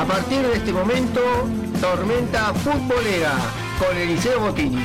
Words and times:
A 0.00 0.04
partir 0.06 0.40
de 0.40 0.54
este 0.54 0.72
momento, 0.72 1.20
tormenta 1.78 2.54
futbolera 2.54 3.34
con 3.78 3.94
Eliseo 3.94 4.40
Botini. 4.40 4.82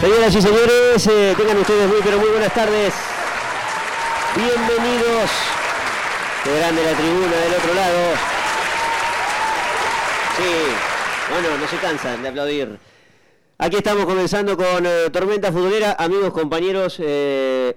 Señoras 0.00 0.32
y 0.32 0.42
señores, 0.42 1.06
eh, 1.08 1.34
tengan 1.36 1.58
ustedes 1.58 1.88
muy 1.88 1.98
pero 2.04 2.18
muy 2.20 2.28
buenas 2.28 2.54
tardes. 2.54 2.94
Bienvenidos. 4.36 5.30
Qué 6.44 6.56
grande 6.56 6.84
la 6.84 6.92
tribuna 6.92 7.36
del 7.36 7.52
otro 7.52 7.74
lado. 7.74 7.98
Sí, 10.36 11.32
bueno, 11.32 11.58
no 11.58 11.66
se 11.66 11.76
cansan 11.78 12.22
de 12.22 12.28
aplaudir. 12.28 12.78
Aquí 13.58 13.78
estamos 13.78 14.04
comenzando 14.04 14.56
con 14.56 14.86
eh, 14.86 15.10
Tormenta 15.12 15.50
Futbolera, 15.50 15.96
amigos, 15.98 16.30
compañeros, 16.30 16.98
eh, 17.00 17.76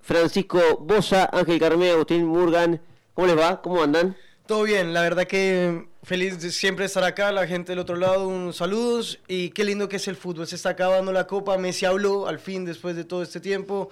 Francisco 0.00 0.78
Bosa, 0.80 1.28
Ángel 1.30 1.60
Carmé, 1.60 1.90
Agustín 1.90 2.26
Murgan. 2.26 2.80
¿Cómo 3.14 3.26
les 3.26 3.38
va? 3.38 3.60
¿Cómo 3.62 3.82
andan? 3.82 4.16
Todo 4.46 4.64
bien, 4.64 4.92
la 4.92 5.02
verdad 5.02 5.24
que 5.26 5.86
feliz 6.02 6.40
de 6.40 6.50
siempre 6.50 6.84
estar 6.84 7.04
acá, 7.04 7.30
la 7.32 7.46
gente 7.46 7.72
del 7.72 7.78
otro 7.78 7.96
lado, 7.96 8.26
un 8.26 8.52
saludos 8.52 9.20
y 9.28 9.50
qué 9.50 9.64
lindo 9.64 9.88
que 9.88 9.96
es 9.96 10.08
el 10.08 10.16
fútbol, 10.16 10.46
se 10.46 10.56
está 10.56 10.70
acabando 10.70 11.12
la 11.12 11.26
copa, 11.26 11.56
Messi 11.58 11.86
habló 11.86 12.26
al 12.26 12.38
fin 12.40 12.64
después 12.64 12.96
de 12.96 13.04
todo 13.04 13.22
este 13.22 13.38
tiempo 13.40 13.90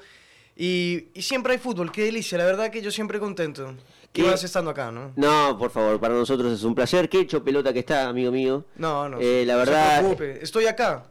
y, 0.56 1.08
y 1.14 1.22
siempre 1.22 1.52
hay 1.52 1.58
fútbol, 1.58 1.92
qué 1.92 2.04
delicia, 2.04 2.36
la 2.36 2.44
verdad 2.44 2.70
que 2.70 2.82
yo 2.82 2.90
siempre 2.90 3.18
contento. 3.20 3.74
¿Qué? 4.12 4.24
Vas 4.24 4.42
estando 4.42 4.70
acá, 4.72 4.90
¿no? 4.90 5.12
No, 5.14 5.56
por 5.56 5.70
favor, 5.70 6.00
para 6.00 6.14
nosotros 6.14 6.52
es 6.52 6.64
un 6.64 6.74
placer. 6.74 7.08
Qué 7.08 7.20
hecho 7.20 7.44
pelota 7.44 7.72
que 7.72 7.78
está, 7.78 8.08
amigo 8.08 8.32
mío. 8.32 8.64
No, 8.74 9.08
no. 9.08 9.18
Eh, 9.20 9.44
la 9.46 9.54
no 9.54 9.64
se 9.64 9.70
verdad, 9.70 9.98
preocupe, 10.00 10.42
estoy 10.42 10.66
acá. 10.66 11.04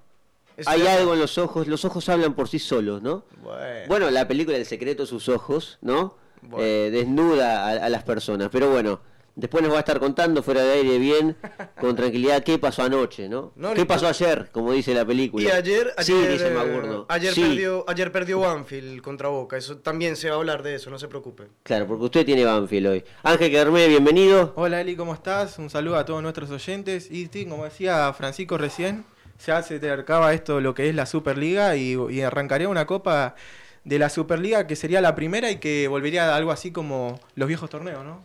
Estoy 0.57 0.73
Hay 0.75 0.81
acá. 0.81 0.95
algo 0.95 1.13
en 1.13 1.19
los 1.21 1.37
ojos, 1.37 1.65
los 1.67 1.85
ojos 1.85 2.09
hablan 2.09 2.33
por 2.33 2.49
sí 2.49 2.59
solos, 2.59 3.01
¿no? 3.01 3.23
Bueno. 3.41 3.85
Bueno, 3.87 4.11
la 4.11 4.27
película 4.27 4.57
El 4.57 4.65
secreto 4.65 5.03
de 5.03 5.07
sus 5.07 5.29
ojos, 5.29 5.77
¿no? 5.81 6.17
Bueno. 6.41 6.65
Eh, 6.65 6.89
desnuda 6.91 7.65
a, 7.67 7.69
a 7.85 7.89
las 7.89 8.03
personas. 8.03 8.49
Pero 8.51 8.69
bueno, 8.71 8.99
después 9.35 9.63
nos 9.63 9.71
va 9.71 9.77
a 9.77 9.79
estar 9.79 9.99
contando 9.99 10.43
fuera 10.43 10.61
de 10.63 10.71
aire 10.73 10.97
bien, 10.97 11.37
con 11.79 11.95
tranquilidad, 11.95 12.43
qué 12.43 12.57
pasó 12.59 12.83
anoche, 12.83 13.29
¿no? 13.29 13.53
No, 13.55 13.73
¿Qué 13.73 13.85
pasó 13.85 14.07
ayer, 14.07 14.49
como 14.51 14.73
dice 14.73 14.93
la 14.93 15.05
película? 15.05 15.45
Y 15.45 15.51
ayer, 15.51 15.93
sí, 15.99 16.11
ayer, 16.13 16.31
dice 16.31 16.47
eh, 16.47 16.51
Magurno. 16.51 17.05
ayer, 17.07 17.33
Sí, 17.33 17.41
perdió, 17.43 17.85
ayer 17.87 18.11
perdió 18.11 18.39
Banfield 18.41 19.01
contra 19.01 19.29
Boca, 19.29 19.55
eso 19.55 19.77
también 19.77 20.15
se 20.17 20.29
va 20.29 20.35
a 20.35 20.39
hablar 20.39 20.61
de 20.63 20.75
eso, 20.75 20.89
no 20.89 20.99
se 20.99 21.07
preocupe. 21.07 21.43
Claro, 21.63 21.87
porque 21.87 22.03
usted 22.05 22.25
tiene 22.25 22.43
Banfield 22.43 22.87
hoy. 22.87 23.03
Ángel 23.23 23.51
Carmé, 23.53 23.87
bienvenido. 23.87 24.53
Hola 24.57 24.81
Eli, 24.81 24.95
¿cómo 24.97 25.13
estás? 25.13 25.57
Un 25.57 25.69
saludo 25.69 25.95
a 25.97 26.03
todos 26.05 26.21
nuestros 26.21 26.49
oyentes. 26.51 27.09
Y 27.09 27.27
sí, 27.31 27.45
como 27.45 27.63
decía 27.63 28.11
Francisco 28.13 28.57
recién, 28.57 29.05
ya 29.45 29.61
se 29.61 29.75
acercaba 29.77 30.33
esto 30.33 30.59
lo 30.59 30.73
que 30.73 30.89
es 30.89 30.95
la 30.95 31.05
Superliga 31.05 31.77
y, 31.77 31.95
y 32.09 32.21
arrancaría 32.21 32.67
una 32.67 32.85
copa 32.85 33.35
de 33.83 33.99
la 33.99 34.09
Superliga 34.09 34.67
que 34.67 34.75
sería 34.75 35.01
la 35.01 35.15
primera 35.15 35.49
y 35.51 35.57
que 35.57 35.87
volvería 35.87 36.33
a 36.33 36.35
algo 36.35 36.51
así 36.51 36.71
como 36.71 37.19
los 37.35 37.47
viejos 37.47 37.69
torneos, 37.69 38.03
¿no? 38.03 38.23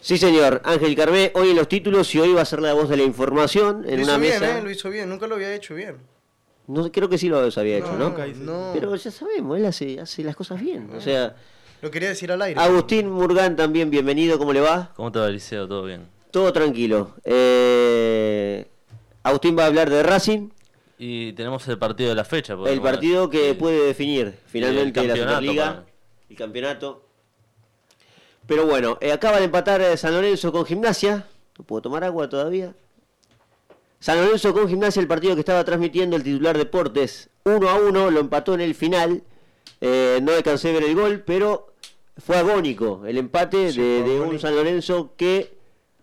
Sí, 0.00 0.18
señor. 0.18 0.60
Ángel 0.64 0.94
Carmé, 0.94 1.32
hoy 1.34 1.50
en 1.50 1.56
los 1.56 1.66
títulos 1.68 2.14
y 2.14 2.20
hoy 2.20 2.34
va 2.34 2.42
a 2.42 2.44
ser 2.44 2.60
la 2.60 2.74
voz 2.74 2.90
de 2.90 2.96
la 2.98 3.04
información 3.04 3.84
en 3.88 4.00
lo 4.00 4.04
una 4.04 4.12
hizo 4.12 4.20
bien, 4.20 4.40
mesa. 4.40 4.58
¿eh? 4.58 4.62
Lo 4.62 4.70
hizo 4.70 4.90
bien, 4.90 5.08
nunca 5.08 5.26
lo 5.26 5.36
había 5.36 5.54
hecho 5.54 5.74
bien. 5.74 5.96
No, 6.66 6.90
creo 6.92 7.08
que 7.08 7.18
sí 7.18 7.28
lo 7.28 7.38
había 7.38 7.78
hecho, 7.78 7.96
¿no? 7.96 8.14
Pero 8.74 8.94
ya 8.96 9.10
sabemos, 9.10 9.58
él 9.58 9.66
hace, 9.66 10.00
hace 10.00 10.22
las 10.24 10.36
cosas 10.36 10.60
bien. 10.60 10.90
O 10.96 11.00
sea, 11.00 11.34
Lo 11.82 11.90
quería 11.90 12.08
decir 12.08 12.32
al 12.32 12.40
aire. 12.42 12.60
Agustín 12.60 13.10
Murgán 13.10 13.56
también, 13.56 13.90
bienvenido, 13.90 14.38
¿cómo 14.38 14.52
le 14.52 14.60
va? 14.60 14.92
¿Cómo 14.94 15.12
te 15.12 15.18
va, 15.18 15.28
Eliseo? 15.28 15.68
¿Todo 15.68 15.84
bien? 15.84 16.06
Todo 16.30 16.52
tranquilo. 16.52 17.14
Eh, 17.24 18.66
Agustín 19.22 19.56
va 19.58 19.64
a 19.64 19.66
hablar 19.66 19.88
de 19.90 20.02
Racing, 20.02 20.50
Y 21.06 21.34
tenemos 21.34 21.68
el 21.68 21.76
partido 21.76 22.08
de 22.08 22.14
la 22.14 22.24
fecha. 22.24 22.56
el 22.66 22.80
partido 22.80 23.28
que 23.28 23.54
puede 23.54 23.84
definir 23.88 24.34
finalmente 24.46 25.00
el 25.00 25.08
la 25.08 25.16
Superliga, 25.16 25.64
para- 25.66 25.84
el 26.30 26.36
campeonato. 26.36 27.04
Pero 28.46 28.64
bueno, 28.64 28.96
eh, 29.02 29.12
acaba 29.12 29.36
de 29.38 29.44
empatar 29.44 29.82
eh, 29.82 29.98
San 29.98 30.14
Lorenzo 30.14 30.50
con 30.50 30.64
Gimnasia. 30.64 31.26
No 31.58 31.64
puedo 31.66 31.82
tomar 31.82 32.04
agua 32.04 32.26
todavía. 32.30 32.74
San 34.00 34.16
Lorenzo 34.24 34.54
con 34.54 34.66
Gimnasia, 34.66 35.02
el 35.02 35.06
partido 35.06 35.34
que 35.34 35.40
estaba 35.40 35.62
transmitiendo 35.62 36.16
el 36.16 36.22
titular 36.22 36.56
Deportes. 36.56 37.28
1 37.44 37.68
a 37.68 37.74
1, 37.74 38.10
lo 38.10 38.20
empató 38.20 38.54
en 38.54 38.62
el 38.62 38.74
final. 38.74 39.22
Eh, 39.82 40.20
no 40.22 40.32
alcancé 40.32 40.70
a 40.70 40.72
ver 40.72 40.84
el 40.84 40.94
gol, 40.94 41.22
pero 41.26 41.74
fue 42.16 42.38
agónico 42.38 43.04
el 43.06 43.18
empate 43.18 43.72
Sí, 43.72 43.78
de, 43.82 44.02
de 44.04 44.20
un. 44.20 44.38
San 44.40 44.56
Lorenzo 44.56 45.12
que, 45.18 45.54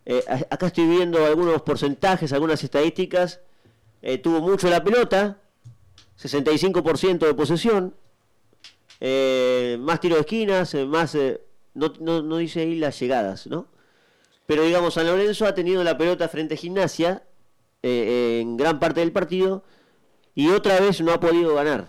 eh, 0.06 0.24
acá 0.52 0.68
estoy 0.68 0.86
viendo 0.86 1.26
algunos 1.26 1.64
porcentajes, 1.64 2.32
algunas 2.34 2.64
estadísticas. 2.64 3.40
Eh, 4.02 4.18
tuvo 4.18 4.42
mucho 4.42 4.70
la 4.70 4.84
pelota, 4.84 5.40
65% 6.22 7.20
de 7.20 7.34
posesión, 7.34 7.96
eh, 9.00 9.78
más 9.80 10.00
tiro 10.00 10.16
de 10.16 10.22
esquinas, 10.22 10.74
más... 10.88 11.16
eh, 11.16 11.42
no, 11.74 11.94
no, 12.00 12.22
no 12.22 12.38
dice 12.38 12.62
ahí 12.62 12.76
las 12.76 13.00
llegadas, 13.00 13.48
¿no? 13.48 13.68
Pero 14.46 14.64
digamos, 14.64 14.96
San 14.96 15.08
Lorenzo 15.08 15.46
ha 15.46 15.56
tenido 15.56 15.84
la 15.84 15.98
pelota 15.98 16.28
frente 16.28 16.56
a 16.56 16.58
Gimnasia 16.58 17.24
en 17.84 18.58
gran 18.58 18.80
parte 18.80 19.00
del 19.00 19.14
partido 19.14 19.64
y 20.36 20.50
otra 20.50 20.80
vez 20.82 21.00
no 21.00 21.14
ha 21.14 21.20
podido 21.22 21.56
ganar. 21.56 21.88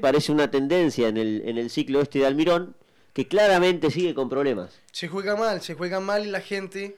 Parece 0.00 0.30
una 0.30 0.50
tendencia 0.50 1.08
en 1.08 1.16
el, 1.16 1.42
en 1.44 1.58
el 1.58 1.70
ciclo 1.70 2.00
este 2.00 2.20
de 2.20 2.26
Almirón 2.26 2.76
que 3.14 3.26
claramente 3.26 3.90
sigue 3.90 4.14
con 4.14 4.28
problemas. 4.28 4.80
Se 4.92 5.08
juega 5.08 5.34
mal, 5.34 5.62
se 5.62 5.74
juega 5.74 6.00
mal 6.00 6.26
y 6.26 6.30
la 6.30 6.40
gente 6.40 6.96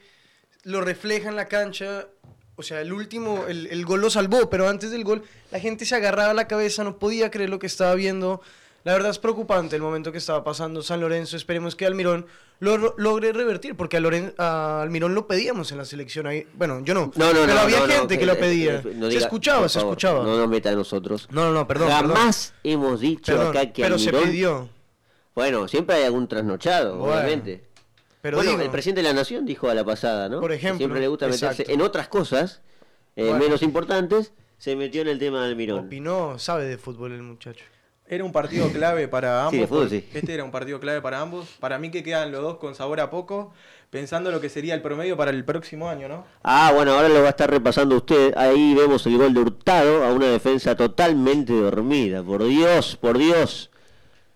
lo 0.65 0.81
refleja 0.81 1.29
en 1.29 1.37
la 1.37 1.47
cancha. 1.47 2.09
O 2.57 2.63
sea, 2.63 2.81
el 2.81 2.93
último, 2.93 3.45
el, 3.49 3.67
el 3.67 3.85
gol 3.85 4.01
lo 4.01 4.09
salvó, 4.11 4.49
pero 4.49 4.69
antes 4.69 4.91
del 4.91 5.05
gol 5.05 5.23
la 5.51 5.61
gente 5.61 5.85
se 5.85 5.95
agarraba 5.95 6.33
la 6.35 6.49
cabeza, 6.49 6.85
no 6.85 6.99
podía 6.99 7.31
creer 7.31 7.51
lo 7.51 7.59
que 7.59 7.67
estaba 7.67 7.95
viendo. 7.95 8.41
La 8.85 8.93
verdad 8.93 9.11
es 9.11 9.19
preocupante 9.19 9.75
el 9.77 9.83
momento 9.83 10.13
que 10.13 10.19
estaba 10.19 10.45
pasando 10.45 10.81
San 10.81 11.01
Lorenzo. 11.01 11.37
Esperemos 11.37 11.75
que 11.75 11.87
Almirón 11.87 12.25
lo 12.61 12.95
logre 12.97 13.33
revertir, 13.33 13.75
porque 13.77 13.97
a, 13.97 14.01
Loren- 14.01 14.33
a 14.39 14.81
Almirón 14.81 15.13
lo 15.15 15.27
pedíamos 15.27 15.73
en 15.73 15.79
la 15.79 15.85
selección. 15.85 16.27
Ahí. 16.29 16.47
Bueno, 16.55 16.81
yo 16.85 16.95
no, 16.95 17.11
No, 17.17 17.33
no, 17.33 17.41
pero 17.41 17.47
no. 17.55 17.61
había 17.61 17.81
no, 17.81 17.87
no, 17.89 17.93
gente 17.93 18.17
que, 18.19 18.25
lo 18.27 18.39
pedía. 18.39 18.81
se 18.83 19.17
escuchaba, 19.17 19.69
se 19.69 19.81
favor, 19.81 19.95
escuchaba. 19.95 20.25
No 20.25 20.39
nos 20.39 20.49
meta 20.49 20.71
a 20.71 20.75
nosotros. 20.77 21.27
No, 21.33 21.47
no, 21.47 21.53
no, 21.53 21.67
perdón. 21.67 21.89
perdón. 21.89 22.17
Jamás 22.17 22.55
hemos 22.63 23.01
dicho 23.01 23.33
Perdón, 23.33 23.49
acá 23.57 23.73
que 23.73 23.83
pero 23.83 23.99
se 23.99 24.11
Almirón- 24.11 24.31
pidió. 24.31 24.69
Bueno, 25.35 25.67
siempre 25.69 25.97
hay 25.97 26.05
algún 26.05 26.29
trasnochado, 26.29 26.97
Bueno, 26.97 27.13
obviamente. 27.15 27.65
Pero 28.27 28.37
bueno, 28.39 28.51
digo, 28.53 28.63
el 28.63 28.71
presidente 28.71 29.03
de 29.03 29.09
la 29.09 29.15
Nación 29.15 29.45
dijo 29.47 29.69
a 29.71 29.75
la 29.75 29.85
pasada, 29.85 30.29
¿no? 30.29 30.41
Por 30.41 30.51
Que 30.51 30.57
ejemplo, 30.57 30.79
Siempre 30.79 31.01
le 31.01 31.09
gusta 31.09 31.27
meterse 31.27 31.47
exacto. 31.47 31.73
en 31.73 31.81
otras 31.81 32.09
cosas 32.09 32.61
eh, 33.15 33.25
Bueno. 33.29 33.39
menos 33.39 33.63
importantes, 33.63 34.33
se 34.59 34.75
metió 34.75 35.03
en 35.03 35.09
el 35.09 35.19
tema 35.19 35.45
del 35.47 35.55
Mirón. 35.57 35.87
opinó, 35.87 36.39
sabe 36.39 36.65
de 36.65 36.77
fútbol 36.77 37.13
el 37.13 37.23
muchacho. 37.23 37.65
Era 38.09 38.23
un 38.25 38.31
partido 38.33 38.69
clave 38.71 39.09
para 39.09 39.41
ambos. 39.47 39.53
Sí, 39.55 39.59
de 39.61 39.67
fútbol, 39.67 39.91
sí. 39.91 40.05
Este 40.15 40.35
era 40.35 40.45
un 40.45 40.51
partido 40.53 40.79
clave 40.81 41.01
para 41.01 41.21
ambos. 41.21 41.49
Para 41.59 41.79
mí 41.79 41.91
que 41.91 42.03
quedan 42.05 42.31
los 42.31 42.41
dos 42.41 42.57
con 42.59 42.75
sabor 42.77 43.01
a 43.01 43.11
poco, 43.11 43.53
pensando 43.91 44.31
lo 44.31 44.41
que 44.41 44.49
sería 44.49 44.75
el 44.75 44.83
promedio 44.83 45.17
para 45.17 45.31
el 45.33 45.45
próximo 45.45 45.89
año, 45.89 46.09
¿no? 46.09 46.25
Ah, 46.45 46.71
bueno, 46.75 46.93
ahora 46.95 47.09
lo 47.09 47.21
va 47.21 47.27
a 47.27 47.31
estar 47.31 47.51
repasando 47.51 47.97
usted. 47.97 48.33
Ahí 48.37 48.75
vemos 48.75 49.05
el 49.07 49.19
gol 49.19 49.35
de 49.35 49.41
Hurtado 49.41 50.05
a 50.05 50.13
una 50.13 50.27
defensa 50.27 50.77
totalmente 50.77 51.53
dormida. 51.53 52.23
Por 52.23 52.45
Dios, 52.45 52.97
por 52.97 53.19
Dios. 53.19 53.71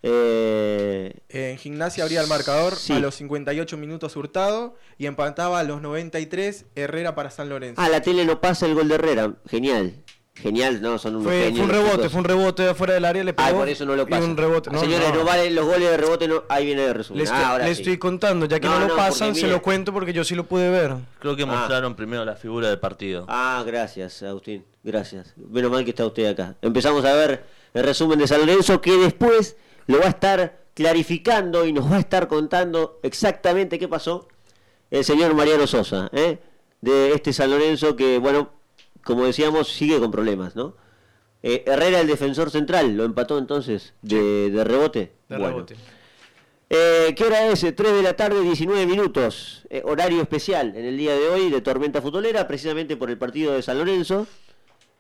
Eh, 0.03 1.15
En 1.29 1.59
gimnasia 1.59 2.05
abría 2.05 2.21
el 2.23 2.27
marcador 2.29 2.75
Sí. 2.77 2.93
a 2.93 2.99
los 2.99 3.15
58 3.17 3.77
minutos 3.77 4.17
Hurtado 4.17 4.75
y 4.99 5.07
empataba 5.07 5.59
a 5.61 5.63
los 5.65 5.81
93 5.83 6.67
Herrera 6.75 7.15
para 7.15 7.31
San 7.31 7.49
Lorenzo. 7.49 7.81
ah, 7.81 7.89
la 7.89 8.01
tele 8.03 8.25
no 8.25 8.41
pasa 8.41 8.67
el 8.67 8.75
gol 8.75 8.89
de 8.89 8.95
Herrera. 8.97 9.35
Genial. 9.49 9.95
Genial, 10.35 10.81
no, 10.81 10.97
son 10.97 11.17
unos 11.17 11.27
Fue, 11.27 11.43
genios 11.45 11.57
fue 11.57 11.65
un 11.79 11.85
rebote, 11.85 12.09
fue 12.09 12.19
un 12.21 12.25
rebote 12.25 12.63
de 12.63 12.71
afuera 12.71 12.95
del 12.95 13.05
área, 13.05 13.23
le 13.23 13.35
pegó. 13.35 13.49
Ah, 13.49 13.53
por 13.53 13.69
eso 13.69 13.85
no 13.85 13.95
lo 13.95 14.07
pasa. 14.07 14.25
un 14.25 14.37
rebote. 14.39 14.71
Ah, 14.73 14.79
Señores, 14.79 15.13
no. 15.13 15.23
valen 15.25 15.55
los 15.55 15.67
goles 15.67 15.91
de 15.91 15.97
rebote, 15.99 16.29
no. 16.29 16.45
ahí 16.49 16.65
viene 16.65 16.87
el 16.87 16.95
resumen. 16.95 17.19
Le 17.19 17.25
estoy, 17.25 17.39
Ah, 17.43 17.51
ahora 17.51 17.67
le 17.67 17.75
sí. 17.75 17.83
estoy 17.83 17.99
contando, 17.99 18.47
ya 18.47 18.59
que 18.59 18.67
No, 18.67 18.75
no, 18.75 18.81
no, 18.81 18.89
lo 18.89 18.97
pasan, 18.97 19.35
se 19.35 19.47
lo 19.49 19.61
cuento 19.61 19.93
porque 19.93 20.15
yo 20.15 20.25
sí 20.25 20.35
lo 20.35 20.45
pude 20.45 20.71
ver. 20.71 20.95
Creo 21.19 21.37
que 21.37 21.43
Ah. 21.43 21.47
mostraron 21.47 21.95
primero 21.95 22.25
la 22.25 22.37
figura 22.37 22.69
del 22.71 22.79
partido. 22.79 23.27
Ah, 23.29 23.63
gracias, 23.67 24.23
Agustín. 24.23 24.65
Gracias. 24.83 25.35
Menos 25.37 25.71
mal 25.71 25.85
que 25.85 25.91
está 25.91 26.07
usted 26.07 26.25
acá. 26.27 26.57
Empezamos 26.63 27.05
a 27.05 27.13
ver 27.13 27.45
el 27.75 27.85
resumen 27.85 28.19
de 28.19 28.27
San 28.27 28.41
Lorenzo 28.41 28.81
que 28.81 28.93
después 28.97 29.57
lo 29.87 29.99
va 29.99 30.07
a 30.07 30.11
estar 30.11 30.61
clarificando 30.75 31.67
y 31.67 31.73
nos 31.73 31.91
va 31.91 31.97
a 31.97 32.01
estar 32.01 32.29
contando 32.29 33.01
exactamente 33.03 33.79
qué 33.79 33.89
pasó 33.89 34.29
el 34.91 35.05
señor 35.05 35.35
Mariano 35.35 35.67
Sosa, 35.67 36.09
¿eh? 36.13 36.39
de 36.81 37.13
este 37.13 37.33
San 37.33 37.51
Lorenzo 37.51 37.95
que, 37.97 38.19
bueno, 38.19 38.51
como 39.05 39.25
decíamos, 39.27 39.69
sigue 39.69 39.99
con 40.01 40.11
problemas, 40.11 40.57
¿no? 40.57 40.75
Eh, 41.43 41.65
Herrera, 41.67 42.01
el 42.01 42.07
defensor 42.07 42.51
central, 42.51 42.97
lo 42.97 43.05
empató 43.05 43.39
entonces 43.39 43.95
de, 44.03 44.51
de 44.51 44.65
rebote. 44.65 45.13
De 45.29 45.37
Bueno. 45.37 45.49
rebote. 45.49 45.77
Eh, 46.69 47.15
¿Qué 47.17 47.25
hora 47.25 47.47
es? 47.47 47.61
3 47.61 47.77
de 47.77 48.03
la 48.03 48.15
tarde, 48.15 48.41
19 48.43 48.87
minutos. 48.87 49.67
Eh, 49.71 49.83
horario 49.85 50.23
especial 50.23 50.75
en 50.77 50.85
el 50.85 50.97
día 50.97 51.15
de 51.15 51.29
hoy 51.29 51.51
de 51.51 51.61
Tormenta 51.61 52.01
Futbolera, 52.01 52.47
precisamente 52.47 52.97
por 52.97 53.11
el 53.11 53.19
partido 53.19 53.53
de 53.55 53.63
San 53.63 53.79
Lorenzo, 53.79 54.27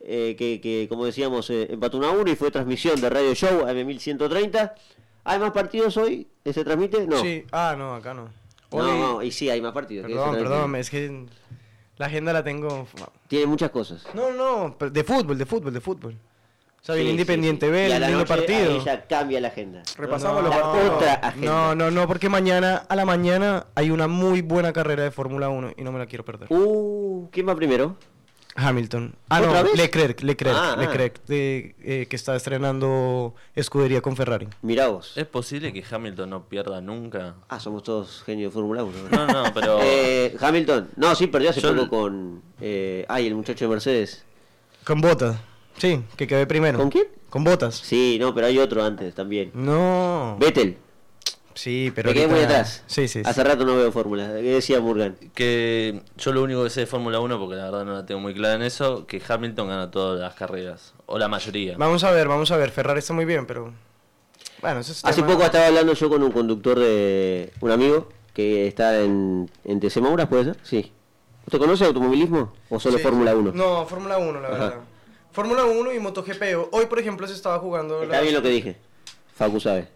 eh, 0.00 0.35
que, 0.38 0.61
que, 0.61 0.87
como 0.88 1.05
decíamos, 1.06 1.49
eh, 1.50 1.69
empató 1.70 1.99
1 1.99 2.06
a 2.06 2.11
1 2.12 2.31
y 2.31 2.37
fue 2.37 2.50
transmisión 2.50 3.00
de 3.00 3.11
Radio 3.11 3.35
Show 3.35 3.67
AM1130. 3.67 4.73
¿Hay 5.25 5.38
más 5.38 5.50
partidos 5.52 5.97
hoy? 5.97 6.26
¿Se 6.44 6.64
transmite? 6.64 7.06
No. 7.06 7.20
Sí, 7.20 7.44
ah, 7.52 7.75
no, 7.76 7.94
acá 7.94 8.14
no. 8.14 8.25
No, 8.73 8.79
Hoy- 8.79 8.99
no, 8.99 9.23
y 9.23 9.31
sí, 9.32 9.50
hay 9.50 9.61
más 9.61 9.73
partidos. 9.73 10.06
Perdón, 10.06 10.35
perdón, 10.37 10.76
es 10.76 10.88
que 10.91 11.26
la 11.99 12.06
agenda 12.06 12.32
la 12.32 12.43
tengo. 12.44 12.87
Tiene 13.29 13.47
muchas 13.47 13.70
cosas. 13.70 14.05
No, 14.14 14.31
no, 14.32 14.76
de 14.91 15.05
fútbol, 15.05 15.37
de 15.37 15.44
fútbol, 15.47 15.73
de 15.75 15.81
fútbol. 15.81 16.17
O 16.81 16.82
sea, 16.82 16.94
viene 16.94 17.11
Sí, 17.11 17.12
Independiente 17.12 17.67
sí, 17.67 17.73
sí. 17.73 17.73
B, 17.73 17.94
el 17.94 18.25
partido. 18.26 18.70
ahí 18.73 18.81
ya 18.82 19.06
cambia 19.06 19.38
la 19.41 19.49
agenda. 19.49 19.82
Repasamos 19.99 20.43
No, 20.43 20.49
los 20.49 20.56
partidos. 20.56 20.97
otra 20.97 21.12
agenda. 21.14 21.47
No, 21.50 21.75
no, 21.75 21.91
no, 21.91 22.06
porque 22.06 22.31
mañana, 22.31 22.87
a 22.88 22.97
la 22.97 23.05
mañana, 23.05 23.67
hay 23.75 23.91
una 23.91 24.06
muy 24.08 24.41
buena 24.41 24.73
carrera 24.73 25.02
de 25.02 25.11
Fórmula 25.11 25.50
1 25.50 25.73
y 25.76 25.82
no 25.82 25.93
me 25.93 25.99
la 25.99 26.06
quiero 26.06 26.25
perder. 26.25 26.49
Uh, 26.50 27.29
¿quién 27.31 27.47
va 27.47 27.55
primero? 27.55 27.97
Hamilton. 28.56 29.14
Ah, 29.29 29.41
¿Otra 29.41 29.62
no, 29.62 29.69
vez? 29.69 29.76
Leclerc, 29.76 30.23
Leclerc, 30.23 30.56
Ah, 30.56 30.75
ah. 30.76 30.81
Leclerc, 30.81 31.25
de, 31.26 31.75
eh, 31.82 32.06
que 32.08 32.17
está 32.17 32.35
estrenando 32.37 33.35
escudería 33.55 34.00
con 34.00 34.17
Ferrari. 34.17 34.49
Mirá 34.62 34.88
vos. 34.88 35.12
¿Es 35.17 35.26
posible 35.26 35.73
que 35.73 35.85
Hamilton 35.88 36.31
no 36.31 36.44
pierda 36.49 36.81
nunca? 36.81 37.37
Ah, 37.49 37.61
somos 37.61 37.82
todos 37.82 38.23
genios 38.25 38.52
de 38.52 38.55
Fórmula 38.55 38.82
1. 38.85 38.97
No, 39.11 39.26
no, 39.26 39.55
pero. 39.55 39.79
Eh, 39.93 40.37
Hamilton, 40.41 40.88
no, 40.97 41.14
sí, 41.14 41.26
perdió 41.26 41.50
hace 41.50 41.61
Yo 41.61 41.75
poco 41.75 41.88
con. 41.88 42.43
Eh, 42.61 43.05
ay, 43.08 43.26
el 43.26 43.35
muchacho 43.35 43.64
de 43.64 43.69
Mercedes. 43.70 44.25
Con 44.85 45.00
Botas. 45.00 45.37
Sí, 45.79 46.02
que 46.17 46.26
quedé 46.26 46.47
primero. 46.47 46.79
¿Con 46.79 46.91
quién? 46.91 47.06
Con 47.31 47.44
Botas. 47.44 47.76
Sí, 47.76 48.19
no, 48.20 48.35
pero 48.35 48.47
hay 48.49 48.58
otro 48.58 48.82
antes 48.85 49.14
también. 49.14 49.50
No. 49.55 50.37
Vettel, 50.41 50.76
Sí, 51.55 51.93
pero 51.94 52.08
me 52.11 52.14
quedé 52.14 52.26
muy 52.26 52.37
ahorita- 52.37 52.55
atrás. 52.61 52.85
Sí, 52.87 53.08
sí. 53.08 53.23
sí. 53.23 53.29
Hace 53.29 53.43
rato 53.44 53.64
no 53.64 53.76
veo 53.76 53.91
Fórmula. 53.93 54.26
¿Qué 54.35 54.43
decía 54.55 54.81
Morgan? 54.81 55.17
Que 55.35 56.00
yo 56.17 56.32
lo 56.32 56.43
único 56.43 56.62
que 56.64 56.70
sé 56.70 56.81
de 56.81 56.87
Fórmula 56.87 57.20
1, 57.20 57.38
porque 57.38 57.56
la 57.56 57.64
verdad 57.64 57.85
no 57.85 57.93
la 57.94 58.06
tengo 58.06 58.20
muy 58.20 58.35
clara 58.35 58.55
en 58.55 58.62
eso, 58.62 59.06
que 59.06 59.20
Hamilton 59.26 59.69
gana 59.69 59.91
todas 59.91 60.20
las 60.20 60.35
carreras. 60.35 60.94
O 61.06 61.19
la 61.19 61.29
mayoría. 61.29 61.76
Vamos 61.76 62.05
a 62.05 62.12
ver, 62.12 62.29
vamos 62.29 62.50
a 62.52 62.56
ver. 62.56 62.70
Ferrari 62.70 63.00
está 63.00 63.12
muy 63.12 63.25
bien, 63.25 63.47
pero. 63.47 63.73
Bueno, 64.62 64.81
eso 64.81 64.93
es 64.93 65.05
Hace 65.05 65.17
tema- 65.23 65.32
poco 65.32 65.44
estaba 65.44 65.67
hablando 65.67 65.93
yo 65.94 66.08
con 66.08 66.23
un 66.23 66.31
conductor 66.32 66.79
de. 66.79 67.52
un 67.61 67.70
amigo 67.70 68.08
que 68.32 68.67
está 68.69 69.00
en, 69.00 69.50
en 69.64 69.81
TC 69.81 70.00
Mauras, 70.00 70.29
¿puede 70.29 70.44
ser? 70.44 70.56
Sí. 70.62 70.93
¿Usted 71.47 71.58
conoce 71.58 71.85
automovilismo 71.85 72.52
o 72.69 72.79
solo 72.79 72.99
Sí. 72.99 73.02
Fórmula 73.02 73.35
1? 73.35 73.52
No, 73.52 73.85
Fórmula 73.87 74.19
1, 74.19 74.41
la 74.41 74.49
Ajá. 74.49 74.56
verdad. 74.58 74.75
Fórmula 75.32 75.64
1 75.64 75.93
y 75.93 75.99
MotoGP. 75.99 76.43
Hoy, 76.70 76.87
por 76.87 76.99
ejemplo, 77.00 77.26
se 77.26 77.35
estaba 77.35 77.58
jugando. 77.58 78.02
Está 78.02 78.17
la- 78.17 78.20
bien 78.23 78.35
lo 78.35 78.43
que 78.43 78.50
dije. 78.50 78.76
Facu 79.35 79.58
sabe. 79.58 79.88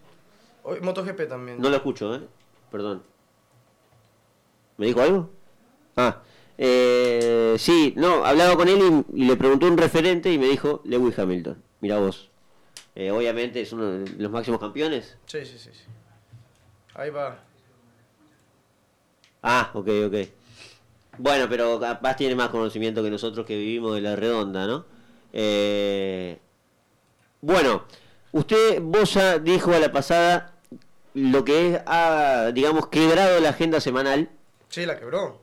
Hoy, 0.67 0.79
MotoGP 0.81 1.27
también. 1.29 1.61
No 1.61 1.69
lo 1.69 1.75
escucho, 1.75 2.15
¿eh? 2.15 2.21
Perdón. 2.71 3.03
¿Me 4.77 4.87
dijo 4.87 4.99
algo? 4.99 5.29
Ah. 5.95 6.23
Eh, 6.57 7.55
sí, 7.59 7.93
no, 7.95 8.25
hablaba 8.25 8.55
con 8.55 8.67
él 8.67 9.05
y, 9.13 9.21
y 9.21 9.25
le 9.25 9.35
preguntó 9.35 9.67
un 9.67 9.77
referente 9.77 10.33
y 10.33 10.39
me 10.39 10.47
dijo 10.47 10.81
Lewis 10.83 11.19
Hamilton. 11.19 11.61
Mira 11.81 11.99
vos. 11.99 12.31
Eh, 12.95 13.11
obviamente 13.11 13.61
es 13.61 13.73
uno 13.73 13.91
de 13.91 14.09
los 14.17 14.31
máximos 14.31 14.59
campeones. 14.59 15.17
Sí, 15.27 15.45
sí, 15.45 15.59
sí. 15.59 15.69
sí. 15.71 15.83
Ahí 16.95 17.11
va. 17.11 17.37
Ah, 19.43 19.69
ok, 19.75 19.87
ok. 20.07 20.15
Bueno, 21.19 21.45
pero 21.47 21.79
capaz 21.79 22.15
tiene 22.15 22.33
más 22.33 22.49
conocimiento 22.49 23.03
que 23.03 23.11
nosotros 23.11 23.45
que 23.45 23.55
vivimos 23.55 23.93
de 23.93 24.01
la 24.01 24.15
redonda, 24.15 24.65
¿no? 24.65 24.85
Eh, 25.31 26.39
bueno, 27.41 27.83
usted, 28.31 28.81
Bosa, 28.81 29.37
dijo 29.37 29.71
a 29.73 29.79
la 29.79 29.91
pasada 29.91 30.54
lo 31.15 31.43
que 31.43 31.73
es, 31.75 31.81
ha, 31.87 32.51
digamos, 32.53 32.87
quebrado 32.87 33.39
la 33.39 33.49
agenda 33.49 33.81
semanal. 33.81 34.29
Sí, 34.69 34.85
la 34.85 34.99
quebró. 34.99 35.41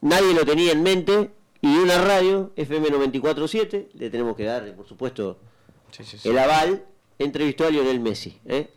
Nadie 0.00 0.32
lo 0.34 0.44
tenía 0.44 0.70
en 0.72 0.82
mente 0.84 1.30
y 1.60 1.76
una 1.78 1.98
radio, 2.04 2.52
FM 2.54 2.88
94.7, 2.90 3.88
le 3.94 4.10
tenemos 4.10 4.36
que 4.36 4.44
dar, 4.44 4.72
por 4.76 4.86
supuesto, 4.86 5.38
Sí, 5.90 6.04
sí, 6.04 6.18
sí. 6.18 6.28
el 6.28 6.38
aval, 6.38 6.84
entrevistó 7.18 7.66
a 7.66 7.70
Lionel 7.70 7.98
Messi. 7.98 8.38
¿eh? 8.46 8.70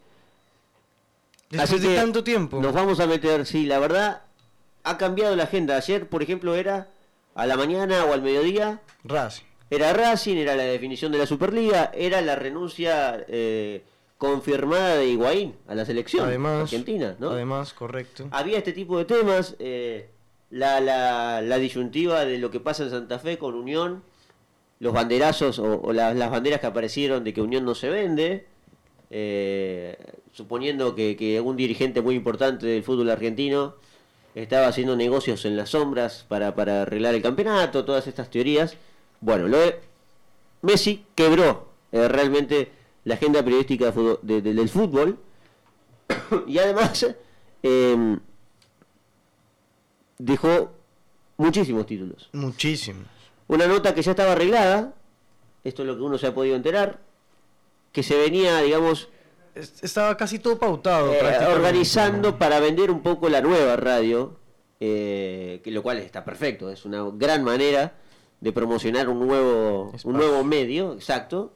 Después 1.49 1.69
Así 1.73 1.88
de 1.88 1.95
tanto 1.95 2.23
tiempo. 2.23 2.59
Nos 2.61 2.73
vamos 2.73 2.99
a 2.99 3.05
meter, 3.07 3.45
sí, 3.45 3.65
la 3.65 3.77
verdad, 3.79 4.23
ha 4.83 4.97
cambiado 4.97 5.35
la 5.35 5.44
agenda. 5.44 5.75
Ayer, 5.75 6.07
por 6.07 6.23
ejemplo, 6.23 6.55
era 6.55 6.89
a 7.35 7.45
la 7.45 7.57
mañana 7.57 8.05
o 8.05 8.13
al 8.13 8.21
mediodía, 8.21 8.81
Racing. 9.03 9.44
era 9.69 9.91
Racing, 9.94 10.37
era 10.37 10.55
la 10.55 10.63
definición 10.63 11.11
de 11.11 11.17
la 11.17 11.25
Superliga, 11.25 11.91
era 11.94 12.21
la 12.21 12.35
renuncia 12.35 13.23
eh, 13.27 13.83
confirmada 14.21 14.97
de 14.97 15.07
Higuaín 15.07 15.56
a 15.68 15.73
la 15.73 15.83
selección 15.83 16.27
Además, 16.27 16.62
argentina, 16.62 17.15
¿no? 17.18 17.31
Además, 17.31 17.73
correcto. 17.73 18.27
Había 18.29 18.59
este 18.59 18.71
tipo 18.71 19.00
de 19.00 19.06
temas, 19.06 19.56
eh, 19.57 20.09
la, 20.51 20.79
la, 20.79 21.41
la 21.41 21.57
disyuntiva 21.57 22.23
de 22.23 22.38
lo 22.38 22.51
que 22.51 22.59
pasa 22.59 22.83
en 22.83 22.91
Santa 22.91 23.18
Fe 23.18 23.39
con 23.39 23.56
Unión, 23.56 24.03
los 24.79 24.94
banderazos 24.94 25.57
o, 25.57 25.81
o 25.81 25.91
la- 25.91 26.13
las 26.13 26.29
banderas 26.29 26.59
que 26.59 26.68
aparecieron 26.68 27.23
de 27.23 27.33
que 27.33 27.41
Unión 27.41 27.65
no 27.65 27.73
se 27.73 27.89
vende, 27.89 28.45
eh, 29.09 29.97
suponiendo 30.33 30.94
que, 30.94 31.15
que 31.18 31.41
un 31.41 31.57
dirigente 31.57 32.01
muy 32.01 32.13
importante 32.13 32.68
del 32.68 32.83
fútbol 32.83 33.09
argentino 33.09 33.73
estaba 34.35 34.68
haciendo 34.68 34.95
negocios 34.95 35.45
en 35.45 35.57
las 35.57 35.69
sombras 35.69 36.25
para, 36.27 36.53
para 36.53 36.83
arreglar 36.83 37.15
el 37.15 37.23
campeonato, 37.23 37.85
todas 37.85 38.06
estas 38.06 38.29
teorías. 38.29 38.77
Bueno, 39.19 39.47
lo 39.47 39.57
de 39.57 39.79
Messi 40.62 41.06
quebró 41.15 41.69
eh, 41.91 42.07
realmente 42.07 42.71
la 43.03 43.15
agenda 43.15 43.44
periodística 43.44 43.86
de 43.86 43.92
fútbol- 43.94 44.19
de- 44.21 44.42
de- 44.42 44.53
del 44.53 44.69
fútbol 44.69 45.18
y 46.48 46.57
además 46.59 47.06
eh, 47.63 48.18
dejó 50.18 50.71
muchísimos 51.38 51.86
títulos. 51.86 52.30
Muchísimo. 52.33 53.01
Una 53.48 53.68
nota 53.68 53.94
que 53.94 54.01
ya 54.01 54.12
estaba 54.12 54.33
arreglada, 54.33 54.94
esto 55.63 55.81
es 55.83 55.88
lo 55.88 55.95
que 55.95 56.01
uno 56.03 56.18
se 56.18 56.27
ha 56.27 56.33
podido 56.33 56.56
enterar, 56.56 57.00
que 57.92 58.03
se 58.03 58.18
venía, 58.18 58.59
digamos, 58.62 59.09
Es- 59.54 59.83
Estaba 59.83 60.15
casi 60.15 60.39
todo 60.39 60.57
pautado. 60.57 61.12
eh, 61.13 61.21
organizando 61.54 62.38
para 62.38 62.62
vender 62.62 62.89
un 62.89 63.01
poco 63.04 63.27
la 63.27 63.42
nueva 63.42 63.75
radio, 63.75 64.38
eh, 64.80 65.59
que 65.62 65.71
lo 65.71 65.83
cual 65.83 65.97
está 65.97 66.24
perfecto, 66.24 66.69
es 66.69 66.86
una 66.86 67.04
gran 67.13 67.44
manera 67.44 67.94
de 68.39 68.54
promocionar 68.54 69.09
un 69.09 69.19
nuevo, 69.27 69.92
un 70.06 70.13
nuevo 70.13 70.42
medio, 70.45 70.94
exacto, 70.94 71.51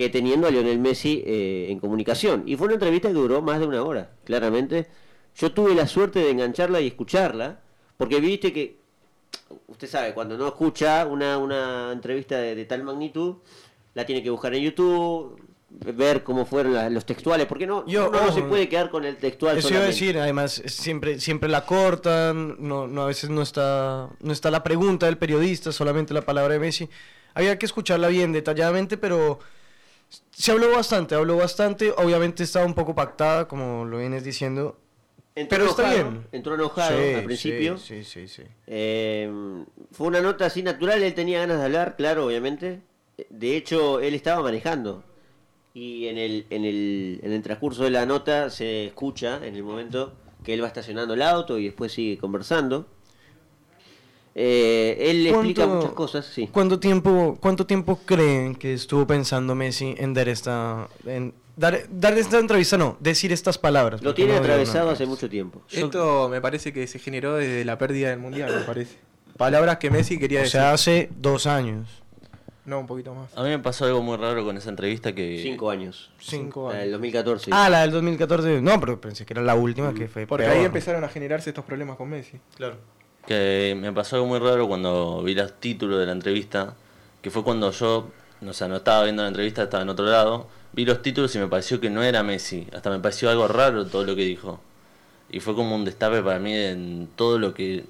que 0.00 0.08
teniendo 0.08 0.46
a 0.46 0.50
Lionel 0.50 0.78
Messi 0.78 1.22
eh, 1.26 1.66
en 1.68 1.78
comunicación. 1.78 2.44
Y 2.46 2.56
fue 2.56 2.66
una 2.68 2.74
entrevista 2.74 3.08
que 3.08 3.14
duró 3.14 3.42
más 3.42 3.60
de 3.60 3.66
una 3.66 3.82
hora, 3.82 4.12
claramente. 4.24 4.86
Yo 5.36 5.52
tuve 5.52 5.74
la 5.74 5.86
suerte 5.86 6.20
de 6.20 6.30
engancharla 6.30 6.80
y 6.80 6.86
escucharla, 6.86 7.60
porque 7.98 8.18
viste 8.18 8.50
que, 8.50 8.78
usted 9.66 9.86
sabe, 9.86 10.14
cuando 10.14 10.38
no 10.38 10.46
escucha 10.48 11.04
una, 11.06 11.36
una 11.36 11.92
entrevista 11.92 12.38
de, 12.38 12.54
de 12.54 12.64
tal 12.64 12.82
magnitud, 12.82 13.34
la 13.92 14.06
tiene 14.06 14.22
que 14.22 14.30
buscar 14.30 14.54
en 14.54 14.62
YouTube, 14.62 15.38
ver 15.68 16.24
cómo 16.24 16.46
fueron 16.46 16.72
la- 16.72 16.88
los 16.88 17.04
textuales, 17.04 17.46
porque 17.46 17.66
no, 17.66 17.84
Yo, 17.86 18.08
uno 18.08 18.18
no 18.20 18.24
ojo, 18.28 18.32
se 18.32 18.42
puede 18.42 18.70
quedar 18.70 18.90
con 18.90 19.04
el 19.04 19.18
textual 19.18 19.58
Eso 19.58 19.68
iba 19.68 19.80
a 19.80 19.84
decir, 19.84 20.16
además, 20.18 20.62
siempre, 20.64 21.20
siempre 21.20 21.50
la 21.50 21.66
cortan, 21.66 22.56
no, 22.58 22.88
no, 22.88 23.02
a 23.02 23.06
veces 23.06 23.28
no 23.28 23.42
está, 23.42 24.08
no 24.20 24.32
está 24.32 24.50
la 24.50 24.62
pregunta 24.62 25.04
del 25.04 25.18
periodista, 25.18 25.72
solamente 25.72 26.14
la 26.14 26.22
palabra 26.22 26.54
de 26.54 26.60
Messi. 26.60 26.88
Había 27.34 27.58
que 27.58 27.66
escucharla 27.66 28.08
bien 28.08 28.32
detalladamente, 28.32 28.96
pero 28.96 29.38
se 30.30 30.52
habló 30.52 30.70
bastante, 30.72 31.14
habló 31.14 31.36
bastante, 31.36 31.92
obviamente 31.92 32.42
estaba 32.42 32.64
un 32.66 32.74
poco 32.74 32.94
pactada, 32.94 33.46
como 33.46 33.84
lo 33.84 33.98
vienes 33.98 34.24
diciendo. 34.24 34.78
Entró 35.34 35.58
Pero 35.58 35.70
está 35.70 35.82
enojado, 35.94 36.10
bien. 36.10 36.26
Entró 36.32 36.54
enojado 36.54 36.98
Sí, 36.98 37.14
al 37.14 37.24
principio. 37.24 37.78
Sí, 37.78 38.04
sí, 38.04 38.26
sí. 38.26 38.42
sí. 38.42 38.48
Eh, 38.66 39.30
fue 39.92 40.08
una 40.08 40.20
nota 40.20 40.46
así 40.46 40.62
natural, 40.62 41.02
él 41.02 41.14
tenía 41.14 41.40
ganas 41.40 41.58
de 41.58 41.64
hablar, 41.64 41.96
claro, 41.96 42.26
obviamente. 42.26 42.80
De 43.28 43.56
hecho, 43.56 44.00
él 44.00 44.14
estaba 44.14 44.42
manejando. 44.42 45.04
Y 45.72 46.08
en 46.08 46.18
el, 46.18 46.46
en 46.50 46.64
el, 46.64 47.20
en 47.22 47.32
el 47.32 47.42
transcurso 47.42 47.84
de 47.84 47.90
la 47.90 48.04
nota 48.06 48.50
se 48.50 48.86
escucha, 48.86 49.46
en 49.46 49.54
el 49.54 49.62
momento 49.62 50.14
que 50.42 50.54
él 50.54 50.62
va 50.62 50.66
estacionando 50.66 51.14
el 51.14 51.22
auto 51.22 51.58
y 51.58 51.66
después 51.66 51.92
sigue 51.92 52.18
conversando. 52.18 52.86
Eh, 54.34 54.96
él 55.10 55.24
le 55.24 55.30
explica 55.30 55.62
¿Cuánto- 55.64 55.76
muchas 55.76 55.92
cosas, 55.94 56.26
sí. 56.26 56.48
¿Cuánto 56.52 56.78
tiempo, 56.78 57.36
¿Cuánto 57.40 57.66
tiempo 57.66 57.98
creen 58.04 58.54
que 58.54 58.74
estuvo 58.74 59.06
pensando 59.06 59.54
Messi 59.54 59.94
en 59.98 60.14
dar 60.14 60.28
esta, 60.28 60.88
en 61.04 61.34
dar, 61.56 61.80
dar 61.90 62.16
esta 62.16 62.38
entrevista? 62.38 62.78
No, 62.78 62.96
decir 63.00 63.32
estas 63.32 63.58
palabras. 63.58 64.02
Lo 64.02 64.14
tiene 64.14 64.32
no 64.34 64.38
atravesado 64.38 64.90
hace 64.90 65.04
mucho 65.06 65.28
tiempo. 65.28 65.62
Esto 65.70 66.28
me 66.28 66.40
parece 66.40 66.72
que 66.72 66.86
se 66.86 66.98
generó 67.00 67.34
desde 67.36 67.64
la 67.64 67.76
pérdida 67.76 68.10
del 68.10 68.20
mundial, 68.20 68.54
me 68.54 68.62
parece. 68.62 68.96
Palabras 69.36 69.78
que 69.78 69.90
Messi 69.90 70.18
quería 70.18 70.40
O 70.40 70.42
decir. 70.42 70.52
sea, 70.60 70.72
hace 70.72 71.10
dos 71.16 71.46
años. 71.46 71.88
no, 72.66 72.78
un 72.78 72.86
poquito 72.86 73.12
más. 73.14 73.36
A 73.36 73.42
mí 73.42 73.48
me 73.48 73.58
pasó 73.58 73.84
algo 73.86 74.00
muy 74.02 74.16
raro 74.16 74.44
con 74.44 74.56
esa 74.56 74.70
entrevista 74.70 75.12
que... 75.12 75.40
Cinco 75.42 75.70
años. 75.70 76.12
Cinco 76.20 76.68
La 76.68 76.74
del 76.78 76.82
años. 76.82 76.92
2014. 76.92 77.50
Ah, 77.52 77.68
la 77.68 77.80
del 77.80 77.90
2014. 77.90 78.60
No, 78.62 78.78
pero 78.78 79.00
pensé 79.00 79.26
que 79.26 79.32
era 79.32 79.42
la 79.42 79.56
última 79.56 79.92
que 79.92 80.06
fue. 80.06 80.26
Porque 80.28 80.44
peor. 80.44 80.56
ahí 80.56 80.64
empezaron 80.64 81.02
a 81.02 81.08
generarse 81.08 81.50
estos 81.50 81.64
problemas 81.64 81.96
con 81.96 82.08
Messi. 82.10 82.38
Claro. 82.56 82.76
Que 83.26 83.76
me 83.78 83.92
pasó 83.92 84.16
algo 84.16 84.28
muy 84.28 84.38
raro 84.38 84.66
cuando 84.66 85.22
vi 85.22 85.34
los 85.34 85.52
títulos 85.60 86.00
de 86.00 86.06
la 86.06 86.12
entrevista, 86.12 86.74
que 87.22 87.30
fue 87.30 87.44
cuando 87.44 87.70
yo, 87.70 88.08
no 88.40 88.52
sé, 88.52 88.68
no 88.68 88.76
estaba 88.76 89.04
viendo 89.04 89.22
la 89.22 89.28
entrevista, 89.28 89.64
estaba 89.64 89.82
en 89.82 89.88
otro 89.90 90.06
lado, 90.06 90.48
vi 90.72 90.84
los 90.84 91.02
títulos 91.02 91.34
y 91.34 91.38
me 91.38 91.46
pareció 91.46 91.80
que 91.80 91.90
no 91.90 92.02
era 92.02 92.22
Messi, 92.22 92.66
hasta 92.72 92.90
me 92.90 92.98
pareció 92.98 93.30
algo 93.30 93.48
raro 93.48 93.86
todo 93.86 94.04
lo 94.04 94.16
que 94.16 94.22
dijo. 94.22 94.60
Y 95.30 95.40
fue 95.40 95.54
como 95.54 95.76
un 95.76 95.84
destape 95.84 96.22
para 96.22 96.38
mí 96.38 96.52
en 96.54 97.08
todo 97.14 97.38
lo 97.38 97.54
que 97.54 97.84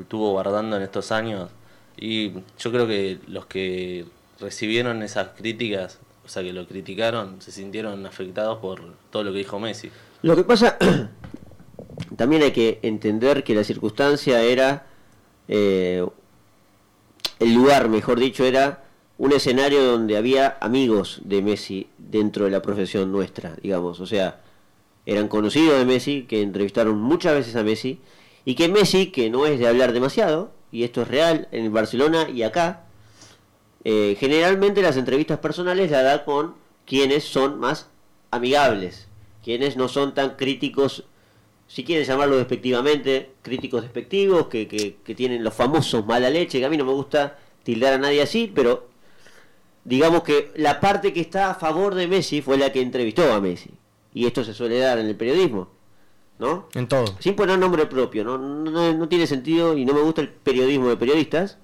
estuvo 0.00 0.30
guardando 0.30 0.76
en 0.76 0.82
estos 0.82 1.10
años. 1.12 1.50
Y 1.96 2.32
yo 2.58 2.72
creo 2.72 2.86
que 2.86 3.18
los 3.26 3.46
que 3.46 4.06
recibieron 4.40 5.02
esas 5.02 5.28
críticas, 5.36 5.98
o 6.24 6.28
sea, 6.28 6.42
que 6.42 6.52
lo 6.52 6.66
criticaron, 6.66 7.40
se 7.40 7.52
sintieron 7.52 8.06
afectados 8.06 8.58
por 8.58 8.80
todo 9.10 9.24
lo 9.24 9.32
que 9.32 9.38
dijo 9.38 9.58
Messi. 9.58 9.90
Lo 10.22 10.36
que 10.36 10.44
pasa, 10.44 10.78
también 12.16 12.42
hay 12.42 12.52
que 12.52 12.78
entender 12.82 13.44
que 13.44 13.54
la 13.54 13.64
circunstancia 13.64 14.42
era, 14.42 14.86
eh, 15.48 16.06
el 17.38 17.54
lugar, 17.54 17.88
mejor 17.88 18.18
dicho, 18.18 18.44
era 18.44 18.84
un 19.18 19.32
escenario 19.32 19.84
donde 19.84 20.16
había 20.16 20.56
amigos 20.60 21.20
de 21.24 21.42
Messi 21.42 21.88
dentro 21.98 22.44
de 22.46 22.50
la 22.50 22.62
profesión 22.62 23.12
nuestra, 23.12 23.56
digamos. 23.62 24.00
O 24.00 24.06
sea, 24.06 24.40
eran 25.06 25.28
conocidos 25.28 25.78
de 25.78 25.84
Messi, 25.84 26.22
que 26.22 26.42
entrevistaron 26.42 26.98
muchas 26.98 27.34
veces 27.34 27.56
a 27.56 27.62
Messi, 27.62 28.00
y 28.44 28.54
que 28.54 28.68
Messi, 28.68 29.10
que 29.12 29.30
no 29.30 29.46
es 29.46 29.58
de 29.58 29.68
hablar 29.68 29.92
demasiado, 29.92 30.52
y 30.72 30.84
esto 30.84 31.02
es 31.02 31.08
real 31.08 31.48
en 31.52 31.72
Barcelona 31.72 32.28
y 32.28 32.42
acá, 32.42 32.84
eh, 33.84 34.16
generalmente 34.18 34.82
las 34.82 34.96
entrevistas 34.96 35.38
personales 35.38 35.90
las 35.90 36.02
da 36.02 36.24
con 36.24 36.54
quienes 36.86 37.24
son 37.24 37.60
más 37.60 37.88
amigables, 38.30 39.08
quienes 39.42 39.76
no 39.76 39.88
son 39.88 40.14
tan 40.14 40.36
críticos, 40.36 41.04
si 41.66 41.84
quieren 41.84 42.06
llamarlo 42.06 42.36
despectivamente, 42.36 43.30
críticos 43.42 43.82
despectivos, 43.82 44.46
que, 44.48 44.68
que, 44.68 44.96
que 45.04 45.14
tienen 45.14 45.42
los 45.42 45.54
famosos 45.54 46.04
mala 46.06 46.30
leche, 46.30 46.58
que 46.60 46.64
a 46.66 46.70
mí 46.70 46.76
no 46.76 46.84
me 46.84 46.92
gusta 46.92 47.38
tildar 47.62 47.94
a 47.94 47.98
nadie 47.98 48.22
así, 48.22 48.50
pero 48.54 48.88
digamos 49.84 50.22
que 50.22 50.50
la 50.56 50.80
parte 50.80 51.12
que 51.12 51.20
está 51.20 51.50
a 51.50 51.54
favor 51.54 51.94
de 51.94 52.06
Messi 52.08 52.42
fue 52.42 52.56
la 52.58 52.72
que 52.72 52.80
entrevistó 52.80 53.32
a 53.32 53.40
Messi. 53.40 53.70
Y 54.12 54.26
esto 54.26 54.44
se 54.44 54.54
suele 54.54 54.78
dar 54.78 54.98
en 54.98 55.06
el 55.06 55.16
periodismo, 55.16 55.68
¿no? 56.38 56.68
En 56.74 56.86
todo. 56.86 57.04
Sin 57.18 57.34
poner 57.34 57.58
nombre 57.58 57.86
propio, 57.86 58.22
¿no? 58.24 58.38
No, 58.38 58.92
no 58.94 59.08
tiene 59.08 59.26
sentido 59.26 59.76
y 59.76 59.84
no 59.84 59.92
me 59.92 60.00
gusta 60.02 60.20
el 60.20 60.28
periodismo 60.28 60.88
de 60.88 60.96
periodistas. 60.96 61.58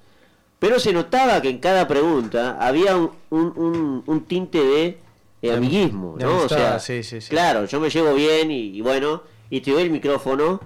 Pero 0.58 0.78
se 0.78 0.92
notaba 0.92 1.40
que 1.40 1.48
en 1.48 1.58
cada 1.58 1.86
pregunta 1.88 2.58
había 2.60 2.96
un, 2.96 3.12
un, 3.30 3.52
un- 3.56 4.02
un 4.06 4.24
tinte 4.24 4.58
de, 5.42 5.50
amiguismo, 5.52 6.16
de 6.18 6.24
¿no? 6.24 6.42
o 6.42 6.48
sea, 6.48 6.78
sí, 6.80 7.02
sí, 7.02 7.20
sí. 7.22 7.30
claro, 7.30 7.64
yo 7.64 7.80
me 7.80 7.88
llevo 7.88 8.12
bien 8.14 8.50
y, 8.50 8.76
y 8.76 8.80
bueno, 8.82 9.22
y 9.50 9.60
te 9.60 9.72
doy 9.72 9.82
el 9.82 9.90
micrófono 9.90 10.60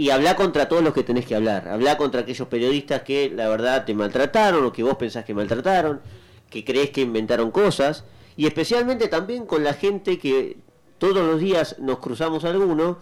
y 0.00 0.08
habla 0.08 0.34
contra 0.34 0.66
todos 0.66 0.82
los 0.82 0.94
que 0.94 1.02
tenés 1.02 1.26
que 1.26 1.34
hablar. 1.34 1.68
Habla 1.68 1.98
contra 1.98 2.22
aquellos 2.22 2.48
periodistas 2.48 3.02
que 3.02 3.28
la 3.28 3.50
verdad 3.50 3.84
te 3.84 3.92
maltrataron 3.92 4.64
o 4.64 4.72
que 4.72 4.82
vos 4.82 4.96
pensás 4.96 5.26
que 5.26 5.34
maltrataron, 5.34 6.00
que 6.48 6.64
crees 6.64 6.88
que 6.88 7.02
inventaron 7.02 7.50
cosas. 7.50 8.04
Y 8.34 8.46
especialmente 8.46 9.08
también 9.08 9.44
con 9.44 9.62
la 9.62 9.74
gente 9.74 10.18
que 10.18 10.56
todos 10.96 11.18
los 11.18 11.38
días 11.38 11.78
nos 11.80 11.98
cruzamos 11.98 12.46
alguno. 12.46 12.98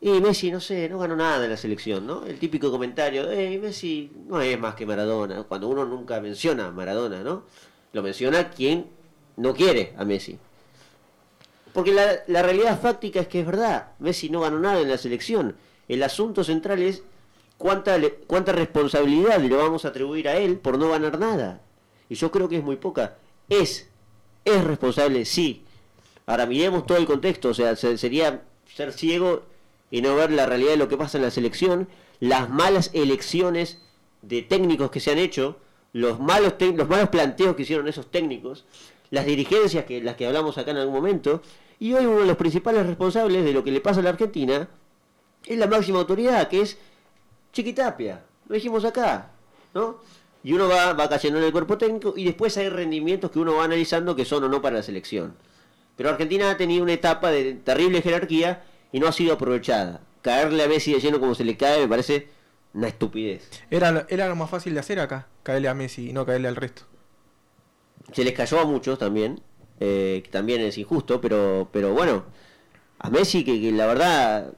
Y 0.00 0.20
Messi, 0.20 0.50
no 0.50 0.58
sé, 0.58 0.88
no 0.88 0.98
ganó 0.98 1.14
nada 1.14 1.44
en 1.44 1.52
la 1.52 1.56
selección, 1.56 2.04
¿no? 2.04 2.26
El 2.26 2.40
típico 2.40 2.68
comentario, 2.72 3.30
eh, 3.30 3.56
Messi 3.62 4.10
no 4.26 4.40
es 4.40 4.58
más 4.58 4.74
que 4.74 4.86
Maradona. 4.86 5.44
Cuando 5.44 5.68
uno 5.68 5.84
nunca 5.84 6.20
menciona 6.20 6.66
a 6.66 6.70
Maradona, 6.72 7.22
¿no? 7.22 7.44
Lo 7.92 8.02
menciona 8.02 8.50
quien 8.50 8.86
no 9.36 9.54
quiere 9.54 9.94
a 9.96 10.04
Messi. 10.04 10.36
Porque 11.76 11.92
la, 11.92 12.42
realidad 12.42 12.80
fáctica 12.80 13.20
es 13.20 13.28
que 13.28 13.40
es 13.40 13.46
verdad. 13.46 13.88
Messi 13.98 14.30
no 14.30 14.40
ganó 14.40 14.58
nada 14.58 14.80
en 14.80 14.88
la 14.88 14.96
selección. 14.96 15.56
El 15.88 16.02
asunto 16.02 16.42
central 16.42 16.80
es 16.80 17.02
cuánta, 17.58 17.98
cuánta 18.26 18.52
responsabilidad 18.52 19.38
le 19.40 19.54
vamos 19.54 19.84
a 19.84 19.88
atribuir 19.88 20.26
a 20.26 20.38
él 20.38 20.56
por 20.56 20.78
no 20.78 20.88
ganar 20.88 21.18
nada. 21.18 21.60
Y 22.08 22.14
yo 22.14 22.30
creo 22.30 22.48
que 22.48 22.56
es 22.56 22.64
muy 22.64 22.76
poca. 22.76 23.18
Es, 23.50 23.90
es 24.46 24.64
responsable, 24.64 25.26
sí. 25.26 25.64
Ahora 26.24 26.46
miremos 26.46 26.86
todo 26.86 26.96
el 26.96 27.04
contexto. 27.04 27.50
O 27.50 27.54
sea, 27.54 27.76
se- 27.76 27.98
sería 27.98 28.40
ser 28.74 28.94
ciego 28.94 29.42
y 29.90 30.00
no 30.00 30.16
ver 30.16 30.32
la 30.32 30.46
realidad 30.46 30.70
de 30.70 30.76
lo 30.78 30.88
que 30.88 30.96
pasa 30.96 31.18
en 31.18 31.24
la 31.24 31.30
selección. 31.30 31.88
Las 32.20 32.48
malas 32.48 32.88
elecciones 32.94 33.82
de 34.22 34.40
técnicos 34.40 34.90
que 34.90 35.00
se 35.00 35.10
han 35.10 35.18
hecho. 35.18 35.58
Los 35.92 36.20
malos, 36.20 36.54
los 36.58 36.88
malos 36.88 37.10
planteos 37.10 37.54
que 37.54 37.64
hicieron 37.64 37.86
esos 37.86 38.10
técnicos. 38.10 38.64
Las 39.10 39.26
dirigencias 39.26 39.84
que 39.84 40.02
las 40.02 40.16
que 40.16 40.26
hablamos 40.26 40.56
acá 40.56 40.70
en 40.70 40.78
algún 40.78 40.94
momento. 40.94 41.42
Y 41.78 41.92
hoy 41.92 42.06
uno 42.06 42.20
de 42.20 42.26
los 42.26 42.36
principales 42.36 42.86
responsables 42.86 43.44
de 43.44 43.52
lo 43.52 43.62
que 43.62 43.70
le 43.70 43.80
pasa 43.80 44.00
a 44.00 44.02
la 44.02 44.10
Argentina 44.10 44.68
es 45.44 45.58
la 45.58 45.66
máxima 45.66 45.98
autoridad, 45.98 46.48
que 46.48 46.62
es 46.62 46.78
Chiquitapia. 47.52 48.22
Lo 48.48 48.54
dijimos 48.54 48.84
acá, 48.84 49.30
¿no? 49.74 49.98
Y 50.42 50.52
uno 50.52 50.68
va, 50.68 50.92
va 50.92 51.08
cayendo 51.08 51.38
en 51.38 51.44
el 51.44 51.52
cuerpo 51.52 51.76
técnico 51.76 52.14
y 52.16 52.24
después 52.24 52.56
hay 52.56 52.68
rendimientos 52.68 53.30
que 53.30 53.38
uno 53.38 53.56
va 53.56 53.64
analizando 53.64 54.14
que 54.14 54.24
son 54.24 54.44
o 54.44 54.48
no 54.48 54.62
para 54.62 54.76
la 54.76 54.82
selección. 54.82 55.34
Pero 55.96 56.10
Argentina 56.10 56.50
ha 56.50 56.56
tenido 56.56 56.82
una 56.82 56.92
etapa 56.92 57.30
de 57.30 57.54
terrible 57.54 58.02
jerarquía 58.02 58.62
y 58.92 59.00
no 59.00 59.08
ha 59.08 59.12
sido 59.12 59.34
aprovechada. 59.34 60.00
Caerle 60.22 60.62
a 60.62 60.68
Messi 60.68 60.92
de 60.92 61.00
lleno 61.00 61.18
como 61.20 61.34
se 61.34 61.44
le 61.44 61.56
cae 61.56 61.80
me 61.80 61.88
parece 61.88 62.28
una 62.74 62.88
estupidez. 62.88 63.48
Era, 63.70 63.90
lo- 63.90 64.04
era 64.08 64.28
lo 64.28 64.36
más 64.36 64.50
fácil 64.50 64.74
de 64.74 64.80
hacer 64.80 65.00
acá, 65.00 65.26
caerle 65.42 65.68
a 65.68 65.74
Messi 65.74 66.10
y 66.10 66.12
no 66.12 66.24
caerle 66.26 66.48
al 66.48 66.56
resto. 66.56 66.82
Se 68.12 68.22
les 68.24 68.34
cayó 68.34 68.60
a 68.60 68.64
muchos 68.64 68.98
también, 68.98 69.40
eh, 69.80 70.20
que 70.24 70.30
también 70.30 70.60
es 70.60 70.78
injusto, 70.78 71.20
pero, 71.20 71.68
pero 71.72 71.92
bueno, 71.92 72.24
a 72.98 73.10
Messi 73.10 73.44
que, 73.44 73.60
que 73.60 73.72
la 73.72 73.86
verdad 73.86 74.52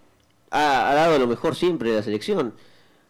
ha, 0.51 0.95
dado 0.95 1.19
lo 1.19 1.27
mejor 1.27 1.55
siempre 1.55 1.91
de 1.91 1.97
la 1.97 2.03
selección. 2.03 2.55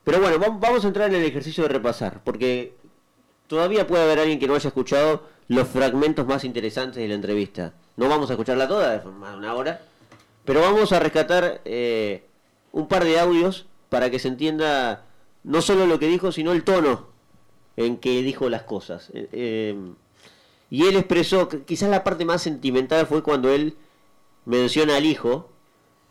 Pero 0.04 0.20
bueno, 0.20 0.38
vam- 0.38 0.58
vamos 0.60 0.84
a 0.84 0.88
entrar 0.88 1.08
en 1.10 1.16
el 1.16 1.24
ejercicio 1.24 1.64
de 1.64 1.68
repasar, 1.68 2.22
porque 2.24 2.74
todavía 3.46 3.86
puede 3.86 4.04
haber 4.04 4.20
alguien 4.20 4.38
que 4.38 4.46
no 4.46 4.54
haya 4.54 4.68
escuchado 4.68 5.22
los 5.48 5.68
fragmentos 5.68 6.26
más 6.26 6.44
interesantes 6.44 7.02
de 7.02 7.08
la 7.08 7.14
entrevista. 7.14 7.74
No 7.96 8.08
vamos 8.08 8.30
a 8.30 8.34
escucharla 8.34 8.68
toda, 8.68 8.98
de 8.98 9.04
más 9.10 9.32
de 9.32 9.38
una 9.38 9.54
hora, 9.54 9.82
pero 10.44 10.60
vamos 10.60 10.92
a 10.92 11.00
rescatar 11.00 11.60
eh, 11.64 12.24
un 12.72 12.88
par 12.88 13.04
de 13.04 13.18
audios 13.18 13.66
para 13.88 14.10
que 14.10 14.18
se 14.18 14.28
entienda 14.28 15.04
no 15.44 15.62
solo 15.62 15.86
lo 15.86 15.98
que 15.98 16.08
dijo, 16.08 16.32
sino 16.32 16.52
el 16.52 16.64
tono 16.64 17.08
en 17.76 17.96
que 17.98 18.22
dijo 18.22 18.48
las 18.48 18.62
cosas. 18.62 19.10
Eh, 19.14 19.28
eh, 19.32 19.76
y 20.70 20.86
él 20.86 20.96
expresó, 20.96 21.48
que 21.48 21.62
quizás 21.62 21.88
la 21.90 22.04
parte 22.04 22.24
más 22.24 22.42
sentimental 22.42 23.06
fue 23.06 23.22
cuando 23.22 23.50
él 23.52 23.74
menciona 24.44 24.96
al 24.96 25.06
hijo, 25.06 25.50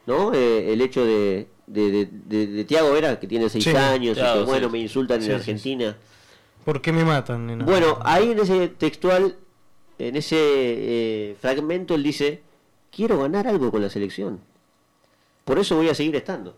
¿no? 0.06 0.34
Eh, 0.34 0.74
el 0.74 0.82
hecho 0.82 1.06
de, 1.06 1.48
de, 1.68 2.08
de, 2.26 2.66
Tiago 2.66 2.92
Vera, 2.92 3.20
que 3.20 3.28
tiene 3.28 3.50
seis 3.50 3.64
Sí, 3.64 3.76
años 3.76 4.18
y 4.18 4.22
que, 4.22 4.44
bueno, 4.44 4.68
sí. 4.68 4.72
me 4.74 4.80
insultan 4.80 5.22
Sí, 5.22 5.30
en 5.30 5.36
Argentina. 5.36 5.98
¿Por 6.66 6.82
qué 6.82 6.92
me 6.92 7.06
matan, 7.06 7.48
nena? 7.48 7.66
Bueno, 7.66 8.00
ahí 8.04 8.32
en 8.32 8.40
ese 8.40 8.68
textual, 8.68 9.36
en 10.00 10.16
ese 10.16 10.36
eh, 10.40 11.36
fragmento, 11.40 11.96
él 11.96 12.04
dice, 12.04 12.42
quiero 12.92 13.20
ganar 13.20 13.48
algo 13.48 13.72
con 13.72 13.82
la 13.82 13.90
selección. 13.90 14.40
Por 15.46 15.60
eso 15.60 15.76
voy 15.78 15.90
a 15.90 15.96
seguir 15.96 16.16
estando. 16.16 16.56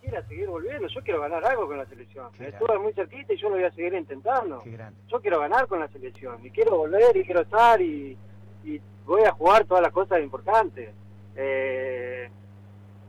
Quiera 0.00 0.26
seguir 0.26 0.48
volviendo, 0.48 0.88
yo 0.88 1.00
quiero 1.02 1.20
ganar 1.20 1.44
algo 1.44 1.66
con 1.66 1.78
la 1.78 1.86
selección. 1.86 2.28
Estuve 2.38 2.78
muy 2.78 2.92
cerquita 2.92 3.32
y 3.32 3.36
yo 3.36 3.48
lo 3.48 3.56
voy 3.56 3.64
a 3.64 3.70
seguir 3.72 3.94
intentando. 3.94 4.62
Yo 5.08 5.20
quiero 5.20 5.40
ganar 5.40 5.66
con 5.66 5.80
la 5.80 5.88
selección 5.88 6.44
y 6.44 6.50
quiero 6.50 6.76
volver 6.76 7.16
y 7.16 7.24
quiero 7.24 7.42
estar 7.42 7.80
y, 7.80 8.16
y 8.64 8.80
voy 9.06 9.22
a 9.22 9.32
jugar 9.32 9.64
todas 9.64 9.82
las 9.82 9.92
cosas 9.92 10.20
importantes. 10.22 10.90
Eh, 11.36 12.28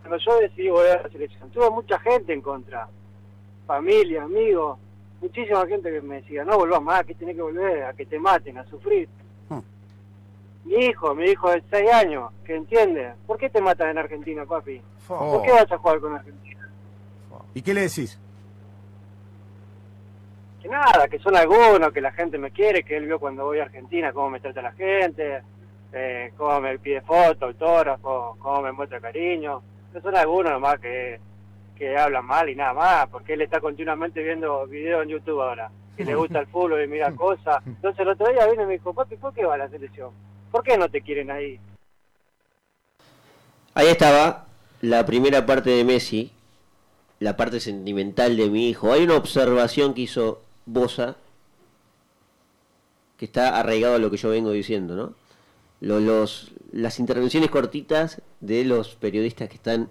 cuando 0.02 0.18
yo 0.18 0.40
decidí 0.40 0.70
volver 0.70 1.00
a 1.00 1.04
la 1.04 1.10
selección, 1.10 1.50
tuve 1.52 1.70
mucha 1.70 2.00
gente 2.00 2.34
en 2.34 2.42
contra, 2.42 2.88
familia, 3.66 4.24
amigos, 4.24 4.80
muchísima 5.22 5.66
gente 5.68 5.92
que 5.92 6.02
me 6.02 6.16
decía, 6.16 6.44
no 6.44 6.58
volvás 6.58 6.82
más, 6.82 7.06
que 7.06 7.16
tenés 7.16 7.36
que 7.36 7.42
volver, 7.42 7.84
a 7.84 7.94
que 7.94 8.06
te 8.06 8.20
maten, 8.20 8.58
a 8.58 8.66
sufrir. 8.66 9.08
Mi 10.64 10.76
hijo, 10.76 11.16
mi 11.16 11.26
hijo 11.26 11.50
de 11.50 11.64
6 11.72 11.92
años, 11.92 12.32
que 12.46 12.56
entiende, 12.56 13.14
¿por 13.26 13.38
qué 13.38 13.50
te 13.50 13.62
matan 13.62 13.90
en 13.90 13.98
Argentina, 13.98 14.46
papi? 14.46 14.80
¿Por 15.08 15.42
qué 15.42 15.52
vas 15.52 15.72
a 15.72 15.78
jugar 15.78 16.00
con 16.00 16.14
Argentina? 16.14 16.51
¿Y 17.54 17.62
qué 17.62 17.74
le 17.74 17.82
decís? 17.82 18.20
que 20.62 20.70
nada, 20.70 21.08
que 21.08 21.20
son 21.20 21.36
algunos, 21.36 21.92
que 21.92 22.02
la 22.02 22.12
gente 22.12 22.38
me 22.38 22.52
quiere, 22.52 22.84
que 22.84 22.96
él 22.96 23.08
vio 23.08 23.20
cuando 23.20 23.46
voy 23.46 23.60
a 23.60 23.64
Argentina 23.64 24.14
cómo 24.14 24.30
me 24.30 24.40
trata 24.40 24.62
la 24.62 24.72
gente, 24.74 25.42
eh, 25.92 26.32
cómo 26.38 26.62
me 26.62 26.78
pide 26.78 27.02
fotos, 27.02 27.42
autógrafos, 27.42 28.38
cómo 28.38 28.62
me 28.62 28.72
muestra 28.72 29.00
cariño. 29.00 29.64
No 29.92 30.02
son 30.02 30.16
algunos 30.16 30.52
nomás 30.52 30.80
que, 30.80 31.20
que 31.76 31.98
hablan 31.98 32.26
mal 32.26 32.48
y 32.48 32.56
nada 32.56 32.74
más, 32.74 33.08
porque 33.08 33.34
él 33.34 33.42
está 33.42 33.60
continuamente 33.60 34.22
viendo 34.22 34.68
videos 34.68 35.04
en 35.04 35.10
YouTube 35.10 35.42
ahora, 35.42 35.72
que 35.98 36.06
le 36.06 36.16
gusta 36.16 36.40
el 36.40 36.48
fútbol 36.52 36.84
y 36.84 36.88
mira 36.88 37.12
cosas. 37.14 37.64
Entonces 37.66 38.00
el 38.00 38.10
otro 38.10 38.32
día 38.32 38.46
vino 38.48 38.64
y 38.64 38.68
me 38.68 38.74
dijo, 38.74 38.94
papi, 38.94 39.18
¿por 39.18 39.34
qué 39.34 39.44
va 39.44 39.56
a 39.56 39.58
la 39.58 39.70
selección? 39.70 40.12
¿Por 40.52 40.64
qué 40.64 40.78
no 40.78 40.90
te 40.90 41.02
quieren 41.02 41.32
ahí? 41.32 41.60
Ahí 43.74 43.88
estaba 43.88 44.46
la 44.82 45.06
primera 45.06 45.46
parte 45.46 45.72
de 45.72 45.84
Messi, 45.84 46.32
la 47.22 47.38
parte 47.38 47.60
sentimental 47.62 48.36
de 48.36 48.50
mi 48.50 48.68
hijo. 48.68 48.92
Hay 48.92 49.04
una 49.04 49.16
observación 49.16 49.94
que 49.94 50.02
hizo 50.02 50.42
Bosa 50.66 51.16
que 53.18 53.26
está 53.26 53.60
arraigado 53.60 53.96
a 53.96 54.00
lo 54.00 54.10
que 54.12 54.18
yo 54.18 54.30
vengo 54.30 54.52
diciendo, 54.52 54.96
¿no? 54.96 55.14
Lo- 55.80 56.00
los, 56.00 56.52
las 56.72 57.00
intervenciones 57.00 57.50
cortitas 57.50 58.22
de 58.40 58.66
los 58.66 58.96
periodistas 58.96 59.48
que 59.50 59.56
están 59.56 59.90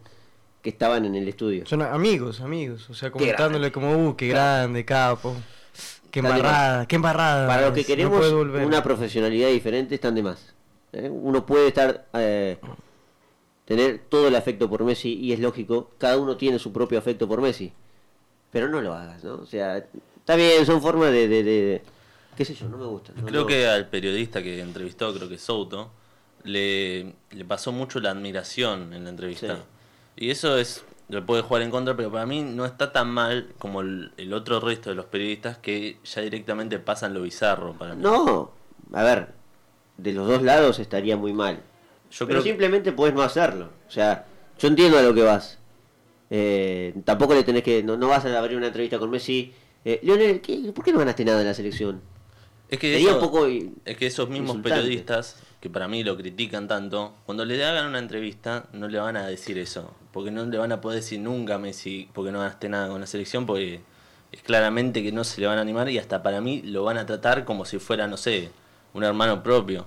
que 0.62 0.68
estaban 0.70 1.06
en 1.06 1.14
el 1.14 1.26
estudio. 1.26 1.64
Son 1.66 1.80
amigos, 1.80 2.42
amigos. 2.42 2.90
O 2.90 2.94
sea, 2.94 3.10
comentándole 3.10 3.72
como, 3.72 4.08
uh, 4.08 4.14
qué 4.14 4.28
grande, 4.28 4.84
capo. 4.84 5.34
Qué 6.10 6.18
embarrada, 6.18 6.86
qué 6.86 6.96
embarrada. 6.96 7.46
Para 7.46 7.62
los 7.68 7.72
que 7.74 7.84
queremos 7.84 8.30
una 8.30 8.82
profesionalidad 8.82 9.48
diferente 9.48 9.94
están 9.94 10.14
de 10.16 10.22
más. 10.22 10.52
¿eh? 10.92 11.08
Uno 11.10 11.46
puede 11.46 11.68
estar 11.68 12.04
eh, 12.12 12.58
tener 13.70 14.00
todo 14.08 14.26
el 14.26 14.34
afecto 14.34 14.68
por 14.68 14.82
Messi 14.82 15.14
y 15.14 15.32
es 15.32 15.38
lógico, 15.38 15.92
cada 15.96 16.16
uno 16.18 16.36
tiene 16.36 16.58
su 16.58 16.72
propio 16.72 16.98
afecto 16.98 17.28
por 17.28 17.40
Messi. 17.40 17.72
Pero 18.50 18.68
no 18.68 18.80
lo 18.80 18.92
hagas, 18.94 19.22
¿no? 19.22 19.34
O 19.34 19.46
sea, 19.46 19.76
está 19.78 20.34
bien, 20.34 20.66
son 20.66 20.82
formas 20.82 21.12
de, 21.12 21.28
de- 21.28 21.44
de- 21.44 21.82
qué 22.36 22.44
sé 22.44 22.52
yo, 22.56 22.68
no 22.68 22.76
me 22.76 22.86
gusta. 22.86 23.12
no- 23.14 23.24
Creo 23.24 23.42
no. 23.42 23.46
que 23.46 23.68
al 23.68 23.86
periodista 23.88 24.42
que 24.42 24.60
entrevistó, 24.60 25.14
creo 25.14 25.28
que 25.28 25.38
Souto, 25.38 25.92
le, 26.42 27.14
le 27.30 27.44
pasó 27.44 27.70
mucho 27.70 28.00
la 28.00 28.10
admiración 28.10 28.92
en 28.92 29.04
la 29.04 29.10
entrevista. 29.10 29.54
Sí. 29.54 29.62
Y 30.26 30.30
eso 30.30 30.58
es 30.58 30.82
le 31.08 31.22
puede 31.22 31.42
jugar 31.42 31.62
en 31.62 31.70
contra, 31.70 31.96
pero 31.96 32.10
para 32.10 32.26
mí 32.26 32.42
no 32.42 32.64
está 32.64 32.92
tan 32.92 33.08
mal 33.08 33.50
como 33.60 33.82
el, 33.82 34.10
el 34.16 34.32
otro 34.32 34.58
resto 34.58 34.90
de 34.90 34.96
los 34.96 35.04
periodistas 35.06 35.58
que 35.58 35.98
ya 36.04 36.22
directamente 36.22 36.80
pasan 36.80 37.14
lo 37.14 37.22
bizarro 37.22 37.74
para 37.74 37.94
mí. 37.94 38.02
No, 38.02 38.50
a 38.92 39.02
ver, 39.04 39.28
de 39.96 40.12
los 40.12 40.26
dos 40.26 40.42
lados 40.42 40.80
estaría 40.80 41.16
muy 41.16 41.32
mal. 41.32 41.62
Yo 42.10 42.26
Pero 42.26 42.40
creo 42.40 42.42
simplemente 42.42 42.92
puedes 42.92 43.14
no 43.14 43.22
hacerlo. 43.22 43.70
O 43.88 43.90
sea, 43.90 44.26
yo 44.58 44.68
entiendo 44.68 44.98
a 44.98 45.02
lo 45.02 45.14
que 45.14 45.22
vas. 45.22 45.58
Eh, 46.30 46.94
tampoco 47.04 47.34
le 47.34 47.42
tenés 47.44 47.62
que. 47.62 47.82
No, 47.82 47.96
no 47.96 48.08
vas 48.08 48.24
a 48.24 48.38
abrir 48.38 48.56
una 48.56 48.68
entrevista 48.68 48.98
con 48.98 49.10
Messi. 49.10 49.52
Eh, 49.84 50.00
Lionel, 50.02 50.40
¿qué- 50.40 50.72
¿por 50.74 50.84
qué 50.84 50.92
no 50.92 50.98
ganaste 50.98 51.24
nada 51.24 51.40
en 51.40 51.46
la 51.46 51.54
selección? 51.54 52.00
es 52.68 52.78
que, 52.78 52.92
Sería 52.92 53.08
eso- 53.08 53.18
un 53.18 53.24
poco. 53.24 53.48
i- 53.48 53.72
es 53.84 53.96
que 53.96 54.06
esos 54.06 54.28
mismos 54.28 54.50
insultante. 54.50 54.80
periodistas 54.82 55.42
que 55.60 55.68
para 55.68 55.88
mí 55.88 56.04
lo 56.04 56.16
critican 56.16 56.68
tanto, 56.68 57.14
cuando 57.26 57.44
le 57.44 57.62
hagan 57.64 57.86
una 57.86 57.98
entrevista 57.98 58.66
no 58.72 58.86
le 58.86 59.00
van 59.00 59.16
a 59.16 59.26
decir 59.26 59.58
eso, 59.58 59.92
porque 60.12 60.30
no 60.30 60.44
le 60.46 60.56
van 60.56 60.70
a 60.70 60.80
poder 60.80 61.00
decir 61.00 61.18
nunca 61.18 61.56
a 61.56 61.58
Messi 61.58 62.08
porque 62.14 62.30
no 62.30 62.38
ganaste 62.38 62.68
nada 62.68 62.86
con 62.88 63.00
la 63.00 63.08
selección, 63.08 63.44
porque 63.44 63.80
es 64.30 64.42
claramente 64.42 65.02
que 65.02 65.10
no 65.10 65.24
se 65.24 65.40
le 65.40 65.48
van 65.48 65.58
a 65.58 65.62
animar 65.62 65.88
y 65.90 65.98
hasta 65.98 66.22
para 66.22 66.40
mí 66.40 66.62
lo 66.62 66.84
van 66.84 66.96
a 66.98 67.06
tratar 67.06 67.44
como 67.44 67.64
si 67.64 67.78
fuera, 67.80 68.06
no 68.06 68.16
sé, 68.16 68.50
un 68.94 69.02
hermano 69.02 69.42
propio. 69.42 69.86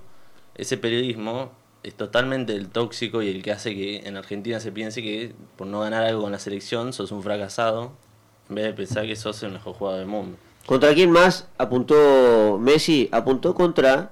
Ese 0.56 0.78
periodismo 0.78 1.54
es 1.84 1.96
totalmente 1.96 2.54
el 2.54 2.70
tóxico 2.70 3.22
y 3.22 3.30
el 3.30 3.44
que 3.44 3.52
hace 3.52 3.76
que 3.76 4.08
en 4.08 4.16
Argentina 4.16 4.60
se 4.60 4.72
piense 4.72 5.02
que 5.02 5.34
por 5.58 5.68
no 5.68 5.82
ganar 5.82 6.04
algo 6.04 6.24
con 6.24 6.32
la 6.32 6.40
selección 6.40 6.94
sos 6.94 7.12
un 7.12 7.22
fracasado, 7.22 7.92
en 8.50 8.56
vez 8.56 8.66
de 8.66 8.74
pensar 8.74 9.06
que 9.06 9.16
sos 9.18 9.44
el 9.44 9.52
mejor 9.52 9.76
jugador 9.76 10.00
del 10.00 10.08
mundo. 10.08 10.38
¿Contra 10.66 10.94
quién 10.94 11.12
más 11.12 11.50
apuntó 11.58 12.58
Messi? 12.58 13.10
Apuntó 13.12 13.54
contra 13.54 14.12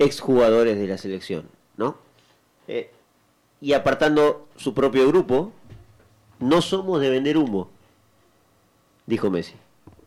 exjugadores 0.00 0.76
de 0.76 0.88
la 0.88 0.98
selección, 0.98 1.48
¿no? 1.76 1.96
Eh, 2.66 2.90
y 3.60 3.72
apartando 3.72 4.48
su 4.56 4.74
propio 4.74 5.06
grupo, 5.06 5.52
no 6.40 6.60
somos 6.62 7.00
de 7.00 7.10
vender 7.10 7.38
humo, 7.38 7.70
dijo 9.06 9.30
Messi. 9.30 9.54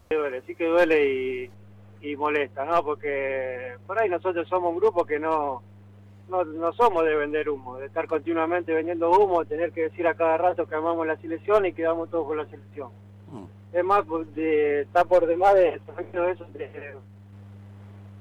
duele, 0.09 0.41
sí 0.45 0.55
que 0.55 0.65
duele 0.65 1.49
y, 2.01 2.09
y 2.09 2.15
molesta, 2.17 2.65
¿no? 2.65 2.83
Porque 2.83 3.77
por 3.87 3.97
ahí 3.97 4.09
nosotros 4.09 4.45
somos 4.49 4.71
un 4.71 4.79
grupo 4.79 5.05
que 5.05 5.19
no, 5.19 5.63
no, 6.29 6.43
no 6.43 6.73
somos 6.73 7.03
de 7.05 7.15
vender 7.15 7.49
humo, 7.49 7.77
de 7.77 7.85
estar 7.87 8.07
continuamente 8.07 8.73
vendiendo 8.73 9.11
humo, 9.11 9.43
tener 9.45 9.71
que 9.71 9.83
decir 9.83 10.07
a 10.07 10.13
cada 10.13 10.37
rato 10.37 10.67
que 10.67 10.75
amamos 10.75 11.05
la 11.05 11.17
selección 11.17 11.65
y 11.65 11.73
quedamos 11.73 12.09
todos 12.09 12.25
con 12.27 12.37
la 12.37 12.45
selección. 12.45 12.89
Es 13.73 13.83
más, 13.85 14.03
pues, 14.05 14.33
de, 14.35 14.81
está 14.81 15.05
por 15.05 15.25
demás 15.25 15.53
de, 15.55 15.61
de 15.61 16.31
eso 16.31 16.45
de, 16.53 16.95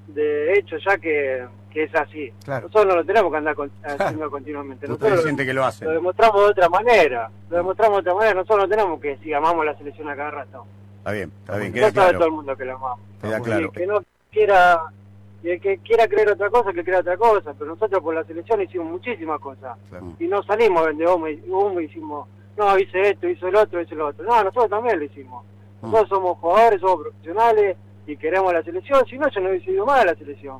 de 0.07 0.53
hecho 0.53 0.77
ya 0.77 0.97
que, 0.97 1.45
que 1.69 1.83
es 1.83 1.95
así. 1.95 2.31
Claro. 2.43 2.67
Nosotros 2.67 2.87
no 2.87 2.95
lo 3.01 3.05
tenemos 3.05 3.31
que 3.31 3.37
andar 3.37 3.55
con- 3.55 3.71
haciendo 3.83 4.29
continuamente. 4.31 4.87
Nosotros 4.87 5.23
siente 5.23 5.45
que 5.45 5.53
lo 5.53 5.65
hace. 5.65 5.85
lo 5.85 5.91
demostramos 5.91 6.41
de 6.45 6.51
otra 6.51 6.69
manera. 6.69 7.29
Lo 7.49 7.57
demostramos 7.57 7.97
de 7.97 7.99
otra 8.01 8.13
manera. 8.15 8.33
Nosotros 8.35 8.59
no 8.59 8.69
tenemos 8.69 9.01
que 9.01 9.09
decir 9.09 9.35
amamos 9.35 9.65
la 9.65 9.77
selección 9.77 10.09
a 10.09 10.15
cada 10.15 10.31
rato. 10.31 10.65
Está 10.99 11.11
bien, 11.11 11.31
está 11.41 11.57
bien, 11.57 11.73
Ya 11.73 11.91
queda 11.91 12.03
sabe 12.03 12.13
todo 12.13 12.25
el 12.25 12.31
mundo 12.31 12.55
que 12.55 12.65
la 12.65 12.73
amamos. 12.73 12.99
Queda 13.21 13.39
claro. 13.41 13.71
que 13.71 13.87
no 13.87 14.03
quiera, 14.31 14.79
el 15.49 15.59
que 15.59 15.79
quiera 15.79 16.07
creer 16.07 16.29
otra 16.31 16.49
cosa, 16.49 16.71
que 16.71 16.83
crea 16.83 16.99
otra 16.99 17.17
cosa. 17.17 17.53
Pero 17.53 17.71
nosotros 17.71 18.01
por 18.01 18.13
la 18.13 18.23
selección 18.23 18.61
hicimos 18.61 18.87
muchísimas 18.87 19.39
cosas. 19.39 19.77
Claro. 19.89 20.13
Y 20.19 20.27
no 20.27 20.43
salimos 20.43 20.83
a 20.83 20.87
vender 20.87 21.07
humo 21.07 21.27
y, 21.27 21.43
humo 21.47 21.79
y 21.79 21.85
hicimos, 21.85 22.27
no, 22.57 22.77
hice 22.77 23.09
esto, 23.09 23.27
hice 23.27 23.47
el 23.47 23.55
otro, 23.55 23.81
hice 23.81 23.95
lo 23.95 24.07
otro. 24.07 24.23
No, 24.25 24.43
nosotros 24.43 24.69
también 24.69 24.99
lo 24.99 25.05
hicimos. 25.05 25.43
Nosotros 25.81 26.09
somos 26.09 26.37
jugadores, 26.37 26.79
somos 26.79 27.01
profesionales 27.01 27.77
y 28.05 28.17
queremos 28.17 28.53
la 28.53 28.63
selección. 28.63 29.05
Si 29.07 29.17
no, 29.17 29.27
yo 29.29 29.41
no 29.41 29.49
hubiese 29.49 29.71
ido 29.71 29.85
más 29.85 30.01
a 30.01 30.05
la 30.05 30.15
selección. 30.15 30.59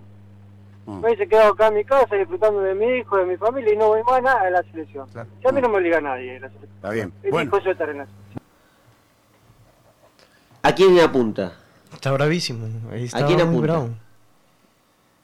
Mm. 0.85 0.99
Me 0.99 1.07
hubiese 1.07 1.27
quedado 1.27 1.53
acá 1.53 1.67
en 1.67 1.75
mi 1.75 1.85
casa 1.85 2.15
disfrutando 2.15 2.61
de 2.61 2.73
mi 2.73 2.85
hijo, 2.97 3.17
de 3.17 3.25
mi 3.25 3.37
familia 3.37 3.73
y 3.73 3.77
no 3.77 3.89
voy 3.89 4.01
más 4.03 4.23
nada 4.23 4.41
a 4.41 4.49
la 4.49 4.63
selección. 4.63 5.07
Claro. 5.09 5.29
Si 5.39 5.47
a 5.47 5.51
mí 5.51 5.61
no 5.61 5.69
me 5.69 5.77
obliga 5.77 6.01
nadie 6.01 6.37
a 6.37 6.39
la 6.39 6.47
selección. 6.47 6.75
Está 6.75 6.89
bien. 6.89 7.13
Bueno, 7.29 7.59
yo 7.59 7.71
estar 7.71 7.89
en 7.89 7.97
la 7.99 8.05
selección. 8.05 8.41
¿A 10.63 10.75
quién 10.75 10.95
le 10.95 11.03
apunta? 11.03 11.53
Está 11.93 12.11
bravísimo. 12.11 12.67
Está 12.93 13.25
quién 13.25 13.37
muy 13.37 13.47
apunta? 13.47 13.61
bravo. 13.61 13.89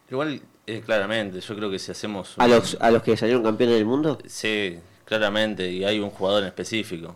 Igual, 0.09 0.41
eh, 0.65 0.81
claramente, 0.85 1.39
yo 1.41 1.55
creo 1.55 1.69
que 1.69 1.79
si 1.79 1.91
hacemos... 1.91 2.33
¿A 2.37 2.47
los, 2.47 2.77
¿A 2.79 2.91
los 2.91 3.03
que 3.03 3.17
salieron 3.17 3.43
campeones 3.43 3.75
del 3.75 3.85
mundo? 3.85 4.17
Sí, 4.25 4.79
claramente, 5.05 5.69
y 5.71 5.83
hay 5.83 5.99
un 5.99 6.09
jugador 6.09 6.43
en 6.43 6.47
específico, 6.47 7.15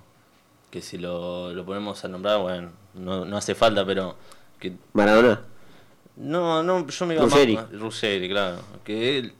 que 0.69 0.81
si 0.81 0.97
lo, 0.97 1.53
lo 1.53 1.65
ponemos 1.65 2.03
a 2.03 2.07
nombrar, 2.09 2.39
bueno, 2.41 2.71
no, 2.93 3.23
no 3.25 3.37
hace 3.37 3.55
falta, 3.55 3.85
pero 3.85 4.15
que 4.59 4.73
Maradona. 4.93 5.41
no, 6.15 6.63
no, 6.63 6.85
yo 6.87 7.05
me 7.05 7.15
iba 7.15 7.23
Ruggeri. 7.23 7.55
más 7.55 7.71
Ruggeri, 7.71 8.29
claro, 8.29 8.57
que 8.83 9.17
él 9.19 9.33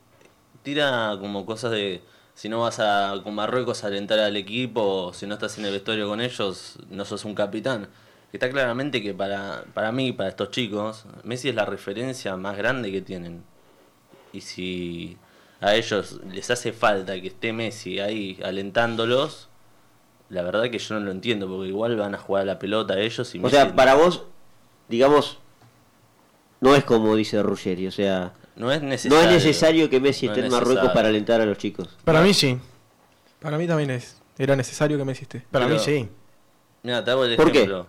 tira 0.64 1.18
como 1.20 1.46
cosas 1.46 1.72
de 1.72 2.02
si 2.34 2.50
no 2.50 2.62
vas 2.62 2.80
a 2.80 3.14
con 3.24 3.36
Marruecos 3.36 3.84
a 3.84 3.88
alentar 3.88 4.20
al 4.20 4.36
equipo, 4.38 5.12
si 5.14 5.28
no 5.28 5.34
estás 5.36 5.58
en 5.58 5.66
el 5.66 5.72
vestuario 5.74 6.08
con 6.08 6.22
ellos, 6.22 6.78
no 6.90 7.06
sos 7.06 7.26
un 7.26 7.36
capitán. 7.36 7.88
Que 8.32 8.38
está 8.38 8.50
claramente 8.50 9.02
que 9.02 9.13
para, 9.13 9.65
para 9.74 9.91
mí, 9.91 10.13
para 10.13 10.30
estos 10.30 10.52
chicos, 10.52 11.06
Messi 11.24 11.50
es 11.50 11.56
la 11.56 11.65
referencia 11.65 12.36
más 12.38 12.58
grande 12.58 12.91
que 12.91 13.02
tienen. 13.02 13.44
Y 14.32 14.41
si 14.41 15.17
a 15.60 15.76
ellos 15.76 16.22
les 16.32 16.50
hace 16.50 16.72
falta 16.72 17.20
que 17.20 17.28
esté 17.28 17.52
Messi 17.52 18.00
ahí 18.00 18.39
alentándolos, 18.44 19.50
la 20.30 20.44
verdad 20.44 20.70
que 20.70 20.80
yo 20.80 20.96
no 20.96 21.02
lo 21.02 21.12
entiendo, 21.12 21.48
porque 21.48 21.67
igual 21.67 21.98
van 21.98 22.15
a 22.15 22.17
jugar 22.17 22.44
a 22.44 22.46
la 22.46 22.58
pelota 22.60 22.98
ellos 22.98 23.36
y 23.36 23.39
O 23.39 23.41
Messi 23.41 23.56
sea, 23.58 23.76
para 23.76 23.96
vos, 23.96 24.24
digamos, 24.88 25.38
no 26.62 26.74
es 26.74 26.86
como 26.86 27.13
dice 27.17 27.44
Ruggeri, 27.44 27.88
o 27.88 27.91
sea, 27.91 28.32
no 28.56 28.72
es 28.72 28.82
no 28.82 28.88
necesario. 28.89 29.28
es 29.30 29.34
necesario 29.44 29.89
que 29.89 30.00
Messi 30.00 30.28
No 30.28 30.32
esté 30.32 30.39
es 30.41 30.46
en 30.46 30.52
Marruecos 30.54 30.89
para 30.94 31.10
alentar 31.10 31.41
a 31.41 31.46
los 31.46 31.58
chicos. 31.58 31.89
Para 32.06 32.22
mí 32.22 32.34
sí. 32.34 32.58
Para 33.41 33.58
mí 33.58 33.67
también 33.67 33.89
es. 33.89 34.22
Era 34.38 34.56
necesario 34.56 34.98
que 34.98 35.04
me 35.04 35.12
hiciste. 35.12 35.44
Para 35.52 35.65
Pero- 35.65 35.78
mí 35.78 35.84
sí. 35.84 36.08
Mira, 36.84 37.04
te 37.04 37.12
hago 37.12 37.26
el 37.26 37.36
¿Por 37.36 37.52
qué? 37.52 37.84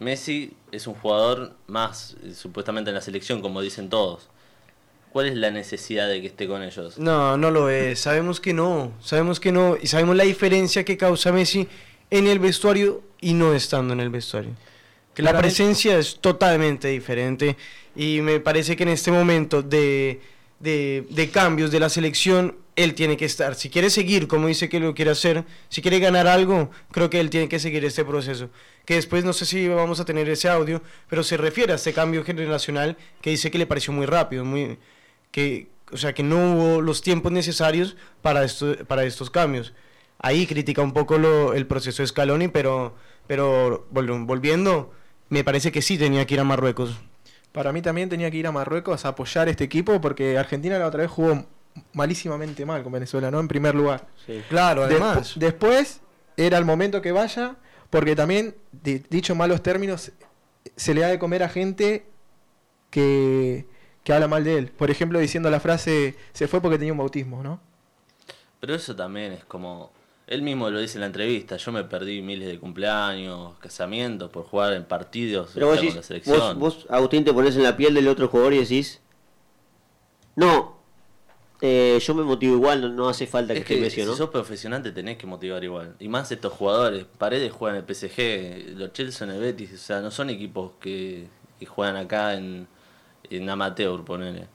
Messi 0.00 0.52
es 0.72 0.86
un 0.86 0.94
jugador 0.94 1.54
más, 1.66 2.16
supuestamente 2.34 2.90
en 2.90 2.94
la 2.96 3.02
selección, 3.02 3.40
como 3.42 3.60
dicen 3.60 3.88
todos. 3.88 4.28
¿Cuál 5.12 5.26
es 5.26 5.36
la 5.36 5.50
necesidad 5.50 6.08
de 6.08 6.20
que 6.20 6.28
esté 6.28 6.46
con 6.46 6.62
ellos? 6.62 6.98
No, 6.98 7.36
no 7.36 7.50
lo 7.50 7.68
es. 7.68 8.00
Sabemos 8.00 8.40
que 8.40 8.54
no. 8.54 8.92
Sabemos 9.00 9.40
que 9.40 9.50
no. 9.52 9.76
Y 9.80 9.88
sabemos 9.88 10.16
la 10.16 10.24
diferencia 10.24 10.84
que 10.84 10.96
causa 10.96 11.32
Messi 11.32 11.66
en 12.10 12.26
el 12.28 12.38
vestuario 12.38 13.02
y 13.20 13.34
no 13.34 13.52
estando 13.54 13.92
en 13.92 14.00
el 14.00 14.08
vestuario. 14.10 14.50
Que 15.14 15.22
la 15.22 15.30
Claramente. 15.32 15.56
presencia 15.56 15.98
es 15.98 16.18
totalmente 16.20 16.88
diferente. 16.88 17.56
Y 17.96 18.20
me 18.20 18.38
parece 18.38 18.76
que 18.76 18.84
en 18.84 18.90
este 18.90 19.10
momento 19.10 19.62
de, 19.62 20.20
de, 20.60 21.04
de 21.10 21.30
cambios 21.30 21.72
de 21.72 21.80
la 21.80 21.88
selección, 21.88 22.56
él 22.82 22.94
tiene 22.94 23.16
que 23.16 23.24
estar. 23.24 23.54
Si 23.54 23.70
quiere 23.70 23.90
seguir, 23.90 24.28
como 24.28 24.46
dice 24.48 24.68
que 24.68 24.80
lo 24.80 24.94
quiere 24.94 25.10
hacer, 25.10 25.44
si 25.68 25.82
quiere 25.82 25.98
ganar 25.98 26.26
algo, 26.26 26.70
creo 26.90 27.10
que 27.10 27.20
él 27.20 27.30
tiene 27.30 27.48
que 27.48 27.58
seguir 27.58 27.84
este 27.84 28.04
proceso. 28.04 28.50
Que 28.84 28.94
después 28.94 29.24
no 29.24 29.32
sé 29.32 29.46
si 29.46 29.68
vamos 29.68 30.00
a 30.00 30.04
tener 30.04 30.28
ese 30.28 30.48
audio, 30.48 30.82
pero 31.08 31.22
se 31.22 31.36
refiere 31.36 31.72
a 31.72 31.76
este 31.76 31.92
cambio 31.92 32.24
generacional 32.24 32.96
que 33.20 33.30
dice 33.30 33.50
que 33.50 33.58
le 33.58 33.66
pareció 33.66 33.92
muy 33.92 34.06
rápido, 34.06 34.44
muy 34.44 34.78
que 35.30 35.68
o 35.92 35.96
sea 35.96 36.12
que 36.12 36.22
no 36.22 36.54
hubo 36.54 36.80
los 36.80 37.02
tiempos 37.02 37.32
necesarios 37.32 37.96
para 38.22 38.44
esto, 38.44 38.76
para 38.86 39.04
estos 39.04 39.30
cambios. 39.30 39.72
Ahí 40.18 40.46
critica 40.46 40.82
un 40.82 40.92
poco 40.92 41.16
el 41.54 41.66
proceso 41.66 42.02
de 42.02 42.06
Scaloni, 42.06 42.48
pero 42.48 42.94
pero 43.26 43.86
vol- 43.92 44.26
volviendo, 44.26 44.92
me 45.28 45.44
parece 45.44 45.70
que 45.72 45.82
sí 45.82 45.96
tenía 45.98 46.26
que 46.26 46.34
ir 46.34 46.40
a 46.40 46.44
Marruecos. 46.44 46.96
Para 47.52 47.72
mí 47.72 47.80
también 47.82 48.08
tenía 48.08 48.30
que 48.30 48.36
ir 48.36 48.46
a 48.46 48.52
Marruecos 48.52 49.04
a 49.04 49.08
apoyar 49.08 49.48
este 49.48 49.64
equipo 49.64 50.00
porque 50.00 50.38
Argentina 50.38 50.78
la 50.78 50.86
otra 50.86 51.02
vez 51.02 51.10
jugó 51.10 51.46
malísimamente 51.92 52.64
mal 52.66 52.82
con 52.82 52.92
Venezuela, 52.92 53.30
¿no? 53.30 53.40
En 53.40 53.48
primer 53.48 53.74
lugar. 53.74 54.06
Claro, 54.48 54.82
Despu- 54.82 54.90
además. 54.90 55.32
después 55.36 56.00
era 56.36 56.58
el 56.58 56.64
momento 56.64 57.02
que 57.02 57.12
vaya, 57.12 57.56
porque 57.90 58.14
también, 58.16 58.54
di- 58.72 59.02
dicho 59.10 59.32
en 59.32 59.38
malos 59.38 59.62
términos, 59.62 60.12
se 60.76 60.94
le 60.94 61.04
ha 61.04 61.08
de 61.08 61.18
comer 61.18 61.42
a 61.42 61.48
gente 61.48 62.06
que, 62.90 63.66
que 64.04 64.12
habla 64.12 64.28
mal 64.28 64.44
de 64.44 64.56
él. 64.58 64.70
Por 64.70 64.90
ejemplo, 64.90 65.18
diciendo 65.18 65.50
la 65.50 65.60
frase, 65.60 66.16
se 66.32 66.48
fue 66.48 66.60
porque 66.60 66.78
tenía 66.78 66.92
un 66.92 66.98
bautismo, 66.98 67.42
¿no? 67.42 67.60
Pero 68.60 68.74
eso 68.74 68.94
también 68.94 69.32
es 69.32 69.44
como. 69.44 69.92
Él 70.26 70.42
mismo 70.42 70.70
lo 70.70 70.78
dice 70.78 70.96
en 70.98 71.00
la 71.00 71.06
entrevista. 71.06 71.56
Yo 71.56 71.72
me 71.72 71.82
perdí 71.82 72.22
miles 72.22 72.46
de 72.46 72.58
cumpleaños, 72.60 73.58
casamientos 73.58 74.30
por 74.30 74.44
jugar 74.44 74.74
en 74.74 74.84
partidos 74.84 75.50
Pero 75.54 75.66
vos, 75.66 75.78
con 75.80 75.96
la 75.96 76.02
selección. 76.04 76.38
vos, 76.60 76.76
vos, 76.76 76.86
Agustín, 76.88 77.24
te 77.24 77.32
pones 77.32 77.56
en 77.56 77.64
la 77.64 77.76
piel 77.76 77.94
del 77.94 78.06
otro 78.06 78.28
jugador 78.28 78.52
y 78.54 78.58
decís, 78.58 79.00
no, 80.36 80.78
eh, 81.62 81.98
yo 82.02 82.14
me 82.14 82.22
motivo 82.22 82.54
igual, 82.54 82.80
no, 82.80 82.88
no 82.88 83.08
hace 83.08 83.26
falta 83.26 83.52
que 83.52 83.60
es 83.60 83.64
esté 83.64 83.74
que 83.76 83.80
Messi, 83.80 84.00
si 84.00 84.06
sos 84.16 84.30
profesional 84.30 84.82
te 84.82 84.92
tenés 84.92 85.16
que 85.18 85.26
motivar 85.26 85.62
igual. 85.62 85.94
Y 85.98 86.08
más 86.08 86.30
estos 86.32 86.52
jugadores. 86.52 87.04
Paredes 87.18 87.52
juegan 87.52 87.76
en 87.76 87.84
el 87.86 87.94
PSG, 87.94 88.78
los 88.78 88.92
Chelsea 88.92 89.26
en 89.26 89.34
el 89.34 89.40
Betis. 89.40 89.72
O 89.74 89.76
sea, 89.78 90.00
no 90.00 90.10
son 90.10 90.30
equipos 90.30 90.72
que, 90.80 91.28
que 91.58 91.66
juegan 91.66 91.96
acá 91.96 92.34
en, 92.34 92.66
en 93.28 93.50
amateur, 93.50 94.02
ponele. 94.04 94.48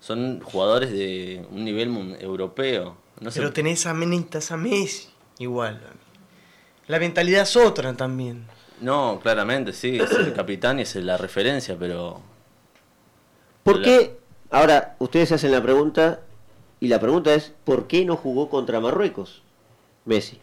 Son 0.00 0.40
jugadores 0.40 0.90
de 0.92 1.46
un 1.50 1.64
nivel 1.64 2.16
europeo. 2.20 2.96
No 3.20 3.30
sé, 3.30 3.40
Pero 3.40 3.52
tenés 3.52 3.86
a 3.86 3.94
Menitas 3.94 4.50
a 4.52 4.56
Messi 4.56 5.08
igual. 5.38 5.80
La 6.88 6.98
mentalidad 6.98 7.42
es 7.42 7.56
otra 7.56 7.94
también. 7.94 8.46
No, 8.80 9.18
claramente, 9.22 9.72
sí, 9.72 9.98
es 9.98 10.10
el 10.10 10.34
capitán 10.34 10.78
y 10.78 10.82
es 10.82 10.94
la 10.96 11.16
referencia, 11.16 11.76
pero 11.78 12.20
¿Por 13.62 13.78
la- 13.78 13.84
qué? 13.84 14.18
Ahora, 14.50 14.96
ustedes 14.98 15.32
hacen 15.32 15.52
la 15.52 15.62
pregunta, 15.62 16.20
y 16.84 16.88
la 16.88 17.00
pregunta 17.00 17.32
es, 17.32 17.48
¿por 17.64 17.86
qué 17.86 18.04
no 18.04 18.14
jugó 18.14 18.50
contra 18.50 18.78
Marruecos 18.78 19.42
Messi? 20.04 20.38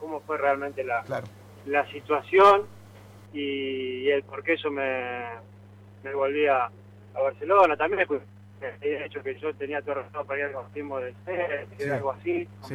cómo 0.00 0.20
fue 0.22 0.36
realmente 0.36 0.82
la, 0.82 1.04
situación 1.92 2.66
y, 3.32 4.08
el 4.08 4.24
por 4.24 4.42
qué 4.42 4.56
yo 4.56 4.68
me, 4.72 5.26
me 6.02 6.12
volví 6.12 6.48
a, 6.48 6.72
Barcelona. 7.14 7.76
También 7.76 8.04
pues, 8.08 8.22
el 8.80 9.02
hecho 9.04 9.22
que 9.22 9.38
yo 9.38 9.54
tenía 9.54 9.82
todo 9.82 9.94
razón 9.94 10.26
para 10.26 10.40
ir 10.40 10.46
al 10.46 10.54
bautismo 10.54 10.98
de 10.98 11.14
ser, 11.24 11.92
algo 11.92 12.10
así, 12.10 12.48
sí. 12.62 12.74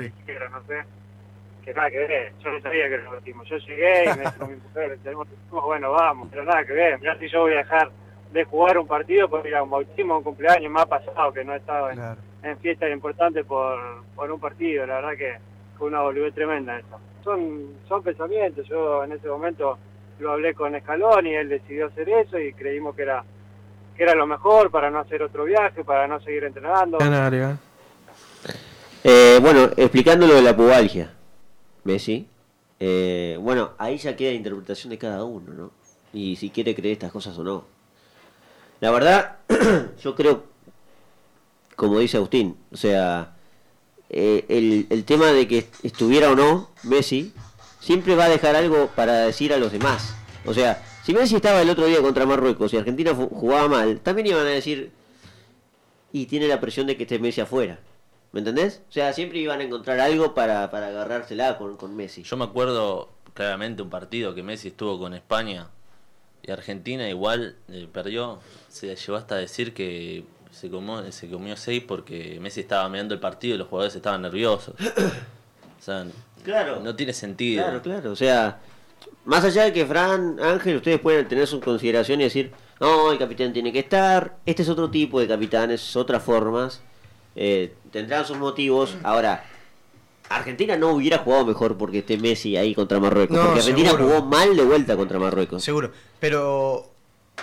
no 0.50 0.64
sé, 0.68 0.84
que 1.66 1.74
nada 1.74 1.92
que 1.92 1.98
ver, 2.00 2.34
yo 2.42 2.50
no 2.50 2.62
sabía 2.62 2.88
que 2.88 2.94
era 2.94 3.04
el 3.04 3.10
bautismo. 3.10 3.44
Yo 3.44 3.58
llegué 3.58 4.06
y 4.06 4.18
me 4.18 4.24
dijo 4.24 4.48
mi 4.48 4.56
mujer, 4.56 4.98
bueno, 5.50 5.92
vamos, 5.92 6.30
pero 6.32 6.46
nada 6.46 6.64
que 6.64 6.72
ver, 6.72 6.98
mirá 6.98 7.20
si 7.20 7.28
yo 7.28 7.42
voy 7.42 7.56
a 7.56 7.58
dejar 7.58 7.92
de 8.32 8.44
jugar 8.46 8.78
un 8.78 8.88
partido 8.88 9.30
por 9.30 9.46
ir 9.46 9.56
a 9.56 9.64
un 9.64 9.70
bautismo, 9.70 10.18
un 10.18 10.24
cumpleaños, 10.24 10.72
me 10.72 10.82
ha 10.82 10.86
pasado 10.86 11.34
que 11.34 11.44
no 11.44 11.54
estaba 11.56 11.92
en, 11.92 11.98
Claro. 11.98 12.22
en 12.44 12.58
fiestas 12.60 12.92
importantes 12.92 13.46
por, 13.46 13.78
por 14.16 14.32
un 14.32 14.40
partido. 14.40 14.86
La 14.86 14.96
verdad 14.96 15.18
que 15.18 15.34
fue 15.78 15.88
una 15.90 16.02
boludez 16.02 16.34
tremenda 16.34 16.78
eso. 16.80 17.00
Son, 17.24 17.74
son 17.88 18.02
pensamientos. 18.04 18.66
Yo 18.68 19.04
en 19.04 19.12
ese 19.12 19.28
momento 19.28 19.78
lo 20.20 20.32
hablé 20.34 20.54
con 20.54 20.74
Escalón 20.76 21.28
y 21.28 21.36
él 21.36 21.50
decidió 21.50 21.88
hacer 21.88 22.08
eso 22.10 22.40
y 22.40 22.54
creímos 22.54 22.96
que 22.96 23.02
era 23.04 23.24
que 23.98 24.04
era 24.04 24.16
lo 24.16 24.26
mejor 24.26 24.72
para 24.72 24.90
no 24.90 25.00
hacer 25.00 25.22
otro 25.22 25.44
viaje, 25.44 25.84
para 25.84 26.08
no 26.08 26.20
seguir 26.22 26.46
entrenando. 26.46 26.98
Canaria. 26.98 27.58
Eh, 29.04 29.38
bueno, 29.42 29.70
explicando 29.76 30.26
lo 30.28 30.36
de 30.36 30.42
la 30.42 30.56
pubalgia, 30.56 31.12
Messi. 31.84 32.28
eh, 32.80 33.38
bueno, 33.40 33.72
ahí 33.78 33.98
ya 33.98 34.16
queda 34.16 34.32
interpretación 34.32 34.92
de 34.92 34.98
cada 34.98 35.24
uno, 35.24 35.54
¿no? 35.54 35.72
Y 36.14 36.36
si 36.38 36.50
quiere 36.50 36.74
creer 36.76 36.94
estas 36.94 37.12
cosas 37.12 37.38
o 37.38 37.44
no. 37.44 37.66
La 38.82 38.90
verdad, 38.90 39.38
yo 40.04 40.16
creo, 40.16 40.44
como 41.76 42.00
dice 42.00 42.18
Agustín, 42.18 42.58
o 42.72 42.78
sea, 42.78 43.36
eh, 44.10 44.44
el, 44.50 44.88
el 44.90 45.06
tema 45.06 45.28
de 45.28 45.48
que 45.48 45.68
estuviera 45.84 46.32
o 46.32 46.36
no 46.36 46.72
Messi, 46.82 47.32
siempre 47.80 48.16
va 48.16 48.26
a 48.26 48.30
dejar 48.30 48.56
algo 48.56 48.88
para 48.96 49.20
decir 49.20 49.54
a 49.54 49.58
los 49.58 49.72
demás. 49.72 50.16
O 50.46 50.54
sea, 50.56 50.84
si 51.04 51.14
Messi 51.14 51.36
estaba 51.36 51.62
el 51.62 51.70
otro 51.70 51.86
día 51.86 52.02
contra 52.02 52.26
Marruecos 52.26 52.74
y 52.74 52.78
Argentina 52.78 53.14
jugaba 53.14 53.68
mal, 53.68 54.00
también 54.00 54.26
iban 54.26 54.48
a 54.48 54.50
decir, 54.50 54.92
y 56.12 56.26
tiene 56.26 56.48
la 56.48 56.60
presión 56.60 56.88
de 56.88 56.98
que 56.98 57.04
esté 57.04 57.20
Messi 57.20 57.42
afuera. 57.42 57.80
¿Me 58.32 58.40
entendés? 58.40 58.82
O 58.90 58.92
sea, 58.92 59.14
siempre 59.14 59.38
iban 59.38 59.60
a 59.60 59.64
encontrar 59.64 60.00
algo 60.00 60.34
para, 60.34 60.72
para 60.72 60.88
agarrársela 60.88 61.60
con, 61.60 61.78
con 61.78 61.96
Messi. 61.96 62.24
Yo 62.24 62.36
me 62.36 62.46
acuerdo 62.46 63.10
claramente 63.36 63.84
un 63.84 63.92
partido 63.92 64.34
que 64.34 64.42
Messi 64.42 64.70
estuvo 64.70 64.98
con 64.98 65.14
España 65.14 65.68
y 66.44 66.52
Argentina 66.52 67.08
igual 67.10 67.56
eh, 67.70 67.88
perdió. 67.92 68.40
Se 68.70 68.96
llegó 68.96 69.16
hasta 69.18 69.36
decir 69.36 69.74
que 69.74 70.24
se 70.52 70.70
comió, 70.70 71.10
se 71.12 71.30
comió 71.30 71.56
seis 71.56 71.84
porque 71.88 72.40
Messi 72.42 72.62
estaba 72.62 72.88
mirando 72.90 73.14
el 73.14 73.20
partido 73.20 73.56
y 73.56 73.58
los 73.58 73.68
jugadores 73.68 73.96
estaban 73.96 74.22
nerviosos. 74.22 74.76
O 75.80 75.84
sea, 75.84 76.06
Claro. 76.44 76.80
no 76.80 76.96
tiene 76.96 77.12
sentido. 77.12 77.64
Claro, 77.64 77.82
claro. 77.82 78.12
O 78.12 78.16
sea, 78.16 78.60
más 79.26 79.44
allá 79.44 79.64
de 79.64 79.74
que 79.74 79.84
Fran, 79.86 80.40
Ángel, 80.40 80.76
ustedes 80.78 81.00
pueden 81.00 81.28
tener 81.28 81.48
su 81.48 81.60
consideración 81.60 82.22
y 82.22 82.26
decir, 82.26 82.52
no, 82.80 83.12
el 83.12 83.18
capitán 83.18 83.52
tiene 83.52 83.72
que 83.74 83.80
estar. 83.80 84.38
Este 84.46 84.62
es 84.62 84.70
otro 84.70 84.92
tipo 84.92 85.20
de 85.20 85.28
capitanes, 85.28 85.96
otras 85.96 86.22
formas. 86.22 86.82
eh, 87.36 87.74
tendrán 87.92 88.26
sus 88.26 88.38
motivos. 88.38 88.96
Ahora, 89.04 89.44
Argentina 90.36 90.76
no 90.78 90.90
hubiera 90.92 91.20
jugado 91.20 91.46
mejor 91.46 91.78
porque 91.78 92.00
esté 92.00 92.18
Messi 92.18 92.58
ahí 92.58 92.74
contra 92.76 93.00
Marruecos. 93.00 93.36
No, 93.36 93.44
porque 93.46 93.60
Argentina 93.60 93.92
seguro. 93.92 94.08
jugó 94.10 94.26
mal 94.26 94.56
de 94.56 94.64
vuelta 94.64 94.96
contra 94.98 95.20
Marruecos. 95.20 95.64
Seguro. 95.64 95.92
Pero, 96.20 96.90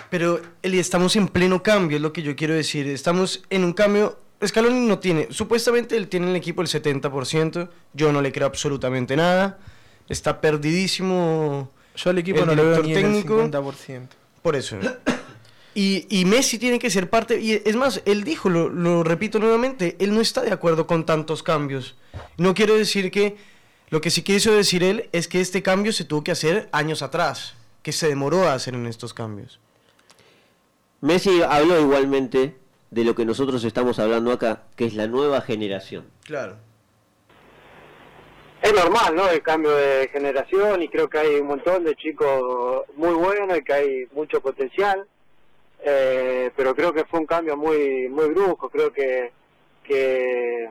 pero 0.09 0.39
Eli, 0.61 0.79
estamos 0.79 1.15
en 1.15 1.27
pleno 1.27 1.61
cambio, 1.63 1.97
es 1.97 2.01
lo 2.01 2.13
que 2.13 2.21
yo 2.23 2.35
quiero 2.35 2.53
decir. 2.53 2.87
Estamos 2.87 3.43
en 3.49 3.63
un 3.63 3.73
cambio. 3.73 4.17
Scaloni 4.45 4.87
no 4.87 4.99
tiene, 4.99 5.27
supuestamente 5.31 5.97
él 5.97 6.07
tiene 6.07 6.27
en 6.27 6.29
el 6.31 6.35
equipo 6.37 6.61
el 6.61 6.67
70%. 6.69 7.69
Yo 7.93 8.11
no 8.13 8.21
le 8.21 8.31
creo 8.31 8.47
absolutamente 8.47 9.15
nada. 9.17 9.57
Está 10.07 10.39
perdidísimo. 10.41 11.69
Yo 11.95 12.09
al 12.09 12.17
equipo 12.19 12.39
El 12.39 12.45
no 12.47 12.55
lo 12.55 12.63
veo 12.69 12.83
ni 12.83 12.93
técnico- 12.93 13.39
en 13.39 13.45
el 13.47 13.51
50%. 13.51 14.07
Por 14.41 14.55
eso. 14.55 14.77
Y, 15.81 16.07
y 16.09 16.25
Messi 16.25 16.59
tiene 16.59 16.77
que 16.77 16.89
ser 16.89 17.09
parte. 17.09 17.39
Y 17.39 17.53
es 17.53 17.77
más, 17.77 18.01
él 18.03 18.25
dijo, 18.25 18.49
lo, 18.49 18.67
lo 18.67 19.01
repito 19.01 19.39
nuevamente, 19.39 19.95
él 19.99 20.13
no 20.13 20.19
está 20.19 20.41
de 20.41 20.51
acuerdo 20.51 20.85
con 20.85 21.05
tantos 21.05 21.41
cambios. 21.41 21.95
No 22.35 22.53
quiero 22.53 22.75
decir 22.75 23.11
que. 23.11 23.37
Lo 23.89 24.01
que 24.01 24.11
sí 24.11 24.21
quiso 24.21 24.51
decir 24.51 24.83
él 24.83 25.09
es 25.13 25.29
que 25.29 25.39
este 25.39 25.63
cambio 25.63 25.93
se 25.93 26.03
tuvo 26.03 26.21
que 26.21 26.31
hacer 26.31 26.67
años 26.73 27.01
atrás. 27.01 27.55
Que 27.81 27.93
se 27.93 28.09
demoró 28.09 28.43
a 28.43 28.55
hacer 28.55 28.73
en 28.73 28.87
estos 28.87 29.13
cambios. 29.13 29.61
Messi 30.99 31.41
habló 31.43 31.79
igualmente 31.79 32.57
de 32.91 33.03
lo 33.05 33.15
que 33.15 33.23
nosotros 33.23 33.63
estamos 33.63 33.99
hablando 33.99 34.33
acá, 34.33 34.63
que 34.75 34.83
es 34.83 34.95
la 34.95 35.07
nueva 35.07 35.39
generación. 35.39 36.03
Claro. 36.25 36.57
Es 38.61 38.73
normal, 38.73 39.15
¿no? 39.15 39.29
El 39.29 39.41
cambio 39.41 39.71
de 39.71 40.09
generación 40.09 40.83
y 40.83 40.89
creo 40.89 41.09
que 41.09 41.19
hay 41.19 41.35
un 41.35 41.47
montón 41.47 41.85
de 41.85 41.95
chicos 41.95 42.83
muy 42.97 43.13
buenos 43.13 43.57
y 43.57 43.63
que 43.63 43.73
hay 43.73 44.07
mucho 44.11 44.41
potencial. 44.41 45.07
Eh, 45.83 46.51
pero 46.55 46.75
creo 46.75 46.91
que 46.93 47.05
fue 47.05 47.19
un 47.19 47.25
cambio 47.25 47.55
muy 47.55 48.09
muy 48.09 48.27
brusco. 48.29 48.69
Creo 48.69 48.91
que, 48.91 49.31
que, 49.83 50.69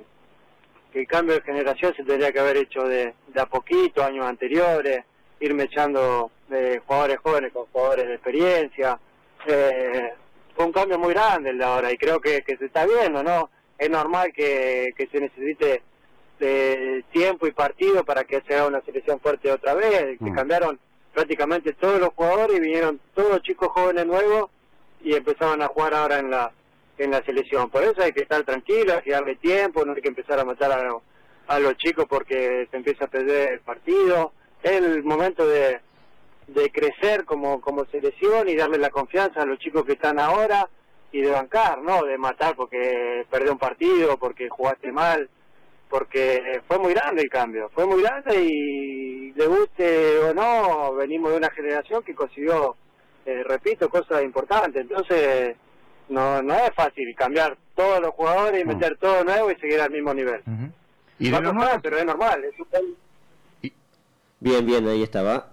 que 0.92 1.00
el 1.00 1.06
cambio 1.06 1.34
de 1.34 1.42
generación 1.42 1.94
se 1.96 2.04
tendría 2.04 2.32
que 2.32 2.40
haber 2.40 2.56
hecho 2.58 2.82
de, 2.84 3.14
de 3.28 3.40
a 3.40 3.46
poquito, 3.46 4.04
años 4.04 4.26
anteriores, 4.26 5.04
irme 5.40 5.64
echando 5.64 6.30
de 6.48 6.80
jugadores 6.86 7.18
jóvenes 7.18 7.52
con 7.52 7.66
jugadores 7.66 8.06
de 8.06 8.14
experiencia. 8.14 8.98
Eh, 9.46 10.12
fue 10.54 10.66
un 10.66 10.72
cambio 10.72 10.98
muy 10.98 11.14
grande 11.14 11.50
el 11.50 11.58
de 11.58 11.64
ahora 11.64 11.92
y 11.92 11.96
creo 11.96 12.20
que, 12.20 12.42
que 12.42 12.56
se 12.56 12.66
está 12.66 12.84
viendo, 12.84 13.22
¿no? 13.22 13.48
Es 13.78 13.88
normal 13.88 14.32
que, 14.34 14.92
que 14.96 15.06
se 15.06 15.20
necesite 15.20 15.82
de 16.40 17.04
tiempo 17.12 17.46
y 17.46 17.52
partido 17.52 18.04
para 18.04 18.24
que 18.24 18.42
se 18.46 18.54
haga 18.54 18.66
una 18.66 18.80
selección 18.82 19.20
fuerte 19.20 19.50
otra 19.50 19.74
vez. 19.74 20.18
Se 20.18 20.24
Mm. 20.24 20.34
cambiaron 20.34 20.78
prácticamente 21.14 21.72
todos 21.74 21.98
los 22.00 22.10
jugadores 22.10 22.56
y 22.56 22.60
vinieron 22.60 23.00
todos 23.14 23.40
chicos 23.42 23.68
jóvenes 23.68 24.06
nuevos 24.06 24.50
y 25.02 25.14
empezaban 25.14 25.62
a 25.62 25.68
jugar 25.68 25.94
ahora 25.94 26.18
en 26.18 26.30
la 26.30 26.52
en 26.98 27.12
la 27.12 27.22
selección. 27.22 27.70
Por 27.70 27.84
eso 27.84 28.02
hay 28.02 28.12
que 28.12 28.22
estar 28.22 28.42
tranquilo, 28.42 28.92
hay 28.94 29.02
que 29.02 29.12
darle 29.12 29.37
tiempo, 29.37 29.84
no 29.84 29.92
hay 29.94 30.02
que 30.02 30.08
empezar 30.08 30.40
a 30.40 30.44
matar 30.44 30.72
a, 30.72 30.82
lo- 30.82 31.02
a 31.46 31.58
los 31.61 31.76
chicos 31.76 32.06
porque 32.08 32.66
se 32.70 32.76
empieza 32.76 33.04
a 33.04 33.08
perder 33.08 33.52
el 33.52 33.61
partido. 33.61 34.32
Es 34.64 34.72
el 34.72 35.04
momento 35.04 35.46
de, 35.46 35.80
de 36.48 36.70
crecer 36.72 37.24
como, 37.24 37.61
como 37.61 37.84
selección 37.87 38.48
y 38.48 38.56
darle 38.56 38.78
la 38.78 38.90
confianza 38.90 39.42
a 39.42 39.46
los 39.46 39.61
chicos 39.61 39.84
que 39.84 39.92
están 39.92 40.18
ahora 40.18 40.68
y 41.12 41.20
de 41.22 41.30
bancar, 41.30 41.80
¿no? 41.82 42.02
De 42.02 42.18
matar 42.18 42.56
porque 42.56 43.24
perdió 43.30 43.52
un 43.52 43.58
partido, 43.58 44.18
porque 44.18 44.48
jugaste 44.48 44.90
mal, 44.90 45.30
porque 45.88 46.61
fue 46.66 46.78
muy 46.80 46.92
grande 46.94 47.22
el 47.22 47.30
cambio, 47.30 47.70
fue 47.74 47.87
muy 47.87 48.02
grande 48.02 48.42
y 48.44 49.32
le 49.34 49.46
guste 49.46 50.18
o 50.18 50.34
no, 50.34 50.94
venimos 50.94 51.30
de 51.30 51.37
una 51.38 51.50
generación 51.50 52.02
que 52.02 52.14
consiguió, 52.16 52.76
eh, 53.30 53.42
repito, 53.44 53.88
cosas 53.90 54.22
importantes, 54.22 54.80
entonces 54.82 55.56
no, 56.08 56.40
no 56.42 56.54
es 56.54 56.70
fácil 56.74 57.14
cambiar 57.14 57.56
todos 57.74 58.00
los 58.00 58.10
jugadores 58.14 58.62
y 58.62 58.64
meter 58.64 58.96
todo 58.98 59.22
nuevo 59.24 59.50
y 59.50 59.56
seguir 59.56 59.80
al 59.80 59.90
mismo 59.90 60.14
nivel. 60.14 60.40
Y 61.18 61.30
Va 61.30 61.32
de 61.32 61.36
a 61.36 61.40
los 61.40 61.52
costar, 61.52 61.54
nuevos, 61.54 61.80
pero 61.82 61.98
es 61.98 62.04
normal, 62.06 62.44
es 62.44 62.54
un- 62.58 63.70
Bien, 64.40 64.64
bien, 64.64 64.86
ahí 64.88 65.02
estaba. 65.02 65.50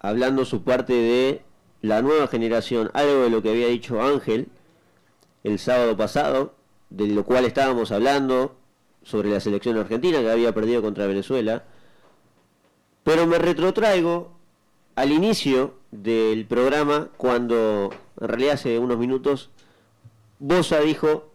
Hablando 0.00 0.44
su 0.44 0.64
parte 0.64 0.92
de 0.94 1.42
la 1.82 2.00
nueva 2.02 2.26
generación, 2.26 2.90
algo 2.94 3.22
de 3.22 3.30
lo 3.30 3.42
que 3.42 3.50
había 3.50 3.68
dicho 3.68 4.00
Ángel 4.02 4.48
el 5.44 5.58
sábado 5.58 5.96
pasado, 5.96 6.54
de 6.90 7.06
lo 7.08 7.24
cual 7.24 7.44
estábamos 7.44 7.92
hablando 7.92 8.56
sobre 9.02 9.28
la 9.28 9.40
selección 9.40 9.76
argentina 9.76 10.20
que 10.20 10.30
había 10.30 10.52
perdido 10.52 10.80
contra 10.80 11.06
Venezuela. 11.06 11.64
Pero 13.02 13.26
me 13.26 13.38
retrotraigo 13.38 14.32
al 14.96 15.12
inicio 15.12 15.74
del 16.02 16.46
programa 16.46 17.08
cuando, 17.16 17.90
en 18.20 18.28
realidad 18.28 18.54
hace 18.54 18.78
unos 18.78 18.98
minutos, 18.98 19.50
Bosa 20.38 20.80
dijo, 20.80 21.30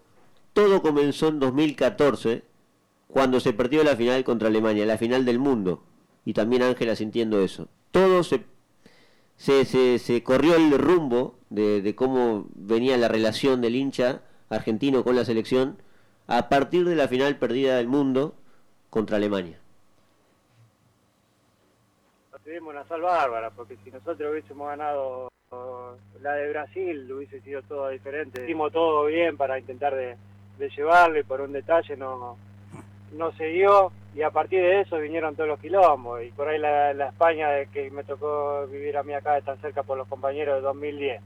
todo 0.53 0.81
comenzó 0.81 1.29
en 1.29 1.39
2014 1.39 2.43
cuando 3.07 3.39
se 3.39 3.53
perdió 3.53 3.83
la 3.83 3.95
final 3.95 4.23
contra 4.23 4.49
Alemania, 4.49 4.85
la 4.85 4.97
final 4.97 5.25
del 5.25 5.39
mundo. 5.39 5.83
Y 6.25 6.33
también 6.33 6.61
Ángela 6.61 6.95
sintiendo 6.95 7.41
eso. 7.41 7.69
Todo 7.91 8.23
se, 8.23 8.43
se, 9.37 9.65
se, 9.65 9.97
se 9.97 10.21
corrió 10.21 10.55
el 10.55 10.77
rumbo 10.77 11.35
de, 11.49 11.81
de 11.81 11.95
cómo 11.95 12.47
venía 12.53 12.97
la 12.97 13.07
relación 13.07 13.61
del 13.61 13.75
hincha 13.75 14.21
argentino 14.49 15.03
con 15.03 15.15
la 15.15 15.25
selección 15.25 15.77
a 16.27 16.49
partir 16.49 16.87
de 16.87 16.95
la 16.95 17.07
final 17.07 17.37
perdida 17.37 17.77
del 17.77 17.87
mundo 17.87 18.35
contra 18.89 19.17
Alemania. 19.17 19.59
Una 22.67 22.83
sal 22.85 23.01
bárbara, 23.01 23.49
porque 23.51 23.77
si 23.83 23.91
nosotros 23.91 24.31
hubiésemos 24.31 24.67
ganado 24.67 25.29
oh, 25.51 25.93
la 26.21 26.33
de 26.33 26.49
Brasil, 26.49 27.11
hubiese 27.11 27.39
sido 27.41 27.61
todo 27.63 27.89
diferente. 27.89 28.43
Hicimos 28.43 28.71
todo 28.71 29.05
bien 29.05 29.37
para 29.37 29.57
intentar 29.59 29.95
de, 29.95 30.15
de 30.57 30.69
llevarlo 30.69 31.19
y 31.19 31.23
por 31.23 31.41
un 31.41 31.53
detalle 31.53 31.95
no, 31.97 32.37
no 33.13 33.31
se 33.33 33.45
dio. 33.45 33.91
Y 34.15 34.23
a 34.23 34.31
partir 34.31 34.61
de 34.61 34.81
eso 34.81 34.97
vinieron 34.97 35.35
todos 35.35 35.47
los 35.49 35.59
quilombos. 35.59 36.23
Y 36.23 36.31
por 36.31 36.47
ahí 36.47 36.57
la, 36.57 36.93
la 36.93 37.07
España 37.09 37.49
de 37.49 37.67
que 37.67 37.89
me 37.91 38.03
tocó 38.03 38.65
vivir 38.67 38.97
a 38.97 39.03
mí 39.03 39.13
acá 39.13 39.33
de 39.35 39.41
tan 39.43 39.57
cerca 39.61 39.83
por 39.83 39.97
los 39.97 40.07
compañeros 40.07 40.55
de 40.55 40.61
2010. 40.61 41.21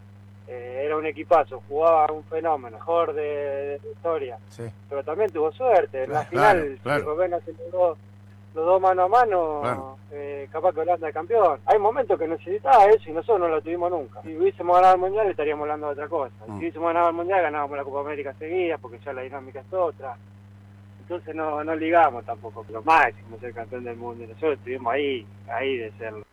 eh, 0.50 0.82
era 0.86 0.98
un 0.98 1.06
equipazo, 1.06 1.64
jugaba 1.70 2.12
un 2.12 2.24
fenómeno, 2.26 2.76
mejor 2.78 3.14
de, 3.14 3.80
de 3.80 3.92
historia 3.96 4.38
Sí. 4.50 4.64
pero 4.90 5.02
también 5.04 5.32
tuvo 5.32 5.52
suerte. 5.54 6.04
En 6.04 6.12
la 6.12 6.26
Claro, 6.26 6.60
final, 6.62 6.80
claro. 6.84 7.04
Rubén 7.06 7.34
aceleró 7.34 7.98
los 8.56 8.66
dos 8.66 8.82
mano 8.82 9.04
a 9.04 9.08
mano, 9.08 9.60
Claro. 9.62 9.98
eh, 10.12 10.48
capaz 10.52 10.74
que 10.74 10.82
Holanda 10.82 11.08
es 11.08 11.14
campeón. 11.14 11.60
Hay 11.66 11.80
momentos 11.80 12.20
que 12.20 12.28
necesitaba 12.28 12.86
eso 12.86 13.10
y 13.10 13.14
nosotros 13.14 13.40
no 13.40 13.48
lo 13.48 13.62
tuvimos 13.62 13.90
nunca. 13.90 14.22
Si 14.22 14.36
hubiésemos 14.38 14.76
ganado 14.76 14.96
el 14.96 15.02
Mundial 15.02 15.28
estaríamos 15.30 15.64
hablando 15.64 15.88
de 15.88 15.94
otra 15.94 16.08
cosa. 16.08 16.34
Mm. 16.48 16.54
Si 16.54 16.60
hubiésemos 16.60 16.88
ganado 16.90 17.10
el 17.10 17.16
Mundial 17.16 17.42
ganábamos 17.42 17.78
la 17.78 17.84
Copa 17.84 18.02
América 18.02 18.34
seguida 18.38 18.78
porque 18.78 19.00
ya 19.04 19.14
la 19.14 19.22
dinámica 19.24 19.60
es 19.62 19.74
otra. 19.74 20.16
Entonces 21.02 21.36
no, 21.36 21.64
no 21.64 21.76
ligamos 21.76 22.24
tampoco, 22.26 22.64
pero 22.66 22.82
máximo 22.84 23.38
ser 23.40 23.54
campeón 23.54 23.84
del 23.84 23.98
mundo. 23.98 24.24
Y 24.24 24.28
Nosotros 24.28 24.54
estuvimos 24.60 24.94
ahí, 24.94 25.26
ahí 25.52 25.78
de 25.78 25.92
serlo. 25.98 26.26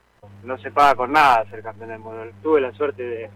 No 0.44 0.56
se 0.59 0.70
paga 0.70 0.94
con 0.94 1.12
nada 1.12 1.44
ser 1.50 1.62
campeón 1.62 1.88
del 1.90 1.98
mundo. 2.00 2.22
Tuve 2.42 2.61
la 2.61 2.72
suerte 2.72 3.02
de, 3.02 3.30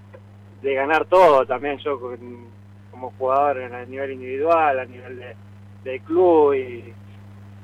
de 0.63 0.75
ganar 0.75 1.07
todo 1.07 1.45
también 1.47 1.79
yo 1.79 1.99
con- 1.99 2.53
como 2.91 3.11
jugador 3.19 3.61
a 3.63 3.85
nivel 3.87 4.13
individual, 4.13 4.79
a 4.79 4.85
nivel 4.85 5.19
de, 5.19 5.37
de 5.83 6.01
club 6.01 6.55
y, 6.55 6.95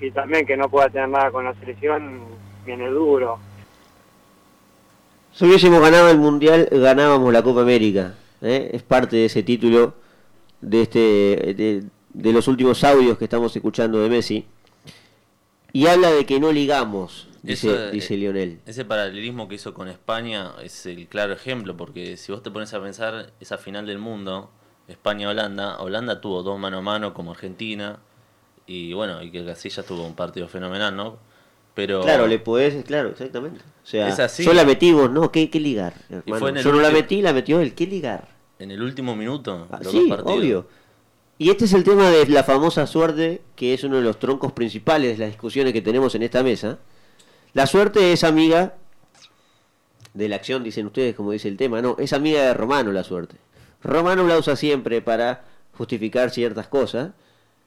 y 0.01 0.11
también 0.11 0.47
que 0.47 0.57
no 0.57 0.69
pueda 0.69 0.89
tener 0.89 1.09
nada 1.09 1.31
con 1.31 1.45
la 1.45 1.55
selección 1.55 2.21
viene 2.65 2.89
duro. 2.89 3.39
Si 5.33 5.45
hubiésemos 5.45 5.81
ganado 5.81 6.11
el 6.11 6.19
Mundial, 6.19 6.69
ganábamos 6.71 7.33
la 7.33 7.43
Copa 7.43 7.63
América. 7.63 8.15
¿eh? 8.43 8.71
Es 8.73 8.83
parte 8.83 9.17
de 9.17 9.27
ese 9.27 9.43
título 9.43 9.95
de, 10.61 10.83
este, 10.83 10.99
de, 10.99 11.85
de 12.13 12.33
los 12.33 12.49
últimos 12.49 12.83
audios 12.85 13.17
que 13.19 13.25
estamos 13.25 13.55
escuchando 13.55 14.01
de 14.01 14.09
Messi. 14.09 14.47
Y 15.73 15.87
habla 15.87 16.11
de 16.11 16.27
que 16.27 16.41
no 16.41 16.51
ligamos, 16.51 17.29
dice, 17.43 17.69
Eso, 17.69 17.85
eh, 17.85 17.91
dice 17.93 18.17
Lionel. 18.17 18.59
Ese 18.67 18.85
paralelismo 18.85 19.49
que 19.49 19.55
hizo 19.55 19.73
con 19.73 19.87
España 19.89 20.53
es 20.63 20.85
el 20.87 21.07
claro 21.07 21.33
ejemplo, 21.33 21.77
porque 21.77 22.17
si 22.17 22.33
vos 22.33 22.43
te 22.43 22.51
pones 22.51 22.75
a 22.75 22.83
pensar 22.83 23.31
esa 23.39 23.57
final 23.57 23.87
del 23.87 23.99
mundo, 23.99 24.51
España-Holanda, 24.89 25.81
Holanda 25.81 26.21
tuvo 26.21 26.43
dos 26.43 26.59
mano 26.59 26.79
a 26.79 26.83
mano 26.83 27.15
como 27.15 27.31
Argentina, 27.31 28.01
y 28.67 28.93
bueno, 28.93 29.23
y 29.23 29.31
que 29.31 29.45
Casillas 29.45 29.85
tuvo 29.87 30.07
un 30.07 30.15
partido 30.15 30.49
fenomenal, 30.49 30.95
¿no? 30.97 31.19
Pero 31.75 32.03
Claro, 32.03 32.27
le 32.27 32.39
podés, 32.39 32.85
claro, 32.85 33.11
exactamente. 33.11 33.61
O 33.83 33.87
sea, 33.87 34.09
Es 34.09 34.19
así. 34.19 34.45
yo 34.45 34.53
la 34.53 34.65
metí 34.65 34.93
vos, 34.93 35.11
no, 35.11 35.31
¿qué, 35.33 35.49
qué 35.51 35.61
ligar? 35.61 35.95
hermano? 36.11 36.39
fue 36.39 36.51
en 36.51 36.57
el 36.59 36.65
Yo 36.65 36.73
no 36.73 36.81
la 36.81 36.91
metí, 36.91 37.23
la 37.23 37.33
metió 37.33 37.61
él, 37.61 37.75
¿qué 37.75 37.87
ligar? 37.87 38.29
en 38.59 38.71
el 38.71 38.83
último 38.83 39.17
minuto, 39.17 39.67
Ah, 39.71 39.79
los 39.83 39.91
sí, 39.91 40.01
dos 40.01 40.09
partidos. 40.19 40.39
obvio. 40.39 40.67
Y 41.39 41.49
este 41.49 41.65
es 41.65 41.73
el 41.73 41.83
tema 41.83 42.11
de 42.11 42.27
la 42.27 42.45
famosa 42.45 42.87
suerte, 42.87 43.41
que 43.57 43.73
es 43.73 43.83
uno 43.85 43.97
de 43.97 44.03
los 44.03 44.19
troncos 44.19 44.53
principales 44.53 45.17
de 45.17 45.25
las 45.25 45.33
discusiones 45.33 45.73
que 45.73 45.81
tenemos 45.81 46.15
en 46.15 46.23
esta 46.25 46.43
mesa. 46.43 46.79
La 47.55 47.67
suerte 47.67 48.13
es 48.13 48.23
amiga 48.23 48.75
de 50.13 50.29
la 50.29 50.37
acción, 50.37 50.63
dicen 50.63 50.85
ustedes, 50.87 51.15
como 51.15 51.33
dice 51.33 51.49
el 51.49 51.57
tema. 51.57 51.81
No, 51.81 51.97
es 51.99 52.13
amiga 52.13 52.43
de 52.43 52.53
Romano 52.53 52.93
la 52.93 53.03
suerte. 53.05 53.37
Romano 53.83 54.27
la 54.27 54.37
usa 54.37 54.57
siempre 54.57 55.01
para 55.01 55.45
justificar 55.79 56.29
ciertas 56.31 56.69
cosas. 56.69 57.13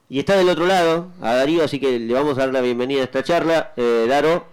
Y 0.08 0.18
está 0.18 0.36
del 0.36 0.48
otro 0.48 0.66
lado, 0.66 1.08
a 1.22 1.34
Darío, 1.34 1.64
así 1.64 1.80
que 1.80 1.98
le 1.98 2.12
vamos 2.12 2.36
a 2.36 2.42
dar 2.42 2.52
la 2.52 2.60
bienvenida 2.60 3.00
a 3.00 3.04
esta 3.04 3.22
charla. 3.22 3.72
Eh, 3.76 4.06
Daro, 4.08 4.46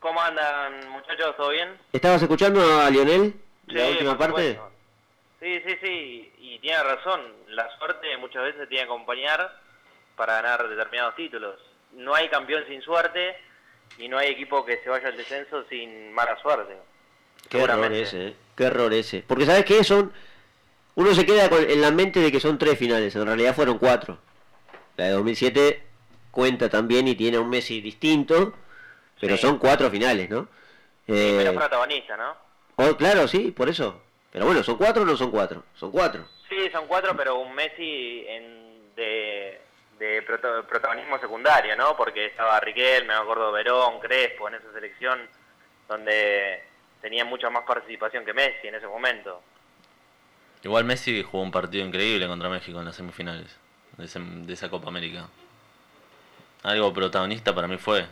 ¿Cómo 0.00 0.20
andan 0.20 0.88
muchachos? 0.90 1.36
¿Todo 1.36 1.48
bien? 1.50 1.68
¿estabas 1.92 2.22
escuchando 2.22 2.60
a 2.80 2.88
Lionel? 2.90 3.34
La 3.66 3.86
Sí, 3.86 3.90
última 3.92 4.10
por 4.16 4.18
parte. 4.32 4.54
supuesto. 4.54 4.70
Sí, 5.40 5.60
sí, 5.66 5.76
sí, 5.82 6.32
y 6.38 6.58
tiene 6.60 6.82
razón. 6.84 7.20
La 7.48 7.68
suerte 7.78 8.16
muchas 8.18 8.44
veces 8.44 8.68
tiene 8.68 8.84
que 8.84 8.92
acompañar 8.92 9.60
para 10.14 10.34
ganar 10.40 10.68
determinados 10.68 11.16
títulos. 11.16 11.58
No 11.92 12.14
hay 12.14 12.28
campeón 12.28 12.62
sin 12.68 12.80
suerte 12.82 13.36
y 13.98 14.06
no 14.08 14.18
hay 14.18 14.28
equipo 14.30 14.64
que 14.64 14.78
se 14.82 14.88
vaya 14.88 15.08
al 15.08 15.16
descenso 15.16 15.64
sin 15.68 16.12
mala 16.12 16.40
suerte. 16.40 16.76
Qué 17.48 17.60
error 17.62 17.92
ese, 17.92 18.28
¿eh? 18.28 18.36
Qué 18.56 18.64
error 18.64 18.92
ese. 18.92 19.24
Porque 19.26 19.44
¿sabes 19.46 19.64
qué? 19.64 19.82
Son... 19.82 20.12
Uno 20.96 21.14
se 21.14 21.24
queda 21.26 21.48
con- 21.48 21.68
en 21.68 21.80
la 21.80 21.90
mente 21.90 22.20
de 22.20 22.32
que 22.32 22.40
son 22.40 22.58
tres 22.58 22.78
finales. 22.78 23.14
En 23.14 23.26
realidad 23.26 23.54
fueron 23.54 23.78
cuatro. 23.78 24.18
La 24.96 25.04
de 25.04 25.10
2007 25.12 25.82
cuenta 26.30 26.68
también 26.68 27.06
y 27.08 27.14
tiene 27.14 27.38
un 27.38 27.48
Messi 27.48 27.80
distinto. 27.80 28.54
Pero 29.20 29.36
Sí. 29.36 29.42
son 29.42 29.58
cuatro 29.58 29.90
finales, 29.90 30.28
¿no? 30.28 30.48
Eh, 31.06 31.34
Menos 31.38 31.54
protagonista, 31.54 32.16
¿no? 32.16 32.34
oh, 32.76 32.96
claro, 32.96 33.26
sí, 33.28 33.50
por 33.52 33.68
eso. 33.68 34.02
Pero 34.32 34.44
bueno, 34.44 34.62
¿son 34.62 34.76
cuatro 34.76 35.02
o 35.02 35.06
no 35.06 35.16
son 35.16 35.30
cuatro? 35.30 35.62
Son 35.74 35.90
cuatro. 35.90 36.26
Sí, 36.48 36.68
son 36.70 36.86
cuatro, 36.86 37.16
pero 37.16 37.36
un 37.36 37.54
Messi 37.54 38.24
en, 38.28 38.94
de, 38.94 39.60
de 39.98 40.22
protagonismo 40.22 41.18
secundario, 41.18 41.74
¿no? 41.76 41.96
Porque 41.96 42.26
estaba 42.26 42.60
Riquelme, 42.60 43.08
me 43.08 43.14
acuerdo 43.14 43.50
Verón, 43.52 43.98
Crespo 44.00 44.48
en 44.48 44.56
esa 44.56 44.70
selección, 44.74 45.18
donde 45.88 46.62
tenía 47.00 47.24
mucha 47.24 47.48
más 47.48 47.64
participación 47.64 48.24
que 48.24 48.34
Messi 48.34 48.68
en 48.68 48.74
ese 48.74 48.86
momento. 48.86 49.42
Igual 50.62 50.84
Messi 50.84 51.22
jugó 51.22 51.42
un 51.42 51.50
partido 51.50 51.86
increíble 51.86 52.26
contra 52.26 52.48
México 52.48 52.78
en 52.78 52.86
las 52.86 52.96
semifinales 52.96 53.56
de, 53.96 54.04
ese- 54.04 54.18
de 54.20 54.52
esa 54.52 54.68
Copa 54.68 54.88
América. 54.88 55.28
Algo 56.62 56.92
protagonista 56.92 57.54
para 57.54 57.68
mí 57.68 57.76
fue. 57.78 58.06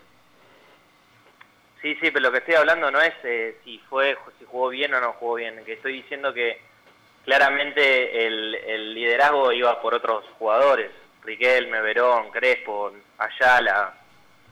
Sí, 1.83 1.95
sí, 1.97 2.11
pero 2.11 2.21
lo 2.21 2.33
que 2.33 2.39
estoy 2.39 2.55
hablando 2.55 2.91
no 2.91 3.01
es 3.01 3.13
eh, 3.25 3.59
si 3.65 3.79
fue, 3.91 4.17
si 4.39 4.45
jugó 4.47 4.69
bien 4.69 4.95
o 4.95 5.01
no 5.01 5.13
jugó 5.15 5.35
bien, 5.35 5.63
que 5.65 5.75
estoy 5.75 5.95
diciendo 6.03 6.33
que 6.33 6.59
claramente 7.25 8.27
el, 8.27 8.55
el 8.55 8.95
liderazgo 8.95 9.53
iba 9.53 9.81
por 9.83 9.95
otros 9.95 10.25
jugadores, 10.39 10.91
Riquelme, 11.25 11.81
Verón, 11.81 12.31
Crespo, 12.31 12.93
Ayala, 13.19 13.95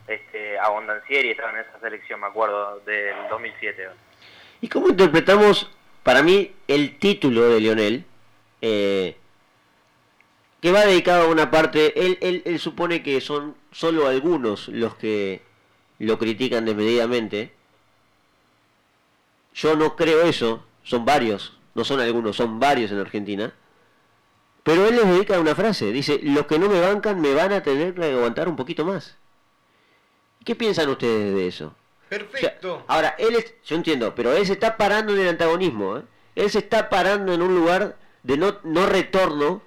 este, 0.07 0.59
Abondancieri 0.59 1.31
estaban 1.31 1.55
en 1.55 1.61
esa 1.61 1.79
selección, 1.79 2.19
me 2.19 2.27
acuerdo, 2.27 2.79
del 2.81 3.15
2007. 3.29 3.89
¿Y 4.61 4.67
cómo 4.69 4.89
interpretamos, 4.89 5.69
para 6.03 6.23
mí, 6.23 6.51
el 6.67 6.97
título 6.99 7.49
de 7.49 7.59
Lionel? 7.59 8.05
eh, 8.65 9.17
que 10.61 10.71
va 10.71 10.85
dedicado 10.85 11.23
a 11.25 11.27
una 11.27 11.51
parte, 11.51 12.05
él, 12.05 12.17
él, 12.21 12.41
él 12.45 12.59
supone 12.59 13.03
que 13.03 13.19
son 13.19 13.55
solo 13.73 14.07
algunos 14.07 14.69
los 14.69 14.95
que 14.95 15.41
lo 15.99 16.17
critican 16.17 16.63
desmedidamente. 16.63 17.51
Yo 19.53 19.75
no 19.75 19.97
creo 19.97 20.21
eso, 20.21 20.63
son 20.83 21.03
varios, 21.03 21.57
no 21.75 21.83
son 21.83 21.99
algunos, 21.99 22.37
son 22.37 22.57
varios 22.57 22.91
en 22.91 22.99
Argentina. 22.99 23.53
Pero 24.63 24.87
él 24.87 24.95
les 24.95 25.05
dedica 25.05 25.41
una 25.41 25.55
frase, 25.55 25.91
dice, 25.91 26.21
los 26.23 26.47
que 26.47 26.57
no 26.57 26.69
me 26.69 26.79
bancan 26.79 27.19
me 27.19 27.33
van 27.33 27.51
a 27.51 27.61
tener 27.61 27.93
que 27.93 28.05
aguantar 28.05 28.47
un 28.47 28.55
poquito 28.55 28.85
más. 28.85 29.17
¿Qué 30.45 30.55
piensan 30.55 30.87
ustedes 30.87 31.35
de 31.35 31.47
eso? 31.47 31.75
O 32.15 32.19
sea, 32.19 32.29
Perfecto. 32.49 32.83
ahora, 32.87 33.15
él 33.17 33.35
es, 33.35 33.53
yo 33.65 33.75
entiendo, 33.75 34.13
pero 34.15 34.33
él 34.33 34.45
se 34.45 34.53
está 34.53 34.77
parando 34.77 35.13
en 35.13 35.19
el 35.21 35.29
antagonismo, 35.29 35.97
¿eh? 35.97 36.01
Él 36.35 36.49
se 36.49 36.59
está 36.59 36.89
parando 36.89 37.33
en 37.33 37.41
un 37.41 37.53
lugar 37.55 37.95
de 38.23 38.37
no, 38.37 38.57
no 38.63 38.85
retorno 38.85 39.61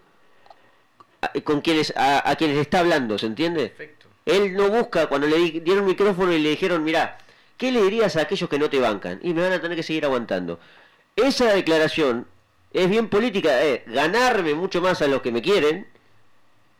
a- 1.20 1.32
con 1.44 1.60
quienes, 1.60 1.92
a, 1.96 2.28
a 2.28 2.36
quienes 2.36 2.58
está 2.58 2.80
hablando, 2.80 3.18
¿se 3.18 3.26
entiende? 3.26 3.68
Perfecto. 3.68 4.06
Él 4.24 4.54
no 4.54 4.68
busca, 4.70 5.06
cuando 5.06 5.26
le 5.26 5.36
di- 5.36 5.60
dieron 5.60 5.86
micrófono 5.86 6.32
y 6.32 6.38
le 6.40 6.50
dijeron, 6.50 6.82
mira, 6.84 7.18
¿qué 7.56 7.70
le 7.70 7.82
dirías 7.82 8.16
a 8.16 8.22
aquellos 8.22 8.48
que 8.50 8.58
no 8.58 8.68
te 8.68 8.80
bancan? 8.80 9.20
Y 9.22 9.32
me 9.34 9.42
van 9.42 9.52
a 9.52 9.60
tener 9.60 9.76
que 9.76 9.82
seguir 9.82 10.04
aguantando. 10.04 10.58
Esa 11.14 11.52
declaración 11.54 12.26
es 12.72 12.90
bien 12.90 13.08
política, 13.08 13.64
eh, 13.64 13.84
ganarme 13.86 14.54
mucho 14.54 14.80
más 14.82 15.00
a 15.02 15.06
los 15.06 15.22
que 15.22 15.32
me 15.32 15.40
quieren 15.42 15.86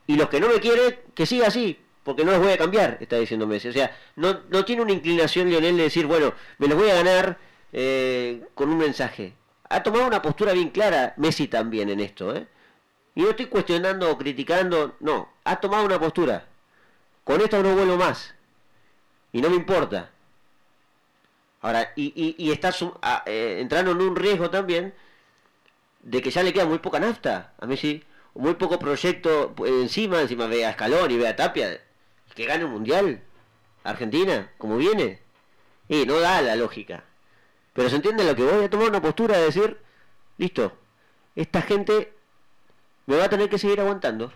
y 0.07 0.17
los 0.17 0.29
que 0.29 0.41
no 0.41 0.49
me 0.49 0.61
quieren, 0.61 0.99
que 1.15 1.25
siga 1.27 1.47
así, 1.47 1.79
porque 2.07 2.25
no 2.25 2.33
los 2.33 2.41
voy 2.41 2.53
a 2.53 2.59
cambiar, 2.59 2.99
está 3.01 3.17
diciendo 3.19 3.47
Messi. 3.47 3.69
O 3.69 3.73
sea, 3.75 3.95
no, 4.17 4.41
no 4.49 4.65
tiene 4.65 4.83
una 4.83 4.93
inclinación 4.93 5.51
Lionel 5.51 5.77
de 5.77 5.83
decir, 5.85 6.07
bueno, 6.07 6.33
me 6.59 6.69
los 6.69 6.79
voy 6.79 6.89
a 6.91 6.95
ganar 6.95 7.39
eh, 7.73 8.43
con 8.55 8.71
un 8.71 8.79
mensaje. 8.79 9.35
Ha 9.69 9.83
tomado 9.83 10.07
una 10.07 10.23
postura 10.23 10.53
bien 10.55 10.71
clara 10.71 11.15
Messi 11.19 11.49
también 11.49 11.91
en 11.91 12.01
esto, 12.01 12.35
¿eh? 12.35 12.47
Y 13.17 13.23
no 13.23 13.31
estoy 13.31 13.47
cuestionando 13.47 14.11
o 14.11 14.19
criticando, 14.19 14.97
no, 15.01 15.31
ha 15.45 15.61
tomado 15.61 15.85
una 15.87 15.99
postura. 16.01 16.47
Con 17.25 17.41
esto 17.43 17.63
no 17.63 17.75
vuelvo 17.75 17.97
más. 17.97 18.35
Y 19.33 19.41
no 19.43 19.51
me 19.51 19.57
importa. 19.57 20.11
Ahora, 21.61 21.93
y, 21.97 22.35
y, 22.39 22.51
está 22.53 22.73
sum- 22.73 22.95
a- 23.03 23.23
eh, 23.27 23.59
entrando 23.61 23.91
en 23.93 24.01
un 24.01 24.17
riesgo 24.17 24.51
también 24.51 24.95
de 26.03 26.23
que 26.23 26.31
ya 26.31 26.43
le 26.43 26.53
queda 26.53 26.67
muy 26.67 26.79
poca 26.79 27.01
nafta 27.01 27.53
a 27.59 27.67
Messi, 27.67 28.03
muy 28.35 28.55
poco 28.55 28.79
proyecto 28.79 29.55
eh, 29.65 29.83
encima, 29.83 30.21
encima 30.21 30.47
ve 30.47 30.65
a 30.65 30.71
Escalón 30.71 31.11
y 31.11 31.17
ve 31.19 31.29
a 31.29 31.37
Tapia, 31.37 31.81
que 32.37 32.45
gane 32.47 32.65
un 32.65 32.71
mundial, 32.73 33.23
Argentina, 33.83 34.53
como 34.59 34.77
viene, 34.77 35.21
y 35.89 36.05
no 36.07 36.21
da 36.21 36.41
la 36.43 36.55
lógica. 36.55 37.03
Pero 37.73 37.89
se 37.91 37.97
entiende 37.97 38.25
lo 38.25 38.37
que 38.37 38.43
voy 38.45 38.65
a 38.65 38.71
tomar 38.71 38.89
una 38.89 39.03
postura 39.03 39.37
de 39.39 39.45
decir, 39.47 39.79
listo, 40.39 40.73
esta 41.35 41.63
gente 41.63 42.13
me 43.07 43.17
va 43.17 43.25
a 43.25 43.29
tener 43.31 43.49
que 43.49 43.59
seguir 43.59 43.81
aguantando. 43.81 44.33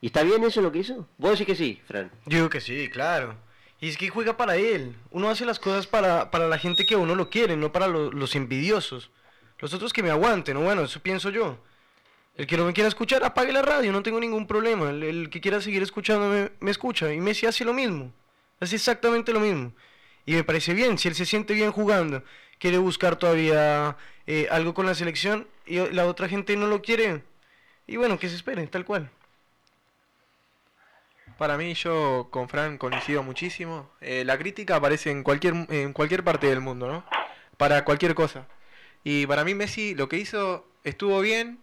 ¿Y 0.00 0.06
está 0.06 0.22
bien 0.22 0.44
eso 0.44 0.60
lo 0.62 0.70
que 0.70 0.78
hizo? 0.78 1.08
Vos 1.18 1.32
decís 1.32 1.46
que 1.46 1.54
sí, 1.56 1.82
Fran. 1.86 2.10
Digo 2.24 2.48
que 2.48 2.60
sí, 2.60 2.88
claro. 2.88 3.34
Y 3.80 3.88
es 3.88 3.96
que 3.96 4.08
juega 4.08 4.36
para 4.36 4.56
él. 4.56 4.96
Uno 5.10 5.28
hace 5.30 5.44
las 5.44 5.58
cosas 5.58 5.86
para, 5.86 6.30
para 6.30 6.48
la 6.48 6.58
gente 6.58 6.86
que 6.86 6.96
uno 6.96 7.14
lo 7.14 7.30
quiere, 7.30 7.56
no 7.56 7.72
para 7.72 7.86
lo- 7.88 8.10
los 8.12 8.34
envidiosos. 8.36 9.10
Los 9.58 9.74
otros 9.74 9.92
que 9.92 10.02
me 10.04 10.10
aguanten, 10.10 10.56
o 10.56 10.60
bueno, 10.60 10.82
eso 10.82 11.00
pienso 11.00 11.30
yo. 11.30 11.58
El 12.38 12.46
que 12.46 12.56
no 12.56 12.64
me 12.64 12.72
quiera 12.72 12.86
escuchar, 12.86 13.24
apague 13.24 13.52
la 13.52 13.62
radio, 13.62 13.90
no 13.90 14.00
tengo 14.00 14.20
ningún 14.20 14.46
problema. 14.46 14.90
El, 14.90 15.28
que 15.28 15.40
quiera 15.40 15.60
seguir 15.60 15.82
escuchándome, 15.82 16.52
me 16.60 16.70
escucha. 16.70 17.12
Y 17.12 17.20
Messi 17.20 17.46
hace 17.46 17.64
lo 17.64 17.74
mismo. 17.74 18.12
Hace 18.60 18.76
exactamente 18.76 19.32
lo 19.32 19.40
mismo. 19.40 19.72
Y 20.24 20.34
me 20.34 20.44
parece 20.44 20.72
bien, 20.72 20.98
si 20.98 21.08
él 21.08 21.16
se 21.16 21.26
siente 21.26 21.52
bien 21.52 21.72
jugando, 21.72 22.22
quiere 22.60 22.78
buscar 22.78 23.16
todavía 23.16 23.96
eh, 24.28 24.46
algo 24.52 24.72
con 24.72 24.86
la 24.86 24.94
selección 24.94 25.48
y 25.66 25.78
la 25.90 26.06
otra 26.06 26.28
gente 26.28 26.56
no 26.56 26.68
lo 26.68 26.80
quiere. 26.80 27.24
Y 27.88 27.96
bueno, 27.96 28.20
que 28.20 28.28
se 28.28 28.36
espere, 28.36 28.64
tal 28.68 28.84
cual. 28.84 29.10
Para 31.38 31.56
mí, 31.56 31.74
yo 31.74 32.28
con 32.30 32.48
Fran 32.48 32.78
coincido 32.78 33.24
muchísimo. 33.24 33.90
Eh, 34.00 34.22
la 34.24 34.38
crítica 34.38 34.76
aparece 34.76 35.10
en 35.10 35.24
cualquier, 35.24 35.54
en 35.70 35.92
cualquier 35.92 36.22
parte 36.22 36.46
del 36.46 36.60
mundo, 36.60 36.86
¿no? 36.86 37.04
Para 37.56 37.84
cualquier 37.84 38.14
cosa. 38.14 38.46
Y 39.02 39.26
para 39.26 39.42
mí 39.44 39.54
Messi 39.54 39.96
lo 39.96 40.08
que 40.08 40.18
hizo 40.18 40.68
estuvo 40.84 41.18
bien. 41.20 41.58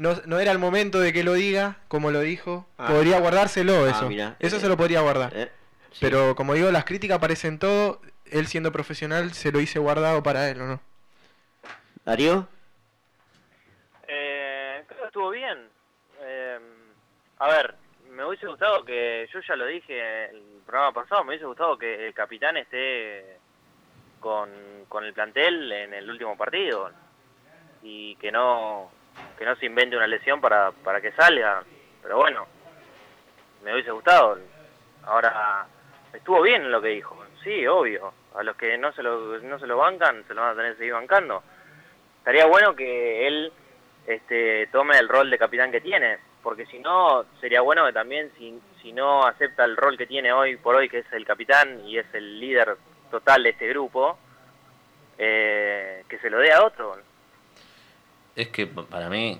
No, 0.00 0.14
no 0.24 0.40
era 0.40 0.50
el 0.50 0.58
momento 0.58 0.98
de 0.98 1.12
que 1.12 1.22
lo 1.22 1.34
diga, 1.34 1.76
como 1.88 2.10
lo 2.10 2.20
dijo. 2.20 2.66
Ah. 2.78 2.86
Podría 2.88 3.20
guardárselo 3.20 3.84
Ah, 3.84 3.90
eso. 3.90 4.08
mirá. 4.08 4.34
eso 4.38 4.56
Eh, 4.56 4.60
se 4.60 4.66
lo 4.66 4.78
podría 4.78 5.02
guardar. 5.02 5.30
Eh, 5.36 5.52
sí. 5.92 5.98
Pero 6.00 6.34
como 6.34 6.54
digo, 6.54 6.70
las 6.70 6.86
críticas 6.86 7.18
aparecen 7.18 7.58
todo. 7.58 8.00
Él 8.24 8.46
siendo 8.46 8.72
profesional 8.72 9.32
se 9.34 9.52
lo 9.52 9.60
hice 9.60 9.78
guardado 9.78 10.22
para 10.22 10.48
él, 10.48 10.62
¿o 10.62 10.66
no? 10.66 10.80
¿Darío? 12.06 12.48
Eh, 14.08 14.84
creo 14.86 15.00
que 15.00 15.06
estuvo 15.06 15.28
bien. 15.30 15.68
Eh, 16.22 16.58
a 17.38 17.48
ver, 17.48 17.74
me 18.10 18.24
hubiese 18.24 18.46
gustado 18.46 18.82
que, 18.86 19.28
yo 19.30 19.40
ya 19.46 19.54
lo 19.54 19.66
dije 19.66 20.30
el 20.30 20.62
programa 20.64 20.92
pasado, 20.94 21.24
me 21.24 21.30
hubiese 21.32 21.44
gustado 21.44 21.76
que 21.76 22.06
el 22.06 22.14
capitán 22.14 22.56
esté 22.56 23.36
con, 24.18 24.48
con 24.88 25.04
el 25.04 25.12
plantel 25.12 25.70
en 25.70 25.92
el 25.92 26.08
último 26.08 26.38
partido 26.38 26.90
y 27.82 28.14
que 28.16 28.32
no 28.32 28.90
que 29.38 29.44
no 29.44 29.56
se 29.56 29.66
invente 29.66 29.96
una 29.96 30.06
lesión 30.06 30.40
para, 30.40 30.72
para 30.72 31.00
que 31.00 31.12
salga. 31.12 31.62
Pero 32.02 32.18
bueno, 32.18 32.46
me 33.62 33.72
hubiese 33.72 33.90
gustado. 33.90 34.38
Ahora, 35.04 35.66
estuvo 36.12 36.42
bien 36.42 36.70
lo 36.70 36.80
que 36.80 36.88
dijo, 36.88 37.16
sí, 37.42 37.66
obvio. 37.66 38.12
A 38.34 38.42
los 38.42 38.56
que 38.56 38.78
no 38.78 38.92
se 38.92 39.02
lo, 39.02 39.38
no 39.38 39.58
se 39.58 39.66
lo 39.66 39.76
bancan, 39.76 40.24
se 40.26 40.34
lo 40.34 40.42
van 40.42 40.52
a 40.52 40.54
tener 40.54 40.72
que 40.72 40.78
seguir 40.78 40.92
bancando. 40.92 41.42
Estaría 42.18 42.46
bueno 42.46 42.76
que 42.76 43.26
él 43.26 43.52
este, 44.06 44.68
tome 44.68 44.98
el 44.98 45.08
rol 45.08 45.30
de 45.30 45.38
capitán 45.38 45.72
que 45.72 45.80
tiene, 45.80 46.18
porque 46.42 46.66
si 46.66 46.78
no, 46.78 47.24
sería 47.40 47.60
bueno 47.60 47.84
que 47.86 47.92
también, 47.92 48.30
si, 48.38 48.60
si 48.82 48.92
no 48.92 49.26
acepta 49.26 49.64
el 49.64 49.76
rol 49.76 49.98
que 49.98 50.06
tiene 50.06 50.32
hoy 50.32 50.56
por 50.56 50.76
hoy, 50.76 50.88
que 50.88 50.98
es 50.98 51.12
el 51.12 51.24
capitán 51.24 51.86
y 51.86 51.98
es 51.98 52.06
el 52.12 52.38
líder 52.38 52.76
total 53.10 53.42
de 53.42 53.50
este 53.50 53.68
grupo, 53.68 54.18
eh, 55.18 56.04
que 56.08 56.18
se 56.18 56.30
lo 56.30 56.38
dé 56.38 56.52
a 56.52 56.64
otro. 56.64 56.96
Es 58.36 58.48
que 58.48 58.66
para 58.66 59.08
mí, 59.10 59.38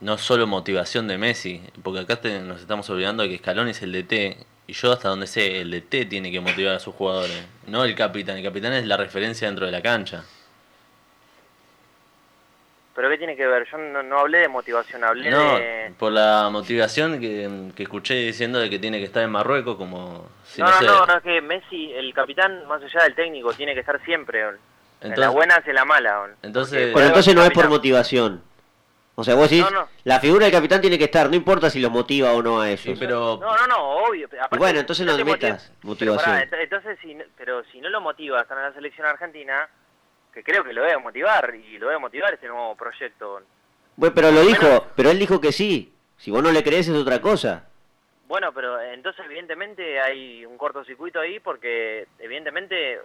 no 0.00 0.18
solo 0.18 0.46
motivación 0.46 1.06
de 1.08 1.16
Messi, 1.18 1.62
porque 1.82 2.00
acá 2.00 2.16
te- 2.20 2.40
nos 2.40 2.60
estamos 2.60 2.88
olvidando 2.90 3.22
de 3.22 3.28
que 3.30 3.38
Scaloni 3.38 3.70
es 3.70 3.82
el 3.82 3.92
DT, 3.92 4.36
y 4.66 4.72
yo 4.74 4.92
hasta 4.92 5.08
donde 5.08 5.26
sé, 5.26 5.60
el 5.60 5.70
DT 5.70 6.06
tiene 6.06 6.30
que 6.30 6.40
motivar 6.40 6.74
a 6.76 6.80
sus 6.80 6.94
jugadores, 6.94 7.44
no 7.66 7.84
el 7.84 7.94
capitán. 7.94 8.36
El 8.36 8.44
capitán 8.44 8.72
es 8.74 8.86
la 8.86 8.96
referencia 8.96 9.46
dentro 9.48 9.66
de 9.66 9.72
la 9.72 9.82
cancha. 9.82 10.24
Pero 12.94 13.08
¿qué 13.08 13.16
tiene 13.16 13.36
que 13.36 13.46
ver? 13.46 13.66
Yo 13.70 13.78
no, 13.78 14.02
no 14.02 14.18
hablé 14.18 14.38
de 14.40 14.48
motivación, 14.48 15.02
hablé 15.02 15.30
No, 15.30 15.56
de... 15.56 15.92
por 15.98 16.12
la 16.12 16.50
motivación 16.52 17.18
que, 17.20 17.70
que 17.74 17.84
escuché 17.84 18.14
diciendo 18.16 18.58
de 18.58 18.68
que 18.68 18.78
tiene 18.78 18.98
que 18.98 19.04
estar 19.06 19.22
en 19.22 19.30
Marruecos, 19.30 19.76
como 19.76 20.28
si 20.44 20.60
no, 20.60 20.66
no, 20.66 20.72
no, 20.74 20.78
sé. 20.78 20.86
no, 20.86 21.06
no, 21.06 21.16
es 21.16 21.22
que 21.22 21.40
Messi, 21.40 21.90
el 21.94 22.12
capitán, 22.12 22.66
más 22.68 22.82
allá 22.82 23.04
del 23.04 23.14
técnico, 23.14 23.54
tiene 23.54 23.72
que 23.72 23.80
estar 23.80 23.98
siempre. 24.04 24.44
En 25.02 25.08
la 25.10 25.14
Entonces- 25.14 25.32
buena 25.34 25.62
en 25.64 25.74
la 25.74 25.84
mala. 25.84 26.30
Entonces- 26.42 26.78
Porque 26.80 26.92
Pero 26.94 27.06
entonces 27.06 27.34
no 27.34 27.42
es 27.44 27.50
por 27.50 27.68
motivación. 27.68 28.42
O 29.14 29.24
sea, 29.24 29.34
vos 29.34 29.50
decís, 29.50 29.62
No, 29.64 29.70
no. 29.70 29.88
la 30.04 30.20
figura 30.20 30.46
del 30.46 30.54
capitán 30.54 30.80
tiene 30.80 30.96
que 30.96 31.04
estar, 31.04 31.28
no 31.28 31.36
importa 31.36 31.68
si 31.68 31.80
los 31.80 31.90
motiva 31.90 32.32
o 32.32 32.42
no 32.42 32.60
a 32.62 32.68
ellos. 32.70 32.80
Sí, 32.80 32.94
pero 32.98 33.38
No, 33.40 33.56
no, 33.56 33.66
no, 33.66 33.88
obvio. 34.06 34.26
Aparte, 34.26 34.56
bueno, 34.56 34.80
entonces 34.80 35.04
no 35.04 35.14
te 35.16 35.22
motiva- 35.24 35.50
metas 35.52 35.68
Pero 35.80 35.88
motivación. 35.90 36.34
pará, 36.34 36.46
ent- 36.50 36.62
entonces, 36.62 36.98
si, 37.02 37.14
no- 37.14 37.24
pero 37.36 37.62
si 37.70 37.80
no 37.82 37.90
lo 37.90 38.00
motiva 38.00 38.38
a 38.38 38.42
estar 38.42 38.56
en 38.56 38.64
la 38.64 38.72
selección 38.72 39.06
argentina, 39.06 39.68
que 40.32 40.42
creo 40.42 40.64
que 40.64 40.72
lo 40.72 40.82
debe 40.82 40.96
motivar, 40.98 41.54
y 41.54 41.78
lo 41.78 41.88
debe 41.88 41.98
motivar 42.00 42.32
este 42.32 42.48
nuevo 42.48 42.74
proyecto. 42.74 43.42
Bueno, 43.96 44.14
pero 44.14 44.30
lo 44.30 44.40
dijo, 44.46 44.62
menos- 44.64 44.82
pero 44.96 45.10
él 45.10 45.18
dijo 45.18 45.40
que 45.42 45.52
sí. 45.52 45.92
Si 46.16 46.30
vos 46.30 46.42
no 46.42 46.50
le 46.50 46.62
crees 46.64 46.88
es 46.88 46.94
otra 46.96 47.20
cosa. 47.20 47.64
Bueno, 48.28 48.50
pero 48.54 48.80
entonces 48.80 49.26
evidentemente 49.26 50.00
hay 50.00 50.46
un 50.46 50.56
cortocircuito 50.56 51.20
ahí 51.20 51.38
porque 51.38 52.06
evidentemente 52.18 52.98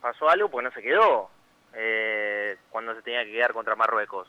pasó 0.00 0.30
algo 0.30 0.48
porque 0.48 0.68
no 0.68 0.72
se 0.74 0.80
quedó 0.80 1.28
eh, 1.74 2.56
cuando 2.70 2.94
se 2.94 3.02
tenía 3.02 3.24
que 3.24 3.32
quedar 3.32 3.52
contra 3.52 3.76
Marruecos. 3.76 4.28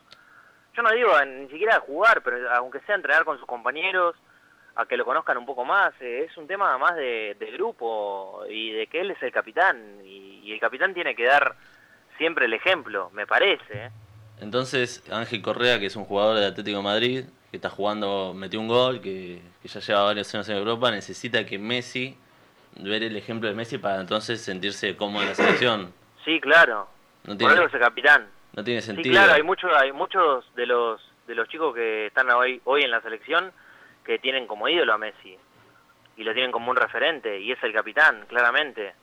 Yo 0.75 0.83
no 0.83 0.91
digo 0.91 1.11
ni 1.25 1.49
siquiera 1.49 1.79
jugar, 1.81 2.21
pero 2.23 2.49
aunque 2.51 2.79
sea 2.81 2.95
entrenar 2.95 3.25
con 3.25 3.37
sus 3.37 3.47
compañeros, 3.47 4.15
a 4.75 4.85
que 4.85 4.95
lo 4.95 5.03
conozcan 5.03 5.37
un 5.37 5.45
poco 5.45 5.65
más, 5.65 5.93
eh, 5.99 6.27
es 6.29 6.37
un 6.37 6.47
tema 6.47 6.77
más 6.77 6.95
de, 6.95 7.35
de 7.37 7.51
grupo 7.51 8.43
y 8.49 8.71
de 8.71 8.87
que 8.87 9.01
él 9.01 9.11
es 9.11 9.21
el 9.21 9.31
capitán 9.31 9.99
y, 10.03 10.39
y 10.43 10.53
el 10.53 10.59
capitán 10.59 10.93
tiene 10.93 11.13
que 11.13 11.25
dar 11.25 11.55
siempre 12.17 12.45
el 12.45 12.53
ejemplo, 12.53 13.09
me 13.11 13.27
parece. 13.27 13.73
¿eh? 13.73 13.91
Entonces, 14.39 15.03
Ángel 15.11 15.41
Correa, 15.41 15.79
que 15.79 15.87
es 15.87 15.95
un 15.95 16.05
jugador 16.05 16.37
de 16.37 16.45
Atlético 16.45 16.77
de 16.77 16.83
Madrid, 16.83 17.25
que 17.51 17.57
está 17.57 17.69
jugando, 17.69 18.33
metió 18.33 18.59
un 18.61 18.69
gol, 18.69 19.01
que, 19.01 19.41
que 19.61 19.67
ya 19.67 19.81
lleva 19.81 20.03
varios 20.03 20.33
años 20.33 20.47
en 20.47 20.57
Europa, 20.57 20.89
necesita 20.89 21.45
que 21.45 21.59
Messi, 21.59 22.17
ver 22.77 23.03
el 23.03 23.17
ejemplo 23.17 23.49
de 23.49 23.55
Messi 23.55 23.77
para 23.77 23.99
entonces 23.99 24.41
sentirse 24.41 24.95
cómodo 24.95 25.23
en 25.23 25.29
la 25.29 25.35
selección. 25.35 25.93
Sí, 26.23 26.39
claro. 26.39 26.87
No 27.23 27.29
Por 27.33 27.37
tiene, 27.37 27.53
algo 27.53 27.67
es 27.67 27.73
el 27.73 27.79
capitán. 27.79 28.27
no 28.53 28.63
tiene 28.63 28.81
Sí, 28.81 28.87
sentido. 28.87 29.13
claro, 29.13 29.33
hay 29.33 29.43
muchos, 29.43 29.71
hay 29.75 29.91
muchos 29.91 30.45
de 30.55 30.65
los 30.65 31.01
de 31.27 31.35
los 31.35 31.47
chicos 31.47 31.73
que 31.75 32.07
están 32.07 32.29
hoy 32.31 32.59
hoy 32.65 32.81
en 32.83 32.91
la 32.91 32.99
selección 33.01 33.51
que 34.03 34.19
tienen 34.19 34.47
como 34.47 34.67
ídolo 34.67 34.93
a 34.93 34.97
Messi 34.97 35.37
y 36.17 36.23
lo 36.23 36.33
tienen 36.33 36.51
como 36.51 36.71
un 36.71 36.75
referente 36.77 37.39
y 37.39 37.51
es 37.51 37.61
el 37.63 37.71
capitán, 37.73 38.25
claramente. 38.27 38.93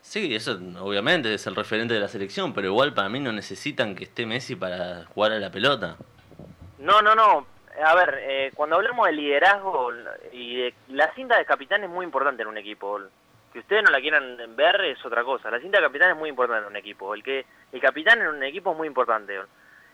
Sí, 0.00 0.34
eso 0.34 0.58
obviamente 0.80 1.32
es 1.34 1.46
el 1.46 1.56
referente 1.56 1.94
de 1.94 2.00
la 2.00 2.08
selección, 2.08 2.52
pero 2.52 2.68
igual 2.68 2.92
para 2.94 3.08
mí 3.08 3.20
no 3.20 3.32
necesitan 3.32 3.94
que 3.94 4.04
esté 4.04 4.26
Messi 4.26 4.54
para 4.54 5.04
jugar 5.06 5.32
a 5.32 5.38
la 5.38 5.50
pelota. 5.50 5.96
No, 6.78 7.00
no, 7.02 7.14
no. 7.14 7.46
A 7.84 7.94
ver, 7.94 8.18
eh, 8.20 8.50
cuando 8.54 8.76
hablamos 8.76 9.06
de 9.06 9.12
liderazgo 9.12 9.90
y 10.32 10.56
de, 10.56 10.74
la 10.88 11.12
cinta 11.14 11.38
de 11.38 11.44
capitán 11.46 11.82
es 11.84 11.90
muy 11.90 12.04
importante 12.04 12.42
en 12.42 12.48
un 12.48 12.58
equipo. 12.58 13.00
Que 13.54 13.60
ustedes 13.60 13.84
no 13.84 13.92
la 13.92 14.00
quieran 14.00 14.36
ver 14.56 14.80
es 14.84 15.06
otra 15.06 15.22
cosa. 15.22 15.48
La 15.48 15.60
cinta 15.60 15.78
de 15.78 15.84
capitán 15.84 16.10
es 16.10 16.16
muy 16.16 16.28
importante 16.28 16.66
en 16.66 16.72
un 16.72 16.76
equipo. 16.76 17.14
El 17.14 17.22
que 17.22 17.46
el 17.70 17.80
capitán 17.80 18.20
en 18.20 18.26
un 18.26 18.42
equipo 18.42 18.72
es 18.72 18.76
muy 18.76 18.88
importante. 18.88 19.38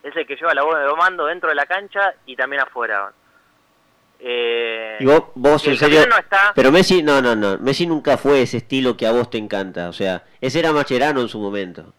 Es 0.03 0.17
el 0.17 0.27
que 0.27 0.35
lleva 0.35 0.55
la 0.55 0.63
voz 0.63 0.79
de 0.79 0.97
mando 0.97 1.27
dentro 1.27 1.51
de 1.51 1.55
la 1.55 1.67
cancha 1.67 2.15
y 2.25 2.35
también 2.35 2.63
afuera. 2.63 3.13
Eh, 4.19 4.97
Y 5.01 5.05
vos, 5.05 5.67
en 5.67 5.77
serio... 5.77 6.07
no 6.07 6.17
está, 6.17 6.53
Pero 6.55 6.73
Messi, 6.73 7.03
no, 7.03 7.21
no, 7.21 7.37
no. 7.37 7.59
Messi 7.59 7.87
nunca 7.87 8.17
fue 8.17 8.41
ese 8.41 8.57
estilo 8.57 8.97
que 8.97 9.07
a 9.07 9.13
vos 9.13 9.29
te 9.29 9.37
encanta. 9.37 9.91
O 9.91 9.93
sea, 9.93 10.25
ese 10.41 10.61
era 10.61 10.73
Macherano 10.73 11.21
en 11.21 11.29
su 11.29 11.39
momento. 11.39 11.93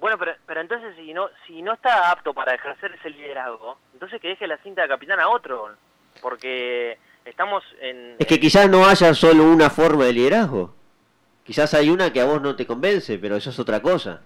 Bueno, 0.00 0.16
pero, 0.18 0.32
pero 0.46 0.62
entonces 0.62 0.96
si 0.96 1.12
no 1.12 1.28
si 1.46 1.60
no 1.60 1.74
está 1.74 2.10
apto 2.10 2.32
para 2.32 2.54
ejercer 2.54 2.92
ese 2.98 3.10
liderazgo, 3.10 3.76
entonces 3.92 4.18
que 4.18 4.28
deje 4.28 4.46
la 4.46 4.56
cinta 4.56 4.80
de 4.80 4.88
capitán 4.88 5.20
a 5.20 5.28
otro, 5.28 5.76
porque 6.22 6.98
estamos 7.24 7.62
en... 7.80 8.16
Es 8.18 8.26
que 8.26 8.40
quizás 8.40 8.68
no 8.68 8.86
haya 8.86 9.12
solo 9.14 9.44
una 9.44 9.68
forma 9.68 10.06
de 10.06 10.14
liderazgo. 10.14 10.74
Quizás 11.44 11.74
hay 11.74 11.90
una 11.90 12.12
que 12.12 12.20
a 12.20 12.24
vos 12.24 12.40
no 12.40 12.54
te 12.56 12.66
convence, 12.66 13.18
pero 13.18 13.36
eso 13.36 13.50
es 13.50 13.58
otra 13.58 13.80
cosa. 13.80 14.20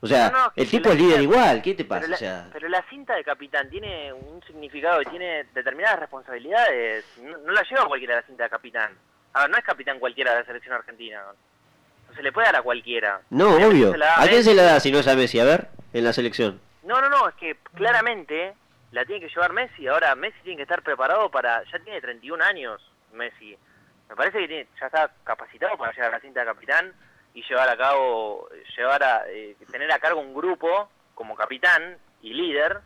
O 0.00 0.06
sea, 0.06 0.30
No, 0.30 0.44
no, 0.44 0.52
que 0.52 0.62
el 0.62 0.68
tipo 0.70 0.90
es 0.90 0.96
líder 0.96 1.20
cinta- 1.20 1.22
igual, 1.22 1.62
¿qué 1.62 1.74
te 1.74 1.84
pasa? 1.84 2.00
pero, 2.00 2.10
la, 2.10 2.16
O 2.16 2.18
sea, 2.18 2.48
pero 2.52 2.68
la 2.68 2.82
cinta 2.88 3.14
de 3.14 3.24
capitán 3.24 3.68
tiene 3.70 4.12
un 4.12 4.42
significado 4.46 5.00
y 5.02 5.06
tiene 5.06 5.44
determinadas 5.54 5.98
responsabilidades. 6.00 7.04
No, 7.22 7.36
no 7.38 7.52
la 7.52 7.62
lleva 7.62 7.86
cualquiera 7.86 8.16
la 8.16 8.22
cinta 8.22 8.44
de 8.44 8.50
capitán. 8.50 8.92
A 9.32 9.40
ver, 9.42 9.50
no 9.50 9.56
es 9.58 9.64
capitán 9.64 9.98
cualquiera 9.98 10.32
de 10.32 10.40
la 10.40 10.46
selección 10.46 10.74
argentina. 10.74 11.22
No 12.08 12.14
se 12.14 12.22
le 12.22 12.30
puede 12.32 12.46
dar 12.46 12.56
a 12.56 12.62
cualquiera. 12.62 13.20
no, 13.30 13.56
obvio. 13.56 13.94
¿A 14.16 14.26
quién 14.28 14.44
se 14.44 14.54
la 14.54 14.62
da 14.62 14.80
si 14.80 14.92
no 14.92 14.98
es 15.00 15.08
a 15.08 15.16
Messi? 15.16 15.40
A 15.40 15.44
ver, 15.44 15.68
en 15.92 16.04
la 16.04 16.12
selección. 16.12 16.60
No, 16.84 17.00
no, 17.00 17.08
no, 17.08 17.28
es 17.28 17.34
que 17.34 17.56
claramente 17.74 18.54
la 18.92 19.04
tiene 19.04 19.20
que 19.26 19.28
llevar 19.32 19.52
Messi. 19.52 19.86
Ahora, 19.88 20.14
Messi 20.14 20.38
tiene 20.42 20.56
que 20.58 20.62
estar 20.62 20.82
preparado 20.82 21.30
para... 21.30 21.62
Ya 21.64 21.78
tiene 21.80 22.00
31 22.00 22.42
años, 22.44 22.80
Messi. 23.12 23.56
Me 24.08 24.16
parece 24.16 24.46
que 24.46 24.66
ya 24.80 24.86
está 24.86 25.10
capacitado 25.24 25.76
para 25.76 25.92
llegar 25.92 26.08
a 26.08 26.16
la 26.16 26.20
cinta 26.20 26.40
de 26.40 26.46
capitán 26.46 26.92
y 27.34 27.42
llevar 27.42 27.68
a 27.68 27.76
cabo, 27.76 28.48
llevar 28.76 29.02
a, 29.02 29.28
eh, 29.28 29.56
tener 29.70 29.90
a 29.92 29.98
cargo 29.98 30.20
un 30.20 30.34
grupo 30.34 30.88
como 31.14 31.34
capitán 31.34 31.96
y 32.22 32.32
líder, 32.32 32.80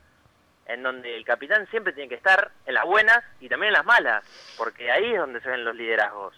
en 0.66 0.82
donde 0.82 1.16
el 1.16 1.24
capitán 1.24 1.66
siempre 1.70 1.92
tiene 1.92 2.08
que 2.08 2.14
estar 2.14 2.50
en 2.66 2.74
las 2.74 2.84
buenas 2.84 3.20
y 3.40 3.48
también 3.48 3.68
en 3.68 3.74
las 3.74 3.84
malas, 3.84 4.24
porque 4.56 4.90
ahí 4.90 5.12
es 5.12 5.18
donde 5.18 5.40
se 5.40 5.50
ven 5.50 5.64
los 5.64 5.74
liderazgos. 5.76 6.34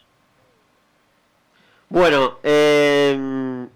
Bueno, 1.88 2.38
eh, 2.42 3.66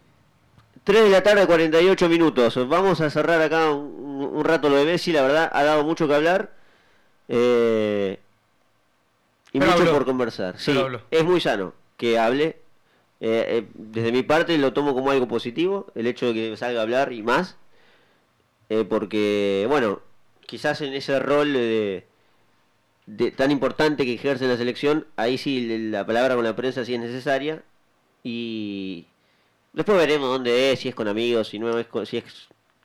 3 0.84 1.02
de 1.02 1.10
la 1.10 1.22
tarde, 1.22 1.46
48 1.46 2.08
minutos. 2.08 2.68
Vamos 2.68 3.00
a 3.00 3.10
cerrar 3.10 3.42
acá 3.42 3.70
un, 3.70 4.30
un 4.32 4.44
rato 4.44 4.68
lo 4.68 4.76
de 4.76 4.84
Messi. 4.84 5.12
La 5.12 5.22
verdad, 5.22 5.50
ha 5.52 5.64
dado 5.64 5.84
mucho 5.84 6.06
que 6.08 6.14
hablar. 6.14 6.50
Eh, 7.28 8.20
y 9.56 9.58
Pero 9.58 9.72
mucho 9.72 9.82
habló. 9.84 9.94
por 9.94 10.04
conversar. 10.04 10.58
Sí, 10.58 10.76
es 11.10 11.24
muy 11.24 11.40
sano 11.40 11.72
que 11.96 12.18
hable. 12.18 12.56
Eh, 13.20 13.46
eh, 13.48 13.66
desde 13.72 14.12
mi 14.12 14.22
parte 14.22 14.58
lo 14.58 14.74
tomo 14.74 14.92
como 14.94 15.10
algo 15.10 15.26
positivo, 15.26 15.86
el 15.94 16.06
hecho 16.06 16.26
de 16.26 16.34
que 16.34 16.56
salga 16.58 16.80
a 16.80 16.82
hablar 16.82 17.12
y 17.12 17.22
más. 17.22 17.56
Eh, 18.68 18.84
porque, 18.86 19.64
bueno, 19.68 20.00
quizás 20.44 20.80
en 20.82 20.92
ese 20.92 21.18
rol 21.20 21.54
de, 21.54 22.04
de- 23.06 23.30
tan 23.30 23.50
importante 23.50 24.04
que 24.04 24.12
ejerce 24.14 24.44
en 24.44 24.50
la 24.50 24.56
selección, 24.58 25.06
ahí 25.16 25.38
sí 25.38 25.88
la 25.90 26.04
palabra 26.04 26.34
con 26.34 26.44
la 26.44 26.54
prensa 26.54 26.84
sí 26.84 26.92
es 26.94 27.00
necesaria. 27.00 27.62
Y 28.22 29.06
después 29.72 29.96
veremos 29.96 30.28
dónde 30.28 30.72
es, 30.72 30.80
si 30.80 30.88
es 30.90 30.94
con 30.94 31.08
amigos, 31.08 31.48
si 31.48 31.58
no 31.58 31.78
es 31.78 31.86
con, 31.86 32.04
si 32.04 32.18
es 32.18 32.24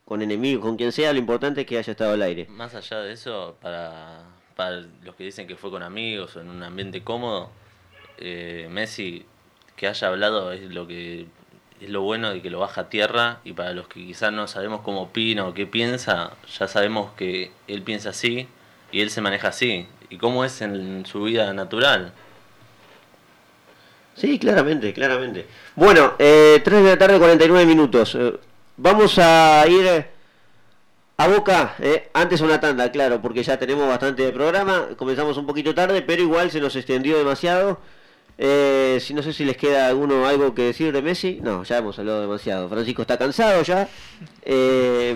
con 0.06 0.22
enemigos, 0.22 0.64
con 0.64 0.78
quien 0.78 0.92
sea, 0.94 1.12
lo 1.12 1.20
importante 1.20 1.62
es 1.62 1.68
que 1.68 1.78
haya 1.78 1.92
estado 1.92 2.14
al 2.14 2.22
aire. 2.22 2.46
Más 2.50 2.74
allá 2.76 3.00
de 3.02 3.12
eso, 3.14 3.58
para, 3.62 4.24
los 4.70 5.16
que 5.16 5.24
dicen 5.24 5.48
que 5.48 5.56
fue 5.56 5.72
con 5.72 5.82
amigos 5.82 6.36
o 6.36 6.42
en 6.42 6.50
un 6.50 6.62
ambiente 6.62 7.04
cómodo, 7.04 7.50
eh, 8.18 8.68
Messi 8.70 9.26
que 9.76 9.88
haya 9.88 10.10
hablado 10.10 10.52
es 10.52 10.62
lo 10.72 10.86
que 10.86 11.26
es 11.82 11.90
lo 11.90 12.02
bueno 12.02 12.30
de 12.30 12.42
que 12.44 12.52
lo 12.52 12.60
baja 12.60 12.82
a 12.82 12.90
tierra 12.90 13.40
y 13.44 13.54
para 13.54 13.74
los 13.74 13.88
que 13.88 14.06
quizás 14.06 14.32
no 14.32 14.48
sabemos 14.48 14.82
cómo 14.82 15.02
opina 15.02 15.48
o 15.48 15.56
qué 15.56 15.66
piensa, 15.66 16.34
ya 16.60 16.68
sabemos 16.68 17.12
que 17.14 17.52
él 17.68 17.82
piensa 17.82 18.10
así 18.10 18.48
y 18.92 19.02
él 19.02 19.10
se 19.10 19.22
maneja 19.22 19.48
así. 19.48 19.88
¿Y 20.10 20.18
cómo 20.18 20.46
es 20.46 20.62
en 20.62 21.06
su 21.06 21.24
vida 21.24 21.52
natural? 21.54 22.14
Sí, 24.16 24.38
claramente, 24.38 24.94
claramente. 24.94 25.48
Bueno, 25.76 26.14
eh, 26.20 26.62
3 26.64 26.84
de 26.84 26.90
la 26.90 26.98
tarde, 26.98 27.18
49 27.18 27.66
minutos. 27.66 28.16
Eh, 28.16 28.34
vamos 28.78 29.18
a 29.18 29.66
ir 29.68 29.86
eh, 29.88 30.08
a 31.24 31.28
Boca, 31.28 31.76
eh, 31.80 32.10
antes 32.14 32.42
una 32.42 32.60
tanda, 32.60 32.92
claro, 32.92 33.22
porque 33.22 33.44
ya 33.44 33.58
tenemos 33.60 33.88
bastante 33.88 34.24
de 34.24 34.32
programa. 34.32 34.90
Comenzamos 34.98 35.38
un 35.38 35.46
poquito 35.46 35.74
tarde, 35.76 36.02
pero 36.02 36.22
igual 36.22 36.50
se 36.52 36.60
nos 36.62 36.76
extendió 36.76 37.18
demasiado. 37.18 37.80
Eh, 38.38 38.98
si 39.02 39.14
no 39.14 39.22
sé 39.22 39.34
si 39.34 39.46
les 39.46 39.56
queda 39.58 39.88
alguno 39.88 40.26
algo 40.26 40.56
que 40.56 40.64
decir 40.64 40.92
de 40.92 41.02
Messi. 41.02 41.40
No, 41.44 41.64
ya 41.64 41.78
hemos 41.78 42.00
hablado 42.00 42.22
demasiado. 42.22 42.68
Francisco 42.70 43.04
está 43.04 43.18
cansado 43.18 43.62
ya. 43.62 43.88
Eh, 44.44 45.16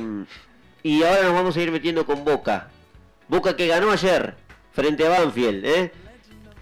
y 0.83 1.01
ahora 1.03 1.23
nos 1.23 1.33
vamos 1.33 1.57
a 1.57 1.61
ir 1.61 1.71
metiendo 1.71 2.05
con 2.05 2.23
Boca. 2.23 2.69
Boca 3.27 3.55
que 3.55 3.65
ganó 3.67 3.91
ayer 3.91 4.35
frente 4.73 5.05
a 5.07 5.09
Banfield, 5.09 5.65
¿eh? 5.65 5.91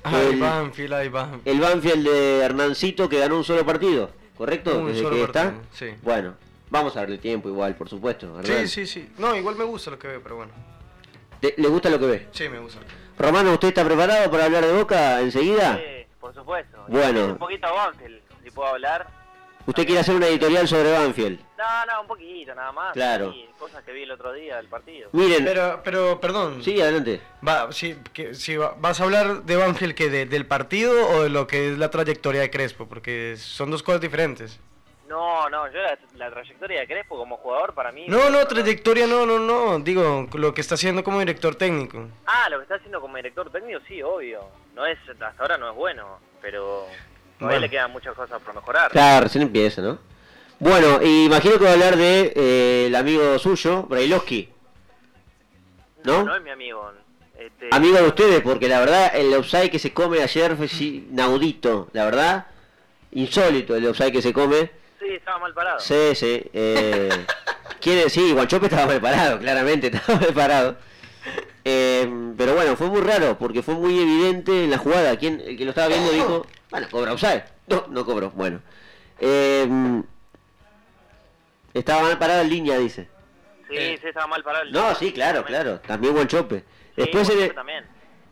Ay, 0.04 0.28
El- 0.34 0.40
Banfield, 0.40 0.94
ay, 0.94 1.10
Banfield. 1.10 1.48
el 1.48 1.60
Banfield 1.60 2.08
de 2.08 2.40
Hernancito 2.40 3.10
que 3.10 3.20
ganó 3.20 3.38
un 3.38 3.44
solo 3.44 3.66
partido, 3.66 4.12
¿correcto? 4.38 4.80
Un 4.80 4.88
Desde 4.88 5.02
solo 5.02 5.16
que 5.18 5.22
partido, 5.24 5.44
está. 5.44 5.78
sí. 5.78 5.88
Bueno, 6.02 6.36
vamos 6.74 6.98
a 6.98 7.02
darle 7.02 7.20
tiempo 7.20 7.48
igual, 7.48 7.76
por 7.76 7.88
supuesto. 7.88 8.28
Hernán. 8.40 8.68
Sí, 8.68 8.86
sí, 8.86 8.88
sí. 8.88 9.14
No, 9.20 9.36
igual 9.36 9.56
me 9.56 9.64
gusta 9.64 9.92
lo 9.92 10.00
que 10.00 10.08
veo, 10.08 10.22
pero 10.24 10.38
bueno. 10.38 10.52
¿Te- 11.40 11.54
¿Le 11.58 11.68
gusta 11.68 11.90
lo 11.90 12.00
que 12.00 12.06
ve? 12.08 12.28
Sí, 12.32 12.50
me 12.50 12.58
gusta. 12.60 12.80
Romano, 13.18 13.52
¿usted 13.54 13.68
está 13.70 13.86
preparado 13.86 14.30
para 14.32 14.46
hablar 14.46 14.66
de 14.66 14.74
Boca 14.74 15.22
enseguida? 15.22 15.78
Sí, 15.78 16.06
por 16.20 16.34
supuesto. 16.34 16.84
Bueno. 16.88 17.26
Un 17.28 17.38
poquito 17.38 17.68
a 17.68 17.72
Banfield, 17.72 18.20
si 18.44 18.50
puedo 18.52 18.70
hablar. 18.70 19.08
¿Usted 19.66 19.86
quiere 19.86 20.02
hacer 20.02 20.16
una 20.16 20.28
editorial 20.28 20.68
sobre 20.68 20.92
Banfield? 20.92 21.40
No, 21.58 21.86
no, 21.94 22.02
un 22.02 22.08
poquito 22.08 22.54
nada 22.56 22.72
más. 22.74 22.92
Claro. 22.94 23.32
Sí, 23.32 23.46
cosas 23.58 23.82
que 23.84 23.94
vi 23.94 24.02
el 24.04 24.12
otro 24.12 24.34
día 24.34 24.58
del 24.58 24.68
partido. 24.68 25.10
Miren, 25.14 25.46
Pero, 25.46 25.80
pero, 25.86 26.20
perdón. 26.20 26.62
sí, 26.64 26.82
adelante. 26.82 27.22
Va, 27.48 27.72
sí, 27.72 27.96
que, 28.12 28.34
sí, 28.34 28.58
va- 28.58 28.76
¿Vas 28.78 29.00
a 29.00 29.04
hablar 29.06 29.44
de 29.44 29.56
Banfield 29.56 29.94
que 29.96 30.10
de- 30.10 30.26
del 30.26 30.46
partido 30.48 31.08
o 31.12 31.24
de 31.24 31.30
lo 31.30 31.46
que 31.48 31.72
es 31.72 31.78
la 31.78 31.90
trayectoria 31.90 32.42
de 32.42 32.50
Crespo? 32.50 32.88
Porque 32.88 33.36
son 33.38 33.70
dos 33.72 33.84
cosas 33.84 34.02
diferentes. 34.02 34.60
No, 35.08 35.50
no, 35.50 35.68
yo 35.72 35.80
la, 35.82 35.98
la 36.16 36.32
trayectoria 36.32 36.80
de 36.80 36.88
Crespo 36.88 37.18
como 37.18 37.38
jugador 37.38 37.74
para 37.74 37.92
mí... 37.92 38.06
No, 38.08 38.30
no, 38.30 38.48
trayectoria 38.48 39.06
no, 39.06 39.26
no, 39.26 39.38
no. 39.38 39.80
Digo, 39.80 40.28
lo 40.34 40.54
que 40.54 40.62
está 40.62 40.76
haciendo 40.76 41.04
como 41.04 41.20
director 41.20 41.56
técnico. 41.56 42.08
Ah, 42.26 42.48
lo 42.50 42.58
que 42.58 42.64
está 42.64 42.76
haciendo 42.76 43.02
como 43.02 43.18
director 43.18 43.50
técnico, 43.52 43.80
sí, 43.88 44.02
obvio. 44.02 44.42
No 44.74 44.86
es, 44.86 44.98
hasta 45.10 45.34
ahora 45.38 45.58
no 45.58 45.70
es 45.70 45.76
bueno, 45.76 46.20
pero 46.42 46.86
todavía 47.38 47.58
Bueno. 47.58 47.60
le 47.60 47.70
quedan 47.70 47.92
muchas 47.92 48.16
cosas 48.16 48.42
por 48.42 48.56
mejorar. 48.56 48.92
Claro, 48.92 49.24
recién 49.26 49.42
empieza, 49.44 49.82
¿no? 49.82 50.00
Bueno, 50.60 51.02
y 51.04 51.26
imagino 51.26 51.58
que 51.58 51.64
va 51.66 51.72
a 51.72 51.74
hablar 51.74 51.98
de 51.98 52.32
eh, 52.36 52.86
el 52.88 52.96
amigo 52.96 53.38
suyo, 53.40 53.84
Brailovsky. 53.84 54.50
¿No? 56.06 56.24
No 56.24 56.36
es 56.36 56.42
mi 56.42 56.50
amigo. 56.50 56.92
Este, 57.38 57.68
Amigo 57.72 57.98
de 57.98 58.04
ustedes, 58.08 58.42
porque 58.42 58.70
la 58.70 58.80
verdad 58.80 59.12
el 59.16 59.34
offside 59.34 59.70
que 59.70 59.80
se 59.80 59.94
come 59.94 60.22
ayer 60.22 60.56
fue 60.56 60.68
sí, 60.70 61.08
inaudito, 61.12 61.90
la 61.92 62.06
verdad, 62.06 62.48
insólito 63.12 63.76
el 63.76 63.86
offside 63.88 64.12
que 64.14 64.22
se 64.22 64.32
come. 64.32 64.72
Sí, 65.04 65.14
estaba 65.16 65.40
mal 65.40 65.54
parado. 65.54 65.80
Sí, 65.80 66.16
sí. 66.16 66.44
Eh, 66.54 67.26
quiere 67.82 68.10
sí, 68.10 68.32
Guanchope 68.32 68.68
estaba 68.68 68.88
preparado, 68.88 69.40
claramente 69.40 69.88
estaba 69.94 70.20
preparado. 70.20 70.78
Eh, 71.66 72.34
pero 72.38 72.54
bueno, 72.56 72.76
fue 72.76 72.88
muy 72.88 73.02
raro, 73.02 73.38
porque 73.38 73.62
fue 73.64 73.74
muy 73.76 74.00
evidente 74.00 74.64
en 74.66 74.72
la 74.72 74.78
jugada. 74.78 75.18
Quien, 75.18 75.42
el 75.42 75.58
que 75.58 75.66
lo 75.66 75.72
estaba 75.72 75.88
viendo 75.90 76.12
dijo, 76.12 76.46
bueno, 76.72 76.88
cobra 76.92 77.14
offside. 77.14 77.44
No, 77.68 77.86
no 77.90 78.06
cobró, 78.06 78.32
bueno. 78.32 78.62
Eh, 79.20 80.02
estaba 81.74 82.04
mal 82.04 82.18
parado 82.18 82.42
en 82.42 82.50
línea, 82.50 82.78
dice. 82.78 83.08
Sí, 83.70 83.98
sí, 84.02 84.08
estaba 84.08 84.28
mal 84.28 84.44
parado. 84.44 84.64
el- 84.66 84.72
No, 84.72 84.94
sí, 84.96 85.12
claro, 85.12 85.44
claro. 85.44 85.80
También 85.80 86.14
Guanchope. 86.14 86.60
Sí, 86.60 86.66
Después 87.02 87.30
en 87.30 87.42
el, 87.44 87.54
también. 87.56 87.86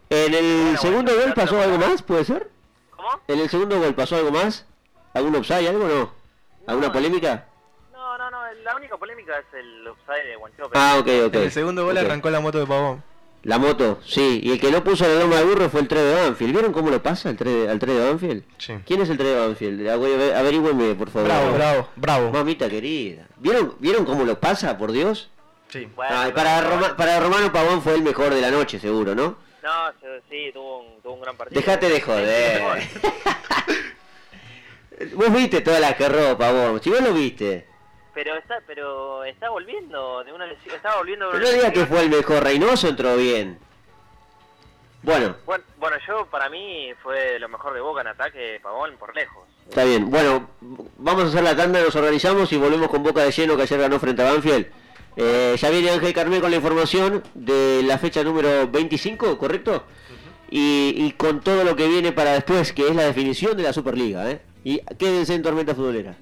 en 0.09 0.33
el 0.33 0.63
Bueno, 0.63 0.77
segundo 0.81 1.11
bueno, 1.13 1.25
gol 1.27 1.33
pasó 1.33 1.61
algo 1.61 1.77
más, 1.77 2.01
¿puede 2.03 2.25
ser? 2.25 2.49
¿Cómo? 2.95 3.09
¿En 3.27 3.39
el 3.39 3.49
segundo 3.49 3.79
gol 3.79 3.95
pasó 3.95 4.17
algo 4.17 4.31
más? 4.31 4.65
¿Algún 5.13 5.35
offside, 5.35 5.67
algo 5.67 5.87
no? 5.87 6.20
¿Alguna 6.67 6.87
No. 6.87 6.93
polémica? 6.93 7.45
No, 7.91 8.17
no, 8.17 8.29
no, 8.31 8.39
la 8.63 8.75
única 8.75 8.97
polémica 8.97 9.37
es 9.39 9.45
el 9.53 9.87
offside 9.87 10.27
de 10.29 10.35
Guanchope. 10.35 10.77
Ah, 10.77 10.97
ok, 10.99 11.07
ok. 11.27 11.35
En 11.35 11.41
el 11.43 11.51
segundo 11.51 11.85
gol 11.85 11.97
arrancó 11.97 12.29
la 12.29 12.39
moto 12.39 12.59
de 12.59 12.65
Pavón. 12.67 13.03
La 13.43 13.57
moto, 13.57 13.99
sí. 14.05 14.39
Y 14.43 14.51
el 14.51 14.59
que 14.61 14.69
no 14.69 14.83
puso 14.83 15.07
la 15.07 15.15
loma 15.21 15.37
de 15.37 15.43
burro 15.45 15.67
fue 15.69 15.81
el 15.81 15.87
3 15.87 16.03
de 16.03 16.13
Banfield. 16.21 16.53
¿Vieron 16.53 16.71
cómo 16.73 16.91
lo 16.91 17.01
pasa 17.01 17.29
el 17.31 17.37
3 17.37 17.53
de- 17.65 17.69
al 17.71 17.79
3 17.79 17.95
de 17.97 18.09
Banfield? 18.09 18.43
Sí. 18.59 18.73
¿Quién 18.85 19.01
es 19.01 19.09
el 19.09 19.17
3 19.17 19.29
de 19.33 19.39
Banfield? 19.39 19.87
Aver- 19.87 20.35
Averígüeme, 20.35 20.93
por 20.93 21.09
favor. 21.09 21.27
Bravo, 21.27 21.53
bravo, 21.53 21.87
bravo. 21.95 22.31
Mamita 22.31 22.69
querida. 22.69 23.25
¿Vieron, 23.37 23.75
¿Vieron 23.79 24.05
cómo 24.05 24.25
lo 24.25 24.39
pasa, 24.39 24.77
por 24.77 24.91
Dios? 24.91 25.31
Sí. 25.69 25.89
Bueno, 25.95 26.13
Ah, 26.15 26.29
para, 26.35 26.61
Roma- 26.61 26.95
para 26.95 27.19
Romano 27.19 27.51
Pavón 27.51 27.81
fue 27.81 27.95
el 27.95 28.03
mejor 28.03 28.31
de 28.31 28.41
la 28.41 28.51
noche, 28.51 28.77
seguro, 28.79 29.15
¿no? 29.15 29.37
No, 29.63 29.91
sí, 29.99 30.07
sí, 30.29 30.49
tuvo 30.53 30.79
un, 30.81 31.01
tuvo 31.01 31.13
un 31.13 31.21
gran 31.21 31.35
partido. 31.35 31.59
Dejate 31.59 31.89
de 31.89 32.01
joder. 32.01 32.61
Vos 35.13 35.33
viste 35.33 35.61
todas 35.61 35.79
las 35.81 35.95
que 35.95 36.05
erró 36.05 36.37
Pavón. 36.37 36.81
Si 36.83 36.89
vos 36.89 37.01
lo 37.01 37.13
viste. 37.13 37.67
Pero 38.13 38.35
está, 38.35 38.59
pero 38.67 39.23
está 39.23 39.49
volviendo 39.49 40.23
de 40.23 40.33
una 40.33 40.45
lesión, 40.45 40.75
estaba 40.75 40.97
volviendo 40.97 41.27
de 41.27 41.31
Pero 41.31 41.43
una 41.45 41.51
no 41.51 41.57
diga 41.57 41.73
que 41.73 41.85
fue 41.85 42.01
el 42.01 42.09
mejor. 42.09 42.43
Reynoso 42.43 42.87
entró 42.89 43.15
bien. 43.15 43.57
Bueno, 45.03 45.35
Bueno, 45.45 45.63
bueno, 45.77 45.97
yo 46.07 46.25
para 46.27 46.47
mí 46.49 46.89
fue 47.01 47.39
lo 47.39 47.49
mejor 47.49 47.73
de 47.73 47.81
Boca 47.81 48.01
en 48.01 48.07
ataque, 48.07 48.59
Pavón 48.61 48.91
por 48.99 49.15
lejos. 49.15 49.47
está 49.67 49.83
bien. 49.83 50.11
Bueno, 50.11 50.49
vamos 50.97 51.23
a 51.23 51.27
hacer 51.27 51.43
la 51.43 51.55
tanda, 51.55 51.81
nos 51.81 51.95
organizamos 51.95 52.51
y 52.51 52.57
volvemos 52.57 52.87
con 52.89 53.01
boca 53.01 53.23
de 53.23 53.31
lleno 53.31 53.55
que 53.55 53.63
ayer 53.63 53.79
ganó 53.79 53.99
frente 53.99 54.21
a 54.21 54.31
Banfield. 54.31 54.67
Eh, 55.15 55.55
ya 55.57 55.69
viene 55.71 55.89
Ángel 55.89 56.13
Carmé 56.13 56.39
con 56.39 56.51
la 56.51 56.57
información 56.57 57.23
de 57.33 57.81
la 57.83 57.97
fecha 57.97 58.23
número 58.23 58.67
25, 58.69 59.37
¿correcto? 59.37 59.85
y, 60.51 60.93
y 60.97 61.11
con 61.13 61.39
todo 61.39 61.63
lo 61.63 61.75
que 61.75 61.87
viene 61.87 62.11
para 62.11 62.33
después, 62.33 62.71
que 62.73 62.87
es 62.87 62.95
la 62.95 63.03
definición 63.03 63.55
de 63.57 63.63
la 63.63 63.73
Superliga. 63.73 64.29
¿eh? 64.29 64.41
Y 64.63 64.79
quédense 64.97 65.33
en 65.33 65.41
Tormenta 65.41 65.73
Futbolera. 65.73 66.15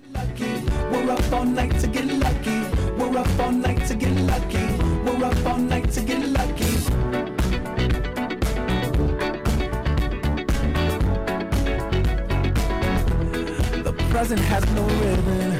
Present 14.09 14.41
has 14.41 14.65
no 14.73 14.83
ribbon. 14.83 15.51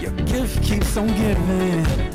Your 0.00 0.12
gift 0.24 0.62
keeps 0.62 0.96
on 0.96 1.08
giving. 1.08 2.13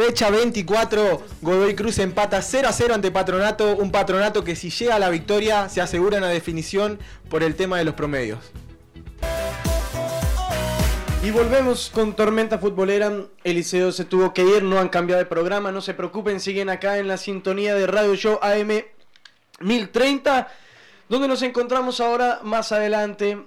Fecha 0.00 0.30
24, 0.30 1.20
Godoy 1.42 1.74
Cruz 1.74 1.98
empata 1.98 2.40
0 2.40 2.68
a 2.68 2.72
0 2.72 2.94
ante 2.94 3.10
Patronato, 3.10 3.76
un 3.76 3.92
Patronato 3.92 4.42
que 4.42 4.56
si 4.56 4.70
llega 4.70 4.94
a 4.94 4.98
la 4.98 5.10
victoria 5.10 5.68
se 5.68 5.82
asegura 5.82 6.16
una 6.16 6.28
definición 6.28 6.98
por 7.28 7.42
el 7.42 7.54
tema 7.54 7.76
de 7.76 7.84
los 7.84 7.92
promedios. 7.92 8.38
Y 11.22 11.30
volvemos 11.30 11.90
con 11.92 12.16
Tormenta 12.16 12.58
Futbolera. 12.58 13.12
Eliseo 13.44 13.92
se 13.92 14.06
tuvo 14.06 14.32
que 14.32 14.42
ir, 14.42 14.62
no 14.62 14.78
han 14.78 14.88
cambiado 14.88 15.18
de 15.18 15.26
programa, 15.26 15.70
no 15.70 15.82
se 15.82 15.92
preocupen, 15.92 16.40
siguen 16.40 16.70
acá 16.70 16.96
en 16.96 17.06
la 17.06 17.18
sintonía 17.18 17.74
de 17.74 17.86
Radio 17.86 18.14
Show 18.14 18.38
AM 18.40 18.82
1030, 19.60 20.48
donde 21.10 21.28
nos 21.28 21.42
encontramos 21.42 22.00
ahora 22.00 22.40
más 22.42 22.72
adelante, 22.72 23.38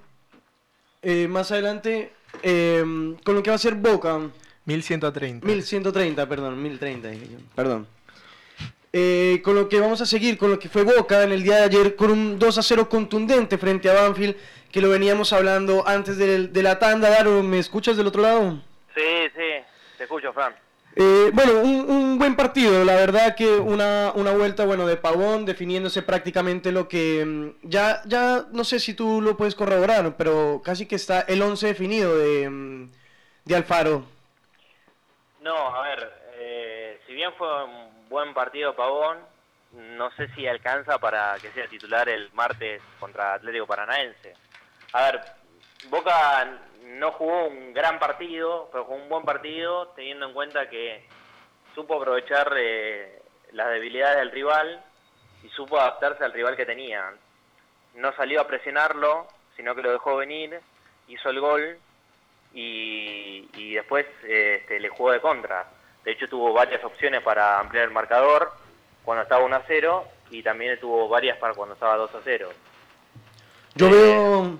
eh, 1.01 1.27
más 1.27 1.51
adelante, 1.51 2.13
eh, 2.43 3.15
con 3.23 3.33
lo 3.33 3.41
que 3.41 3.49
va 3.49 3.55
a 3.55 3.57
ser 3.57 3.73
Boca. 3.73 4.19
1130. 4.65 5.45
1130, 5.45 6.27
perdón, 6.29 6.61
1030, 6.61 7.07
dije 7.09 7.27
yo, 7.31 7.37
perdón. 7.55 7.87
Eh, 8.95 9.41
con 9.43 9.55
lo 9.55 9.67
que 9.69 9.79
vamos 9.79 10.01
a 10.01 10.05
seguir, 10.05 10.37
con 10.37 10.51
lo 10.51 10.59
que 10.59 10.69
fue 10.69 10.83
Boca 10.83 11.23
en 11.23 11.31
el 11.31 11.41
día 11.41 11.57
de 11.57 11.63
ayer, 11.63 11.95
con 11.95 12.11
un 12.11 12.37
2 12.37 12.57
a 12.59 12.63
0 12.63 12.87
contundente 12.89 13.57
frente 13.57 13.89
a 13.89 13.93
Banfield, 13.93 14.35
que 14.71 14.81
lo 14.81 14.89
veníamos 14.89 15.33
hablando 15.33 15.87
antes 15.87 16.17
del- 16.17 16.53
de, 16.53 16.63
la 16.63 16.77
tanda. 16.79 17.09
Daro, 17.09 17.41
¿me 17.41 17.57
escuchas 17.59 17.97
del 17.97 18.07
otro 18.07 18.21
lado? 18.21 18.61
Sí, 18.93 19.01
sí, 19.35 19.63
te 19.97 20.03
escucho, 20.03 20.31
Fran. 20.31 20.53
Eh, 20.95 21.31
bueno, 21.33 21.53
un, 21.61 21.89
un 21.89 22.19
buen 22.19 22.35
partido, 22.35 22.83
la 22.85 22.93
verdad 22.93 23.35
que 23.35 23.47
una, 23.57 24.11
una 24.13 24.29
vuelta, 24.31 24.63
bueno, 24.63 24.85
de 24.85 24.95
Pavón, 24.95 25.43
definiéndose 25.43 26.03
prácticamente 26.03 26.71
lo 26.71 26.87
que 26.87 27.25
mm, 27.25 27.67
ya, 27.67 28.03
ya 28.05 28.45
no 28.51 28.63
sé 28.63 28.79
si 28.79 28.93
tú 28.93 29.19
lo 29.19 29.35
puedes 29.35 29.55
corroborar, 29.55 30.15
pero 30.17 30.61
casi 30.63 30.85
que 30.85 30.95
está 30.95 31.21
el 31.21 31.41
11 31.41 31.65
definido 31.65 32.15
de, 32.15 32.47
mm, 32.47 32.91
de 33.45 33.55
Alfaro. 33.55 34.05
No, 35.43 35.75
a 35.75 35.81
ver, 35.81 36.09
eh, 36.35 37.01
si 37.05 37.13
bien 37.13 37.33
fue 37.33 37.65
un 37.65 38.07
buen 38.07 38.33
partido 38.33 38.73
Pavón, 38.77 39.17
no 39.73 40.09
sé 40.11 40.29
si 40.29 40.47
alcanza 40.47 40.97
para 40.99 41.35
que 41.41 41.51
sea 41.51 41.67
titular 41.67 42.07
el 42.07 42.31
martes 42.31 42.81
contra 42.97 43.33
Atlético 43.33 43.67
Paranaense. 43.67 44.35
A 44.93 45.11
ver, 45.11 45.21
Boca 45.89 46.47
no 46.85 47.11
jugó 47.11 47.47
un 47.47 47.73
gran 47.73 47.99
partido, 47.99 48.69
pero 48.71 48.85
jugó 48.85 48.95
un 48.95 49.09
buen 49.09 49.25
partido, 49.25 49.89
teniendo 49.97 50.27
en 50.27 50.33
cuenta 50.33 50.69
que 50.69 51.05
supo 51.75 51.97
aprovechar 51.97 52.53
eh, 52.55 53.21
las 53.51 53.69
debilidades 53.69 54.19
del 54.19 54.31
rival 54.31 54.81
y 55.43 55.49
supo 55.49 55.77
adaptarse 55.77 56.23
al 56.23 56.31
rival 56.31 56.55
que 56.55 56.65
tenía. 56.65 57.11
No 57.95 58.15
salió 58.15 58.39
a 58.39 58.47
presionarlo, 58.47 59.27
sino 59.57 59.75
que 59.75 59.81
lo 59.81 59.91
dejó 59.91 60.15
venir, 60.15 60.61
hizo 61.09 61.29
el 61.29 61.41
gol 61.41 61.79
y, 62.53 63.47
y 63.57 63.73
después 63.73 64.05
eh, 64.23 64.57
este, 64.61 64.79
le 64.79 64.89
jugó 64.89 65.11
de 65.11 65.19
contra. 65.21 65.67
De 66.05 66.11
hecho 66.11 66.27
tuvo 66.27 66.53
varias 66.53 66.83
opciones 66.83 67.21
para 67.21 67.59
ampliar 67.59 67.85
el 67.85 67.91
marcador 67.91 68.51
cuando 69.03 69.23
estaba 69.23 69.43
1 69.43 69.55
a 69.55 69.63
0 69.67 70.03
y 70.31 70.43
también 70.43 70.79
tuvo 70.79 71.07
varias 71.07 71.37
para 71.37 71.53
cuando 71.53 71.73
estaba 71.73 71.95
2 71.97 72.13
a 72.15 72.19
0. 72.23 72.49
Yo 73.75 73.89
veo, 73.89 74.59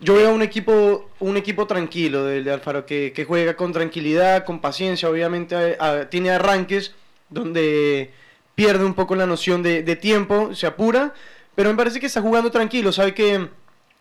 yo 0.00 0.14
veo 0.14 0.34
un 0.34 0.42
equipo, 0.42 1.10
un 1.20 1.36
equipo 1.36 1.66
tranquilo 1.66 2.24
del 2.24 2.44
de 2.44 2.52
Alfaro, 2.52 2.84
que, 2.84 3.12
que 3.12 3.24
juega 3.24 3.56
con 3.56 3.72
tranquilidad, 3.72 4.44
con 4.44 4.60
paciencia, 4.60 5.08
obviamente 5.08 5.76
a- 5.78 6.08
tiene 6.10 6.30
arranques 6.30 6.94
donde 7.30 8.12
pierde 8.54 8.84
un 8.84 8.94
poco 8.94 9.14
la 9.14 9.26
noción 9.26 9.62
de, 9.62 9.82
de 9.82 9.96
tiempo, 9.96 10.54
se 10.54 10.66
apura, 10.66 11.14
pero 11.54 11.70
me 11.70 11.76
parece 11.76 12.00
que 12.00 12.06
está 12.06 12.20
jugando 12.20 12.50
tranquilo, 12.50 12.92
sabe 12.92 13.14
que 13.14 13.48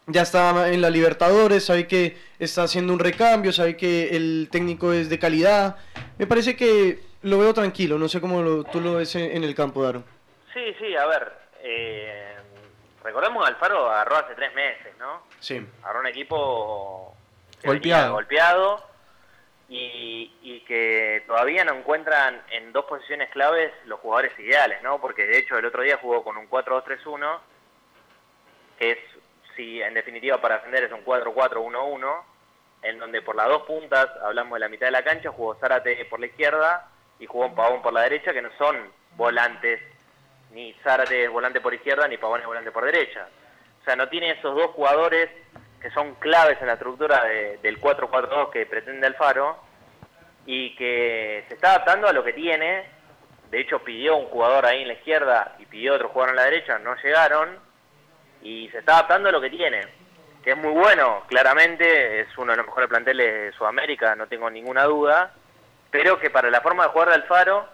ya 0.08 0.22
está 0.24 0.70
en 0.70 0.82
la 0.82 0.90
Libertadores, 0.90 1.66
sabe 1.66 1.88
que 1.88 2.18
está 2.40 2.64
haciendo 2.64 2.94
un 2.94 3.00
recambio, 3.00 3.52
sabe 3.52 3.78
que 3.78 4.10
el 4.16 4.50
técnico 4.52 4.92
es 4.94 5.10
de 5.10 5.20
calidad, 5.20 5.78
me 6.18 6.28
parece 6.28 6.56
que 6.56 7.00
lo 7.22 7.40
veo 7.40 7.54
tranquilo, 7.54 7.98
no 7.98 8.08
sé 8.10 8.20
cómo 8.20 8.42
lo- 8.42 8.64
tú 8.66 8.82
lo 8.82 8.96
ves 8.96 9.16
en, 9.16 9.32
en 9.38 9.44
el 9.44 9.56
campo, 9.56 9.82
Daro. 9.84 10.04
Sí, 10.54 10.76
sí, 10.80 10.96
a 10.96 11.06
ver, 11.06 11.32
eh, 11.62 12.36
recordemos 13.04 13.44
que 13.46 13.54
Alfaro 13.54 13.90
agarró 13.90 14.18
hace 14.18 14.36
tres 14.36 14.54
meses, 14.54 14.94
¿no? 15.00 15.24
Sí. 15.40 15.66
Agarró 15.84 16.02
un 16.02 16.08
equipo 16.08 17.16
Golpeado. 17.64 18.14
golpeado 18.14 18.84
y, 19.70 20.32
y 20.44 20.60
que 20.68 21.24
todavía 21.26 21.64
no 21.64 21.74
encuentran 21.74 22.42
en 22.52 22.74
dos 22.74 22.86
posiciones 22.86 23.30
claves 23.32 23.72
los 23.86 24.00
jugadores 24.02 24.38
ideales, 24.38 24.84
¿no? 24.84 25.00
Porque 25.00 25.26
de 25.26 25.40
hecho 25.40 25.58
el 25.58 25.66
otro 25.66 25.82
día 25.82 25.98
jugó 26.02 26.24
con 26.24 26.36
un 26.38 26.50
4-2-3-1, 26.50 27.40
que 28.78 28.92
es, 28.92 28.98
si 29.56 29.82
en 29.82 29.94
definitiva 29.94 30.40
para 30.42 30.56
defender 30.56 30.84
es 30.86 30.92
un 30.92 31.04
4-4-1-1, 31.06 32.24
en 32.84 33.00
donde 33.00 33.22
por 33.22 33.36
las 33.36 33.48
dos 33.48 33.64
puntas, 33.64 34.08
hablamos 34.24 34.54
de 34.56 34.60
la 34.60 34.70
mitad 34.70 34.88
de 34.88 34.92
la 34.92 35.04
cancha, 35.04 35.32
jugó 35.32 35.56
Zárate 35.56 36.06
por 36.06 36.20
la 36.20 36.26
izquierda 36.26 36.90
y 37.20 37.26
jugó 37.26 37.54
Pavón 37.56 37.82
por 37.82 37.94
la 37.94 38.02
derecha, 38.02 38.34
que 38.34 38.42
no 38.42 38.50
son 38.58 38.76
volantes, 39.16 39.80
ni 40.52 40.74
Zárate 40.84 41.24
es 41.26 41.30
volante 41.32 41.62
por 41.62 41.74
izquierda, 41.74 42.08
ni 42.08 42.18
Pavón 42.18 42.42
es 42.42 42.46
volante 42.48 42.72
por 42.72 42.84
derecha. 42.86 43.28
O 43.82 43.86
sea, 43.86 43.96
no 43.96 44.08
tiene 44.10 44.32
esos 44.32 44.56
dos 44.56 44.72
jugadores 44.72 45.30
que 45.82 45.90
son 45.92 46.16
claves 46.16 46.58
en 46.62 46.68
la 46.68 46.74
estructura 46.74 47.24
de- 47.26 47.58
del 47.58 47.80
4-4-2 47.80 48.50
que 48.52 48.66
pretende 48.66 49.08
Alfaro 49.08 49.58
y 50.46 50.76
que 50.76 51.44
se 51.48 51.56
está 51.56 51.72
adaptando 51.72 52.08
a 52.08 52.14
lo 52.14 52.24
que 52.24 52.34
tiene. 52.34 52.86
De 53.50 53.60
hecho, 53.60 53.80
pidió 53.84 54.16
un 54.18 54.26
jugador 54.28 54.66
ahí 54.66 54.82
en 54.82 54.88
la 54.88 54.94
izquierda 54.96 55.56
y 55.60 55.66
pidió 55.66 55.94
otro 55.96 56.10
jugador 56.10 56.32
en 56.32 56.36
la 56.38 56.46
derecha, 56.46 56.80
no 56.80 56.96
llegaron. 56.96 57.60
Y 58.44 58.70
se 58.70 58.80
está 58.80 58.94
adaptando 58.94 59.30
a 59.30 59.32
lo 59.32 59.42
que 59.42 59.50
tiene, 59.50 59.82
que 60.44 60.52
es 60.52 60.58
muy 60.58 60.72
bueno, 60.74 61.24
claramente, 61.28 62.20
es 62.22 62.38
uno 62.38 62.52
de 62.52 62.58
los 62.58 62.66
mejores 62.66 62.90
planteles 62.90 63.34
de 63.52 63.58
Sudamérica, 63.58 64.16
no 64.16 64.28
tengo 64.28 64.50
ninguna 64.50 64.84
duda. 64.84 65.34
Pero 65.90 66.20
que 66.20 66.30
para 66.30 66.50
la 66.50 66.62
forma 66.62 66.84
de 66.84 66.90
jugar 66.90 67.10
de 67.10 67.16
Alfaro 67.16 67.68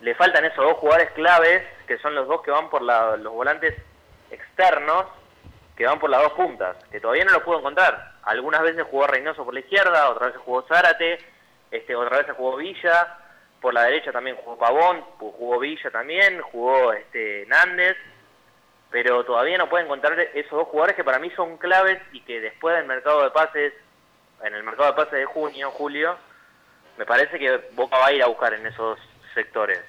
le 0.00 0.14
faltan 0.14 0.44
esos 0.44 0.64
dos 0.64 0.78
jugadores 0.78 1.10
claves, 1.12 1.62
que 1.86 1.98
son 1.98 2.14
los 2.14 2.26
dos 2.26 2.42
que 2.42 2.50
van 2.50 2.70
por 2.70 2.80
la- 2.80 3.16
los 3.16 3.32
volantes 3.32 3.74
externos, 4.30 5.06
que 5.76 5.84
van 5.86 5.98
por 5.98 6.10
las 6.10 6.22
dos 6.22 6.32
puntas, 6.32 6.76
que 6.90 7.00
todavía 7.00 7.24
no 7.24 7.32
los 7.32 7.42
puedo 7.42 7.58
encontrar. 7.58 8.12
Algunas 8.22 8.62
veces 8.62 8.84
jugó 8.90 9.06
Reynoso 9.06 9.44
por 9.44 9.52
la 9.54 9.60
izquierda, 9.60 10.10
otras 10.10 10.28
veces 10.28 10.42
jugó 10.44 10.62
Zárate, 10.62 11.18
este, 11.70 11.94
otra 11.96 12.18
vez 12.18 12.26
jugó 12.36 12.56
Villa, 12.56 13.16
por 13.60 13.74
la 13.74 13.84
derecha 13.84 14.12
también 14.12 14.36
jugó 14.36 14.58
Pavón, 14.58 15.02
jugó 15.18 15.58
Villa 15.58 15.90
también, 15.90 16.40
jugó 16.40 16.92
este 16.92 17.44
Nández, 17.48 17.96
pero 18.90 19.24
todavía 19.24 19.58
no 19.58 19.68
puedo 19.68 19.84
encontrar 19.84 20.18
esos 20.18 20.50
dos 20.50 20.68
jugadores 20.68 20.96
que 20.96 21.04
para 21.04 21.18
mí 21.18 21.30
son 21.30 21.56
claves 21.58 22.00
y 22.12 22.20
que 22.22 22.40
después 22.40 22.76
del 22.76 22.86
mercado 22.86 23.22
de 23.22 23.30
pases, 23.30 23.72
en 24.42 24.54
el 24.54 24.62
mercado 24.62 24.90
de 24.90 24.96
pases 24.96 25.12
de 25.12 25.24
junio, 25.24 25.70
julio, 25.70 26.16
me 26.98 27.06
parece 27.06 27.38
que 27.38 27.56
Boca 27.72 27.98
va 27.98 28.06
a 28.06 28.12
ir 28.12 28.22
a 28.22 28.26
buscar 28.26 28.52
en 28.52 28.66
esos 28.66 28.98
sectores. 29.34 29.80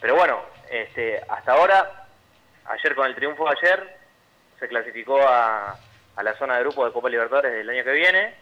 Pero 0.00 0.14
bueno, 0.16 0.40
este, 0.70 1.20
hasta 1.28 1.52
ahora, 1.52 2.06
ayer 2.66 2.94
con 2.94 3.06
el 3.06 3.14
triunfo 3.14 3.44
de 3.44 3.56
ayer, 3.58 3.96
se 4.58 4.68
clasificó 4.68 5.20
a, 5.20 5.76
a 6.16 6.22
la 6.22 6.34
zona 6.38 6.56
de 6.56 6.62
grupo 6.62 6.84
de 6.84 6.92
Copa 6.92 7.08
Libertadores 7.08 7.52
del 7.52 7.68
año 7.70 7.84
que 7.84 7.92
viene. 7.92 8.34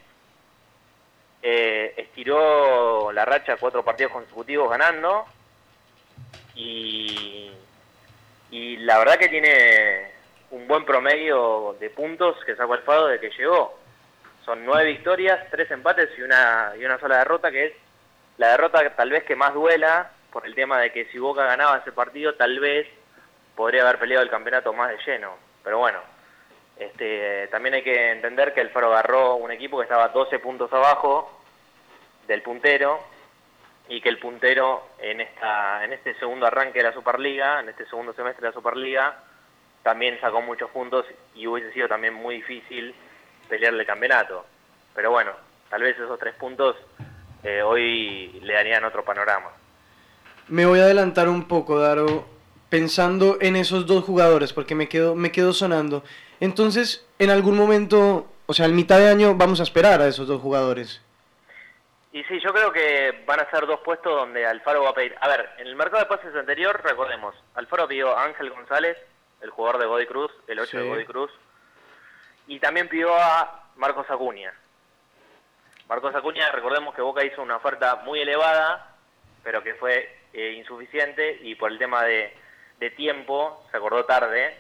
Eh, 1.43 1.93
estiró 1.99 3.13
la 3.13 3.25
racha 3.25 3.57
cuatro 3.59 3.85
partidos 3.85 4.13
consecutivos 4.13 4.71
ganando. 4.71 5.27
Y, 6.55 7.53
y 8.55 8.77
la 8.77 8.99
verdad 8.99 9.17
que 9.19 9.29
tiene 9.29 10.13
un 10.53 10.69
buen 10.69 10.85
promedio 10.85 11.77
de 11.81 11.91
puntos 11.91 12.37
que 12.47 12.55
sacó 12.55 12.75
Alfaro 12.75 13.07
de 13.07 13.19
que 13.19 13.31
llegó. 13.31 13.81
Son 14.45 14.65
nueve 14.65 14.91
victorias, 14.93 15.51
tres 15.51 15.69
empates 15.73 16.11
y 16.17 16.23
una, 16.23 16.73
y 16.79 16.85
una 16.85 17.01
sola 17.01 17.19
derrota, 17.19 17.51
que 17.51 17.67
es 17.67 17.73
la 18.39 18.51
derrota 18.51 18.89
tal 18.95 19.11
vez 19.11 19.25
que 19.25 19.35
más 19.35 19.53
duela 19.55 20.09
por 20.31 20.47
el 20.47 20.55
tema 20.55 20.79
de 20.79 20.93
que 20.93 21.07
si 21.07 21.19
Boca 21.19 21.45
ganaba 21.45 21.79
ese 21.79 21.91
partido, 21.91 22.35
tal 22.35 22.61
vez 22.61 22.87
podría 23.57 23.83
haber 23.83 23.99
peleado 23.99 24.23
el 24.23 24.31
campeonato 24.31 24.73
más 24.73 24.91
de 24.91 24.99
lleno. 25.05 25.35
Pero 25.65 25.79
bueno, 25.79 25.99
este, 26.77 27.49
también 27.49 27.75
hay 27.75 27.83
que 27.83 28.13
entender 28.13 28.55
que 28.55 28.61
el 28.61 28.71
Faro 28.71 28.93
agarró 28.93 29.35
un 29.35 29.51
equipo 29.51 29.79
que 29.79 29.83
estaba 29.83 30.09
12 30.11 30.39
puntos 30.39 30.73
abajo 30.73 31.43
del 32.29 32.43
puntero 32.43 33.01
y 33.89 34.01
que 34.01 34.09
el 34.09 34.19
puntero 34.19 34.89
en 34.99 35.21
esta 35.21 35.85
en 35.85 35.93
este 35.93 36.15
segundo 36.15 36.47
arranque 36.47 36.79
de 36.79 36.85
la 36.85 36.93
Superliga, 36.93 37.61
en 37.61 37.69
este 37.69 37.87
segundo 37.87 38.13
semestre 38.15 38.43
de 38.43 38.49
la 38.49 38.55
Superliga, 38.55 39.19
también 39.83 40.19
sacó 40.21 40.41
muchos 40.41 40.71
puntos 40.71 41.05
y 41.35 41.47
hubiese 41.47 41.73
sido 41.73 41.89
también 41.89 42.15
muy 42.15 42.37
difícil 42.37 42.95
pelearle 43.49 43.81
el 43.81 43.87
campeonato. 43.87 44.47
Pero 44.95 45.11
bueno, 45.11 45.33
tal 45.69 45.83
vez 45.83 45.97
esos 45.97 46.19
tres 46.19 46.35
puntos 46.35 46.77
eh, 47.43 47.63
hoy 47.63 48.41
le 48.43 48.55
darían 48.55 48.85
otro 48.85 49.05
panorama. 49.05 49.51
Me 50.49 50.67
voy 50.67 50.81
a 50.81 50.85
adelantar 50.85 51.29
un 51.29 51.47
poco, 51.47 51.79
Daro, 51.79 52.27
pensando 52.71 53.39
en 53.41 53.57
esos 53.57 53.87
dos 53.87 54.05
jugadores, 54.05 54.53
porque 54.53 54.75
me 54.75 54.89
quedo, 54.89 55.15
me 55.15 55.31
quedo 55.31 55.53
sonando. 55.53 56.05
Entonces, 56.41 57.07
en 57.19 57.31
algún 57.31 57.57
momento, 57.57 58.27
o 58.47 58.55
sea, 58.55 58.67
en 58.67 58.75
mitad 58.75 58.99
de 58.99 59.09
año, 59.09 59.35
vamos 59.35 59.61
a 59.61 59.63
esperar 59.63 60.01
a 60.01 60.09
esos 60.09 60.27
dos 60.27 60.41
jugadores. 60.41 61.01
Y 62.15 62.23
sí, 62.25 62.39
yo 62.39 62.53
creo 62.53 62.71
que 62.71 63.25
van 63.27 63.41
a 63.41 63.51
ser 63.51 63.67
dos 63.67 63.81
puestos 63.81 64.17
donde 64.17 64.47
Alfaro 64.47 64.85
va 64.85 64.91
a 64.91 64.95
pedir. 64.95 65.17
A 65.21 65.27
ver, 65.27 65.51
en 65.59 65.67
el 65.67 65.75
mercado 65.75 65.99
de 65.99 66.09
pases 66.09 66.33
anterior, 66.37 66.81
recordemos, 66.85 67.35
Alfaro 67.57 67.89
pidió 67.89 68.17
a 68.17 68.23
Ángel 68.23 68.51
González, 68.51 68.97
el 69.41 69.51
jugador 69.51 69.81
de 69.81 69.87
Godoy 69.87 70.07
Cruz, 70.07 70.31
el 70.47 70.61
8 70.61 70.79
de. 70.79 70.85
Godoy 70.85 71.05
Cruz, 71.07 71.33
y 72.47 72.61
también 72.61 72.89
pidió 72.89 73.13
a 73.17 73.65
Marcos 73.75 74.09
Acuña. 74.09 74.55
Marcos 75.89 76.15
Acuña, 76.15 76.53
recordemos 76.53 76.95
que 76.95 77.03
Boca 77.03 77.25
hizo 77.25 77.43
una 77.43 77.57
oferta 77.57 77.97
muy 78.05 78.21
elevada, 78.21 78.95
pero 79.43 79.65
que 79.65 79.75
fue 79.75 80.17
eh, 80.33 80.53
insuficiente 80.53 81.41
y 81.43 81.57
por 81.57 81.73
el 81.73 81.79
tema 81.79 82.05
de, 82.05 82.33
de 82.79 82.91
tiempo, 82.91 83.67
se 83.73 83.77
acordó 83.77 84.05
tarde, 84.05 84.57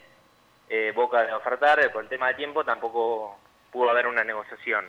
eh, 0.68 0.92
Boca 0.92 1.22
de 1.22 1.32
ofertar, 1.32 1.92
por 1.92 2.02
el 2.02 2.08
tema 2.08 2.26
de 2.26 2.34
tiempo 2.34 2.64
tampoco 2.64 3.38
pudo 3.70 3.90
haber 3.90 4.08
una 4.08 4.24
negociación. 4.24 4.88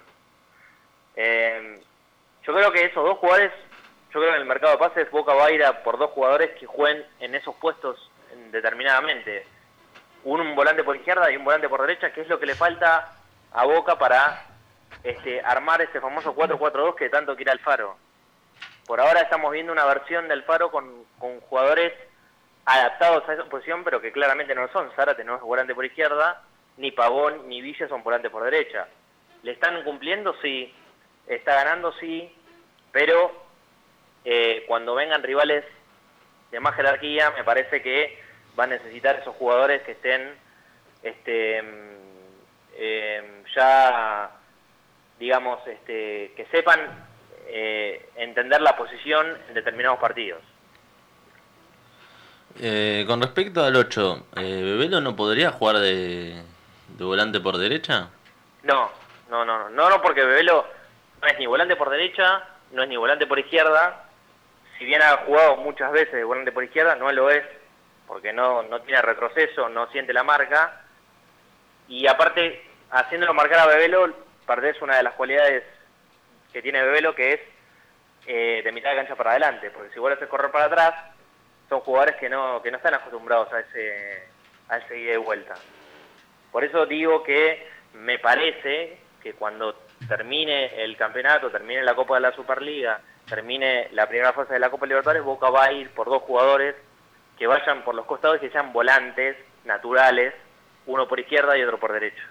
Eh, 1.16 1.80
yo 2.46 2.54
creo 2.54 2.72
que 2.72 2.86
esos 2.86 3.04
dos 3.04 3.18
jugadores, 3.18 3.52
yo 4.14 4.20
creo 4.20 4.24
que 4.30 4.36
en 4.36 4.42
el 4.42 4.46
mercado 4.48 4.74
de 4.74 4.78
pases 4.80 5.10
Boca 5.12 5.34
va 5.34 5.46
a 5.46 5.52
ir 5.52 5.64
a 5.64 5.84
por 5.84 5.98
dos 5.98 6.12
jugadores 6.12 6.52
que 6.60 6.66
jueguen 6.66 7.06
en 7.20 7.36
esos 7.36 7.56
puestos 7.56 8.12
en- 8.32 8.52
determinadamente. 8.52 9.46
Un, 10.24 10.56
volante 10.56 10.84
por 10.84 10.96
izquierda 10.96 11.30
y 11.32 11.38
un 11.38 11.44
volante 11.46 11.70
por 11.70 11.82
derecha, 11.82 12.12
que 12.12 12.22
es 12.22 12.28
lo 12.28 12.40
que 12.40 12.46
le 12.48 12.56
falta 12.56 13.14
a 13.52 13.66
Boca 13.66 13.98
para 13.98 14.46
este, 15.04 15.40
armar 15.42 15.82
ese 15.82 16.02
famoso 16.02 16.36
4-4-2 16.36 16.96
que 16.96 17.10
tanto 17.10 17.36
quiere 17.36 17.52
Alfaro. 17.52 17.98
Por 18.88 19.00
ahora 19.00 19.22
estamos 19.22 19.52
viendo 19.52 19.72
una 19.72 19.86
versión 19.86 20.28
del 20.28 20.44
Faro 20.44 20.70
con, 20.72 21.06
con 21.20 21.40
jugadores 21.42 21.94
adaptados 22.66 23.28
a 23.30 23.34
esa 23.34 23.46
posición, 23.46 23.84
pero 23.84 24.02
que 24.02 24.12
claramente 24.12 24.56
no 24.56 24.62
lo 24.64 24.68
son. 24.72 24.92
Zárate 24.96 25.24
no 25.24 25.36
es 25.36 25.42
volante 25.42 25.76
por 25.76 25.86
izquierda, 25.86 26.42
ni 26.78 26.92
Pavón 26.92 27.48
ni 27.48 27.62
Villa 27.62 27.88
son 27.88 28.04
volante 28.04 28.30
por 28.30 28.44
derecha. 28.44 28.88
¿Le 29.44 29.52
están 29.52 29.84
cumpliendo? 29.84 30.36
Sí. 30.42 30.74
¿Está 31.28 31.56
ganando? 31.56 31.94
Sí. 31.94 32.34
Pero 32.92 33.32
eh, 34.24 34.64
cuando 34.68 34.96
vengan 34.96 35.24
rivales 35.24 35.66
de 36.52 36.60
más 36.60 36.76
jerarquía, 36.76 37.32
me 37.32 37.44
parece 37.44 37.82
que 37.82 38.20
va 38.58 38.66
a 38.66 38.68
necesitar 38.68 39.18
esos 39.20 39.36
jugadores 39.36 39.82
que 39.84 39.94
estén 39.94 40.34
este, 41.04 41.62
mm, 41.62 41.96
eh, 42.78 43.44
ya, 43.56 44.32
digamos, 45.20 45.66
este, 45.68 46.34
que 46.36 46.48
sepan 46.52 46.80
eh, 47.48 48.10
entender 48.16 48.62
la 48.62 48.76
posición 48.76 49.38
en 49.48 49.54
determinados 49.54 50.00
partidos. 50.00 50.42
Eh, 52.60 53.04
con 53.06 53.22
respecto 53.22 53.64
al 53.64 53.76
8, 53.76 54.28
eh, 54.38 54.62
¿Bebelo 54.64 55.02
no 55.02 55.16
podría 55.16 55.52
jugar 55.52 55.80
de, 55.80 56.42
de 56.88 57.04
volante 57.04 57.40
por 57.42 57.58
derecha? 57.58 58.10
No, 58.64 58.90
no, 59.30 59.44
no, 59.44 59.60
no, 59.60 59.70
no, 59.70 59.90
no, 59.90 60.02
porque 60.02 60.24
Bebelo 60.24 60.66
no 61.22 61.28
es 61.28 61.40
ni 61.40 61.46
volante 61.46 61.76
por 61.76 61.90
derecha, 61.90 62.44
no 62.72 62.84
es 62.84 62.90
ni 62.90 62.98
volante 62.98 63.28
por 63.28 63.40
izquierda. 63.40 64.06
Si 64.78 64.86
bien 64.86 65.02
ha 65.02 65.18
jugado 65.26 65.58
muchas 65.58 65.92
veces 65.92 66.14
de 66.14 66.24
volante 66.24 66.52
por 66.52 66.64
izquierda, 66.64 66.96
no 66.96 67.12
lo 67.12 67.30
es 67.30 67.44
porque 68.08 68.34
no, 68.34 68.64
no 68.64 68.82
tiene 68.82 69.02
retroceso, 69.02 69.70
no 69.70 69.88
siente 69.92 70.14
la 70.14 70.24
marca. 70.24 70.82
Y 71.88 72.08
aparte, 72.08 72.64
haciéndolo 72.92 73.34
marcar 73.34 73.60
a 73.60 73.68
Bebelo, 73.68 74.14
perdés 74.46 74.82
una 74.82 74.98
de 74.98 75.04
las 75.04 75.14
cualidades 75.14 75.64
que 76.52 76.62
tiene 76.62 76.84
Bebelo, 76.84 77.16
que 77.16 77.34
es 77.34 77.40
eh, 78.28 78.62
de 78.64 78.72
mitad 78.72 78.92
de 78.92 78.98
cancha 78.98 79.16
para 79.16 79.32
adelante, 79.32 79.70
porque 79.72 79.94
si 79.94 80.00
vos 80.00 80.10
lo 80.10 80.16
haces 80.16 80.28
correr 80.28 80.52
para 80.52 80.66
atrás, 80.66 80.94
son 81.70 81.82
jugadores 81.82 82.16
que 82.18 82.30
no, 82.30 82.62
que 82.62 82.72
no 82.72 82.78
están 82.78 82.94
acostumbrados 82.94 83.52
a 83.54 83.60
ese, 83.60 84.28
a 84.70 84.78
ese 84.78 84.98
ida 84.98 85.14
y 85.14 85.18
vuelta. 85.18 85.56
Por 86.52 86.64
eso 86.64 86.86
digo 86.86 87.24
que 87.24 87.68
me 87.94 88.20
parece 88.20 88.98
que 89.22 89.34
cuando 89.34 89.78
termine 90.08 90.84
el 90.84 90.96
campeonato, 90.98 91.50
termine 91.50 91.84
la 91.84 91.96
Copa 91.96 92.16
de 92.16 92.22
la 92.22 92.36
Superliga, 92.36 93.00
termine 93.28 93.90
la 93.94 94.08
primera 94.08 94.34
fase 94.34 94.54
de 94.54 94.60
la 94.60 94.70
Copa 94.70 94.86
Libertadores, 94.86 95.24
Boca 95.24 95.50
va 95.50 95.66
a 95.66 95.72
ir 95.72 95.90
por 95.92 96.08
dos 96.08 96.22
jugadores 96.24 96.76
que 97.38 97.48
vayan 97.48 97.84
por 97.84 97.96
los 97.96 98.06
costados 98.06 98.38
y 98.38 98.42
que 98.42 98.52
sean 98.52 98.72
volantes 98.72 99.36
naturales, 99.66 100.34
uno 100.86 101.08
por 101.08 101.20
izquierda 101.20 101.58
y 101.58 101.64
otro 101.64 101.80
por 101.80 101.92
derecha. 101.92 102.22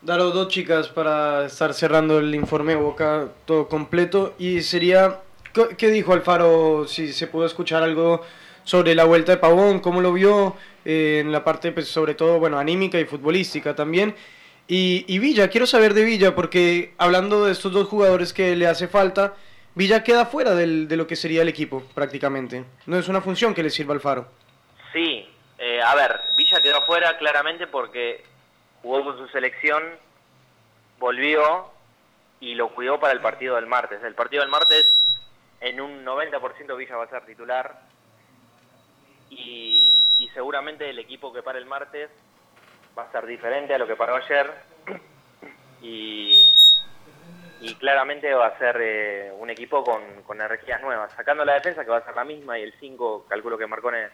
Daros 0.00 0.32
dos 0.32 0.48
chicas 0.48 0.88
para 0.88 1.46
estar 1.46 1.74
cerrando 1.74 2.20
el 2.20 2.32
informe 2.34 2.76
Boca 2.76 3.26
todo 3.44 3.68
completo. 3.68 4.34
Y 4.38 4.62
sería, 4.62 5.18
¿qué- 5.52 5.76
¿qué 5.76 5.88
dijo 5.88 6.12
Alfaro? 6.12 6.86
Si 6.86 7.12
se 7.12 7.26
pudo 7.26 7.44
escuchar 7.46 7.82
algo 7.82 8.24
sobre 8.62 8.94
la 8.94 9.04
vuelta 9.04 9.32
de 9.32 9.38
Pavón, 9.38 9.80
cómo 9.80 10.00
lo 10.00 10.12
vio 10.12 10.54
eh, 10.84 11.18
en 11.20 11.32
la 11.32 11.42
parte, 11.42 11.72
pues, 11.72 11.88
sobre 11.88 12.14
todo, 12.14 12.38
bueno, 12.38 12.58
anímica 12.58 13.00
y 13.00 13.04
futbolística 13.06 13.74
también. 13.74 14.14
Y, 14.68 15.04
y 15.08 15.18
Villa, 15.18 15.48
quiero 15.48 15.66
saber 15.66 15.94
de 15.94 16.04
Villa, 16.04 16.34
porque 16.34 16.92
hablando 16.98 17.46
de 17.46 17.52
estos 17.52 17.72
dos 17.72 17.88
jugadores 17.88 18.32
que 18.34 18.54
le 18.54 18.66
hace 18.66 18.86
falta, 18.86 19.34
Villa 19.74 20.04
queda 20.04 20.26
fuera 20.26 20.54
del- 20.54 20.88
de 20.88 20.96
lo 20.96 21.06
que 21.06 21.16
sería 21.16 21.40
el 21.42 21.48
equipo, 21.48 21.82
prácticamente. 21.94 22.64
No 22.86 22.98
es 22.98 23.08
una 23.08 23.20
función 23.22 23.54
que 23.54 23.62
le 23.62 23.70
sirva 23.70 23.94
a 23.94 23.96
Alfaro. 23.96 24.28
Sí, 24.92 25.26
eh, 25.58 25.80
a 25.80 25.94
ver, 25.94 26.20
Villa 26.36 26.60
quedó 26.60 26.78
afuera 26.78 27.16
claramente 27.16 27.66
porque 27.66 28.22
jugó 28.82 29.04
con 29.04 29.16
su 29.16 29.26
selección, 29.28 29.82
volvió 30.98 31.66
y 32.40 32.54
lo 32.54 32.68
cuidó 32.74 33.00
para 33.00 33.12
el 33.14 33.20
partido 33.20 33.54
del 33.56 33.66
martes. 33.66 34.02
El 34.04 34.14
partido 34.14 34.42
del 34.42 34.50
martes, 34.50 34.84
en 35.60 35.80
un 35.80 36.04
90% 36.04 36.76
Villa 36.76 36.96
va 36.96 37.04
a 37.04 37.08
ser 37.10 37.24
titular 37.24 37.80
y, 39.30 40.04
y 40.18 40.28
seguramente 40.34 40.88
el 40.90 40.98
equipo 40.98 41.32
que 41.32 41.42
para 41.42 41.58
el 41.58 41.66
martes 41.66 42.10
va 42.98 43.04
a 43.04 43.12
ser 43.12 43.26
diferente 43.26 43.72
a 43.74 43.78
lo 43.78 43.86
que 43.86 43.94
paró 43.94 44.16
ayer 44.16 44.50
y, 45.80 46.50
y 47.60 47.74
claramente 47.76 48.34
va 48.34 48.48
a 48.48 48.58
ser 48.58 48.76
eh, 48.80 49.32
un 49.38 49.48
equipo 49.50 49.84
con, 49.84 50.40
energías 50.40 50.80
nuevas, 50.82 51.12
sacando 51.12 51.44
la 51.44 51.54
defensa 51.54 51.84
que 51.84 51.90
va 51.90 51.98
a 51.98 52.04
ser 52.04 52.16
la 52.16 52.24
misma 52.24 52.58
y 52.58 52.62
el 52.62 52.72
5 52.80 53.26
calculo 53.28 53.56
que 53.56 53.68
Marcone 53.68 54.08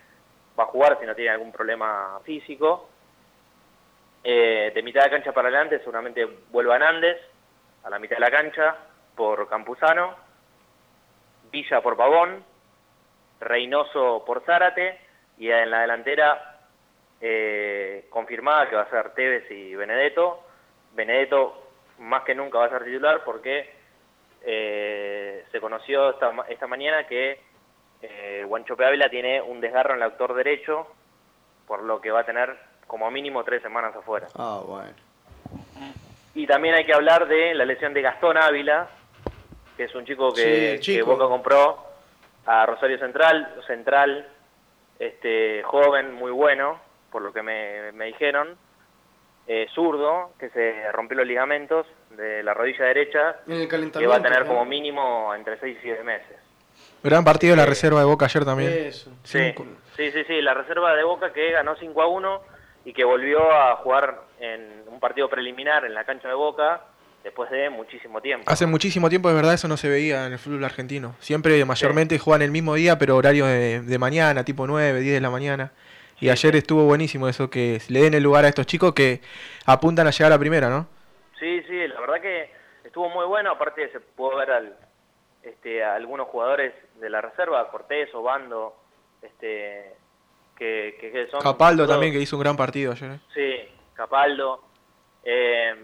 va 0.58 0.64
a 0.64 0.66
jugar 0.66 0.98
si 1.00 1.06
no 1.06 1.14
tiene 1.14 1.30
algún 1.30 1.50
problema 1.50 2.20
físico. 2.24 2.90
Eh, 4.22 4.72
de 4.74 4.82
mitad 4.82 5.04
de 5.04 5.10
cancha 5.10 5.32
para 5.32 5.48
adelante 5.48 5.78
seguramente 5.78 6.24
vuelva 6.50 6.78
Nández 6.78 7.18
a 7.84 7.90
la 7.90 7.98
mitad 7.98 8.16
de 8.16 8.20
la 8.20 8.30
cancha 8.30 8.76
por 9.14 9.48
Campuzano, 9.48 10.14
Villa 11.50 11.80
por 11.80 11.96
Pavón, 11.96 12.44
Reynoso 13.40 14.24
por 14.26 14.42
Zárate 14.44 15.00
y 15.38 15.50
en 15.50 15.70
la 15.70 15.80
delantera 15.80 16.53
eh, 17.20 18.06
confirmada 18.10 18.68
que 18.68 18.76
va 18.76 18.82
a 18.82 18.90
ser 18.90 19.10
Tevez 19.14 19.50
y 19.50 19.74
Benedetto. 19.74 20.40
Benedetto 20.94 21.62
más 21.98 22.24
que 22.24 22.34
nunca 22.34 22.58
va 22.58 22.66
a 22.66 22.70
ser 22.70 22.84
titular 22.84 23.22
porque 23.24 23.70
eh, 24.42 25.44
se 25.50 25.60
conoció 25.60 26.10
esta, 26.10 26.32
esta 26.48 26.66
mañana 26.66 27.06
que 27.06 27.40
eh, 28.02 28.44
Guanchope 28.46 28.84
Ávila 28.84 29.08
tiene 29.08 29.40
un 29.40 29.60
desgarro 29.60 29.90
en 29.92 29.96
el 29.96 30.02
autor 30.02 30.34
derecho, 30.34 30.86
por 31.66 31.82
lo 31.82 32.00
que 32.00 32.10
va 32.10 32.20
a 32.20 32.26
tener 32.26 32.54
como 32.86 33.10
mínimo 33.10 33.42
tres 33.44 33.62
semanas 33.62 33.96
afuera. 33.96 34.26
Ah, 34.36 34.60
bueno. 34.66 34.92
Y 36.34 36.46
también 36.46 36.74
hay 36.74 36.84
que 36.84 36.92
hablar 36.92 37.26
de 37.26 37.54
la 37.54 37.64
lesión 37.64 37.94
de 37.94 38.02
Gastón 38.02 38.36
Ávila, 38.36 38.88
que 39.76 39.84
es 39.84 39.94
un 39.94 40.04
chico 40.04 40.32
que, 40.32 40.42
Sí, 40.42 40.64
el 40.66 40.74
que 40.76 40.80
chico. 40.80 41.06
Boca 41.06 41.26
compró 41.26 41.78
a 42.44 42.66
Rosario 42.66 42.98
Central, 42.98 43.54
Central, 43.66 44.28
este 44.98 45.62
joven, 45.62 46.12
muy 46.14 46.30
bueno, 46.30 46.78
por 47.14 47.22
lo 47.22 47.32
que 47.32 47.44
me, 47.44 47.92
me 47.92 48.06
dijeron, 48.06 48.56
eh, 49.46 49.68
zurdo, 49.72 50.32
que 50.36 50.50
se 50.50 50.90
rompió 50.90 51.18
los 51.18 51.28
ligamentos 51.28 51.86
de 52.10 52.42
la 52.42 52.54
rodilla 52.54 52.86
derecha, 52.86 53.36
que 53.46 54.06
va 54.08 54.16
a 54.16 54.22
tener 54.22 54.40
¿no? 54.40 54.48
como 54.48 54.64
mínimo 54.64 55.32
entre 55.32 55.56
6 55.60 55.76
y 55.78 55.80
7 55.80 56.02
meses. 56.02 56.36
Gran 57.04 57.22
partido 57.22 57.52
de 57.52 57.58
la 57.58 57.66
reserva 57.66 58.00
de 58.00 58.06
Boca 58.06 58.24
ayer 58.24 58.44
también. 58.44 58.72
Eso. 58.72 59.12
Sí, 59.22 59.54
sí, 59.96 60.10
sí, 60.10 60.24
sí, 60.26 60.42
la 60.42 60.54
reserva 60.54 60.92
de 60.96 61.04
Boca 61.04 61.32
que 61.32 61.52
ganó 61.52 61.76
5 61.76 62.02
a 62.02 62.08
1 62.08 62.40
y 62.86 62.92
que 62.92 63.04
volvió 63.04 63.48
a 63.48 63.76
jugar 63.76 64.22
en 64.40 64.82
un 64.88 64.98
partido 64.98 65.28
preliminar 65.28 65.84
en 65.84 65.94
la 65.94 66.02
cancha 66.02 66.26
de 66.26 66.34
Boca 66.34 66.80
después 67.22 67.48
de 67.48 67.70
muchísimo 67.70 68.20
tiempo. 68.20 68.50
Hace 68.50 68.66
muchísimo 68.66 69.08
tiempo, 69.08 69.28
de 69.28 69.36
verdad, 69.36 69.54
eso 69.54 69.68
no 69.68 69.76
se 69.76 69.88
veía 69.88 70.26
en 70.26 70.32
el 70.32 70.40
fútbol 70.40 70.64
argentino. 70.64 71.14
Siempre, 71.20 71.64
mayormente, 71.64 72.18
juegan 72.18 72.42
el 72.42 72.50
mismo 72.50 72.74
día, 72.74 72.98
pero 72.98 73.16
horario 73.16 73.46
de, 73.46 73.82
de 73.82 73.98
mañana, 74.00 74.44
tipo 74.44 74.66
9, 74.66 74.98
10 74.98 75.14
de 75.14 75.20
la 75.20 75.30
mañana. 75.30 75.70
Y 76.24 76.30
ayer 76.30 76.56
estuvo 76.56 76.84
buenísimo 76.86 77.28
eso, 77.28 77.50
que 77.50 77.82
le 77.90 78.00
den 78.00 78.14
el 78.14 78.22
lugar 78.22 78.46
a 78.46 78.48
estos 78.48 78.64
chicos 78.64 78.94
que 78.94 79.20
apuntan 79.66 80.06
a 80.06 80.10
llegar 80.10 80.32
a 80.32 80.36
la 80.36 80.38
primera, 80.38 80.70
¿no? 80.70 80.88
Sí, 81.38 81.62
sí, 81.64 81.86
la 81.86 82.00
verdad 82.00 82.22
que 82.22 82.50
estuvo 82.82 83.10
muy 83.10 83.26
bueno, 83.26 83.50
aparte 83.50 83.92
se 83.92 84.00
pudo 84.00 84.36
ver 84.38 84.50
al, 84.50 84.74
este, 85.42 85.84
a 85.84 85.94
algunos 85.96 86.26
jugadores 86.28 86.72
de 86.98 87.10
la 87.10 87.20
reserva, 87.20 87.70
Cortés, 87.70 88.08
Obando, 88.14 88.74
este, 89.20 89.92
que, 90.56 90.96
que, 90.98 91.12
que 91.12 91.26
son... 91.26 91.42
Capaldo 91.42 91.82
todos- 91.84 91.94
también, 91.96 92.14
que 92.14 92.20
hizo 92.20 92.36
un 92.36 92.42
gran 92.42 92.56
partido 92.56 92.92
ayer. 92.92 93.10
¿eh? 93.10 93.20
Sí, 93.34 93.74
Capaldo, 93.92 94.64
eh, 95.24 95.74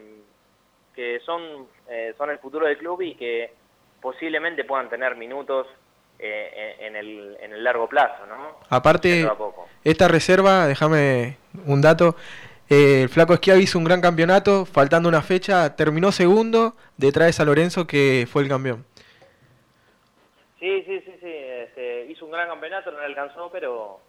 que 0.95 1.20
son, 1.20 1.68
eh, 1.86 2.14
son 2.16 2.30
el 2.30 2.38
futuro 2.38 2.64
del 2.64 2.78
club 2.78 3.03
y 3.03 3.14
que 3.14 3.53
posiblemente 4.01 4.64
puedan 4.64 4.88
tener 4.88 5.16
minutos 5.16 5.66
eh, 6.22 6.76
en, 6.80 6.96
el, 6.96 7.36
en 7.40 7.52
el 7.52 7.64
largo 7.64 7.88
plazo, 7.88 8.26
¿no? 8.26 8.58
Aparte, 8.68 9.26
esta 9.84 10.08
reserva, 10.08 10.66
déjame 10.66 11.36
un 11.66 11.80
dato. 11.80 12.16
eh, 12.68 13.02
el 13.02 13.08
Flaco 13.08 13.36
Schiavi 13.36 13.62
hizo 13.62 13.78
un 13.78 13.84
gran 13.84 14.00
campeonato, 14.00 14.64
faltando 14.66 15.08
una 15.08 15.22
fecha, 15.22 15.74
terminó 15.76 16.12
segundo 16.12 16.74
detrás 16.96 17.26
de 17.26 17.32
San 17.32 17.46
Lorenzo, 17.46 17.86
que 17.86 18.26
fue 18.30 18.42
el 18.42 18.48
campeón. 18.48 18.84
Sí, 20.58 20.82
sí, 20.82 21.00
sí, 21.00 21.12
sí. 21.20 21.32
este, 21.32 22.06
hizo 22.10 22.26
un 22.26 22.32
gran 22.32 22.48
campeonato, 22.48 22.90
no 22.90 22.98
le 22.98 23.06
alcanzó, 23.06 23.50
pero 23.50 24.00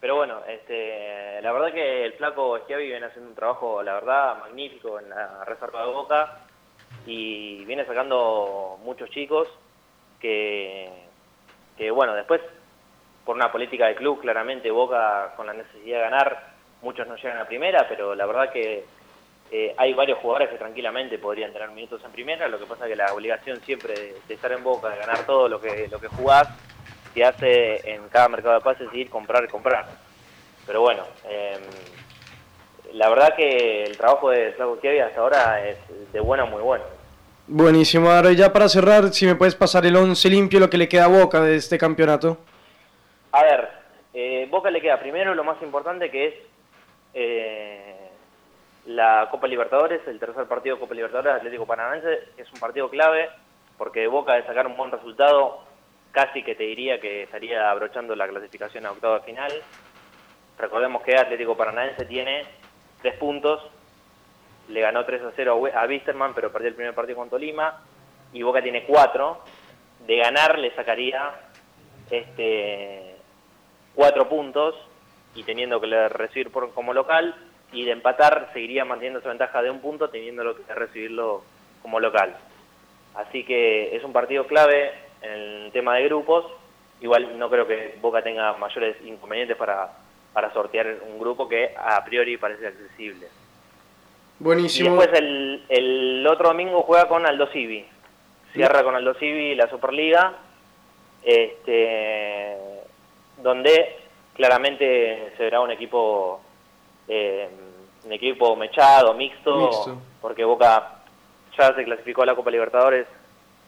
pero 0.00 0.16
bueno, 0.16 0.40
este, 0.48 1.40
la 1.42 1.52
verdad 1.52 1.72
que 1.72 2.04
el 2.04 2.14
flaco 2.14 2.58
Schiavi 2.60 2.86
viene 2.88 3.06
haciendo 3.06 3.30
un 3.30 3.36
trabajo, 3.36 3.82
la 3.84 3.94
verdad, 3.94 4.38
magnífico 4.40 4.98
en 4.98 5.08
la 5.08 5.44
reserva 5.44 5.86
de 5.86 5.92
Boca 5.92 6.38
y 7.06 7.64
viene 7.66 7.86
sacando 7.86 8.80
muchos 8.82 9.08
chicos 9.10 9.46
que, 10.18 10.90
bueno, 11.90 12.14
después 12.14 12.40
por 13.24 13.36
una 13.36 13.52
política 13.52 13.86
de 13.86 13.94
club, 13.94 14.20
claramente 14.20 14.70
Boca 14.70 15.32
con 15.36 15.46
la 15.46 15.52
necesidad 15.52 15.98
de 15.98 16.02
ganar, 16.02 16.52
muchos 16.82 17.06
no 17.06 17.16
llegan 17.16 17.38
a 17.38 17.46
primera, 17.46 17.86
pero 17.88 18.14
la 18.14 18.26
verdad 18.26 18.50
que 18.50 18.84
eh, 19.50 19.74
hay 19.76 19.94
varios 19.94 20.18
jugadores 20.18 20.48
que 20.48 20.56
tranquilamente 20.56 21.18
podrían 21.18 21.52
tener 21.52 21.70
minutos 21.70 22.02
en 22.04 22.10
primera, 22.10 22.48
lo 22.48 22.58
que 22.58 22.66
pasa 22.66 22.86
que 22.86 22.96
la 22.96 23.12
obligación 23.12 23.60
siempre 23.60 23.94
de, 24.26 24.34
estar 24.34 24.50
en 24.50 24.64
Boca, 24.64 24.88
de 24.88 24.98
ganar 24.98 25.24
todo 25.24 25.48
lo 25.48 25.60
que, 25.60 25.88
lo 25.88 26.00
que 26.00 26.08
jugás, 26.08 26.48
te 27.14 27.24
hace 27.24 27.92
en 27.92 28.08
cada 28.08 28.28
mercado 28.28 28.54
de 28.54 28.60
pases 28.62 28.92
ir 28.94 29.10
comprar 29.10 29.44
y 29.44 29.48
comprar. 29.48 29.86
Pero 30.66 30.80
bueno, 30.80 31.04
eh, 31.28 31.58
la 32.94 33.08
verdad 33.08 33.36
que 33.36 33.84
el 33.84 33.96
trabajo 33.96 34.30
de 34.30 34.52
Flaco 34.52 34.78
Chiavi 34.80 35.00
hasta 35.00 35.20
ahora 35.20 35.68
es 35.68 35.78
de 36.12 36.20
bueno 36.20 36.44
a 36.44 36.46
muy 36.46 36.62
bueno. 36.62 36.84
Buenísimo. 37.46 38.10
Ahora 38.10 38.32
ya 38.32 38.52
para 38.52 38.68
cerrar, 38.68 39.12
si 39.12 39.26
me 39.26 39.34
puedes 39.34 39.54
pasar 39.54 39.84
el 39.84 39.96
11 39.96 40.28
limpio, 40.30 40.60
lo 40.60 40.70
que 40.70 40.78
le 40.78 40.88
queda 40.88 41.04
a 41.04 41.08
Boca 41.08 41.40
de 41.40 41.56
este 41.56 41.76
campeonato. 41.76 42.38
A 43.32 43.42
ver, 43.42 43.68
eh, 44.14 44.46
Boca 44.50 44.70
le 44.70 44.80
queda 44.80 45.00
primero 45.00 45.34
lo 45.34 45.42
más 45.42 45.60
importante 45.62 46.10
que 46.10 46.26
es 46.28 46.34
eh, 47.14 48.10
la 48.86 49.28
Copa 49.30 49.46
Libertadores, 49.46 50.00
el 50.06 50.18
tercer 50.18 50.46
partido 50.46 50.76
de 50.76 50.80
Copa 50.80 50.94
Libertadores 50.94 51.34
Atlético 51.34 51.66
Paranaense, 51.66 52.28
es 52.36 52.50
un 52.52 52.60
partido 52.60 52.88
clave 52.88 53.28
porque 53.76 54.06
Boca 54.06 54.34
de 54.34 54.44
sacar 54.44 54.66
un 54.66 54.76
buen 54.76 54.90
resultado 54.90 55.60
casi 56.12 56.42
que 56.42 56.54
te 56.54 56.64
diría 56.64 57.00
que 57.00 57.24
estaría 57.24 57.70
abrochando 57.70 58.14
la 58.14 58.28
clasificación 58.28 58.86
a 58.86 58.92
octavo 58.92 59.14
de 59.14 59.22
final. 59.22 59.52
Recordemos 60.58 61.02
que 61.02 61.16
Atlético 61.16 61.56
Paranaense 61.56 62.04
tiene 62.04 62.44
tres 63.00 63.16
puntos, 63.16 63.62
le 64.68 64.80
ganó 64.80 65.04
3 65.04 65.22
a 65.22 65.32
0 65.34 65.62
a 65.74 65.86
Wisterman, 65.86 66.34
pero 66.34 66.52
perdió 66.52 66.68
el 66.68 66.74
primer 66.74 66.94
partido 66.94 67.18
con 67.18 67.30
Tolima, 67.30 67.80
y 68.32 68.42
Boca 68.42 68.62
tiene 68.62 68.84
cuatro. 68.84 69.40
De 70.06 70.16
ganar 70.16 70.58
le 70.58 70.74
sacaría 70.74 71.32
este 72.10 73.16
cuatro 73.94 74.28
puntos 74.28 74.74
y 75.34 75.44
teniendo 75.44 75.80
que 75.80 76.08
recibir 76.08 76.50
por, 76.50 76.72
como 76.72 76.92
local, 76.92 77.34
y 77.72 77.84
de 77.84 77.92
empatar 77.92 78.50
seguiría 78.52 78.84
manteniendo 78.84 79.20
su 79.20 79.28
ventaja 79.28 79.62
de 79.62 79.70
un 79.70 79.80
punto 79.80 80.10
teniendo 80.10 80.54
que 80.56 80.74
recibirlo 80.74 81.42
como 81.80 82.00
local. 82.00 82.36
Así 83.14 83.44
que 83.44 83.94
es 83.96 84.04
un 84.04 84.12
partido 84.12 84.46
clave 84.46 84.92
en 85.22 85.30
el 85.30 85.72
tema 85.72 85.96
de 85.96 86.04
grupos 86.04 86.46
igual 87.02 87.38
no 87.38 87.50
creo 87.50 87.66
que 87.66 87.98
Boca 88.00 88.22
tenga 88.22 88.54
mayores 88.54 88.96
inconvenientes 89.04 89.56
para, 89.56 89.92
para 90.32 90.52
sortear 90.52 90.98
un 91.06 91.18
grupo 91.18 91.48
que 91.48 91.74
a 91.76 92.02
priori 92.04 92.36
parece 92.36 92.68
accesible. 92.68 93.26
Y 94.42 94.44
Buenísimo. 94.44 94.96
después 95.00 95.20
el, 95.20 95.64
el 95.68 96.26
otro 96.26 96.48
domingo 96.48 96.82
juega 96.82 97.06
con 97.06 97.24
Aldo 97.24 97.46
Civi. 97.52 97.86
Cierra 98.52 98.82
con 98.82 98.96
Aldo 98.96 99.14
Civi 99.14 99.54
la 99.54 99.68
Superliga, 99.70 100.32
este, 101.22 102.56
donde 103.38 103.96
claramente 104.34 105.32
se 105.36 105.44
verá 105.44 105.60
un 105.60 105.70
equipo 105.70 106.40
eh, 107.08 107.48
un 108.04 108.12
equipo 108.12 108.56
mechado, 108.56 109.14
mixto, 109.14 109.56
Mixto. 109.56 110.02
porque 110.20 110.44
Boca 110.44 111.02
ya 111.56 111.72
se 111.74 111.84
clasificó 111.84 112.22
a 112.22 112.26
la 112.26 112.34
Copa 112.34 112.50
Libertadores 112.50 113.06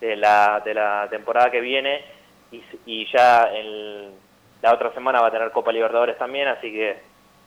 de 0.00 0.16
la, 0.16 0.60
de 0.64 0.74
la 0.74 1.06
temporada 1.08 1.50
que 1.52 1.60
viene 1.60 2.04
y, 2.50 2.60
y 2.84 3.06
ya 3.12 3.44
el- 3.44 4.10
la 4.60 4.74
otra 4.74 4.92
semana 4.92 5.20
va 5.20 5.28
a 5.28 5.30
tener 5.30 5.50
Copa 5.52 5.70
Libertadores 5.70 6.18
también, 6.18 6.48
así 6.48 6.72
que 6.72 6.96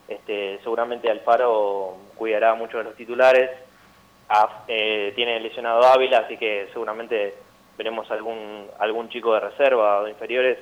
este, 0.07 0.59
seguramente 0.63 1.09
Alfaro 1.09 1.97
cuidará 2.15 2.55
mucho 2.55 2.77
de 2.77 2.85
los 2.85 2.95
titulares. 2.95 3.49
Ah, 4.29 4.63
eh, 4.67 5.13
tiene 5.15 5.39
lesionado 5.39 5.83
a 5.83 5.93
Ávila, 5.93 6.19
así 6.19 6.37
que 6.37 6.67
seguramente 6.73 7.35
veremos 7.77 8.09
algún 8.11 8.67
algún 8.79 9.09
chico 9.09 9.33
de 9.33 9.39
reserva 9.39 9.99
o 9.99 10.03
de 10.05 10.11
inferiores 10.11 10.57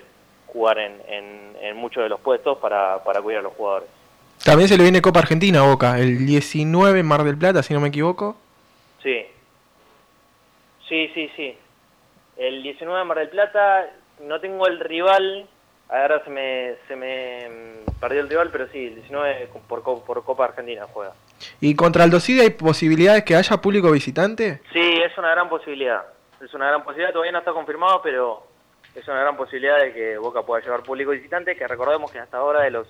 jugar 0.47 0.77
en, 0.79 1.01
en, 1.07 1.55
en 1.61 1.77
muchos 1.77 2.03
de 2.03 2.09
los 2.09 2.19
puestos 2.19 2.57
para, 2.59 3.03
para 3.03 3.21
cuidar 3.21 3.39
a 3.39 3.43
los 3.43 3.53
jugadores. 3.53 3.89
También 4.43 4.69
se 4.69 4.77
le 4.77 4.83
viene 4.83 5.01
Copa 5.01 5.19
Argentina 5.19 5.61
a 5.61 5.67
Boca, 5.67 5.99
el 5.99 6.25
19 6.25 6.99
en 6.99 7.05
Mar 7.05 7.23
del 7.23 7.37
Plata, 7.37 7.63
si 7.63 7.73
no 7.73 7.79
me 7.79 7.87
equivoco. 7.87 8.37
Sí. 9.01 9.25
Sí, 10.87 11.09
sí, 11.13 11.31
sí. 11.35 11.57
El 12.37 12.61
19 12.61 12.99
de 12.99 13.05
Mar 13.05 13.17
del 13.17 13.29
Plata, 13.29 13.89
no 14.21 14.39
tengo 14.39 14.67
el 14.67 14.79
rival, 14.79 15.47
ahora 15.89 16.23
se 16.23 16.29
me, 16.29 16.75
se 16.87 16.95
me 16.95 17.49
mm, 17.49 17.99
perdió 17.99 18.21
el 18.21 18.29
rival, 18.29 18.49
pero 18.51 18.67
sí, 18.69 18.87
el 18.87 18.95
19 18.95 19.49
por, 19.67 19.83
por 19.83 20.23
Copa 20.23 20.45
Argentina 20.45 20.85
juega. 20.91 21.13
¿Y 21.61 21.75
contra 21.75 22.03
Aldo 22.03 22.19
Civi 22.19 22.41
hay 22.41 22.51
posibilidades 22.51 23.23
que 23.23 23.35
haya 23.35 23.57
público 23.57 23.91
visitante? 23.91 24.61
Sí, 24.71 25.01
es 25.03 25.17
una 25.17 25.31
gran 25.31 25.49
posibilidad. 25.49 26.03
Es 26.41 26.53
una 26.53 26.67
gran 26.67 26.83
posibilidad, 26.83 27.13
todavía 27.13 27.31
no 27.31 27.39
está 27.39 27.53
confirmado, 27.53 28.01
pero 28.03 28.45
es 28.93 29.07
una 29.07 29.21
gran 29.21 29.37
posibilidad 29.37 29.79
de 29.79 29.93
que 29.93 30.17
Boca 30.17 30.43
pueda 30.43 30.63
llevar 30.63 30.83
público 30.83 31.11
visitante, 31.11 31.55
que 31.55 31.67
recordemos 31.67 32.11
que 32.11 32.19
hasta 32.19 32.37
ahora 32.37 32.61
de 32.61 32.71
los 32.71 32.87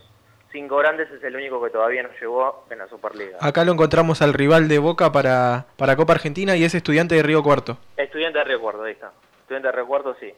cinco 0.51 0.77
grandes 0.77 1.11
es 1.11 1.23
el 1.23 1.35
único 1.35 1.61
que 1.61 1.69
todavía 1.69 2.03
no 2.03 2.09
llegó 2.19 2.65
en 2.69 2.79
la 2.79 2.87
Superliga. 2.87 3.37
Acá 3.41 3.65
lo 3.65 3.73
encontramos 3.73 4.21
al 4.21 4.33
rival 4.33 4.67
de 4.67 4.79
Boca 4.79 5.11
para, 5.11 5.65
para 5.77 5.95
Copa 5.95 6.13
Argentina 6.13 6.55
y 6.55 6.63
es 6.63 6.73
estudiante 6.73 7.15
de 7.15 7.23
Río 7.23 7.43
Cuarto. 7.43 7.77
Estudiante 7.97 8.39
de 8.39 8.45
Río 8.45 8.61
Cuarto, 8.61 8.83
ahí 8.83 8.93
está. 8.93 9.11
Estudiante 9.41 9.67
de 9.67 9.71
Río 9.73 9.87
Cuarto, 9.87 10.15
sí. 10.19 10.33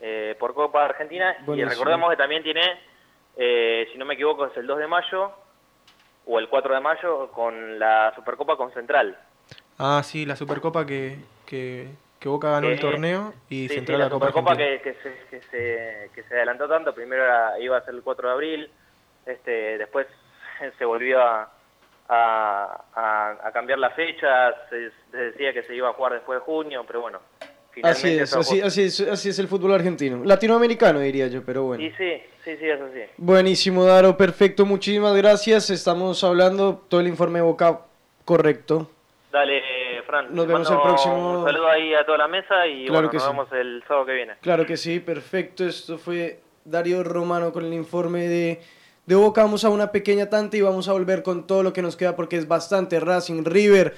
Eh, 0.00 0.34
por 0.38 0.54
Copa 0.54 0.84
Argentina. 0.86 1.36
Buenísimo. 1.44 1.70
Y 1.70 1.74
recordemos 1.74 2.10
que 2.10 2.16
también 2.16 2.42
tiene, 2.42 2.62
eh, 3.36 3.86
si 3.92 3.98
no 3.98 4.04
me 4.06 4.14
equivoco, 4.14 4.46
es 4.46 4.56
el 4.56 4.66
2 4.66 4.78
de 4.78 4.86
mayo 4.86 5.32
o 6.26 6.38
el 6.38 6.48
4 6.48 6.74
de 6.74 6.80
mayo 6.80 7.28
con 7.32 7.78
la 7.78 8.12
Supercopa 8.14 8.56
con 8.56 8.72
Central. 8.72 9.16
Ah, 9.78 10.00
sí, 10.04 10.24
la 10.26 10.36
Supercopa 10.36 10.86
que, 10.86 11.16
que, 11.46 11.88
que 12.18 12.28
Boca 12.28 12.50
ganó 12.50 12.68
Eh, 12.68 12.72
el 12.74 12.80
torneo 12.80 13.34
y 13.48 13.62
Sí, 13.62 13.68
sí, 13.68 13.74
Central 13.76 13.98
la 13.98 14.04
la 14.06 14.10
Copa 14.10 14.26
Supercopa 14.28 14.52
Argentina. 14.52 14.82
que, 14.82 14.92
que, 14.92 15.02
se, 15.02 15.26
que, 15.28 15.42
se, 15.50 16.10
que 16.14 16.22
se 16.28 16.34
adelantó 16.34 16.68
tanto. 16.68 16.94
Primero 16.94 17.24
era- 17.24 17.58
iba 17.58 17.76
a 17.76 17.84
ser 17.84 17.94
el 17.94 18.02
4 18.02 18.28
de 18.28 18.34
abril, 18.34 18.70
este, 19.26 19.76
después 19.78 20.06
se 20.78 20.84
volvió 20.84 21.20
a, 21.22 21.50
a, 22.08 22.84
a- 22.94 23.36
a 23.48 23.52
cambiar 23.52 23.78
la 23.78 23.90
fecha. 23.90 24.54
Se, 24.70 24.90
se 25.10 25.16
decía 25.16 25.52
que 25.52 25.62
se 25.64 25.74
iba 25.74 25.88
a 25.90 25.92
jugar 25.94 26.14
después 26.14 26.38
de 26.40 26.44
junio, 26.44 26.84
pero 26.86 27.02
bueno. 27.02 27.20
Así 27.82 28.08
es, 28.18 28.34
así, 28.34 28.60
es, 28.82 29.00
así 29.00 29.28
es 29.28 29.38
el 29.38 29.48
fútbol 29.48 29.72
argentino. 29.72 30.22
Latinoamericano 30.24 31.00
diría 31.00 31.28
yo, 31.28 31.42
pero 31.44 31.64
bueno. 31.64 31.82
Y 31.82 31.90
sí, 31.92 32.12
sí, 32.44 32.56
sí, 32.58 32.66
eso 32.68 32.84
sí. 32.92 33.00
Buenísimo, 33.16 33.84
Daro, 33.84 34.16
perfecto, 34.16 34.66
muchísimas 34.66 35.16
gracias. 35.16 35.70
Estamos 35.70 36.22
hablando 36.24 36.82
todo 36.88 37.00
el 37.00 37.08
informe 37.08 37.38
de 37.38 37.44
Boca 37.44 37.80
correcto. 38.24 38.90
Dale, 39.32 39.62
Fran. 40.06 40.34
Nos 40.34 40.46
vemos 40.46 40.70
el 40.70 40.80
próximo- 40.80 41.38
Un 41.40 41.44
saludo 41.46 41.68
ahí 41.68 41.94
a 41.94 42.04
toda 42.04 42.18
la 42.18 42.28
mesa 42.28 42.66
y 42.66 42.86
Claro 42.86 42.92
bueno, 42.94 43.10
que 43.10 43.16
nos 43.18 43.24
sí. 43.24 43.30
vemos 43.30 43.52
el 43.52 43.84
sábado 43.86 44.06
que 44.06 44.12
viene. 44.14 44.32
Claro 44.40 44.66
que 44.66 44.76
sí, 44.76 44.98
perfecto. 45.00 45.64
Esto 45.64 45.98
fue 45.98 46.40
Darío 46.64 47.04
Romano 47.04 47.52
con 47.52 47.64
el 47.64 47.72
informe 47.72 48.26
de, 48.26 48.60
de 49.06 49.14
Boca. 49.14 49.42
Vamos 49.42 49.64
a 49.64 49.68
una 49.70 49.92
pequeña 49.92 50.28
tanta 50.28 50.56
y 50.56 50.62
vamos 50.62 50.88
a 50.88 50.92
volver 50.92 51.22
con 51.22 51.46
todo 51.46 51.62
lo 51.62 51.72
que 51.72 51.80
nos 51.82 51.96
queda 51.96 52.16
porque 52.16 52.36
es 52.36 52.48
bastante 52.48 52.98
Racing, 52.98 53.44
River, 53.44 53.94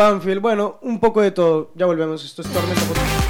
Banfield, 0.00 0.42
bueno, 0.42 0.78
un 0.82 1.00
poco 1.00 1.22
de 1.22 1.30
todo. 1.30 1.70
Ya 1.74 1.86
volvemos, 1.86 2.22
esto 2.22 2.42
es 2.42 2.48
Tormenta. 2.48 2.82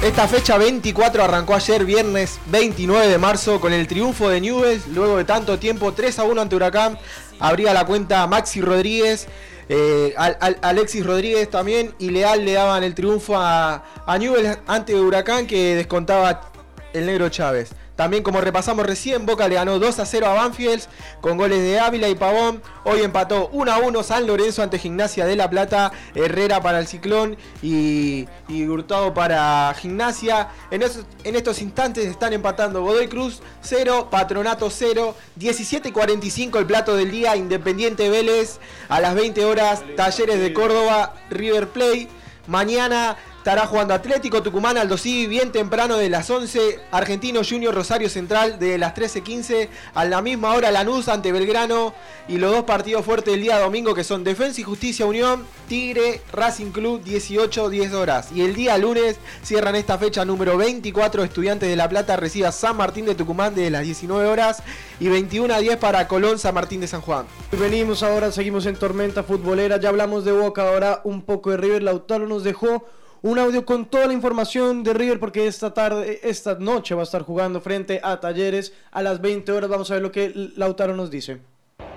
Esta 0.03 0.27
fecha 0.27 0.57
24 0.57 1.23
arrancó 1.23 1.55
ayer, 1.55 1.85
viernes 1.85 2.39
29 2.47 3.07
de 3.07 3.17
marzo, 3.17 3.61
con 3.61 3.71
el 3.71 3.87
triunfo 3.87 4.27
de 4.29 4.41
Newell's. 4.41 4.85
Luego 4.89 5.15
de 5.17 5.23
tanto 5.23 5.57
tiempo, 5.57 5.93
3 5.93 6.19
a 6.19 6.23
1 6.25 6.41
ante 6.41 6.55
Huracán. 6.57 6.99
Abría 7.39 7.73
la 7.73 7.85
cuenta 7.85 8.27
Maxi 8.27 8.59
Rodríguez. 8.61 9.27
eh, 9.69 10.13
Al- 10.17 10.37
Al- 10.41 10.57
Alexis 10.61 11.05
Rodríguez 11.05 11.49
también 11.49 11.93
y 11.99 12.09
Leal 12.09 12.43
le 12.45 12.53
daban 12.53 12.83
el 12.83 12.93
triunfo 12.95 13.37
a, 13.37 13.83
a 14.05 14.17
Newell's 14.17 14.59
ante 14.67 14.93
Huracán 14.95 15.45
que 15.47 15.75
descontaba 15.75 16.51
el 16.93 17.05
negro 17.05 17.29
Chávez. 17.29 17.71
También 17.97 18.21
como 18.21 18.41
repasamos 18.41 18.85
recién, 18.85 19.25
Boca 19.25 19.47
le 19.47 19.55
ganó 19.55 19.79
2 19.79 19.99
a 19.99 20.05
0 20.05 20.27
a 20.27 20.33
Banfield 20.35 20.83
con 21.19 21.35
goles 21.35 21.63
de 21.63 21.79
Ávila 21.79 22.07
y 22.07 22.13
Pavón. 22.13 22.61
Hoy 22.83 23.01
empató 23.01 23.49
1 23.51 23.71
a 23.71 23.79
1 23.79 24.03
San 24.03 24.27
Lorenzo 24.27 24.61
ante 24.61 24.77
Gimnasia 24.77 25.25
de 25.25 25.35
La 25.35 25.49
Plata, 25.49 25.91
Herrera 26.13 26.61
para 26.61 26.79
el 26.79 26.85
Ciclón 26.85 27.37
y, 27.63 28.27
Hurtado 28.47 29.15
para 29.15 29.73
Gimnasia. 29.73 30.49
En, 30.69 30.83
estos 30.83 31.59
instantes 31.59 32.05
están 32.05 32.33
empatando 32.33 32.83
Godoy 32.83 33.07
Cruz 33.07 33.41
0, 33.61 34.09
Patronato 34.11 34.69
0, 34.69 35.15
17 35.35 35.89
y 35.89 35.91
45 35.91 36.59
el 36.59 36.67
plato 36.67 36.95
del 36.95 37.09
día, 37.09 37.35
Independiente 37.35 38.11
Vélez 38.11 38.59
a 38.89 39.01
las 39.01 39.15
20 39.15 39.43
horas, 39.43 39.81
Talleres 39.95 40.39
de 40.39 40.53
Córdoba, 40.53 41.15
River 41.31 41.67
Play. 41.69 42.07
Mañana 42.45 43.17
estará 43.47 43.65
jugando 43.65 43.93
Atlético 43.93 44.43
Tucumán 44.43 44.77
Aldo 44.77 44.97
Civi 44.97 45.25
bien 45.25 45.53
temprano 45.53 45.95
de 45.95 46.09
las 46.09 46.29
11, 46.29 46.81
Argentino 46.91 47.39
Junior 47.49 47.73
Rosario 47.73 48.09
Central 48.09 48.59
de 48.59 48.77
las 48.77 48.93
13.15, 48.93 49.69
a 49.93 50.03
la 50.03 50.21
misma 50.21 50.53
hora 50.53 50.69
Lanús 50.69 51.07
ante 51.07 51.31
Belgrano 51.31 51.93
y 52.27 52.39
los 52.39 52.51
dos 52.51 52.65
partidos 52.65 53.05
fuertes 53.05 53.31
del 53.31 53.43
día 53.43 53.57
domingo 53.57 53.95
que 53.95 54.03
son 54.03 54.25
Defensa 54.25 54.59
y 54.59 54.65
Justicia 54.65 55.05
Unión, 55.05 55.45
Tigre, 55.69 56.19
Racing 56.33 56.71
Club 56.71 57.01
18, 57.05 57.69
10 57.69 57.93
horas. 57.93 58.33
Y 58.33 58.41
el 58.41 58.53
día 58.53 58.77
lunes 58.77 59.15
cierran 59.43 59.77
esta 59.77 59.97
fecha 59.97 60.25
número 60.25 60.57
24, 60.57 61.23
Estudiantes 61.23 61.69
de 61.69 61.77
La 61.77 61.87
Plata 61.87 62.17
recibe 62.17 62.51
San 62.51 62.75
Martín 62.75 63.05
de 63.05 63.15
Tucumán 63.15 63.55
de 63.55 63.69
las 63.69 63.83
19 63.83 64.27
horas 64.27 64.61
y 64.99 65.07
21 65.07 65.53
a 65.53 65.59
10 65.59 65.77
para 65.77 66.05
Colón 66.09 66.37
San 66.37 66.53
Martín 66.53 66.81
de 66.81 66.87
San 66.87 66.99
Juan. 66.99 67.25
Venimos 67.53 68.03
ahora, 68.03 68.29
seguimos 68.33 68.65
en 68.65 68.75
Tormenta 68.75 69.23
Futbolera. 69.23 69.79
Ya 69.79 69.87
hablamos 69.87 70.25
de 70.25 70.33
Boca, 70.33 70.67
ahora 70.67 70.99
un 71.05 71.21
poco 71.21 71.51
de 71.51 71.55
River. 71.55 71.83
Lautaro 71.83 72.27
nos 72.27 72.43
dejó 72.43 72.83
un 73.21 73.39
audio 73.39 73.65
con 73.65 73.85
toda 73.85 74.07
la 74.07 74.13
información 74.13 74.83
de 74.83 74.93
River 74.93 75.19
porque 75.19 75.47
esta 75.47 75.73
tarde, 75.73 76.19
esta 76.23 76.55
noche 76.55 76.95
va 76.95 77.01
a 77.01 77.03
estar 77.03 77.23
jugando 77.23 77.61
frente 77.61 77.99
a 78.03 78.19
Talleres 78.19 78.73
a 78.91 79.01
las 79.01 79.21
20 79.21 79.51
horas. 79.51 79.69
Vamos 79.69 79.91
a 79.91 79.95
ver 79.95 80.03
lo 80.03 80.11
que 80.11 80.51
Lautaro 80.55 80.95
nos 80.95 81.09
dice. 81.09 81.39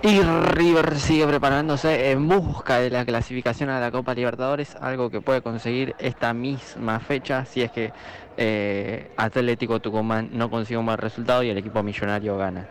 Y 0.02 0.20
River 0.20 0.98
sigue 0.98 1.26
preparándose 1.26 2.10
en 2.10 2.26
busca 2.26 2.78
de 2.78 2.88
la 2.88 3.04
clasificación 3.04 3.68
a 3.68 3.80
la 3.80 3.90
Copa 3.90 4.14
Libertadores, 4.14 4.74
algo 4.76 5.10
que 5.10 5.20
puede 5.20 5.42
conseguir 5.42 5.94
esta 5.98 6.32
misma 6.32 7.00
fecha 7.00 7.44
si 7.44 7.60
es 7.62 7.70
que 7.70 7.92
eh, 8.38 9.10
Atlético 9.18 9.80
Tucumán 9.80 10.30
no 10.32 10.50
consigue 10.50 10.78
un 10.78 10.86
buen 10.86 10.96
resultado 10.96 11.42
y 11.42 11.50
el 11.50 11.58
equipo 11.58 11.82
millonario 11.82 12.38
gana. 12.38 12.66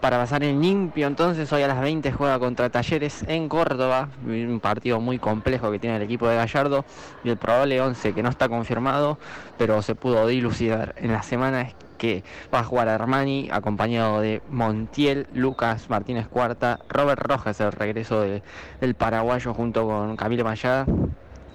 Para 0.00 0.16
pasar 0.16 0.42
en 0.44 0.62
limpio, 0.62 1.06
entonces 1.06 1.52
hoy 1.52 1.60
a 1.62 1.68
las 1.68 1.78
20 1.82 2.10
juega 2.12 2.38
contra 2.38 2.70
Talleres 2.70 3.22
en 3.28 3.50
Córdoba, 3.50 4.08
un 4.24 4.58
partido 4.58 4.98
muy 4.98 5.18
complejo 5.18 5.70
que 5.70 5.78
tiene 5.78 5.96
el 5.96 6.02
equipo 6.02 6.26
de 6.26 6.36
Gallardo. 6.36 6.86
Y 7.22 7.28
el 7.28 7.36
probable 7.36 7.78
11 7.82 8.14
que 8.14 8.22
no 8.22 8.30
está 8.30 8.48
confirmado, 8.48 9.18
pero 9.58 9.82
se 9.82 9.94
pudo 9.94 10.26
dilucidar 10.26 10.94
en 10.96 11.12
la 11.12 11.22
semana 11.22 11.60
es 11.60 11.74
que 11.98 12.24
va 12.52 12.60
a 12.60 12.64
jugar 12.64 12.88
Armani 12.88 13.50
acompañado 13.52 14.22
de 14.22 14.40
Montiel, 14.48 15.26
Lucas 15.34 15.90
Martínez 15.90 16.28
Cuarta, 16.28 16.78
Robert 16.88 17.20
Rojas, 17.20 17.60
el 17.60 17.70
regreso 17.70 18.22
de- 18.22 18.42
del 18.80 18.94
paraguayo 18.94 19.52
junto 19.52 19.86
con 19.86 20.16
Camilo 20.16 20.44
Mayada. 20.44 20.86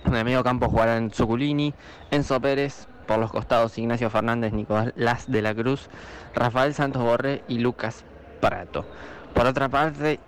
En 0.05 0.13
el 0.15 0.23
medio 0.23 0.43
campo 0.43 0.69
jugarán 0.69 1.09
Zuculini, 1.09 1.73
Enzo 2.11 2.39
Pérez, 2.39 2.87
por 3.07 3.17
los 3.17 3.31
costados 3.31 3.75
Ignacio 3.79 4.11
Fernández, 4.11 4.53
Nicolás 4.53 5.25
de 5.25 5.41
la 5.41 5.55
Cruz, 5.55 5.89
Rafael 6.35 6.75
Santos 6.75 7.01
Borré 7.01 7.41
y 7.47 7.57
Lucas 7.57 8.05
Prato. 8.39 8.85
Por 9.33 9.45
otra 9.45 9.69
parte, 9.69 10.19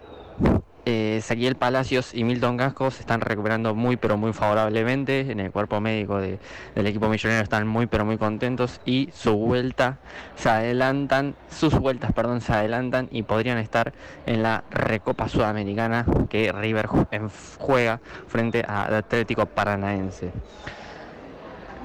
eh, 0.85 1.21
Palacios 1.59 2.13
y 2.13 2.23
Milton 2.23 2.55
Gasco 2.55 2.91
se 2.91 3.01
están 3.01 3.19
recuperando 3.21 3.75
muy 3.75 3.97
pero 3.97 4.17
muy 4.17 4.31
favorablemente. 4.33 5.31
En 5.31 5.39
el 5.39 5.51
cuerpo 5.51 5.81
médico 5.81 6.19
de- 6.19 6.39
del 6.75 6.87
equipo 6.87 7.09
millonario 7.09 7.43
están 7.43 7.67
muy 7.67 7.87
pero 7.87 8.05
muy 8.05 8.17
contentos 8.17 8.79
y 8.85 9.09
su 9.13 9.35
vuelta 9.35 9.97
se 10.35 10.49
adelantan, 10.49 11.35
sus 11.49 11.73
vueltas 11.73 12.13
perdón, 12.13 12.41
se 12.41 12.53
adelantan 12.53 13.07
y 13.11 13.23
podrían 13.23 13.57
estar 13.57 13.93
en 14.25 14.43
la 14.43 14.63
Recopa 14.69 15.27
Sudamericana 15.27 16.05
que 16.29 16.51
River 16.51 16.87
juega 17.57 17.99
frente 18.27 18.63
a 18.67 18.97
Atlético 18.97 19.45
Paranaense. 19.45 20.31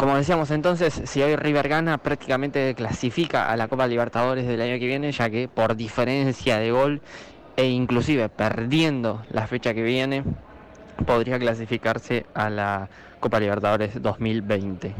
Como 0.03 0.17
decíamos 0.17 0.51
entonces, 0.51 1.01
si 1.05 1.23
hoy 1.23 1.37
River 1.37 1.69
gana, 1.69 1.97
prácticamente 1.97 2.75
clasifica 2.75 3.49
a 3.49 3.57
la 3.57 3.69
Copa 3.69 3.87
Libertadores 3.87 4.49
del 4.49 4.61
año 4.61 4.77
que 4.81 4.89
viene, 4.89 5.13
ya 5.13 5.31
que 5.31 5.47
por 5.47 5.77
diferencia 5.77 6.59
de 6.59 6.73
gol 6.73 7.01
e 7.55 7.69
inclusive 7.69 8.29
perdiendo 8.29 9.23
la 9.31 9.47
fecha 9.47 9.73
que 9.73 9.85
viene, 9.85 10.25
podría 11.07 11.39
clasificarse 11.39 12.27
a 12.35 12.51
la 12.51 12.89
Copa 13.21 13.39
Libertadores 13.39 14.03
2020. 14.03 14.93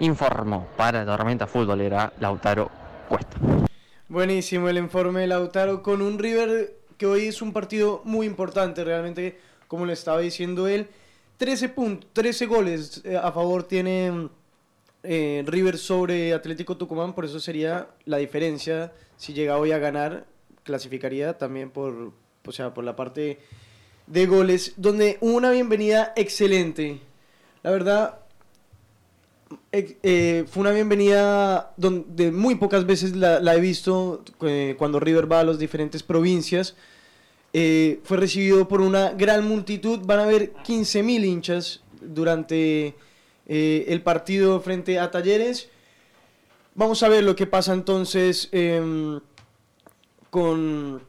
Informó 0.00 0.66
para 0.76 1.06
Tormenta 1.06 1.46
Futbolera 1.46 2.12
Lautaro 2.18 2.68
Cuesta. 3.08 3.38
Buenísimo 4.08 4.68
el 4.68 4.78
informe 4.78 5.20
de 5.20 5.26
Lautaro 5.28 5.84
con 5.84 6.02
un 6.02 6.18
River 6.18 6.74
que 6.98 7.06
hoy 7.06 7.26
es 7.26 7.42
un 7.42 7.52
partido 7.52 8.02
muy 8.02 8.26
importante, 8.26 8.82
realmente, 8.82 9.38
como 9.68 9.86
le 9.86 9.92
estaba 9.92 10.18
diciendo 10.18 10.66
él. 10.66 10.88
13, 11.38 11.68
puntos, 11.70 12.10
13 12.12 12.46
goles 12.46 13.02
eh, 13.04 13.16
a 13.16 13.30
favor 13.32 13.64
tiene 13.64 14.28
eh, 15.02 15.44
River 15.46 15.78
sobre 15.78 16.32
Atlético 16.32 16.76
Tucumán, 16.76 17.14
por 17.14 17.24
eso 17.24 17.38
sería 17.40 17.88
la 18.04 18.16
diferencia. 18.16 18.92
Si 19.16 19.32
llega 19.32 19.56
hoy 19.56 19.72
a 19.72 19.78
ganar, 19.78 20.26
clasificaría 20.62 21.38
también 21.38 21.70
por, 21.70 22.12
o 22.44 22.52
sea, 22.52 22.74
por 22.74 22.84
la 22.84 22.96
parte 22.96 23.38
de 24.06 24.26
goles, 24.26 24.74
donde 24.76 25.18
hubo 25.20 25.36
una 25.36 25.50
bienvenida 25.50 26.12
excelente. 26.16 27.00
La 27.62 27.70
verdad, 27.70 28.18
eh, 29.72 30.44
fue 30.48 30.60
una 30.62 30.70
bienvenida 30.72 31.72
donde 31.76 32.32
muy 32.32 32.54
pocas 32.56 32.86
veces 32.86 33.14
la, 33.14 33.54
he 33.54 33.60
visto 33.60 34.24
cuando 34.78 35.00
River 35.00 35.30
va 35.30 35.40
a 35.40 35.44
las 35.44 35.58
diferentes 35.58 36.02
provincias. 36.02 36.74
Eh, 37.58 38.00
fue 38.04 38.18
recibido 38.18 38.68
por 38.68 38.82
una 38.82 39.12
gran 39.12 39.48
multitud. 39.48 40.00
Van 40.04 40.18
a 40.18 40.24
haber 40.24 40.52
15.000 40.56 41.24
hinchas 41.24 41.80
durante 42.02 42.94
eh, 43.46 43.84
el 43.88 44.02
partido 44.02 44.60
frente 44.60 44.98
a 44.98 45.10
Talleres. 45.10 45.70
Vamos 46.74 47.02
a 47.02 47.08
ver 47.08 47.24
lo 47.24 47.34
que 47.34 47.46
pasa 47.46 47.72
entonces 47.72 48.50
em, 48.52 49.20
con, 50.28 51.00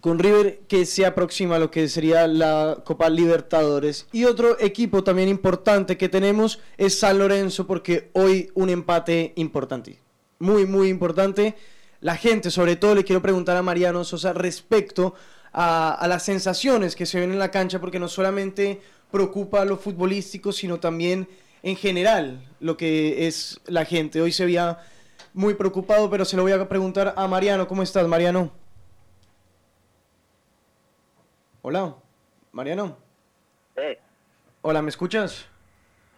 con 0.00 0.18
River, 0.18 0.60
que 0.66 0.86
se 0.86 1.04
aproxima 1.04 1.56
a 1.56 1.58
lo 1.58 1.70
que 1.70 1.86
sería 1.86 2.26
la 2.26 2.78
Copa 2.82 3.10
Libertadores. 3.10 4.06
Y 4.10 4.24
otro 4.24 4.58
equipo 4.58 5.04
también 5.04 5.28
importante 5.28 5.98
que 5.98 6.08
tenemos 6.08 6.60
es 6.78 6.98
San 6.98 7.18
Lorenzo, 7.18 7.66
porque 7.66 8.08
hoy 8.14 8.50
un 8.54 8.70
empate 8.70 9.34
importante. 9.36 10.00
Muy, 10.38 10.64
muy 10.64 10.88
importante. 10.88 11.56
La 12.00 12.16
gente, 12.16 12.50
sobre 12.50 12.76
todo, 12.76 12.94
le 12.94 13.04
quiero 13.04 13.20
preguntar 13.20 13.58
a 13.58 13.62
Mariano 13.62 14.02
Sosa 14.02 14.32
respecto 14.32 15.08
a, 15.12 15.39
a, 15.52 16.06
las 16.08 16.24
sensaciones 16.24 16.94
que 16.94 17.06
se 17.06 17.20
ven 17.20 17.32
en 17.32 17.38
la 17.38 17.50
cancha, 17.50 17.80
porque 17.80 17.98
no 17.98 18.08
solamente 18.08 18.80
preocupa 19.10 19.64
lo 19.64 19.76
futbolístico, 19.76 20.52
sino 20.52 20.78
también 20.78 21.28
en 21.62 21.76
general 21.76 22.40
lo 22.60 22.76
que 22.76 23.26
es 23.26 23.60
la 23.66 23.84
gente. 23.84 24.20
Hoy 24.20 24.32
se 24.32 24.44
veía 24.44 24.78
muy 25.34 25.54
preocupado, 25.54 26.08
pero 26.10 26.24
se 26.24 26.36
lo 26.36 26.42
voy 26.42 26.52
a 26.52 26.68
preguntar 26.68 27.14
a 27.16 27.26
Mariano. 27.26 27.66
¿Cómo 27.66 27.82
estás, 27.82 28.06
Mariano? 28.06 28.52
Hola, 31.62 31.94
Mariano. 32.52 32.96
Sí. 33.76 33.98
Hola, 34.62 34.82
¿me 34.82 34.88
escuchas? 34.88 35.46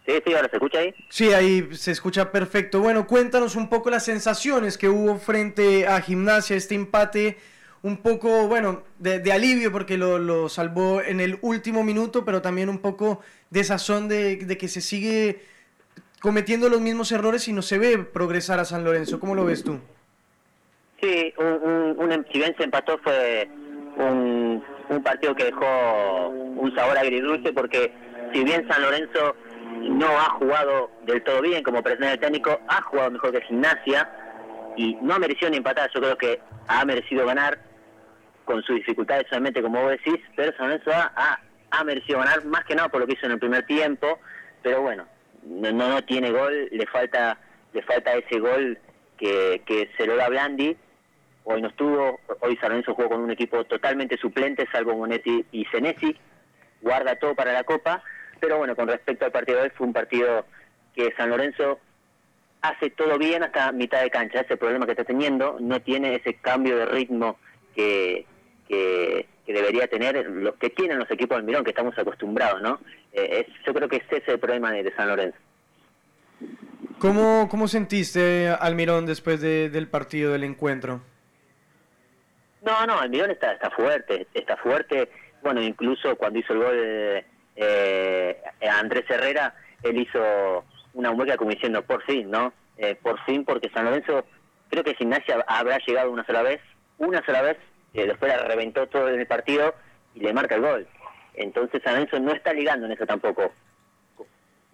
Sí, 0.05 0.13
sí, 0.25 0.33
ahora 0.33 0.49
se 0.49 0.57
escucha 0.57 0.79
ahí. 0.79 0.93
Sí, 1.09 1.33
ahí 1.33 1.69
se 1.75 1.91
escucha 1.91 2.31
perfecto. 2.31 2.81
Bueno, 2.81 3.07
cuéntanos 3.07 3.55
un 3.55 3.69
poco 3.69 3.89
las 3.89 4.03
sensaciones 4.03 4.77
que 4.77 4.89
hubo 4.89 5.17
frente 5.17 5.87
a 5.87 6.01
Gimnasia, 6.01 6.57
este 6.57 6.75
empate 6.75 7.37
un 7.83 7.97
poco, 7.97 8.47
bueno, 8.47 8.83
de, 8.97 9.19
de 9.19 9.31
alivio 9.33 9.71
porque 9.71 9.97
lo, 9.97 10.17
lo, 10.17 10.47
salvó 10.47 11.01
en 11.01 11.19
el 11.19 11.37
último 11.41 11.83
minuto, 11.83 12.23
pero 12.23 12.41
también 12.41 12.69
un 12.69 12.79
poco 12.79 13.19
de 13.49 13.63
sazón 13.63 14.07
de, 14.07 14.37
de, 14.37 14.57
que 14.57 14.69
se 14.69 14.79
sigue 14.79 15.41
cometiendo 16.21 16.69
los 16.69 16.79
mismos 16.79 17.11
errores 17.11 17.47
y 17.49 17.53
no 17.53 17.61
se 17.61 17.77
ve 17.77 17.97
progresar 17.99 18.59
a 18.59 18.65
San 18.65 18.85
Lorenzo. 18.85 19.19
¿Cómo 19.19 19.35
lo 19.35 19.43
ves 19.43 19.65
tú? 19.65 19.79
Sí, 21.01 21.33
un, 21.37 21.69
un, 21.69 22.11
un 22.11 22.25
si 22.31 22.39
bien 22.39 22.55
se 22.57 22.63
empató 22.63 22.97
fue 22.99 23.49
un, 23.97 24.63
un 24.87 25.03
partido 25.03 25.35
que 25.35 25.43
dejó 25.43 26.29
un 26.29 26.73
sabor 26.73 26.97
agridulce 26.97 27.51
porque 27.51 27.91
si 28.31 28.45
bien 28.45 28.65
San 28.69 28.81
Lorenzo 28.81 29.35
no 29.81 30.07
ha 30.07 30.29
jugado 30.39 30.89
del 31.05 31.21
todo 31.23 31.41
bien 31.41 31.61
como 31.61 31.83
presidente 31.83 32.19
técnico, 32.19 32.57
ha 32.69 32.81
jugado 32.83 33.11
mejor 33.11 33.33
que 33.33 33.41
Gimnasia 33.41 34.09
y 34.77 34.95
no 35.01 35.19
mereció 35.19 35.49
ni 35.49 35.57
empatar, 35.57 35.91
yo 35.93 35.99
creo 35.99 36.17
que 36.17 36.39
ha 36.67 36.85
merecido 36.85 37.25
ganar 37.25 37.72
con 38.45 38.61
sus 38.63 38.75
dificultades 38.75 39.25
solamente 39.29 39.61
como 39.61 39.81
vos 39.81 39.91
decís, 39.91 40.19
pero 40.35 40.55
San 40.57 40.69
Lorenzo 40.69 40.91
ha, 40.91 41.39
ha, 41.71 41.83
merecido 41.83 42.19
ganar 42.19 42.45
más 42.45 42.65
que 42.65 42.75
nada 42.75 42.89
por 42.89 43.01
lo 43.01 43.07
que 43.07 43.13
hizo 43.13 43.25
en 43.25 43.33
el 43.33 43.39
primer 43.39 43.65
tiempo, 43.65 44.19
pero 44.61 44.81
bueno, 44.81 45.05
no, 45.43 45.71
no 45.71 46.03
tiene 46.03 46.31
gol, 46.31 46.69
le 46.71 46.85
falta 46.87 47.37
le 47.73 47.81
falta 47.81 48.13
ese 48.13 48.39
gol 48.39 48.77
que, 49.17 49.61
que 49.65 49.89
se 49.97 50.05
lo 50.05 50.15
da 50.15 50.29
Blandi, 50.29 50.77
hoy 51.43 51.61
no 51.61 51.69
estuvo, 51.69 52.19
hoy 52.41 52.55
San 52.57 52.69
Lorenzo 52.69 52.93
jugó 52.93 53.09
con 53.09 53.21
un 53.21 53.31
equipo 53.31 53.63
totalmente 53.65 54.17
suplente, 54.17 54.67
salvo 54.71 54.95
Monetti 54.95 55.45
y 55.51 55.65
Senesi, 55.65 56.15
guarda 56.81 57.15
todo 57.15 57.35
para 57.35 57.53
la 57.53 57.63
Copa, 57.63 58.03
pero 58.39 58.57
bueno, 58.57 58.75
con 58.75 58.87
respecto 58.87 59.25
al 59.25 59.31
partido 59.31 59.57
de 59.57 59.63
hoy 59.65 59.71
fue 59.75 59.87
un 59.87 59.93
partido 59.93 60.45
que 60.95 61.13
San 61.17 61.29
Lorenzo 61.29 61.79
hace 62.61 62.89
todo 62.91 63.17
bien 63.17 63.43
hasta 63.43 63.71
mitad 63.71 64.01
de 64.01 64.09
cancha, 64.09 64.41
ese 64.41 64.57
problema 64.57 64.85
que 64.85 64.91
está 64.91 65.03
teniendo, 65.03 65.57
no 65.59 65.81
tiene 65.81 66.15
ese 66.15 66.35
cambio 66.35 66.77
de 66.77 66.85
ritmo 66.85 67.37
que, 67.75 68.25
que, 68.67 69.27
que, 69.45 69.53
debería 69.53 69.87
tener 69.87 70.25
los 70.25 70.55
que 70.55 70.69
tienen 70.69 70.99
los 70.99 71.09
equipos 71.11 71.37
del 71.37 71.45
Mirón, 71.45 71.63
que 71.63 71.71
estamos 71.71 71.97
acostumbrados, 71.97 72.61
¿no? 72.61 72.79
Eh, 73.11 73.45
es, 73.47 73.65
yo 73.65 73.73
creo 73.73 73.87
que 73.87 73.97
ese 73.97 74.17
es 74.17 74.27
el 74.27 74.39
problema 74.39 74.71
de, 74.71 74.83
de 74.83 74.95
San 74.95 75.07
Lorenzo. 75.07 75.37
¿Cómo, 76.99 77.47
¿Cómo 77.49 77.67
sentiste 77.67 78.49
Almirón 78.49 79.05
después 79.05 79.41
de, 79.41 79.69
del 79.69 79.87
partido, 79.87 80.31
del 80.31 80.43
encuentro? 80.43 81.01
No, 82.61 82.85
no, 82.85 82.99
Almirón 82.99 83.31
está, 83.31 83.51
está 83.51 83.69
fuerte, 83.71 84.27
está 84.33 84.55
fuerte. 84.57 85.09
Bueno, 85.41 85.61
incluso 85.61 86.15
cuando 86.15 86.39
hizo 86.39 86.53
el 86.53 86.59
gol 86.59 86.75
eh, 86.77 87.25
eh, 87.57 88.41
Andrés 88.69 89.03
Herrera, 89.09 89.53
él 89.83 89.99
hizo 89.99 90.63
una 90.93 91.11
mueca 91.11 91.35
como 91.35 91.51
diciendo, 91.51 91.83
por 91.83 92.03
fin, 92.03 92.31
¿no? 92.31 92.53
Eh, 92.77 92.95
por 92.95 93.19
fin, 93.25 93.43
porque 93.43 93.69
San 93.73 93.85
Lorenzo, 93.85 94.25
creo 94.69 94.83
que 94.83 94.95
Gimnasia 94.95 95.43
habrá 95.47 95.77
llegado 95.85 96.11
una 96.11 96.25
sola 96.25 96.41
vez, 96.41 96.61
una 96.97 97.23
sola 97.25 97.41
vez, 97.41 97.57
eh, 97.93 98.07
después 98.07 98.31
la 98.31 98.43
reventó 98.43 98.87
todo 98.87 99.09
en 99.09 99.19
el 99.19 99.27
partido 99.27 99.73
y 100.15 100.21
le 100.21 100.33
marca 100.33 100.55
el 100.55 100.61
gol. 100.61 100.87
Entonces 101.35 101.81
San 101.83 101.93
Lorenzo 101.93 102.19
no 102.19 102.31
está 102.31 102.53
ligando 102.53 102.85
en 102.85 102.93
eso 102.93 103.05
tampoco. 103.05 103.51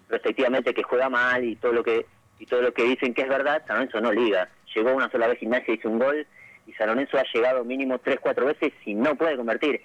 Respectivamente 0.09 0.73
que 0.73 0.83
juega 0.83 1.09
mal 1.09 1.43
y 1.43 1.55
todo 1.55 1.73
lo 1.73 1.83
que 1.83 2.05
y 2.39 2.45
todo 2.45 2.61
lo 2.61 2.73
que 2.73 2.83
dicen 2.83 3.13
que 3.13 3.23
es 3.23 3.27
verdad, 3.27 3.63
San 3.67 3.77
Lorenzo 3.77 3.99
no 4.01 4.11
liga. 4.11 4.49
Llegó 4.73 4.93
una 4.93 5.11
sola 5.11 5.27
vez 5.27 5.39
Gimnasia, 5.39 5.73
hizo 5.73 5.89
un 5.89 5.99
gol 5.99 6.25
y 6.65 6.73
San 6.73 6.87
Lorenzo 6.87 7.17
ha 7.17 7.23
llegado 7.33 7.63
mínimo 7.63 7.99
tres, 7.99 8.19
cuatro 8.21 8.45
veces 8.45 8.71
y 8.85 8.93
no 8.93 9.15
puede 9.15 9.35
convertir. 9.35 9.81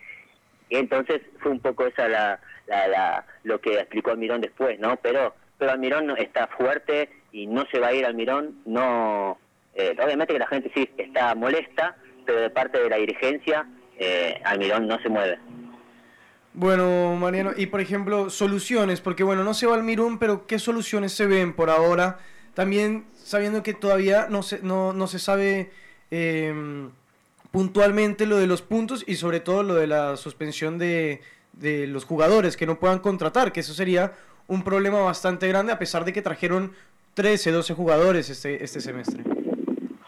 Y 0.69 0.77
entonces 0.77 1.21
fue 1.41 1.51
un 1.51 1.61
poco 1.61 1.87
esa 1.87 2.09
la, 2.09 2.41
la, 2.67 2.89
la, 2.89 3.27
lo 3.43 3.61
que 3.61 3.75
explicó 3.75 4.13
Almirón 4.13 4.41
después, 4.41 4.79
¿no? 4.79 4.97
Pero 4.97 5.35
pero 5.59 5.73
Almirón 5.73 6.11
está 6.19 6.47
fuerte 6.49 7.09
y 7.33 7.47
no 7.47 7.65
se 7.71 7.79
va 7.79 7.89
a 7.89 7.95
ir 7.95 8.05
Almirón, 8.05 8.61
no 8.65 9.39
eh, 9.75 9.97
obviamente 10.03 10.35
que 10.35 10.39
la 10.39 10.47
gente 10.47 10.71
sí 10.75 10.89
está 10.97 11.35
molesta, 11.35 11.97
pero 12.25 12.41
de 12.41 12.51
parte 12.51 12.81
de 12.81 12.89
la 12.89 12.97
dirigencia 12.97 13.67
eh, 13.99 14.41
Almirón 14.45 14.87
no 14.87 15.01
se 15.01 15.09
mueve. 15.09 15.39
Bueno, 16.53 17.17
Mariano, 17.17 17.51
y 17.57 17.67
por 17.67 17.81
ejemplo, 17.81 18.31
soluciones, 18.31 19.01
porque 19.01 19.25
bueno, 19.25 19.43
no 19.43 19.55
se 19.55 19.67
va 19.67 19.75
Almirón, 19.75 20.19
pero 20.19 20.47
¿qué 20.47 20.59
soluciones 20.59 21.13
se 21.13 21.27
ven 21.27 21.53
por 21.53 21.69
ahora? 21.69 22.19
También 22.55 23.07
sabiendo 23.15 23.63
que 23.63 23.75
todavía 23.75 24.29
no 24.31 24.43
se, 24.43 24.61
no, 24.63 24.93
no 24.93 25.07
se 25.09 25.19
sabe 25.19 25.73
eh, 26.13 26.55
puntualmente 27.51 28.27
lo 28.27 28.37
de 28.37 28.47
los 28.47 28.63
puntos 28.63 29.05
y 29.07 29.17
sobre 29.17 29.41
todo 29.41 29.65
lo 29.65 29.75
de 29.75 29.89
la 29.89 30.17
suspensión 30.17 30.79
de, 30.79 31.23
de 31.53 31.87
los 31.87 32.05
jugadores 32.05 32.57
que 32.57 32.67
no 32.67 32.79
puedan 32.79 33.01
contratar, 33.01 33.53
que 33.53 33.61
eso 33.61 33.75
sería 33.75 34.13
un 34.47 34.63
problema 34.63 35.01
bastante 35.01 35.49
grande 35.49 35.73
a 35.73 35.79
pesar 35.79 36.05
de 36.05 36.13
que 36.13 36.23
trajeron 36.23 36.73
13, 37.15 37.51
12 37.51 37.75
jugadores 37.75 38.31
este, 38.31 38.63
este 38.63 38.81
semestre. 38.81 39.25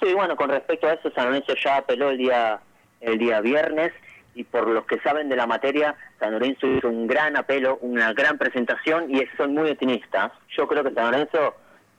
Sí, 0.07 0.15
bueno, 0.15 0.37
con 0.37 0.51
respecto 0.51 0.87
a 0.87 0.93
eso, 0.93 1.11
San 1.11 1.25
Lorenzo 1.25 1.55
ya 1.57 1.79
apeló 1.79 2.11
el 2.11 2.19
día, 2.19 2.61
el 3.01 3.19
día 3.19 3.41
viernes 3.41 3.93
y 4.37 4.45
por 4.45 4.69
los 4.69 4.87
que 4.87 5.01
saben 5.01 5.29
de 5.29 5.35
la 5.35 5.49
materia, 5.49 5.97
San 6.21 6.31
Lorenzo 6.31 6.69
hizo 6.69 6.89
un 6.89 7.09
gran 7.09 7.37
apelo, 7.37 7.79
una 7.81 8.13
gran 8.13 8.39
presentación 8.39 9.13
y 9.13 9.27
son 9.37 9.55
muy 9.55 9.69
optimistas. 9.69 10.31
Yo 10.57 10.69
creo 10.69 10.85
que 10.85 10.93
San 10.93 11.11
Lorenzo, 11.11 11.57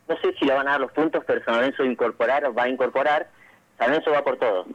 no 0.07 0.17
sé 0.19 0.33
si 0.39 0.45
le 0.45 0.53
van 0.53 0.69
a 0.69 0.71
dar 0.71 0.79
los 0.79 0.93
puntos, 0.93 1.21
pero 1.27 1.43
San 1.43 1.55
Lorenzo 1.55 1.83
incorporar, 1.83 2.57
va 2.57 2.63
a 2.63 2.69
incorporar, 2.69 3.27
San 3.77 3.89
Lorenzo 3.89 4.11
va 4.11 4.23
por 4.23 4.37
todo, 4.37 4.67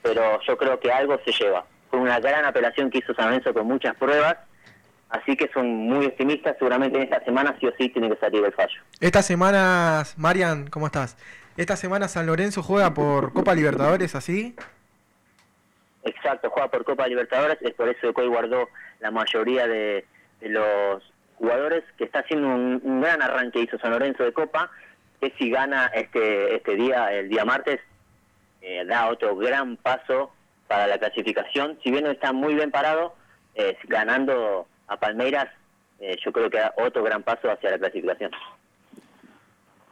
pero 0.00 0.40
yo 0.40 0.56
creo 0.56 0.80
que 0.80 0.90
algo 0.90 1.20
se 1.26 1.32
lleva. 1.32 1.66
Fue 1.90 2.00
una 2.00 2.20
gran 2.20 2.46
apelación 2.46 2.88
que 2.88 2.98
hizo 2.98 3.12
San 3.12 3.26
Lorenzo 3.26 3.52
con 3.52 3.66
muchas 3.66 3.94
pruebas 3.96 4.38
Así 5.12 5.36
que 5.36 5.50
son 5.52 5.66
muy 5.66 6.06
optimistas, 6.06 6.56
seguramente 6.58 6.96
en 6.96 7.04
esta 7.04 7.22
semana 7.22 7.54
sí 7.60 7.66
o 7.66 7.72
sí 7.78 7.90
tiene 7.90 8.08
que 8.08 8.16
salir 8.16 8.42
el 8.42 8.52
fallo. 8.52 8.80
Estas 8.98 9.26
semanas, 9.26 10.14
Marian, 10.16 10.68
¿cómo 10.68 10.86
estás? 10.86 11.18
Esta 11.56 11.76
semana 11.76 12.08
San 12.08 12.26
Lorenzo 12.26 12.62
juega 12.62 12.94
por 12.94 13.32
Copa 13.32 13.54
Libertadores, 13.54 14.14
¿así? 14.14 14.56
Exacto, 16.04 16.50
juega 16.50 16.68
por 16.68 16.84
Copa 16.84 17.06
Libertadores, 17.06 17.58
es 17.60 17.74
por 17.74 17.88
eso 17.88 18.12
que 18.12 18.22
hoy 18.22 18.28
guardó 18.28 18.68
la 19.00 19.10
mayoría 19.10 19.66
de, 19.66 20.04
los 20.40 21.02
jugadores 21.36 21.84
que 21.98 22.04
está 22.04 22.20
haciendo 22.20 22.48
un, 22.48 22.80
un 22.82 23.00
gran 23.00 23.22
arranque 23.22 23.60
hizo 23.60 23.78
San 23.78 23.90
Lorenzo 23.90 24.24
de 24.24 24.32
Copa, 24.32 24.70
que 25.20 25.32
si 25.38 25.50
gana 25.50 25.86
este 25.94 26.56
este 26.56 26.74
día, 26.74 27.12
el 27.12 27.28
día 27.28 27.44
martes, 27.44 27.80
eh, 28.60 28.84
da 28.86 29.08
otro 29.08 29.36
gran 29.36 29.76
paso 29.76 30.32
para 30.66 30.86
la 30.86 30.98
clasificación. 30.98 31.78
Si 31.82 31.90
bien 31.90 32.04
no 32.04 32.10
está 32.10 32.32
muy 32.32 32.54
bien 32.54 32.70
parado, 32.70 33.14
eh, 33.54 33.76
ganando 33.84 34.66
a 34.88 34.96
Palmeiras, 34.98 35.48
eh, 36.00 36.16
yo 36.24 36.32
creo 36.32 36.50
que 36.50 36.58
da 36.58 36.74
otro 36.76 37.02
gran 37.02 37.22
paso 37.22 37.50
hacia 37.50 37.70
la 37.70 37.78
clasificación. 37.78 38.32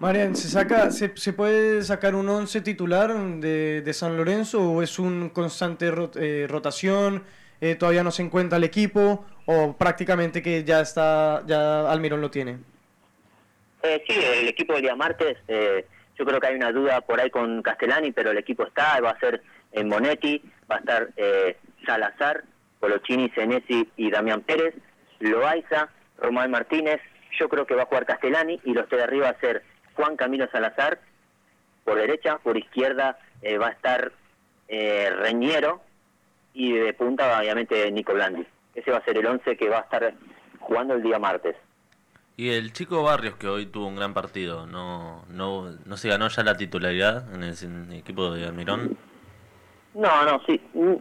Marian, 0.00 0.34
¿se, 0.34 0.48
saca, 0.48 0.90
se, 0.90 1.14
se 1.16 1.32
puede 1.34 1.82
sacar 1.82 2.14
un 2.14 2.26
11 2.28 2.62
titular 2.62 3.14
de, 3.14 3.82
de 3.82 3.92
San 3.92 4.16
Lorenzo 4.16 4.62
o 4.72 4.82
es 4.82 4.98
un 4.98 5.28
constante 5.28 5.92
rot- 5.92 6.16
eh, 6.18 6.46
rotación? 6.48 7.22
Eh, 7.60 7.74
¿Todavía 7.74 8.02
no 8.02 8.10
se 8.10 8.22
encuentra 8.22 8.56
el 8.56 8.64
equipo 8.64 9.26
o 9.44 9.76
prácticamente 9.76 10.40
que 10.42 10.64
ya 10.64 10.80
está, 10.80 11.42
ya 11.46 11.90
Almirón 11.90 12.22
lo 12.22 12.30
tiene? 12.30 12.58
Eh, 13.82 14.02
sí, 14.08 14.14
el 14.40 14.48
equipo 14.48 14.72
del 14.72 14.82
día 14.82 14.96
martes, 14.96 15.36
eh, 15.48 15.84
yo 16.18 16.24
creo 16.24 16.40
que 16.40 16.46
hay 16.46 16.54
una 16.56 16.72
duda 16.72 17.02
por 17.02 17.20
ahí 17.20 17.28
con 17.28 17.60
Castellani, 17.60 18.12
pero 18.12 18.30
el 18.30 18.38
equipo 18.38 18.66
está, 18.66 18.98
va 19.02 19.10
a 19.10 19.20
ser 19.20 19.42
en 19.72 19.88
Monetti, 19.88 20.42
va 20.70 20.76
a 20.76 20.78
estar 20.78 21.08
eh, 21.16 21.58
Salazar, 21.84 22.44
Colochini, 22.78 23.28
Senesi 23.34 23.86
y 23.98 24.10
Damián 24.10 24.40
Pérez, 24.40 24.74
Loaiza, 25.18 25.90
Román 26.18 26.50
Martínez, 26.50 27.00
yo 27.38 27.50
creo 27.50 27.66
que 27.66 27.74
va 27.74 27.82
a 27.82 27.86
jugar 27.86 28.06
Castellani 28.06 28.58
y 28.64 28.72
los 28.72 28.88
de 28.88 29.02
arriba 29.02 29.28
a 29.28 29.38
ser 29.40 29.62
Juan 30.00 30.16
Camilo 30.16 30.48
Salazar 30.50 30.98
por 31.84 31.98
derecha, 31.98 32.38
por 32.38 32.56
izquierda 32.56 33.18
eh, 33.42 33.58
va 33.58 33.68
a 33.68 33.72
estar 33.72 34.12
eh, 34.68 35.10
Reñero 35.10 35.82
y 36.54 36.72
de 36.72 36.94
punta 36.94 37.38
obviamente 37.38 37.90
Nico 37.92 38.14
Blandi. 38.14 38.46
Ese 38.74 38.90
va 38.90 38.98
a 38.98 39.04
ser 39.04 39.18
el 39.18 39.26
11 39.26 39.56
que 39.58 39.68
va 39.68 39.78
a 39.78 39.82
estar 39.82 40.14
jugando 40.58 40.94
el 40.94 41.02
día 41.02 41.18
martes. 41.18 41.54
Y 42.36 42.50
el 42.50 42.72
chico 42.72 43.02
Barrios, 43.02 43.34
que 43.36 43.46
hoy 43.46 43.66
tuvo 43.66 43.88
un 43.88 43.96
gran 43.96 44.14
partido, 44.14 44.66
¿no, 44.66 45.26
no, 45.28 45.70
no 45.84 45.96
se 45.98 46.08
ganó 46.08 46.28
ya 46.28 46.42
la 46.44 46.56
titularidad 46.56 47.34
en 47.34 47.42
el, 47.42 47.54
en 47.62 47.92
el 47.92 47.98
equipo 47.98 48.30
de 48.30 48.46
Almirón? 48.46 48.96
No, 49.92 50.24
no, 50.24 50.40
sí. 50.46 50.58
Mm, 50.72 50.94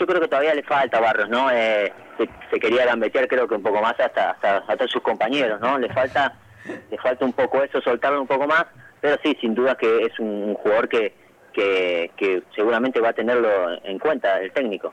Yo 0.00 0.06
creo 0.06 0.20
que 0.20 0.26
todavía 0.26 0.54
le 0.54 0.64
falta 0.64 0.98
a 0.98 1.00
Barrios, 1.00 1.28
¿no? 1.28 1.48
Eh, 1.52 1.92
se, 2.18 2.28
se 2.50 2.58
quería 2.58 2.86
gambetear 2.86 3.28
creo 3.28 3.46
que 3.46 3.54
un 3.54 3.62
poco 3.62 3.80
más 3.80 3.94
hasta, 4.00 4.32
hasta, 4.32 4.56
hasta 4.66 4.88
sus 4.88 5.02
compañeros, 5.02 5.60
¿no? 5.60 5.78
Le 5.78 5.92
falta 5.92 6.34
le 6.90 6.98
falta 6.98 7.24
un 7.24 7.32
poco 7.32 7.62
eso, 7.62 7.80
soltarlo 7.80 8.20
un 8.20 8.26
poco 8.26 8.46
más, 8.46 8.66
pero 9.00 9.16
sí, 9.22 9.36
sin 9.40 9.54
duda 9.54 9.76
que 9.76 10.02
es 10.04 10.18
un, 10.18 10.54
jugador 10.54 10.88
que, 10.88 11.14
que, 11.52 12.10
que 12.16 12.42
seguramente 12.54 13.00
va 13.00 13.10
a 13.10 13.12
tenerlo 13.14 13.48
en 13.84 13.98
cuenta 13.98 14.40
el 14.40 14.52
técnico. 14.52 14.92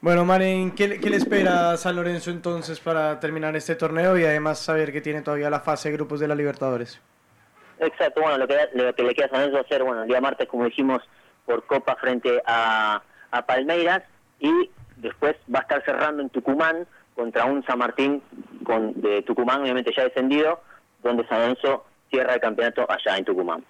Bueno, 0.00 0.24
Marian, 0.24 0.72
¿qué, 0.72 0.88
le- 0.88 1.00
qué 1.00 1.08
le 1.08 1.16
espera 1.16 1.70
a 1.70 1.76
San 1.78 1.96
Lorenzo 1.96 2.30
entonces 2.30 2.78
para 2.78 3.18
terminar 3.20 3.56
este 3.56 3.74
torneo 3.74 4.18
y 4.18 4.24
además 4.24 4.58
saber 4.58 4.92
que 4.92 5.00
tiene 5.00 5.22
todavía 5.22 5.48
la 5.48 5.60
fase 5.60 5.88
de 5.88 5.96
grupos 5.96 6.20
de 6.20 6.28
la 6.28 6.34
Libertadores? 6.34 7.00
Exacto, 7.78 8.20
bueno, 8.20 8.36
lo 8.38 8.46
que, 8.46 8.56
lo 8.74 8.94
que 8.94 9.02
le 9.02 9.14
queda 9.14 9.26
a 9.26 9.30
San 9.30 9.40
Lorenzo 9.40 9.66
ser, 9.68 9.82
bueno, 9.82 10.02
el 10.02 10.08
día 10.08 10.20
martes, 10.20 10.46
como 10.46 10.64
dijimos, 10.66 11.02
por 11.46 11.64
Copa 11.66 11.96
frente 11.96 12.42
a, 12.46 13.02
a 13.30 13.46
Palmeiras 13.46 14.02
y 14.40 14.70
después 14.96 15.36
va 15.52 15.60
a 15.60 15.62
estar 15.62 15.84
cerrando 15.84 16.22
en 16.22 16.28
Tucumán 16.28 16.86
contra 17.14 17.44
un 17.44 17.64
San 17.64 17.78
Martín 17.78 18.22
con, 18.64 19.00
de 19.00 19.22
Tucumán, 19.22 19.62
obviamente 19.62 19.92
ya 19.96 20.04
descendido, 20.04 20.60
donde 21.02 21.26
San 21.28 21.40
Lorenzo 21.40 21.84
cierra 22.10 22.34
el 22.34 22.40
campeonato 22.40 22.86
allá 22.90 23.16
en 23.16 23.24
Tucumán. 23.24 23.64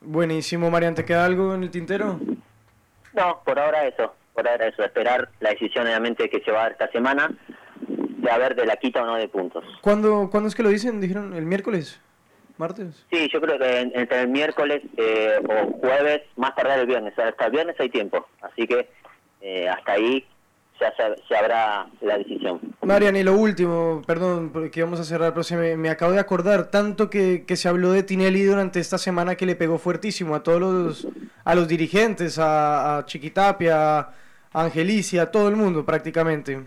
Buenísimo, 0.00 0.70
Marian, 0.70 0.94
¿te 0.94 1.04
queda 1.04 1.24
algo 1.24 1.54
en 1.54 1.62
el 1.64 1.70
tintero? 1.70 2.20
No, 3.14 3.40
por 3.44 3.58
ahora 3.58 3.86
eso, 3.86 4.14
por 4.34 4.46
ahora 4.48 4.66
eso, 4.66 4.82
esperar 4.84 5.28
la 5.40 5.50
decisión 5.50 5.86
obviamente 5.86 6.28
que 6.30 6.40
se 6.40 6.50
va 6.52 6.60
a 6.60 6.62
dar 6.64 6.72
esta 6.72 6.90
semana 6.92 7.30
de 7.88 8.30
a 8.30 8.38
ver 8.38 8.54
de 8.54 8.66
la 8.66 8.76
quita 8.76 9.02
o 9.02 9.06
no 9.06 9.16
de 9.16 9.28
puntos. 9.28 9.64
¿Cuándo, 9.80 10.28
¿Cuándo 10.30 10.48
es 10.48 10.54
que 10.54 10.62
lo 10.62 10.68
dicen? 10.68 11.00
¿Dijeron 11.00 11.34
el 11.34 11.46
miércoles? 11.46 12.00
¿Martes? 12.58 13.06
Sí, 13.10 13.28
yo 13.32 13.40
creo 13.40 13.56
que 13.58 13.80
en- 13.80 13.92
entre 13.94 14.20
el 14.22 14.28
miércoles 14.28 14.82
eh, 14.96 15.38
o 15.48 15.78
jueves, 15.78 16.22
más 16.36 16.54
tardar 16.56 16.80
el 16.80 16.86
viernes. 16.86 17.16
Hasta 17.16 17.46
el 17.46 17.52
viernes 17.52 17.76
hay 17.78 17.88
tiempo. 17.88 18.26
Así 18.42 18.66
que 18.66 18.88
eh, 19.40 19.68
hasta 19.68 19.92
ahí 19.92 20.26
ya 20.80 20.92
se, 20.96 21.36
habrá 21.36 21.86
la 22.00 22.18
decisión. 22.18 22.60
Marian, 22.82 23.16
y 23.16 23.22
lo 23.22 23.34
último, 23.34 24.02
perdón, 24.06 24.50
porque 24.52 24.82
vamos 24.82 25.00
a 25.00 25.04
cerrar, 25.04 25.32
pero 25.32 25.42
se 25.42 25.56
me, 25.56 25.76
me 25.76 25.90
acabo 25.90 26.12
de 26.12 26.20
acordar 26.20 26.70
tanto 26.70 27.10
que, 27.10 27.44
que 27.46 27.56
se 27.56 27.68
habló 27.68 27.90
de 27.90 28.02
Tinelli 28.02 28.44
durante 28.44 28.80
esta 28.80 28.98
semana 28.98 29.34
que 29.34 29.46
le 29.46 29.56
pegó 29.56 29.78
fuertísimo 29.78 30.34
a 30.34 30.42
todos 30.42 30.60
los, 30.60 31.08
a 31.44 31.54
los 31.54 31.68
dirigentes, 31.68 32.38
a, 32.38 32.98
a 32.98 33.06
Chiquitapia, 33.06 33.98
a 33.98 34.12
Angelicia, 34.52 35.22
a 35.22 35.30
todo 35.30 35.48
el 35.48 35.56
mundo 35.56 35.84
prácticamente. 35.84 36.60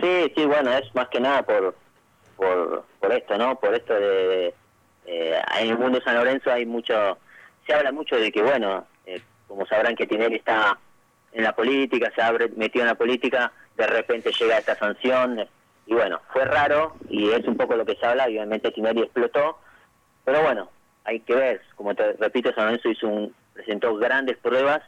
Sí, 0.00 0.32
sí, 0.36 0.46
bueno, 0.46 0.72
es 0.72 0.94
más 0.94 1.08
que 1.08 1.20
nada 1.20 1.42
por, 1.42 1.74
por, 2.36 2.84
por 3.00 3.12
esto, 3.12 3.36
¿no? 3.38 3.58
Por 3.58 3.74
esto 3.74 3.94
de... 3.94 4.54
eh, 5.06 5.40
en 5.60 5.68
el 5.68 5.78
mundo 5.78 5.98
de 5.98 6.04
San 6.04 6.14
Lorenzo 6.16 6.50
hay 6.50 6.66
mucho... 6.66 7.18
Se 7.66 7.74
habla 7.74 7.92
mucho 7.92 8.16
de 8.16 8.32
que, 8.32 8.42
bueno, 8.42 8.86
eh, 9.06 9.20
como 9.46 9.66
sabrán 9.66 9.94
que 9.94 10.06
Tinelli 10.06 10.36
está 10.36 10.78
en 11.32 11.44
la 11.44 11.54
política, 11.54 12.10
se 12.14 12.22
ha 12.22 12.32
metido 12.56 12.84
en 12.84 12.88
la 12.88 12.94
política, 12.94 13.52
de 13.76 13.86
repente 13.86 14.32
llega 14.32 14.58
esta 14.58 14.76
sanción, 14.76 15.46
y 15.86 15.94
bueno, 15.94 16.20
fue 16.32 16.44
raro, 16.44 16.96
y 17.08 17.30
es 17.30 17.46
un 17.46 17.56
poco 17.56 17.76
lo 17.76 17.84
que 17.84 17.96
se 17.96 18.06
habla, 18.06 18.28
y 18.28 18.36
obviamente 18.36 18.70
Tinelli 18.70 19.02
explotó, 19.02 19.58
pero 20.24 20.42
bueno, 20.42 20.70
hay 21.04 21.20
que 21.20 21.34
ver, 21.34 21.62
como 21.74 21.94
te 21.94 22.12
repito, 22.14 22.52
San 22.54 22.66
Lorenzo 22.66 22.90
hizo 22.90 23.08
un, 23.08 23.34
presentó 23.54 23.96
grandes 23.96 24.36
pruebas, 24.38 24.82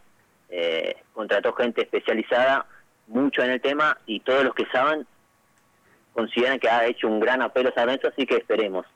eh, 0.49 0.97
contrató 1.13 1.53
gente 1.55 1.83
especializada, 1.83 2.67
mucho 3.07 3.43
en 3.43 3.51
el 3.51 3.61
tema, 3.61 3.99
y 4.07 4.21
todos 4.21 4.45
los 4.45 4.55
que 4.55 4.67
saben 4.67 5.07
consideran 6.13 6.59
que 6.59 6.69
ha 6.69 6.87
hecho 6.87 7.09
un 7.09 7.21
gran 7.21 7.41
apelo 7.41 7.71
a 7.71 7.75
San 7.75 7.87
Lorenzo, 7.87 8.09
así 8.09 8.27
que 8.27 8.37
esperemos 8.37 8.87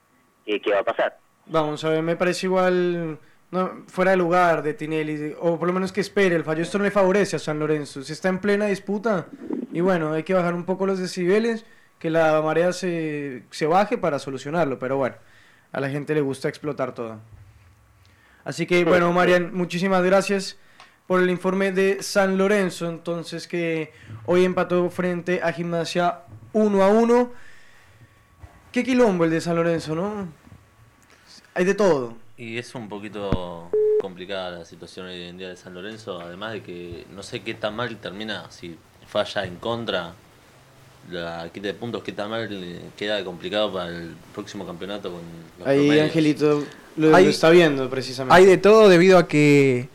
qué 0.44 0.72
va 0.72 0.80
a 0.80 0.84
pasar. 0.84 1.16
Vamos 1.46 1.84
a 1.84 1.90
ver, 1.90 2.02
me 2.02 2.16
parece 2.16 2.46
igual 2.46 3.18
no, 3.54 3.84
fuera 3.86 4.10
de 4.10 4.16
lugar 4.16 4.64
de 4.64 4.74
Tinelli, 4.74 5.36
o 5.38 5.56
por 5.56 5.68
lo 5.68 5.72
menos 5.72 5.92
que 5.92 6.00
espere, 6.00 6.34
el 6.34 6.42
fallo 6.42 6.62
esto 6.62 6.76
no 6.76 6.84
le 6.84 6.90
favorece 6.90 7.36
a 7.36 7.38
San 7.38 7.60
Lorenzo, 7.60 8.02
se 8.02 8.12
está 8.12 8.28
en 8.28 8.40
plena 8.40 8.66
disputa 8.66 9.28
y 9.72 9.80
bueno, 9.80 10.12
hay 10.12 10.24
que 10.24 10.34
bajar 10.34 10.54
un 10.54 10.64
poco 10.64 10.86
los 10.86 10.98
decibeles, 10.98 11.64
que 12.00 12.10
la 12.10 12.42
marea 12.42 12.72
se, 12.72 13.44
se 13.52 13.66
baje 13.66 13.96
para 13.96 14.18
solucionarlo, 14.18 14.80
pero 14.80 14.96
bueno, 14.96 15.14
a 15.70 15.78
la 15.78 15.88
gente 15.88 16.14
le 16.14 16.20
gusta 16.20 16.48
explotar 16.48 16.94
todo. 16.94 17.20
Así 18.44 18.66
que 18.66 18.84
bueno, 18.84 19.12
Marian, 19.12 19.54
muchísimas 19.54 20.02
gracias 20.02 20.58
por 21.06 21.22
el 21.22 21.30
informe 21.30 21.70
de 21.70 22.02
San 22.02 22.36
Lorenzo, 22.36 22.88
entonces 22.88 23.46
que 23.46 23.92
hoy 24.26 24.44
empató 24.44 24.90
frente 24.90 25.40
a 25.44 25.52
Gimnasia 25.52 26.22
1 26.52 26.82
a 26.82 26.88
1. 26.88 27.32
Qué 28.72 28.82
quilombo 28.82 29.24
el 29.24 29.30
de 29.30 29.40
San 29.40 29.54
Lorenzo, 29.54 29.94
¿no? 29.94 30.26
Hay 31.54 31.64
de 31.64 31.74
todo. 31.74 32.23
Y 32.36 32.58
es 32.58 32.74
un 32.74 32.88
poquito 32.88 33.70
complicada 34.00 34.58
la 34.58 34.64
situación 34.64 35.06
hoy 35.06 35.22
en 35.22 35.38
día 35.38 35.48
de 35.48 35.56
San 35.56 35.72
Lorenzo, 35.74 36.20
además 36.20 36.52
de 36.52 36.62
que 36.62 37.04
no 37.14 37.22
sé 37.22 37.40
qué 37.42 37.54
tan 37.54 37.76
mal 37.76 37.96
termina 37.98 38.50
si 38.50 38.76
falla 39.06 39.44
en 39.44 39.56
contra 39.56 40.14
la 41.10 41.48
quita 41.52 41.68
de 41.68 41.74
puntos, 41.74 42.02
qué 42.02 42.12
tan 42.12 42.30
mal 42.30 42.48
queda 42.96 43.22
complicado 43.24 43.72
para 43.72 43.90
el 43.90 44.14
próximo 44.34 44.66
campeonato 44.66 45.12
con 45.12 45.20
los 45.58 45.68
Ahí 45.68 45.78
promedios. 45.78 46.06
Angelito 46.06 46.64
lo, 46.96 47.14
Hay- 47.14 47.24
lo 47.24 47.30
está 47.30 47.50
viendo 47.50 47.88
precisamente. 47.88 48.34
Hay 48.34 48.46
de 48.46 48.56
todo 48.58 48.88
debido 48.88 49.18
a 49.18 49.28
que 49.28 49.88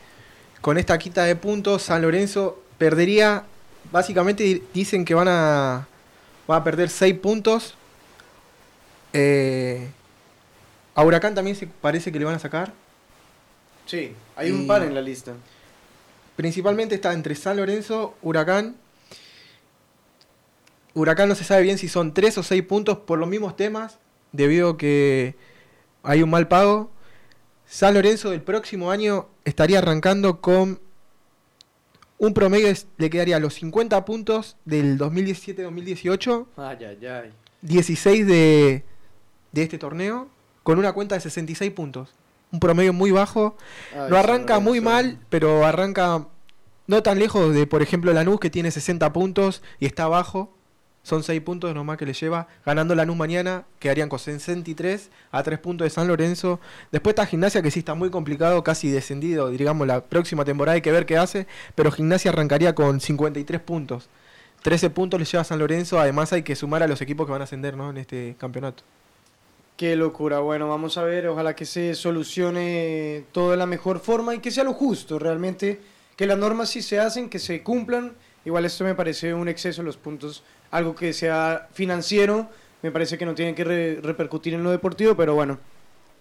con 0.62 0.78
esta 0.78 0.98
quita 0.98 1.26
de 1.26 1.36
puntos 1.36 1.82
San 1.84 2.02
Lorenzo 2.02 2.62
perdería, 2.78 3.44
básicamente 3.92 4.44
di- 4.44 4.64
dicen 4.74 5.04
que 5.04 5.14
van 5.14 5.28
a, 5.28 5.88
van 6.48 6.62
a 6.62 6.64
perder 6.64 6.90
6 6.90 7.16
puntos. 7.20 7.74
Eh, 9.12 9.90
a 11.00 11.04
Huracán 11.06 11.34
también 11.34 11.56
se 11.56 11.66
parece 11.66 12.12
que 12.12 12.20
le 12.20 12.26
van 12.26 12.36
a 12.36 12.40
sacar. 12.40 12.74
Sí, 13.86 14.14
hay 14.36 14.52
un 14.52 14.68
par 14.68 14.84
en 14.84 14.94
la 14.94 15.02
lista. 15.02 15.32
Principalmente 16.36 16.96
está 16.96 17.14
entre 17.14 17.36
San 17.36 17.56
Lorenzo, 17.56 18.18
Huracán. 18.22 18.76
Huracán 20.94 21.30
no 21.30 21.36
se 21.36 21.46
sabe 21.46 21.62
bien 21.62 21.78
si 21.78 21.88
son 21.88 22.14
3 22.14 22.40
o 22.40 22.44
6 22.44 22.64
puntos 22.64 22.98
por 22.98 23.18
los 23.18 23.30
mismos 23.30 23.56
temas, 23.56 23.98
debido 24.34 24.72
a 24.72 24.78
que 24.78 25.36
hay 26.04 26.22
un 26.22 26.30
mal 26.30 26.50
pago. 26.50 26.92
San 27.66 27.94
Lorenzo 27.94 28.32
del 28.32 28.42
próximo 28.42 28.92
año 28.92 29.30
estaría 29.46 29.78
arrancando 29.78 30.42
con 30.42 30.82
un 32.18 32.34
promedio, 32.34 32.74
le 32.98 33.10
quedaría 33.10 33.40
los 33.40 33.54
50 33.54 34.04
puntos 34.04 34.58
del 34.66 34.98
2017-2018, 34.98 36.46
Ay, 36.58 36.78
ay, 36.84 37.06
ay. 37.06 37.32
16 37.62 38.28
de, 38.28 38.84
de 39.54 39.64
este 39.64 39.78
torneo, 39.78 40.28
con 40.70 40.78
una 40.78 40.94
cuenta 40.94 41.16
de 41.16 41.22
66 41.22 41.72
puntos. 41.72 42.14
Un 42.52 42.60
promedio 42.60 42.94
muy 42.94 43.10
bajo. 43.10 43.58
Ay, 43.92 44.02
No 44.12 44.18
arranca 44.18 44.60
muy 44.60 44.82
mal, 44.82 45.18
pero 45.30 45.66
arranca 45.66 46.28
no 46.86 47.02
tan 47.02 47.18
lejos 47.18 47.56
de, 47.56 47.66
por 47.66 47.82
ejemplo, 47.82 48.14
Lanús, 48.14 48.40
que 48.40 48.52
tiene 48.52 48.70
60 48.70 49.12
puntos 49.12 49.64
y 49.80 49.88
está 49.88 50.04
abajo. 50.04 50.56
Son 51.02 51.24
6 51.24 51.42
puntos 51.42 51.74
nomás 51.74 51.98
que 51.98 52.06
le 52.06 52.14
lleva. 52.14 52.48
Ganando 52.68 52.94
Lanús 52.94 53.18
mañana, 53.18 53.64
quedarían 53.80 54.10
con 54.10 54.20
63 54.20 55.10
a 55.32 55.42
3 55.42 55.58
puntos 55.58 55.86
de 55.86 55.90
San 55.90 56.08
Lorenzo. 56.08 56.60
Después 56.92 57.14
está 57.14 57.26
Gimnasia, 57.26 57.64
que 57.64 57.72
sí 57.72 57.80
está 57.80 57.96
muy 57.96 58.12
complicado, 58.12 58.64
casi 58.64 58.92
descendido, 58.92 59.50
digamos, 59.50 59.88
la 59.88 60.02
próxima 60.02 60.46
temporada 60.46 60.76
hay 60.76 60.82
que 60.82 60.92
ver 60.92 61.08
qué 61.08 61.18
hace. 61.18 61.48
Pero 61.74 61.92
Gimnasia 61.92 62.30
arrancaría 62.30 62.76
con 62.76 63.00
53 63.00 63.60
puntos. 63.60 64.08
13 64.62 64.92
puntos 64.92 65.20
le 65.20 65.26
lleva 65.26 65.42
a 65.42 65.46
San 65.46 65.58
Lorenzo, 65.58 66.00
además 66.00 66.32
hay 66.32 66.44
que 66.44 66.56
sumar 66.56 66.84
a 66.84 66.88
los 66.88 67.02
equipos 67.02 67.26
que 67.26 67.32
van 67.32 67.42
a 67.42 67.46
ascender 67.46 67.76
¿no? 67.76 67.90
en 67.90 67.98
este 67.98 68.36
campeonato. 68.38 68.84
Qué 69.80 69.96
locura. 69.96 70.40
Bueno, 70.40 70.68
vamos 70.68 70.98
a 70.98 71.04
ver. 71.04 71.26
Ojalá 71.30 71.56
que 71.56 71.64
se 71.66 71.96
solucione 71.96 73.24
todo 73.32 73.52
de 73.52 73.56
la 73.56 73.66
mejor 73.66 74.02
forma 74.02 74.36
y 74.36 74.40
que 74.40 74.52
sea 74.52 74.66
lo 74.66 74.74
justo. 74.74 75.18
Realmente, 75.18 75.80
que 76.18 76.28
las 76.28 76.38
normas 76.38 76.68
sí 76.68 76.82
se 76.82 77.00
hacen, 77.00 77.30
que 77.30 77.40
se 77.40 77.64
cumplan. 77.64 78.12
Igual 78.44 78.66
esto 78.66 78.84
me 78.84 78.94
parece 78.94 79.34
un 79.34 79.48
exceso, 79.48 79.82
los 79.82 79.96
puntos, 79.96 80.44
algo 80.72 80.96
que 80.96 81.14
sea 81.14 81.70
financiero. 81.72 82.50
Me 82.82 82.92
parece 82.92 83.18
que 83.18 83.26
no 83.26 83.36
tiene 83.36 83.56
que 83.56 83.64
re- 83.64 84.00
repercutir 84.02 84.54
en 84.54 84.64
lo 84.64 84.72
deportivo, 84.72 85.16
pero 85.16 85.34
bueno, 85.34 85.60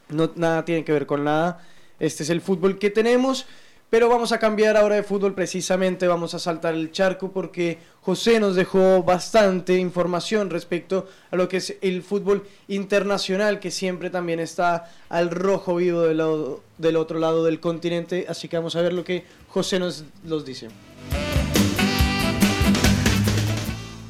no, 0.09 0.31
nada 0.37 0.65
tiene 0.65 0.85
que 0.85 0.93
ver 0.93 1.07
con 1.07 1.25
nada. 1.25 1.61
Este 1.99 2.23
es 2.23 2.31
el 2.31 2.41
fútbol 2.41 2.79
que 2.79 2.91
tenemos. 2.91 3.45
Pero 3.91 4.11
vamos 4.11 4.33
a 4.33 4.39
cambiar 4.39 4.77
ahora 4.77 4.97
de 4.97 5.03
fútbol 5.03 5.33
precisamente, 5.35 6.07
vamos 6.07 6.35
a 6.35 6.39
saltar 6.39 6.75
el 6.75 6.93
charco 6.93 7.31
porque 7.33 7.79
José 8.03 8.39
nos 8.39 8.55
dejó 8.55 9.03
bastante 9.03 9.79
información 9.79 10.51
respecto 10.51 11.09
a 11.31 11.37
lo 11.37 11.49
que 11.49 11.57
es 11.57 11.75
el 11.81 12.03
fútbol 12.03 12.47
internacional 12.69 13.61
que 13.61 13.71
siempre 13.71 14.11
también 14.11 14.41
está 14.41 14.91
al 15.09 15.31
rojo 15.31 15.77
vivo 15.77 16.03
del, 16.03 16.19
lado- 16.19 16.61
del 16.77 16.97
otro 16.97 17.19
lado 17.19 17.45
del 17.45 17.61
continente. 17.61 18.27
Así 18.29 18.47
que 18.47 18.59
vamos 18.59 18.77
a 18.77 18.83
ver 18.83 18.93
lo 18.93 19.05
que 19.05 19.25
José 19.49 19.79
nos 19.79 20.05
los 20.27 20.45
dice. 20.45 20.69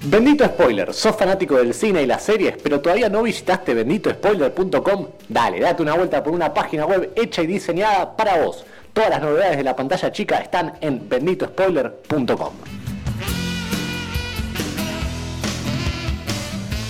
Bendito 0.07 0.45
spoiler, 0.45 0.93
sos 0.95 1.15
fanático 1.17 1.57
del 1.57 1.75
cine 1.75 2.03
y 2.03 2.07
las 2.07 2.25
series, 2.25 2.57
pero 2.63 2.81
todavía 2.81 3.09
no 3.11 3.23
visitaste 3.23 3.75
benditospoiler.com. 3.75 5.07
Dale, 5.29 5.61
date 5.61 5.83
una 5.83 5.95
vuelta 5.95 6.23
por 6.23 6.33
una 6.33 6.53
página 6.55 6.87
web 6.87 7.13
hecha 7.15 7.43
y 7.43 7.47
diseñada 7.47 8.17
para 8.17 8.43
vos. 8.43 8.65
Todas 8.99 9.11
las 9.11 9.23
novedades 9.23 9.57
de 9.59 9.63
la 9.63 9.77
pantalla 9.77 10.11
chica 10.11 10.39
están 10.39 10.73
en 10.81 11.09
benditospoiler.com. 11.09 12.88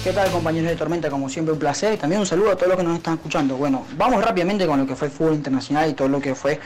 ¿Qué 0.09 0.14
tal 0.14 0.30
compañeros 0.30 0.70
de 0.70 0.76
Tormenta? 0.76 1.11
Como 1.11 1.28
siempre 1.28 1.52
un 1.52 1.59
placer. 1.59 1.92
Y 1.92 1.96
también 1.98 2.18
un 2.18 2.26
saludo 2.26 2.52
a 2.52 2.56
todos 2.56 2.68
los 2.68 2.78
que 2.78 2.82
nos 2.82 2.96
están 2.96 3.16
escuchando. 3.16 3.59
Bueno, 3.59 3.84
vamos 3.98 4.24
rápidamente 4.24 4.66
con 4.66 4.78
lo 4.78 4.86
que 4.86 4.96
fue 4.96 5.09
el 5.09 5.12
fútbol 5.12 5.34
internacional 5.34 5.90
y 5.90 5.92
todo 5.92 6.09
lo 6.09 6.18
que 6.18 6.34
fue 6.34 6.59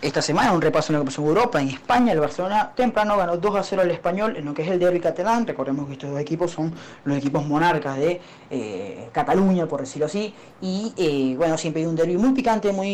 esta 0.00 0.22
semana, 0.22 0.52
un 0.52 0.62
repaso 0.62 0.92
en 0.92 0.98
lo 0.98 1.04
que 1.04 1.06
pasó 1.06 1.22
en 1.22 1.28
Europa, 1.28 1.60
en 1.60 1.68
España, 1.70 2.12
el 2.12 2.20
Barcelona 2.20 2.70
temprano 2.74 3.16
ganó 3.16 3.36
2 3.36 3.56
a 3.56 3.62
0 3.64 3.82
al 3.82 3.90
Español 3.90 4.36
en 4.36 4.44
lo 4.44 4.54
que 4.54 4.62
es 4.62 4.68
el 4.68 4.78
derby 4.78 5.00
catalán, 5.00 5.44
recordemos 5.44 5.88
que 5.88 5.94
estos 5.94 6.10
dos 6.10 6.20
equipos 6.20 6.52
son 6.52 6.72
los 7.04 7.16
equipos 7.16 7.44
monarcas 7.44 7.96
de 7.96 8.20
eh, 8.48 9.08
Cataluña, 9.10 9.66
por 9.66 9.80
decirlo 9.80 10.06
así, 10.06 10.32
y 10.60 10.92
eh, 10.96 11.34
bueno, 11.36 11.58
siempre 11.58 11.82
hay 11.82 11.88
un 11.88 11.96
derby 11.96 12.16
muy 12.16 12.32
picante, 12.32 12.70
muy 12.70 12.88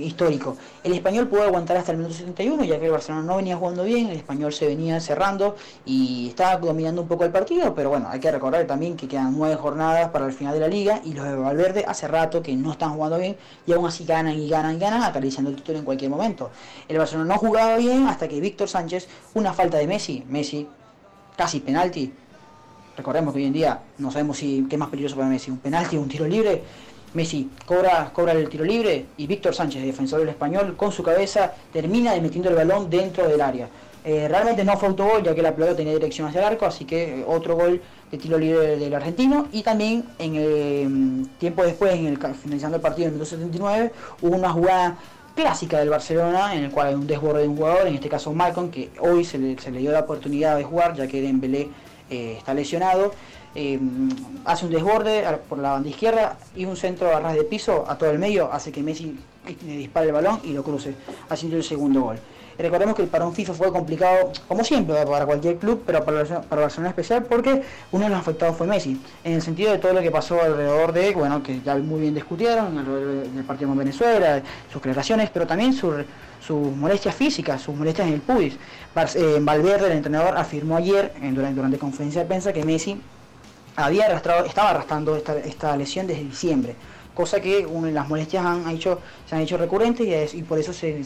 histórico. 0.00 0.56
El 0.82 0.94
Español 0.94 1.28
pudo 1.28 1.42
aguantar 1.42 1.76
hasta 1.76 1.92
el 1.92 1.98
minuto 1.98 2.14
71, 2.14 2.64
ya 2.64 2.78
que 2.78 2.86
el 2.86 2.92
Barcelona 2.92 3.22
no 3.24 3.36
venía 3.36 3.56
jugando 3.56 3.84
bien, 3.84 4.08
el 4.08 4.16
Español 4.16 4.50
se 4.54 4.66
venía 4.66 4.98
cerrando 5.00 5.56
y 5.84 6.28
estaba 6.30 6.56
dominando 6.56 7.02
un 7.02 7.08
poco 7.08 7.24
el 7.24 7.32
partido, 7.32 7.74
pero 7.74 7.90
bueno, 7.90 8.08
hay 8.10 8.18
que 8.18 8.30
recordar 8.30 8.66
también 8.66 8.96
que 8.96 9.06
quedan 9.06 9.34
nueve 9.46 9.60
jornadas 9.60 10.10
para 10.10 10.26
el 10.26 10.32
final 10.32 10.54
de 10.54 10.60
la 10.60 10.68
liga 10.68 11.00
y 11.04 11.12
los 11.12 11.24
de 11.24 11.36
Valverde 11.36 11.84
hace 11.86 12.08
rato 12.08 12.42
que 12.42 12.54
no 12.56 12.72
están 12.72 12.94
jugando 12.94 13.18
bien 13.18 13.36
y 13.66 13.72
aún 13.72 13.86
así 13.86 14.04
ganan 14.04 14.34
y 14.34 14.48
ganan 14.48 14.76
y 14.76 14.78
ganan 14.78 15.02
acariciando 15.02 15.50
el 15.50 15.56
título 15.56 15.78
en 15.78 15.84
cualquier 15.84 16.10
momento. 16.10 16.50
El 16.88 16.98
Barcelona 16.98 17.34
no 17.34 17.38
jugaba 17.38 17.76
bien 17.76 18.06
hasta 18.08 18.26
que 18.28 18.40
Víctor 18.40 18.68
Sánchez, 18.68 19.08
una 19.34 19.52
falta 19.52 19.78
de 19.78 19.86
Messi, 19.86 20.24
Messi 20.28 20.66
casi 21.36 21.60
penalti, 21.60 22.12
recordemos 22.96 23.32
que 23.32 23.40
hoy 23.40 23.46
en 23.46 23.52
día 23.52 23.80
no 23.98 24.10
sabemos 24.10 24.38
si 24.38 24.66
qué 24.68 24.76
es 24.76 24.80
más 24.80 24.88
peligroso 24.88 25.16
para 25.16 25.28
Messi, 25.28 25.50
un 25.50 25.58
penalti 25.58 25.96
o 25.96 26.00
un 26.00 26.08
tiro 26.08 26.26
libre. 26.26 26.62
Messi 27.14 27.50
cobra, 27.64 28.10
cobra 28.12 28.32
el 28.32 28.48
tiro 28.48 28.64
libre 28.64 29.06
y 29.16 29.26
Víctor 29.26 29.54
Sánchez, 29.54 29.82
defensor 29.82 30.20
del 30.20 30.28
español, 30.28 30.76
con 30.76 30.92
su 30.92 31.02
cabeza 31.02 31.54
termina 31.72 32.14
metiendo 32.20 32.50
el 32.50 32.56
balón 32.56 32.90
dentro 32.90 33.26
del 33.26 33.40
área. 33.40 33.68
Eh, 34.08 34.28
realmente 34.28 34.64
no 34.64 34.76
fue 34.76 34.88
autogol 34.88 35.24
ya 35.24 35.34
que 35.34 35.42
la 35.42 35.52
pelota 35.52 35.74
tenía 35.74 35.92
dirección 35.92 36.28
hacia 36.28 36.38
el 36.38 36.46
arco, 36.46 36.64
así 36.64 36.84
que 36.84 37.18
eh, 37.18 37.24
otro 37.26 37.56
gol 37.56 37.82
de 38.08 38.18
tiro 38.18 38.38
libre 38.38 38.76
del 38.76 38.94
argentino. 38.94 39.48
Y 39.50 39.64
también 39.64 40.04
en 40.20 40.36
el 40.36 41.28
tiempo 41.40 41.64
después, 41.64 41.92
en 41.94 42.06
el, 42.06 42.16
finalizando 42.16 42.76
el 42.76 42.82
partido 42.82 43.08
en 43.08 43.14
el 43.14 43.18
279, 43.18 43.92
hubo 44.22 44.36
una 44.36 44.50
jugada 44.50 44.96
clásica 45.34 45.80
del 45.80 45.90
Barcelona 45.90 46.54
en 46.54 46.64
el 46.64 46.70
cual 46.70 46.86
hay 46.86 46.94
un 46.94 47.08
desborde 47.08 47.42
de 47.42 47.48
un 47.48 47.56
jugador, 47.56 47.88
en 47.88 47.94
este 47.96 48.08
caso 48.08 48.32
Malcolm, 48.32 48.70
que 48.70 48.90
hoy 49.00 49.24
se 49.24 49.38
le, 49.38 49.58
se 49.58 49.72
le 49.72 49.80
dio 49.80 49.90
la 49.90 50.00
oportunidad 50.00 50.56
de 50.56 50.62
jugar 50.62 50.94
ya 50.94 51.08
que 51.08 51.20
Dembélé 51.20 51.68
eh, 52.08 52.36
está 52.38 52.54
lesionado. 52.54 53.12
Eh, 53.56 53.80
hace 54.44 54.66
un 54.66 54.70
desborde 54.70 55.24
por 55.48 55.58
la 55.58 55.72
banda 55.72 55.88
izquierda 55.88 56.38
y 56.54 56.64
un 56.64 56.76
centro 56.76 57.16
a 57.16 57.18
ras 57.18 57.34
de 57.34 57.42
piso 57.42 57.84
a 57.88 57.98
todo 57.98 58.10
el 58.10 58.18
medio 58.18 58.52
hace 58.52 58.70
que 58.70 58.82
Messi 58.82 59.18
eh, 59.46 59.56
dispare 59.64 60.06
el 60.06 60.12
balón 60.12 60.40
y 60.44 60.52
lo 60.52 60.62
cruce, 60.62 60.94
haciendo 61.28 61.56
el 61.56 61.64
segundo 61.64 62.02
gol. 62.02 62.18
Recordemos 62.58 62.94
que 62.96 63.02
el 63.02 63.08
parón 63.08 63.34
FIFA 63.34 63.52
fue 63.52 63.70
complicado, 63.70 64.32
como 64.48 64.64
siempre, 64.64 64.94
para 65.04 65.26
cualquier 65.26 65.56
club, 65.56 65.82
pero 65.84 66.02
para, 66.04 66.24
Barcelona- 66.48 66.88
especial, 66.88 67.24
porque 67.24 67.62
uno 67.92 68.04
de 68.04 68.10
los 68.10 68.18
afectados 68.18 68.56
fue 68.56 68.66
Messi, 68.66 68.98
en 69.24 69.34
el 69.34 69.42
sentido 69.42 69.72
de 69.72 69.78
todo 69.78 69.92
lo 69.92 70.00
que 70.00 70.10
pasó 70.10 70.40
alrededor 70.40 70.92
de, 70.92 71.12
bueno, 71.12 71.42
que 71.42 71.60
ya 71.60 71.74
muy 71.76 72.00
bien 72.00 72.14
discutieron, 72.14 72.74
del 73.34 73.44
partido 73.44 73.68
con 73.68 73.78
Venezuela, 73.78 74.40
sus 74.72 74.80
declaraciones, 74.80 75.28
pero 75.30 75.46
también 75.46 75.74
su- 75.74 75.92
sus 76.46 76.74
molestias 76.76 77.14
físicas, 77.14 77.60
sus 77.60 77.74
molestias 77.74 78.08
en 78.08 78.14
el 78.14 78.20
pubis. 78.20 78.54
Eh, 79.14 79.38
Valverde, 79.40 79.86
el 79.86 79.92
entrenador, 79.92 80.36
afirmó 80.38 80.76
ayer, 80.76 81.12
durante, 81.20 81.54
durante 81.56 81.78
conferencia 81.78 82.22
de 82.22 82.26
prensa, 82.26 82.52
que 82.52 82.64
Messi 82.64 82.98
había 83.76 84.06
estaba 84.16 84.70
arrastrando 84.70 85.16
esta 85.16 85.76
lesión 85.76 86.06
desde 86.06 86.24
diciembre, 86.24 86.74
cosa 87.16 87.40
que 87.40 87.66
las 87.92 88.08
molestias 88.08 88.44
han 88.44 88.68
hecho, 88.68 89.00
se 89.26 89.34
han 89.34 89.40
hecho 89.40 89.56
recurrentes 89.56 90.34
y, 90.34 90.42
por 90.42 90.58
eso 90.58 90.74
se, 90.74 91.02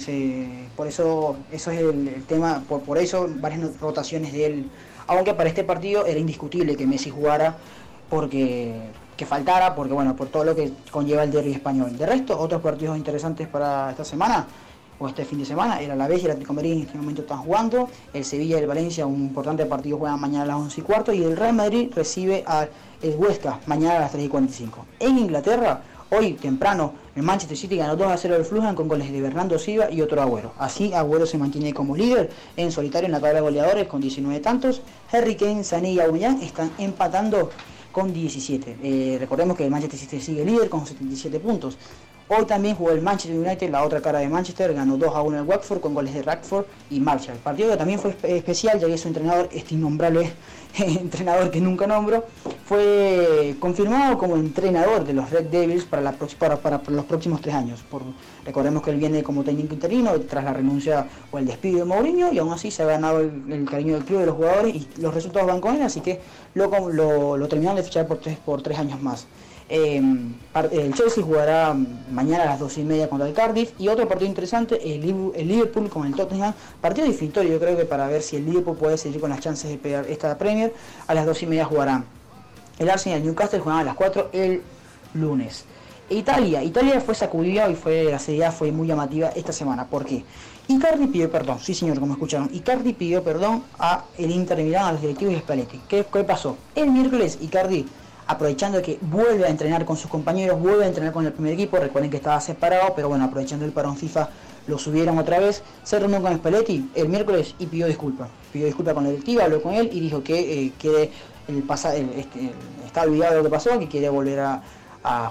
por 0.77 0.89
eso 0.89 1.37
eso 1.53 1.71
es 1.71 1.81
el, 1.81 2.25
tema, 2.27 2.65
por, 2.69 2.99
eso 2.99 3.29
varias 3.37 3.79
rotaciones 3.81 4.33
de 4.33 4.47
él, 4.47 4.71
aunque 5.07 5.35
para 5.35 5.49
este 5.49 5.63
partido 5.63 6.05
era 6.05 6.19
indiscutible 6.19 6.77
que 6.77 6.85
Messi 6.85 7.11
jugara 7.11 7.57
porque 8.11 8.75
que 9.17 9.25
faltara, 9.25 9.75
porque 9.75 9.93
bueno, 9.93 10.17
por 10.17 10.29
todo 10.29 10.45
lo 10.45 10.57
que 10.57 10.73
conlleva 10.91 11.23
el 11.23 11.31
derby 11.31 11.53
español. 11.53 11.97
De 11.97 12.07
resto, 12.07 12.39
otros 12.41 12.61
partidos 12.61 12.97
interesantes 12.97 13.47
para 13.47 13.91
esta 13.91 14.05
semana 14.05 14.47
o 14.99 15.07
este 15.09 15.25
fin 15.25 15.39
de 15.39 15.45
semana, 15.45 15.81
el 15.81 15.91
Alavés 15.91 16.23
y 16.23 16.25
el 16.25 16.33
Atlético 16.33 16.55
Madrid 16.55 16.73
en 16.73 16.83
este 16.83 16.99
momento 16.99 17.23
están 17.23 17.39
jugando, 17.39 17.89
el 18.13 18.25
Sevilla 18.25 18.57
y 18.57 18.61
el 18.61 18.67
Valencia, 18.67 19.07
un 19.07 19.21
importante 19.21 19.65
partido, 19.67 19.99
juegan 19.99 20.21
mañana 20.21 20.45
a 20.45 20.47
las 20.47 20.57
11 20.57 20.81
y 20.81 20.85
cuarto, 20.85 21.13
y 21.13 21.23
el 21.23 21.37
Real 21.37 21.55
Madrid 21.55 21.91
recibe 21.95 22.43
al 22.47 22.69
Huesca 23.03 23.61
mañana 23.67 23.97
a 23.97 24.01
las 24.01 24.13
3 24.13 24.25
y 24.25 24.29
45. 24.29 24.87
En 25.01 25.19
Inglaterra, 25.19 25.83
hoy 26.11 26.35
temprano, 26.35 26.95
el 27.15 27.23
Manchester 27.23 27.57
City 27.57 27.77
ganó 27.77 27.97
2 27.97 28.07
a 28.13 28.17
0 28.17 28.35
del 28.35 28.45
Fulham 28.45 28.75
con 28.75 28.89
goles 28.89 29.11
de 29.11 29.21
Bernardo 29.21 29.59
Silva 29.59 29.91
y 29.91 30.01
otro 30.03 30.21
Agüero. 30.23 30.53
Así, 30.59 30.93
Agüero 30.93 31.27
se 31.27 31.39
mantiene 31.39 31.73
como 31.75 31.97
líder 31.97 32.31
en 32.57 32.73
solitario 32.73 33.07
en 33.07 33.13
la 33.13 33.19
tabla 33.21 33.35
de 33.37 33.41
goleadores 33.41 33.87
con 33.89 34.01
19 34.01 34.41
tantos. 34.41 34.83
Harry 35.13 35.35
Kane, 35.37 35.65
Sané 35.65 35.93
y 35.93 36.01
Aubameyang 36.01 36.43
están 36.43 36.71
empatando 36.79 37.51
con 37.93 38.13
17. 38.13 38.77
Eh, 38.83 39.17
recordemos 39.19 39.57
que 39.57 39.65
el 39.65 39.71
Manchester 39.71 39.99
City 39.99 40.21
sigue 40.21 40.45
líder 40.45 40.69
con 40.69 40.87
77 40.87 41.41
puntos. 41.41 41.77
Hoy 42.33 42.45
también 42.45 42.77
jugó 42.77 42.93
el 42.93 43.03
Manchester 43.03 43.37
United, 43.37 43.71
la 43.71 43.83
otra 43.83 44.01
cara 44.01 44.21
de 44.21 44.29
Manchester, 44.29 44.73
ganó 44.73 44.97
2 44.97 45.17
a 45.17 45.21
1 45.23 45.39
el 45.39 45.43
Watford 45.43 45.81
con 45.81 45.95
goles 45.95 46.15
de 46.15 46.23
Radford 46.23 46.65
y 46.89 47.01
Marshall. 47.01 47.37
Partido 47.39 47.71
que 47.71 47.77
también 47.77 47.99
fue 47.99 48.13
espe- 48.17 48.29
especial, 48.37 48.79
ya 48.79 48.87
que 48.87 48.97
su 48.97 49.09
entrenador, 49.09 49.49
este 49.53 49.75
innombrable 49.75 50.33
entrenador 50.79 51.51
que 51.51 51.61
nunca 51.61 51.87
nombro, 51.87 52.25
fue 52.65 53.57
confirmado 53.59 54.17
como 54.19 54.37
entrenador 54.37 55.05
de 55.05 55.13
los 55.13 55.31
Red 55.31 55.47
Devils 55.47 55.85
para, 55.85 56.13
los 56.13 57.05
próximos 57.05 57.41
tres 57.41 57.55
años. 57.55 57.83
Por, 57.91 58.03
recordemos 58.45 58.83
que 58.83 58.91
él 58.91 58.97
viene 58.97 59.23
como 59.23 59.43
técnico 59.43 59.75
interino 59.75 60.13
tras 60.21 60.45
la 60.45 60.53
renuncia 60.53 61.07
o 61.31 61.39
el 61.39 61.47
despido 61.47 61.81
de 61.81 61.85
Mourinho 61.85 62.33
y 62.33 62.39
aún 62.39 62.53
así 62.53 62.71
se 62.71 62.83
ha 62.83 62.87
ganado 62.87 63.21
el, 63.21 63.69
cariño 63.71 63.95
del 63.95 64.05
club 64.05 64.21
de 64.21 64.27
los 64.27 64.37
jugadores 64.37 64.75
y 64.75 64.89
los 65.01 65.13
resultados 65.13 65.49
van 65.49 65.61
con 65.61 65.77
él, 65.77 65.83
así 65.83 66.01
que 66.01 66.21
lo, 66.55 66.69
lo, 67.37 67.49
terminaron 67.49 67.77
de 67.77 67.83
fichar 67.83 68.07
por 68.07 68.63
tres 68.63 68.79
años 68.79 69.01
más. 69.03 69.27
Par- 70.53 70.69
el 70.73 70.93
Chelsea 70.95 71.23
jugará 71.23 71.77
mañana 72.11 72.43
a 72.43 72.47
las 72.47 72.59
12 72.59 72.81
y 72.81 72.85
media 72.85 73.09
contra 73.09 73.29
el 73.29 73.35
Cardiff 73.35 73.71
y 73.79 73.87
otro 73.87 74.09
partido 74.09 74.29
interesante, 74.29 74.81
el, 74.83 75.01
Liv- 75.01 75.33
el 75.37 75.47
Liverpool 75.47 75.89
con 75.89 76.07
el 76.07 76.15
Tottenham, 76.15 76.53
partido 76.81 77.07
definitorio 77.07 77.53
yo 77.53 77.61
creo 77.61 77.77
que 77.77 77.85
para 77.85 78.09
ver 78.09 78.21
si 78.23 78.35
el 78.37 78.47
Liverpool 78.47 78.77
puede 78.77 78.99
seguir 78.99 79.21
con 79.21 79.31
las 79.31 79.39
chances 79.41 79.71
de 79.71 79.79
pegar 79.79 80.07
esta 80.09 80.37
Premier, 80.37 80.73
a 81.07 81.15
las 81.15 81.25
12 81.25 81.45
y 81.45 81.49
media 81.49 81.65
jugarán. 81.65 82.05
El 82.81 82.91
Arsenal 82.91 83.19
y 83.19 83.21
el 83.21 83.27
Newcastle 83.29 83.61
juegan 83.61 83.83
a 83.83 83.85
las 83.85 83.95
4 83.95 84.31
el 84.33 84.63
lunes. 85.15 85.65
Italia, 86.09 86.65
Italia 86.65 87.01
fue 87.01 87.15
sacudida 87.15 87.71
y 87.71 87.77
fue 87.77 88.05
la 88.11 88.19
Serie 88.19 88.51
fue 88.51 88.73
muy 88.73 88.89
llamativa 88.89 89.29
esta 89.29 89.53
semana. 89.53 89.87
¿Por 89.87 90.05
qué? 90.05 90.25
Icardi 90.67 91.07
pidió 91.07 91.31
perdón, 91.31 91.61
sí 91.61 91.75
señor, 91.75 92.01
como 92.01 92.15
escucharon. 92.15 92.51
Icardi 92.53 92.93
pidió 92.93 93.23
perdón 93.23 93.63
a 93.79 94.05
el 94.19 94.31
Inter 94.33 94.59
Milán, 94.59 94.87
a 94.87 94.93
los 94.93 95.01
directivos 95.01 95.35
y 95.35 95.39
Spalletti. 95.39 95.81
¿Qué, 95.89 96.05
qué 96.13 96.25
pasó? 96.25 96.57
El 96.75 96.91
miércoles 96.91 97.39
Icardi, 97.41 97.87
aprovechando 98.31 98.81
que 98.81 98.97
vuelve 99.03 99.45
a 99.45 99.49
entrenar 99.49 99.85
con 99.85 99.97
sus 99.97 100.09
compañeros, 100.09 100.61
vuelve 100.61 100.85
a 100.85 100.87
entrenar 100.87 101.13
con 101.13 101.27
el 101.27 101.33
primer 101.33 101.55
equipo, 101.55 101.79
recuerden 101.79 102.13
que 102.13 102.19
estaba 102.19 102.41
separado, 102.41 102.93
pero 102.95 103.09
bueno, 103.09 103.25
aprovechando 103.25 103.65
el 103.65 103.73
parón 103.73 103.97
FIFA 103.97 104.29
lo 104.69 104.79
subieron 104.79 105.19
otra 105.19 105.41
vez, 105.41 105.65
se 105.83 105.99
reunió 105.99 106.23
con 106.23 106.37
Spalletti 106.37 106.91
el 106.95 107.09
miércoles 107.09 107.57
y 107.59 107.67
pidió 107.67 107.89
disculpas. 107.89 108.29
Pidió 108.53 108.67
disculpas 108.67 108.95
con 108.95 109.03
la 109.03 109.11
directiva, 109.11 109.45
habló 109.45 109.61
con 109.61 109.75
él 109.75 109.91
y 109.93 109.99
dijo 109.99 110.23
que 110.23 110.67
eh, 110.67 110.73
quiere 110.79 111.11
el 111.49 111.65
este, 112.17 112.53
está 112.87 113.03
olvidado 113.03 113.33
de 113.33 113.39
lo 113.39 113.45
que 113.45 113.51
pasó, 113.51 113.77
que 113.81 113.89
quiere 113.89 114.09
volver 114.09 114.39
a, 114.39 114.63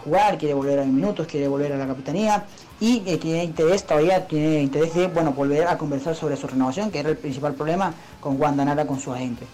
jugar, 0.04 0.38
quiere 0.38 0.56
volver 0.56 0.80
a 0.80 0.84
minutos, 0.84 1.26
quiere 1.28 1.48
volver 1.48 1.72
a 1.72 1.78
la 1.78 1.88
capitanía 1.88 2.44
y 2.82 3.04
eh, 3.06 3.18
tiene 3.18 3.44
interés, 3.44 3.86
todavía 3.86 4.28
tiene 4.28 4.62
interés 4.62 4.94
de 4.96 5.08
bueno 5.08 5.32
volver 5.32 5.68
a 5.68 5.78
conversar 5.78 6.16
sobre 6.16 6.36
su 6.36 6.48
renovación, 6.48 6.92
que 6.92 7.00
era 7.00 7.10
el 7.10 7.18
principal 7.18 7.54
problema 7.54 7.94
con 8.20 8.42
Wanda 8.42 8.66
Nara 8.66 8.86
con 8.86 9.00
su 9.00 9.14
agente. 9.14 9.46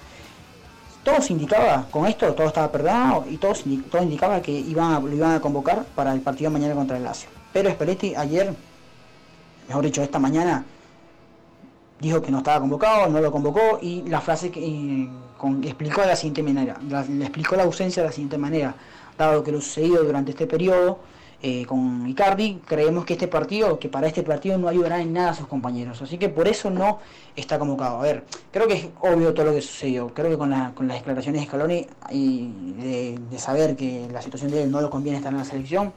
Todo 1.05 1.21
se 1.21 1.33
indicaba, 1.33 1.85
con 1.91 2.07
esto 2.07 2.33
todo 2.33 2.47
estaba 2.47 2.71
perdonado 2.71 3.25
y 3.29 3.37
todo, 3.37 3.53
todo 3.91 4.01
indicaba 4.01 4.41
que 4.41 4.51
iban 4.51 5.05
lo 5.05 5.15
iban 5.15 5.33
a 5.33 5.39
convocar 5.39 5.85
para 5.95 6.11
el 6.11 6.19
partido 6.19 6.49
mañana 6.49 6.73
contra 6.73 6.97
el 6.97 7.03
Lazio. 7.03 7.29
Pero 7.53 7.69
Spalletti 7.69 8.15
ayer, 8.15 8.53
mejor 9.67 9.85
dicho, 9.85 10.01
esta 10.01 10.17
mañana, 10.17 10.65
dijo 12.01 12.21
que 12.23 12.31
no 12.31 12.39
estaba 12.39 12.59
convocado, 12.59 13.07
no 13.07 13.21
lo 13.21 13.31
convocó 13.31 13.77
y 13.81 14.01
la 14.07 14.19
frase 14.19 14.49
que 14.49 15.07
explicó 15.61 16.01
de 16.01 16.07
la 16.07 16.15
siguiente 16.15 16.41
manera, 16.41 16.75
le 16.81 17.23
explicó 17.23 17.55
la 17.55 17.63
ausencia 17.63 18.01
de 18.01 18.09
la 18.09 18.11
siguiente 18.11 18.39
manera, 18.39 18.75
dado 19.15 19.43
que 19.43 19.51
lo 19.51 19.61
sucedido 19.61 20.03
durante 20.03 20.31
este 20.31 20.47
periodo 20.47 20.99
eh, 21.47 21.63
con 21.67 22.07
Icardi, 22.09 22.59
creemos 22.65 23.05
que 23.05 23.13
este 23.13 23.27
partido, 23.27 23.77
que 23.77 23.87
para 23.87 24.07
este 24.07 24.23
partido 24.23 24.57
no 24.57 24.67
ayudará 24.67 24.99
en 24.99 25.13
nada 25.13 25.29
a 25.29 25.33
sus 25.35 25.45
compañeros, 25.45 26.01
así 26.01 26.17
que 26.17 26.27
por 26.27 26.47
eso 26.47 26.71
no 26.71 26.97
está 27.35 27.59
convocado. 27.59 27.99
A 27.99 28.01
ver, 28.01 28.23
creo 28.51 28.67
que 28.67 28.73
es 28.73 28.87
obvio 28.99 29.31
todo 29.31 29.45
lo 29.45 29.53
que 29.53 29.61
sucedió, 29.61 30.07
creo 30.11 30.31
que 30.31 30.39
con, 30.39 30.49
la- 30.49 30.71
con 30.73 30.87
las 30.87 30.97
declaraciones 30.97 31.41
de 31.41 31.47
Scaloni 31.47 31.85
y 32.09 32.49
de, 33.29 33.37
saber 33.37 33.75
que 33.75 34.07
la 34.11 34.23
situación 34.23 34.49
de 34.49 34.63
él 34.63 34.71
no 34.71 34.81
le 34.81 34.89
conviene 34.89 35.19
estar 35.19 35.31
en 35.31 35.37
la 35.37 35.45
selección, 35.45 35.93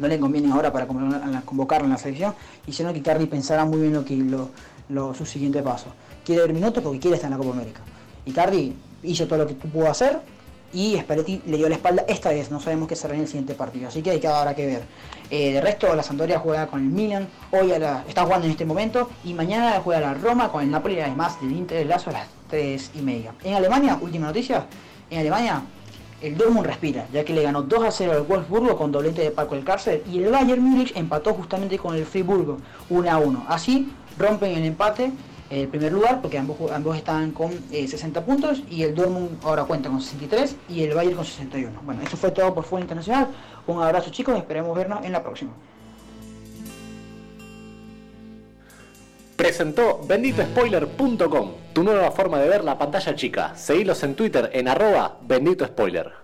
no 0.00 0.08
le 0.08 0.18
conviene 0.18 0.50
ahora 0.52 0.72
para 0.72 0.88
convocar- 0.88 1.44
convocarlo 1.44 1.84
en 1.84 1.92
la 1.92 1.98
selección, 1.98 2.34
hicieron 2.66 2.92
que 2.92 2.98
Icardi 2.98 3.26
pensara 3.26 3.64
muy 3.64 3.82
bien 3.82 3.92
lo 3.92 4.04
que 4.04 4.16
lo, 4.16 4.48
lo- 4.88 5.14
su 5.14 5.24
siguiente 5.24 5.62
paso. 5.62 5.86
Quiere 6.24 6.42
ver 6.42 6.52
minutos 6.52 6.82
porque 6.82 6.98
quiere 6.98 7.14
estar 7.18 7.30
en 7.30 7.38
la 7.38 7.44
Copa 7.44 7.54
América. 7.54 7.82
Icardi 8.26 8.74
hizo 9.04 9.28
todo 9.28 9.38
lo 9.38 9.46
que 9.46 9.54
pudo 9.54 9.88
hacer 9.88 10.18
y 10.72 10.96
Spalletti 10.98 11.42
le 11.46 11.56
dio 11.58 11.68
la 11.68 11.74
espalda 11.76 12.04
esta 12.08 12.30
vez, 12.30 12.50
no 12.50 12.60
sabemos 12.60 12.88
qué 12.88 12.96
será 12.96 13.14
en 13.14 13.20
el 13.20 13.26
siguiente 13.26 13.54
partido, 13.54 13.88
así 13.88 14.02
que 14.02 14.10
hay 14.10 14.20
que 14.20 14.26
ahora 14.28 14.54
que 14.54 14.66
ver. 14.66 14.82
Eh, 15.30 15.52
de 15.52 15.60
resto, 15.60 15.94
la 15.94 16.02
Sampdoria 16.02 16.38
juega 16.38 16.66
con 16.66 16.80
el 16.80 16.86
Milan, 16.86 17.28
hoy 17.50 17.72
a 17.72 17.78
la- 17.78 18.04
está 18.08 18.24
jugando 18.24 18.46
en 18.46 18.52
este 18.52 18.64
momento, 18.64 19.08
y 19.24 19.34
mañana 19.34 19.80
juega 19.82 20.00
la 20.00 20.14
Roma 20.14 20.50
con 20.50 20.62
el 20.62 20.70
Napoli, 20.70 20.98
además 21.00 21.40
del 21.40 21.52
Inter 21.52 21.78
del 21.78 21.88
Lazo 21.88 22.10
a 22.10 22.14
las 22.14 22.28
3 22.48 22.90
y 22.94 23.02
media. 23.02 23.32
En 23.44 23.54
Alemania, 23.54 23.98
última 24.00 24.26
noticia, 24.26 24.66
en 25.10 25.20
Alemania 25.20 25.62
el 26.22 26.36
Dortmund 26.36 26.66
respira, 26.66 27.06
ya 27.12 27.24
que 27.24 27.32
le 27.32 27.42
ganó 27.42 27.62
2 27.62 27.84
a 27.84 27.90
0 27.90 28.12
al 28.12 28.22
Wolfsburgo 28.22 28.76
con 28.76 28.92
doblete 28.92 29.22
de 29.22 29.30
Paco 29.32 29.56
el 29.56 29.64
Cárcel 29.64 30.02
y 30.08 30.22
el 30.22 30.30
Bayern 30.30 30.62
Múnich 30.62 30.92
empató 30.96 31.34
justamente 31.34 31.76
con 31.78 31.96
el 31.96 32.06
Friburgo 32.06 32.58
1 32.90 33.10
a 33.10 33.18
1. 33.18 33.44
Así 33.48 33.90
rompen 34.18 34.52
el 34.56 34.64
empate 34.64 35.10
el 35.52 35.68
primer 35.68 35.92
lugar 35.92 36.22
porque 36.22 36.38
ambos, 36.38 36.56
ambos 36.72 36.96
estaban 36.96 37.30
con 37.32 37.52
eh, 37.70 37.86
60 37.86 38.24
puntos 38.24 38.62
y 38.70 38.84
el 38.84 38.94
Dortmund 38.94 39.38
ahora 39.44 39.64
cuenta 39.64 39.90
con 39.90 40.00
63 40.00 40.56
y 40.70 40.82
el 40.84 40.94
Bayern 40.94 41.16
con 41.16 41.26
61. 41.26 41.80
Bueno, 41.82 42.00
eso 42.02 42.16
fue 42.16 42.30
todo 42.30 42.54
por 42.54 42.64
Fútbol 42.64 42.82
Internacional. 42.82 43.28
Un 43.66 43.82
abrazo 43.82 44.10
chicos 44.10 44.36
esperemos 44.36 44.74
vernos 44.74 45.04
en 45.04 45.12
la 45.12 45.22
próxima. 45.22 45.52
Presentó 49.36 50.00
benditospoiler.com, 50.06 51.50
tu 51.72 51.82
nueva 51.82 52.10
forma 52.12 52.38
de 52.38 52.48
ver 52.48 52.64
la 52.64 52.78
pantalla 52.78 53.14
chica. 53.14 53.54
Seguilos 53.54 54.02
en 54.04 54.14
Twitter 54.14 54.50
en 54.54 54.68
arroba 54.68 55.18
benditospoiler. 55.20 56.21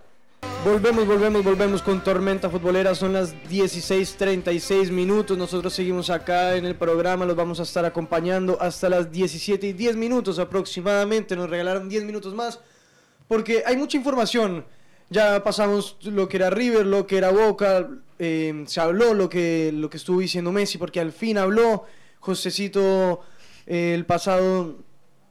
Volvemos, 0.65 1.07
volvemos, 1.07 1.41
volvemos 1.41 1.81
con 1.81 2.03
Tormenta 2.03 2.49
Futbolera. 2.49 2.93
Son 2.93 3.13
las 3.13 3.33
16:36 3.49 4.91
minutos. 4.91 5.37
Nosotros 5.37 5.73
seguimos 5.73 6.09
acá 6.09 6.57
en 6.57 6.65
el 6.65 6.75
programa. 6.75 7.25
Los 7.25 7.37
vamos 7.37 7.61
a 7.61 7.63
estar 7.63 7.85
acompañando 7.85 8.57
hasta 8.59 8.89
las 8.89 9.09
17 9.09 9.67
y 9.67 9.73
10 9.73 9.95
minutos 9.95 10.37
aproximadamente. 10.37 11.37
Nos 11.37 11.49
regalaron 11.49 11.87
10 11.87 12.03
minutos 12.03 12.35
más 12.35 12.59
porque 13.29 13.63
hay 13.65 13.77
mucha 13.77 13.95
información. 13.95 14.65
Ya 15.09 15.41
pasamos 15.45 15.97
lo 16.03 16.27
que 16.27 16.37
era 16.37 16.49
River, 16.49 16.85
lo 16.85 17.07
que 17.07 17.17
era 17.17 17.31
Boca. 17.31 17.87
eh, 18.19 18.65
se 18.67 18.81
habló 18.81 19.13
lo 19.13 19.29
que, 19.29 19.71
lo 19.73 19.89
que 19.89 19.95
estuvo 19.95 20.19
diciendo 20.19 20.51
Messi 20.51 20.77
porque 20.77 20.99
al 20.99 21.13
fin 21.13 21.37
habló. 21.37 21.85
Josecito 22.19 23.21
eh, 23.65 23.93
el 23.95 24.05
pasado 24.05 24.75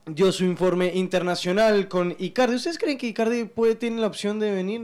dio 0.07 0.33
su 0.33 0.45
informe 0.47 0.93
internacional 0.95 1.87
con 1.87 2.17
Icardi. 2.19 2.57
¿Ustedes 2.57 2.79
creen 2.79 2.97
que 2.97 3.09
Icardi 3.09 3.45
puede 3.45 3.75
tener 3.75 4.01
la 4.01 4.07
opción 4.07 4.41
de 4.41 4.51
venir 4.53 4.81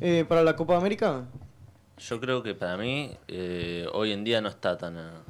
eh, 0.00 0.24
para 0.28 0.42
la 0.42 0.56
Copa 0.56 0.76
América? 0.76 1.24
Yo 1.98 2.20
creo 2.20 2.42
que 2.42 2.54
para 2.54 2.76
mí 2.76 3.16
eh, 3.28 3.86
hoy 3.92 4.12
en 4.12 4.24
día 4.24 4.40
no 4.40 4.48
está 4.48 4.78
tan 4.78 4.96
a, 4.96 5.22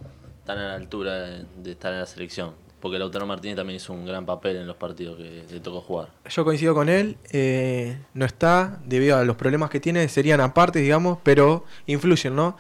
tan 0.45 0.59
a 0.59 0.69
la 0.69 0.75
altura 0.75 1.15
de, 1.21 1.45
de 1.63 1.73
estar 1.73 1.93
en 1.93 2.01
la 2.01 2.07
selección. 2.07 2.55
Porque 2.81 2.99
Lautaro 2.99 3.27
Martínez 3.27 3.57
también 3.57 3.77
hizo 3.77 3.93
un 3.93 4.07
gran 4.07 4.25
papel 4.25 4.57
en 4.57 4.67
los 4.67 4.77
partidos 4.77 5.19
que 5.19 5.45
le 5.51 5.61
tocó 5.61 5.83
jugar. 5.83 6.09
Yo 6.27 6.45
coincido 6.47 6.75
con 6.75 6.89
él, 6.89 7.19
eh, 7.31 7.99
no 8.15 8.25
está, 8.25 8.81
debido 8.87 9.19
a 9.19 9.25
los 9.25 9.37
problemas 9.37 9.69
que 9.69 9.81
tiene, 9.81 10.09
serían 10.09 10.41
aparte, 10.41 10.79
digamos, 10.79 11.19
pero 11.23 11.67
influyen, 11.87 12.35
¿no? 12.35 12.57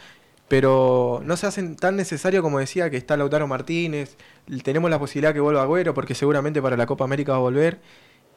Pero 0.46 1.22
no 1.24 1.38
se 1.38 1.46
hacen 1.46 1.74
tan 1.74 1.96
necesario 1.96 2.42
como 2.42 2.58
decía 2.58 2.90
que 2.90 2.98
está 2.98 3.16
Lautaro 3.16 3.46
Martínez, 3.46 4.18
tenemos 4.62 4.90
la 4.90 4.98
posibilidad 4.98 5.32
que 5.32 5.40
vuelva 5.40 5.62
Agüero, 5.62 5.94
porque 5.94 6.14
seguramente 6.14 6.60
para 6.60 6.76
la 6.76 6.84
Copa 6.84 7.04
América 7.04 7.32
va 7.32 7.38
a 7.38 7.40
volver, 7.40 7.80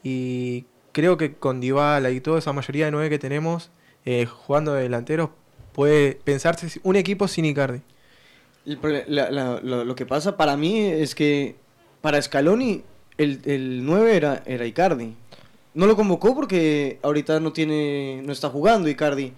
y 0.03 0.65
creo 0.93 1.17
que 1.17 1.33
con 1.33 1.59
Dybala 1.59 2.09
y 2.11 2.21
toda 2.21 2.39
esa 2.39 2.53
mayoría 2.53 2.85
de 2.85 2.91
nueve 2.91 3.09
que 3.09 3.19
tenemos, 3.19 3.69
eh, 4.05 4.25
jugando 4.25 4.73
de 4.73 4.83
delanteros, 4.83 5.29
puede 5.73 6.13
pensarse 6.23 6.79
un 6.83 6.95
equipo 6.95 7.27
sin 7.27 7.43
Icardi. 7.45 7.81
La- 9.07 9.29
la- 9.29 9.59
lo, 9.61 9.83
lo 9.83 9.95
que 9.95 10.05
pasa 10.05 10.37
para 10.37 10.55
mí 10.55 10.79
es 10.79 11.15
que 11.15 11.55
para 12.01 12.21
Scaloni 12.21 12.83
el, 13.17 13.41
el 13.45 13.85
9 13.85 14.15
era, 14.15 14.41
era 14.45 14.65
Icardi. 14.65 15.15
No 15.73 15.85
lo 15.87 15.95
convocó 15.95 16.33
porque 16.35 16.99
ahorita 17.03 17.39
no 17.39 17.51
tiene 17.51 18.21
no 18.23 18.31
está 18.31 18.49
jugando 18.49 18.87
Icardi. 18.87 19.33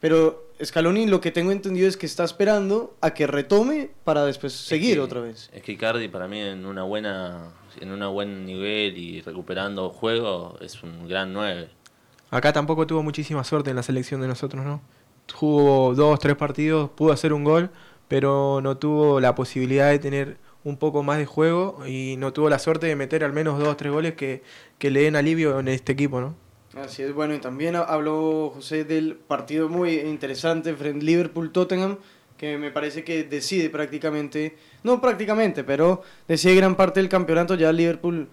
Pero 0.00 0.46
Scaloni 0.62 1.06
lo 1.06 1.20
que 1.20 1.30
tengo 1.32 1.50
entendido 1.52 1.88
es 1.88 1.96
que 1.96 2.06
está 2.06 2.24
esperando 2.24 2.94
a 3.00 3.14
que 3.14 3.26
retome 3.26 3.90
para 4.04 4.24
después 4.24 4.52
seguir 4.52 4.94
que- 4.96 5.00
otra 5.00 5.20
vez. 5.20 5.50
Es 5.52 5.62
que 5.62 5.72
Icardi 5.72 6.08
para 6.08 6.28
mí 6.28 6.40
en 6.40 6.66
una 6.66 6.82
buena 6.84 7.50
en 7.80 7.90
un 7.92 8.12
buen 8.12 8.44
nivel 8.46 8.96
y 8.98 9.20
recuperando 9.20 9.90
juego 9.90 10.56
es 10.60 10.82
un 10.82 11.08
gran 11.08 11.32
9. 11.32 11.68
Acá 12.30 12.52
tampoco 12.52 12.86
tuvo 12.86 13.02
muchísima 13.02 13.44
suerte 13.44 13.70
en 13.70 13.76
la 13.76 13.82
selección 13.82 14.20
de 14.20 14.28
nosotros, 14.28 14.64
¿no? 14.64 14.80
Jugó 15.32 15.94
dos, 15.94 16.18
tres 16.18 16.36
partidos, 16.36 16.90
pudo 16.90 17.12
hacer 17.12 17.32
un 17.32 17.44
gol, 17.44 17.70
pero 18.08 18.60
no 18.62 18.76
tuvo 18.76 19.20
la 19.20 19.34
posibilidad 19.34 19.90
de 19.90 19.98
tener 19.98 20.36
un 20.64 20.76
poco 20.76 21.02
más 21.02 21.18
de 21.18 21.26
juego 21.26 21.84
y 21.86 22.16
no 22.18 22.32
tuvo 22.32 22.48
la 22.48 22.58
suerte 22.58 22.86
de 22.86 22.96
meter 22.96 23.24
al 23.24 23.32
menos 23.32 23.58
dos, 23.58 23.76
tres 23.76 23.92
goles 23.92 24.14
que, 24.14 24.42
que 24.78 24.90
le 24.90 25.02
den 25.02 25.16
alivio 25.16 25.58
en 25.60 25.68
este 25.68 25.92
equipo, 25.92 26.20
¿no? 26.20 26.34
Así 26.74 27.02
es, 27.02 27.12
bueno, 27.12 27.34
y 27.34 27.38
también 27.38 27.76
ha- 27.76 27.80
habló 27.82 28.50
José 28.54 28.84
del 28.84 29.14
partido 29.16 29.68
muy 29.68 29.94
interesante 30.00 30.74
frente 30.74 31.04
Liverpool-Tottenham, 31.04 31.98
que 32.42 32.58
me 32.58 32.72
parece 32.72 33.04
que 33.04 33.22
decide 33.22 33.70
prácticamente, 33.70 34.56
no 34.82 35.00
prácticamente, 35.00 35.62
pero 35.62 36.02
decide 36.26 36.56
gran 36.56 36.74
parte 36.74 36.98
del 36.98 37.08
campeonato 37.08 37.54
ya 37.54 37.70
Liverpool, 37.70 38.28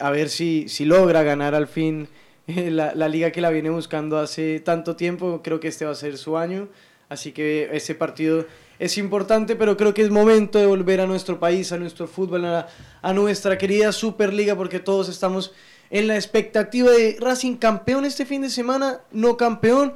a 0.00 0.10
ver 0.10 0.28
si, 0.28 0.68
si 0.68 0.84
logra 0.84 1.22
ganar 1.22 1.54
al 1.54 1.66
fin 1.66 2.08
eh, 2.46 2.70
la, 2.70 2.94
la 2.94 3.08
liga 3.08 3.30
que 3.30 3.40
la 3.40 3.48
viene 3.48 3.70
buscando 3.70 4.18
hace 4.18 4.60
tanto 4.60 4.96
tiempo, 4.96 5.40
creo 5.42 5.60
que 5.60 5.68
este 5.68 5.86
va 5.86 5.92
a 5.92 5.94
ser 5.94 6.18
su 6.18 6.36
año, 6.36 6.68
así 7.08 7.32
que 7.32 7.70
ese 7.72 7.94
partido 7.94 8.44
es 8.78 8.98
importante, 8.98 9.56
pero 9.56 9.78
creo 9.78 9.94
que 9.94 10.02
es 10.02 10.10
momento 10.10 10.58
de 10.58 10.66
volver 10.66 11.00
a 11.00 11.06
nuestro 11.06 11.40
país, 11.40 11.72
a 11.72 11.78
nuestro 11.78 12.06
fútbol, 12.06 12.44
a, 12.44 12.68
a 13.00 13.12
nuestra 13.14 13.56
querida 13.56 13.92
Superliga, 13.92 14.56
porque 14.56 14.78
todos 14.78 15.08
estamos 15.08 15.54
en 15.88 16.06
la 16.06 16.16
expectativa 16.16 16.90
de 16.90 17.16
Racing 17.18 17.56
campeón 17.56 18.04
este 18.04 18.26
fin 18.26 18.42
de 18.42 18.50
semana, 18.50 19.00
no 19.10 19.38
campeón. 19.38 19.94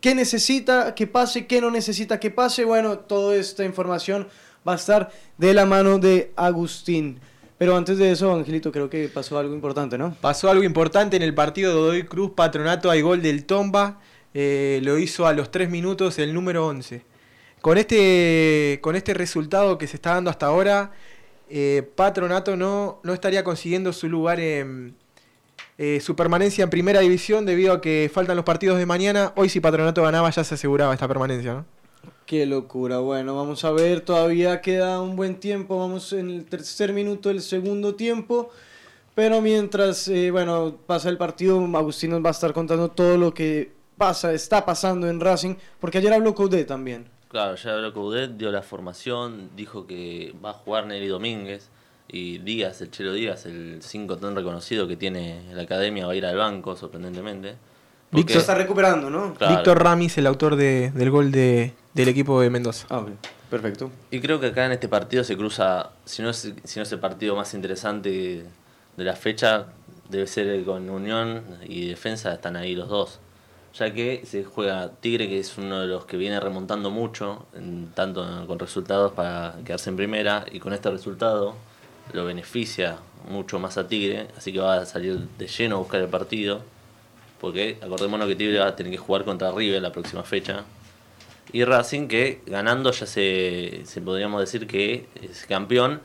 ¿Qué 0.00 0.14
necesita 0.14 0.94
que 0.94 1.06
pase? 1.06 1.46
¿Qué 1.46 1.60
no 1.60 1.70
necesita 1.70 2.20
que 2.20 2.30
pase? 2.30 2.64
Bueno, 2.64 3.00
toda 3.00 3.34
esta 3.36 3.64
información 3.64 4.28
va 4.66 4.74
a 4.74 4.76
estar 4.76 5.10
de 5.36 5.54
la 5.54 5.66
mano 5.66 5.98
de 5.98 6.32
Agustín. 6.36 7.20
Pero 7.58 7.76
antes 7.76 7.98
de 7.98 8.12
eso, 8.12 8.32
Angelito, 8.32 8.70
creo 8.70 8.88
que 8.88 9.08
pasó 9.08 9.36
algo 9.38 9.52
importante, 9.52 9.98
¿no? 9.98 10.14
Pasó 10.20 10.48
algo 10.48 10.62
importante 10.62 11.16
en 11.16 11.22
el 11.22 11.34
partido 11.34 11.72
de 11.72 11.80
Godoy 11.80 12.02
Cruz 12.04 12.30
Patronato, 12.30 12.88
hay 12.88 13.00
gol 13.00 13.20
del 13.20 13.44
Tomba, 13.44 14.00
eh, 14.32 14.78
lo 14.84 14.98
hizo 14.98 15.26
a 15.26 15.32
los 15.32 15.50
3 15.50 15.68
minutos 15.68 16.20
el 16.20 16.32
número 16.32 16.64
11. 16.68 17.02
Con 17.60 17.76
este, 17.76 18.78
con 18.80 18.94
este 18.94 19.14
resultado 19.14 19.76
que 19.76 19.88
se 19.88 19.96
está 19.96 20.14
dando 20.14 20.30
hasta 20.30 20.46
ahora, 20.46 20.92
eh, 21.50 21.90
Patronato 21.96 22.56
no, 22.56 23.00
no 23.02 23.12
estaría 23.12 23.42
consiguiendo 23.42 23.92
su 23.92 24.08
lugar 24.08 24.38
en 24.38 24.94
eh, 25.80 26.00
su 26.00 26.16
permanencia 26.16 26.64
en 26.64 26.70
primera 26.70 26.98
división 26.98 27.46
debido 27.46 27.72
a 27.72 27.80
que 27.80 28.10
faltan 28.12 28.34
los 28.34 28.44
partidos 28.44 28.78
de 28.78 28.86
mañana. 28.86 29.32
Hoy 29.36 29.48
si 29.48 29.60
Patronato 29.60 30.02
ganaba 30.02 30.28
ya 30.28 30.42
se 30.42 30.54
aseguraba 30.54 30.92
esta 30.92 31.06
permanencia, 31.06 31.54
¿no? 31.54 31.64
Qué 32.26 32.46
locura. 32.46 32.98
Bueno, 32.98 33.36
vamos 33.36 33.64
a 33.64 33.70
ver, 33.70 34.00
todavía 34.00 34.60
queda 34.60 35.00
un 35.00 35.14
buen 35.14 35.38
tiempo. 35.38 35.78
Vamos 35.78 36.12
en 36.12 36.30
el 36.30 36.44
tercer 36.46 36.92
minuto 36.92 37.28
del 37.28 37.40
segundo 37.40 37.94
tiempo. 37.94 38.50
Pero 39.14 39.40
mientras, 39.40 40.08
eh, 40.08 40.32
bueno, 40.32 40.76
pasa 40.84 41.08
el 41.10 41.16
partido, 41.16 41.64
Agustín 41.76 42.10
nos 42.10 42.24
va 42.24 42.28
a 42.28 42.32
estar 42.32 42.52
contando 42.52 42.90
todo 42.90 43.16
lo 43.16 43.32
que 43.32 43.72
pasa, 43.96 44.32
está 44.32 44.66
pasando 44.66 45.08
en 45.08 45.20
Racing. 45.20 45.54
Porque 45.80 45.98
ayer 45.98 46.12
habló 46.12 46.34
Coudet 46.34 46.66
también. 46.66 47.06
Claro, 47.28 47.54
ya 47.54 47.74
habló 47.74 47.92
Coudet, 47.94 48.36
dio 48.36 48.50
la 48.50 48.62
formación, 48.62 49.50
dijo 49.54 49.86
que 49.86 50.34
va 50.44 50.50
a 50.50 50.54
jugar 50.54 50.86
Nelly 50.86 51.06
Domínguez 51.06 51.70
y 52.08 52.38
Díaz, 52.38 52.80
el 52.80 52.90
Chelo 52.90 53.12
Díaz, 53.12 53.46
el 53.46 53.78
5 53.82 54.16
tan 54.16 54.34
reconocido 54.34 54.88
que 54.88 54.96
tiene 54.96 55.42
la 55.52 55.62
academia, 55.62 56.06
va 56.06 56.12
a 56.12 56.16
ir 56.16 56.24
al 56.26 56.36
banco, 56.36 56.74
sorprendentemente. 56.76 57.54
Porque- 58.10 58.32
Se 58.32 58.38
está 58.38 58.54
recuperando, 58.54 59.10
¿no? 59.10 59.34
Claro. 59.34 59.54
Víctor 59.56 59.82
Ramis, 59.82 60.16
el 60.18 60.26
autor 60.26 60.56
de- 60.56 60.90
del 60.92 61.10
gol 61.10 61.30
de, 61.30 61.74
del 61.92 62.08
equipo 62.08 62.40
de 62.40 62.48
Mendoza. 62.48 62.86
Ah, 62.88 63.04
perfecto. 63.50 63.90
Y 64.10 64.20
creo 64.20 64.40
que 64.40 64.46
acá 64.46 64.64
en 64.64 64.72
este 64.72 64.88
partido 64.88 65.22
se 65.24 65.36
cruza, 65.36 65.90
si 66.06 66.22
no 66.22 66.30
es, 66.30 66.52
si 66.64 66.78
no 66.78 66.82
es 66.82 66.92
el 66.92 66.98
partido 67.00 67.36
más 67.36 67.52
interesante 67.52 68.44
de 68.96 69.04
la 69.04 69.14
fecha, 69.14 69.66
debe 70.08 70.26
ser 70.26 70.64
con 70.64 70.88
Unión 70.88 71.42
y 71.66 71.88
Defensa, 71.88 72.32
están 72.32 72.56
ahí 72.56 72.74
los 72.74 72.88
dos. 72.88 73.20
Ya 73.74 73.92
que 73.92 74.22
se 74.24 74.42
juega 74.44 74.90
Tigre, 75.00 75.28
que 75.28 75.38
es 75.38 75.58
uno 75.58 75.80
de 75.82 75.86
los 75.86 76.06
que 76.06 76.16
viene 76.16 76.40
remontando 76.40 76.90
mucho, 76.90 77.46
en- 77.54 77.90
tanto 77.94 78.26
con 78.46 78.58
resultados 78.58 79.12
para 79.12 79.54
quedarse 79.66 79.90
en 79.90 79.96
primera, 79.96 80.46
y 80.50 80.58
con 80.60 80.72
este 80.72 80.90
resultado 80.90 81.54
lo 82.12 82.24
beneficia 82.24 82.98
mucho 83.28 83.58
más 83.58 83.76
a 83.78 83.88
Tigre, 83.88 84.28
así 84.36 84.52
que 84.52 84.60
va 84.60 84.76
a 84.76 84.86
salir 84.86 85.18
de 85.38 85.46
lleno 85.46 85.76
a 85.76 85.78
buscar 85.78 86.00
el 86.00 86.08
partido, 86.08 86.62
porque 87.40 87.78
acordémonos 87.82 88.26
que 88.28 88.36
Tigre 88.36 88.58
va 88.58 88.68
a 88.68 88.76
tener 88.76 88.92
que 88.92 88.98
jugar 88.98 89.24
contra 89.24 89.52
River 89.52 89.82
la 89.82 89.92
próxima 89.92 90.22
fecha, 90.22 90.64
y 91.52 91.64
Racing 91.64 92.08
que 92.08 92.42
ganando 92.46 92.90
ya 92.92 93.06
se, 93.06 93.82
se 93.84 94.00
podríamos 94.00 94.40
decir 94.40 94.66
que 94.66 95.06
es 95.22 95.46
campeón, 95.46 96.00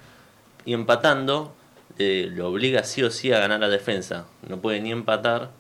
y 0.66 0.74
empatando 0.74 1.54
eh, 2.00 2.30
lo 2.32 2.50
obliga 2.50 2.84
sí 2.84 3.04
o 3.04 3.12
sí 3.12 3.32
a 3.32 3.40
ganar 3.40 3.60
la 3.60 3.70
defensa, 3.70 4.26
no 4.48 4.60
puede 4.60 4.82
ni 4.82 4.92
empatar, 4.92 5.52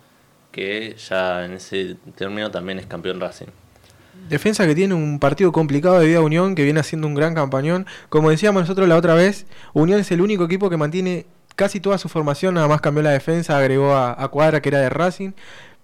que 0.52 0.96
ya 1.10 1.46
en 1.46 1.54
ese 1.54 1.98
término 2.16 2.52
también 2.52 2.80
es 2.80 2.86
campeón 2.86 3.20
Racing. 3.20 3.63
Defensa 4.30 4.66
que 4.66 4.76
tiene 4.76 4.94
un 4.94 5.20
partido 5.20 5.52
complicado 5.52 6.00
debido 6.00 6.22
a 6.22 6.24
Unión, 6.24 6.56
que 6.56 6.64
viene 6.64 6.80
haciendo 6.80 7.08
un 7.08 7.16
gran 7.16 7.36
campañón. 7.36 7.86
Como 8.10 8.30
decíamos 8.30 8.64
nosotros 8.64 8.88
la 8.88 8.96
otra 8.96 9.14
vez, 9.16 9.46
Unión 9.74 10.00
es 10.00 10.12
el 10.12 10.22
único 10.22 10.46
equipo 10.46 10.70
que 10.70 10.78
mantiene 10.78 11.26
casi 11.56 11.80
toda 11.80 11.98
su 11.98 12.10
formación, 12.10 12.56
nada 12.56 12.68
más 12.68 12.82
cambió 12.82 13.04
la 13.04 13.12
defensa, 13.12 13.58
agregó 13.58 13.96
a, 13.96 14.28
Cuadra 14.30 14.62
que 14.62 14.70
era 14.70 14.80
de 14.80 14.90
Racing, 14.90 15.32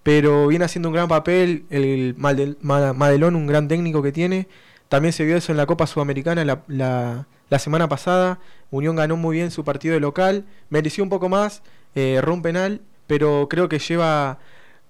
pero 0.03 0.47
viene 0.47 0.65
haciendo 0.65 0.89
un 0.89 0.95
gran 0.95 1.07
papel, 1.07 1.65
el 1.69 2.15
Madelón, 2.17 3.35
un 3.35 3.47
gran 3.47 3.67
técnico 3.67 4.01
que 4.01 4.11
tiene. 4.11 4.47
También 4.87 5.13
se 5.13 5.25
vio 5.25 5.37
eso 5.37 5.51
en 5.51 5.57
la 5.57 5.65
Copa 5.65 5.85
Sudamericana 5.85 6.43
la 6.67 7.59
semana 7.59 7.87
pasada. 7.87 8.39
Unión 8.71 8.95
ganó 8.95 9.17
muy 9.17 9.37
bien 9.37 9.51
su 9.51 9.63
partido 9.63 9.93
de 9.93 9.99
local, 9.99 10.45
mereció 10.69 11.03
un 11.03 11.09
poco 11.09 11.29
más, 11.29 11.61
eh, 11.95 12.15
erró 12.17 12.33
un 12.33 12.41
penal, 12.41 12.81
pero 13.07 13.47
creo 13.49 13.69
que 13.69 13.79
lleva 13.79 14.39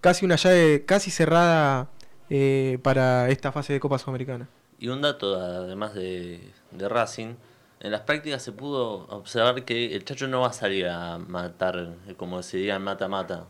casi 0.02 0.26
una 0.26 0.36
llave 0.36 0.84
casi 0.86 1.11
cerrada 1.11 1.90
eh, 2.30 2.77
para 2.84 3.30
esta 3.30 3.51
fase 3.51 3.73
de 3.73 3.80
Copa 3.80 3.97
Sudamericana. 3.99 4.47
Y 4.80 4.88
un 4.88 5.01
dato, 5.01 5.35
además 5.35 5.93
de, 5.93 6.39
de 6.72 6.89
Racing, 6.89 7.35
en 7.81 7.91
las 7.91 8.01
prácticas 8.01 8.41
se 8.43 8.51
pudo 8.51 9.07
observar 9.10 9.64
que 9.65 9.95
el 9.95 10.03
Chacho 10.06 10.27
no 10.27 10.41
va 10.41 10.47
a 10.49 10.53
salir 10.53 10.88
a 10.88 11.18
matar, 11.18 11.95
como 12.18 12.41
se 12.43 12.57
diría, 12.57 12.80
mata-mata 12.80 13.45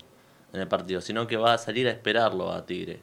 en 0.53 0.61
el 0.61 0.67
partido, 0.67 1.01
sino 1.01 1.27
que 1.27 1.37
va 1.37 1.53
a 1.53 1.57
salir 1.57 1.87
a 1.87 1.91
esperarlo 1.91 2.51
a 2.51 2.65
Tigre. 2.65 3.01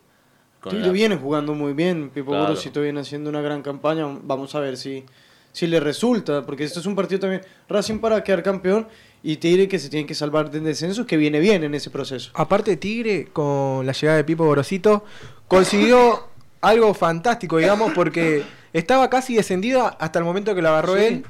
Tigre 0.69 0.86
la- 0.86 0.93
viene 0.93 1.16
jugando 1.16 1.55
muy 1.55 1.73
bien, 1.74 2.11
Pipo 2.11 2.31
Claro. 2.32 2.47
Gorosito 2.48 2.81
viene 2.81 3.01
haciendo 3.01 3.31
una 3.31 3.40
gran 3.40 3.62
campaña, 3.62 4.07
vamos 4.23 4.55
a 4.57 4.61
ver 4.61 4.77
si, 4.77 5.05
si 5.53 5.66
le 5.69 5.78
resulta, 5.78 6.44
porque 6.44 6.65
esto 6.65 6.81
es 6.81 6.86
un 6.86 6.97
partido 6.97 7.20
también, 7.20 7.43
Racing 7.69 7.98
para 8.01 8.23
quedar 8.24 8.43
campeón 8.43 8.89
y 9.28 9.39
Tigre 9.39 9.66
que 9.66 9.78
se 9.81 9.89
tiene 9.89 10.07
que 10.07 10.15
salvar 10.15 10.51
del 10.53 10.62
descenso, 10.62 11.05
que 11.05 11.16
viene 11.16 11.40
bien 11.40 11.65
en 11.65 11.74
ese 11.74 11.90
proceso. 11.90 12.31
Aparte 12.35 12.77
Tigre, 12.77 13.27
con 13.32 13.85
la 13.85 13.93
llegada 13.93 14.19
de 14.19 14.24
Pipo 14.24 14.44
Gorosito, 14.44 15.05
consiguió 15.48 16.28
algo 16.61 16.94
fantástico, 16.94 17.59
digamos, 17.59 17.93
porque 17.93 18.44
estaba 18.73 19.11
casi 19.11 19.35
descendido 19.35 19.94
hasta 19.98 20.19
el 20.20 20.24
momento 20.24 20.55
que 20.55 20.62
lo 20.62 20.69
agarró 20.69 20.97
Sí. 20.97 21.05
él. 21.05 21.24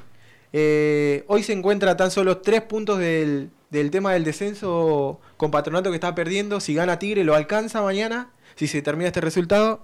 Eh, 0.52 1.24
hoy 1.26 1.42
se 1.42 1.52
encuentra 1.52 1.92
a 1.92 1.96
tan 1.96 2.10
solo 2.10 2.38
tres 2.38 2.62
puntos 2.62 2.98
del, 2.98 3.50
del 3.70 3.90
tema 3.90 4.12
del 4.12 4.24
descenso 4.24 5.20
con 5.36 5.50
Patronato 5.50 5.90
que 5.90 5.96
está 5.96 6.14
perdiendo. 6.14 6.60
Si 6.60 6.74
gana 6.74 6.98
Tigre 6.98 7.24
lo 7.24 7.34
alcanza 7.34 7.82
mañana, 7.82 8.30
si 8.56 8.66
se 8.66 8.82
termina 8.82 9.08
este 9.08 9.20
resultado. 9.20 9.82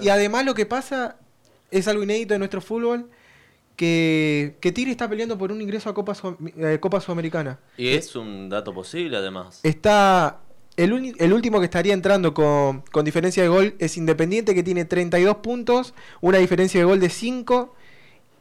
Y 0.00 0.08
además 0.08 0.44
lo 0.44 0.54
que 0.54 0.64
pasa 0.66 1.16
es 1.70 1.88
algo 1.88 2.02
inédito 2.02 2.34
de 2.34 2.38
nuestro 2.38 2.60
fútbol, 2.60 3.10
que, 3.78 4.56
que 4.60 4.72
Tigre 4.72 4.90
está 4.90 5.08
peleando 5.08 5.38
por 5.38 5.52
un 5.52 5.62
ingreso 5.62 5.88
a 5.88 5.94
Copa, 5.94 6.12
eh, 6.56 6.78
Copa 6.80 7.00
Sudamericana. 7.00 7.60
Y 7.76 7.90
es 7.90 8.16
un 8.16 8.48
dato 8.48 8.74
posible, 8.74 9.16
además. 9.16 9.60
Está. 9.62 10.40
El, 10.76 11.14
el 11.18 11.32
último 11.32 11.60
que 11.60 11.64
estaría 11.64 11.94
entrando 11.94 12.34
con, 12.34 12.82
con 12.92 13.04
diferencia 13.04 13.42
de 13.42 13.48
gol 13.48 13.74
es 13.78 13.96
Independiente, 13.96 14.54
que 14.54 14.62
tiene 14.64 14.84
32 14.84 15.36
puntos, 15.36 15.94
una 16.20 16.38
diferencia 16.38 16.80
de 16.80 16.84
gol 16.86 16.98
de 16.98 17.08
5. 17.08 17.74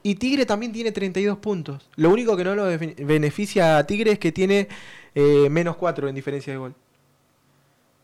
Y 0.04 0.16
Tigre 0.16 0.46
también 0.46 0.72
tiene 0.72 0.92
32 0.92 1.38
puntos. 1.38 1.88
Lo 1.96 2.10
único 2.10 2.36
que 2.36 2.44
no 2.44 2.56
lo 2.56 2.66
beneficia 2.66 3.78
a 3.78 3.86
Tigre 3.86 4.14
es 4.14 4.20
que 4.20 4.32
tiene 4.32 4.68
eh, 5.14 5.50
menos 5.52 5.78
4 5.78 6.10
en 6.10 6.16
diferencia 6.16 6.54
de 6.54 6.60
gol. 6.60 6.76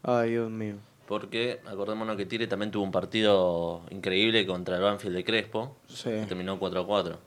Ay, 0.03 0.31
Dios 0.31 0.51
mío. 0.51 0.75
Porque 1.07 1.59
acordémonos 1.65 2.15
que 2.15 2.25
Tigre 2.25 2.47
también 2.47 2.71
tuvo 2.71 2.83
un 2.83 2.91
partido 2.91 3.81
increíble 3.89 4.45
contra 4.45 4.77
el 4.77 4.81
Banfield 4.81 5.15
de 5.15 5.23
Crespo. 5.23 5.75
Sí. 5.87 6.09
que 6.09 6.25
Terminó 6.27 6.57
4 6.57 6.81
a 6.81 6.85
4. 6.85 7.17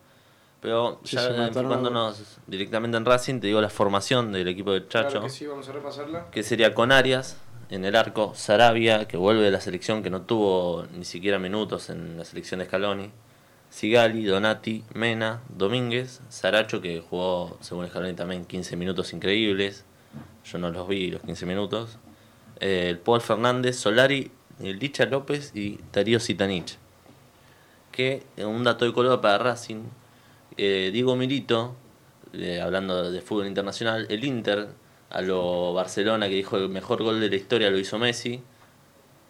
Pero 0.61 1.01
Sí, 1.05 1.17
ya 1.17 1.27
a 1.27 1.47
enfocándonos 1.49 2.39
directamente 2.47 2.97
en 2.97 3.05
Racing, 3.05 3.41
te 3.41 3.49
digo 3.49 3.61
la 3.61 3.69
formación 3.69 4.33
del 4.33 4.49
equipo 4.49 4.73
del 4.73 4.89
Chacho. 4.89 5.11
Claro 5.11 5.27
que 5.27 5.31
sí, 5.31 5.47
vamos 5.47 5.69
a 5.69 5.73
repasarla. 5.73 6.31
que 6.31 6.43
sería 6.43 6.75
con 6.75 6.91
Arias 6.91 7.37
en 7.69 7.85
el 7.85 7.97
arco, 7.97 8.33
Sarabia, 8.35 9.07
que 9.07 9.17
vuelve 9.17 9.43
de 9.43 9.51
la 9.51 9.61
selección, 9.61 10.03
que 10.03 10.11
no 10.11 10.23
tuvo 10.23 10.87
ni 10.97 11.05
siquiera 11.05 11.39
minutos 11.39 11.91
en 11.91 12.17
la 12.17 12.25
selección 12.25 12.61
de 12.61 12.67
Scaloni, 12.67 13.11
Sigali, 13.71 14.25
Donati, 14.25 14.85
Mena, 14.95 15.43
Domínguez, 15.49 16.21
Saracho, 16.29 16.81
que 16.81 17.01
jugó, 17.01 17.59
según 17.61 17.87
Scaloni, 17.89 18.15
también 18.15 18.45
15 18.45 18.77
minutos 18.77 19.13
increíbles, 19.13 19.85
yo 20.45 20.59
no 20.59 20.71
los 20.71 20.87
vi 20.89 21.11
los 21.11 21.23
15 21.23 21.45
minutos, 21.47 21.99
el 22.61 22.99
Paul 22.99 23.21
Fernández, 23.21 23.77
Solari, 23.77 24.31
el 24.63 24.79
Licha 24.79 25.07
López 25.07 25.53
y 25.55 25.79
Darío 25.93 26.21
Sitanich. 26.21 26.79
Que, 27.93 28.23
eh, 28.37 28.45
un 28.45 28.65
dato 28.65 28.85
de 28.85 28.93
color 28.93 29.21
para 29.21 29.39
Racing, 29.39 29.85
eh, 30.57 30.91
Diego 30.93 31.17
Milito, 31.17 31.75
eh, 32.33 32.61
hablando 32.61 33.11
de 33.11 33.21
fútbol 33.21 33.47
internacional, 33.47 34.07
el 34.11 34.25
Inter 34.25 34.69
a 35.11 35.23
lo 35.23 35.73
Barcelona 35.73 36.29
que 36.29 36.35
dijo 36.35 36.57
el 36.57 36.69
mejor 36.69 37.03
gol 37.03 37.21
de 37.21 37.31
la 37.31 37.37
historia 37.37 37.71
lo 37.71 37.79
hizo 37.79 37.99
Messi. 37.99 38.43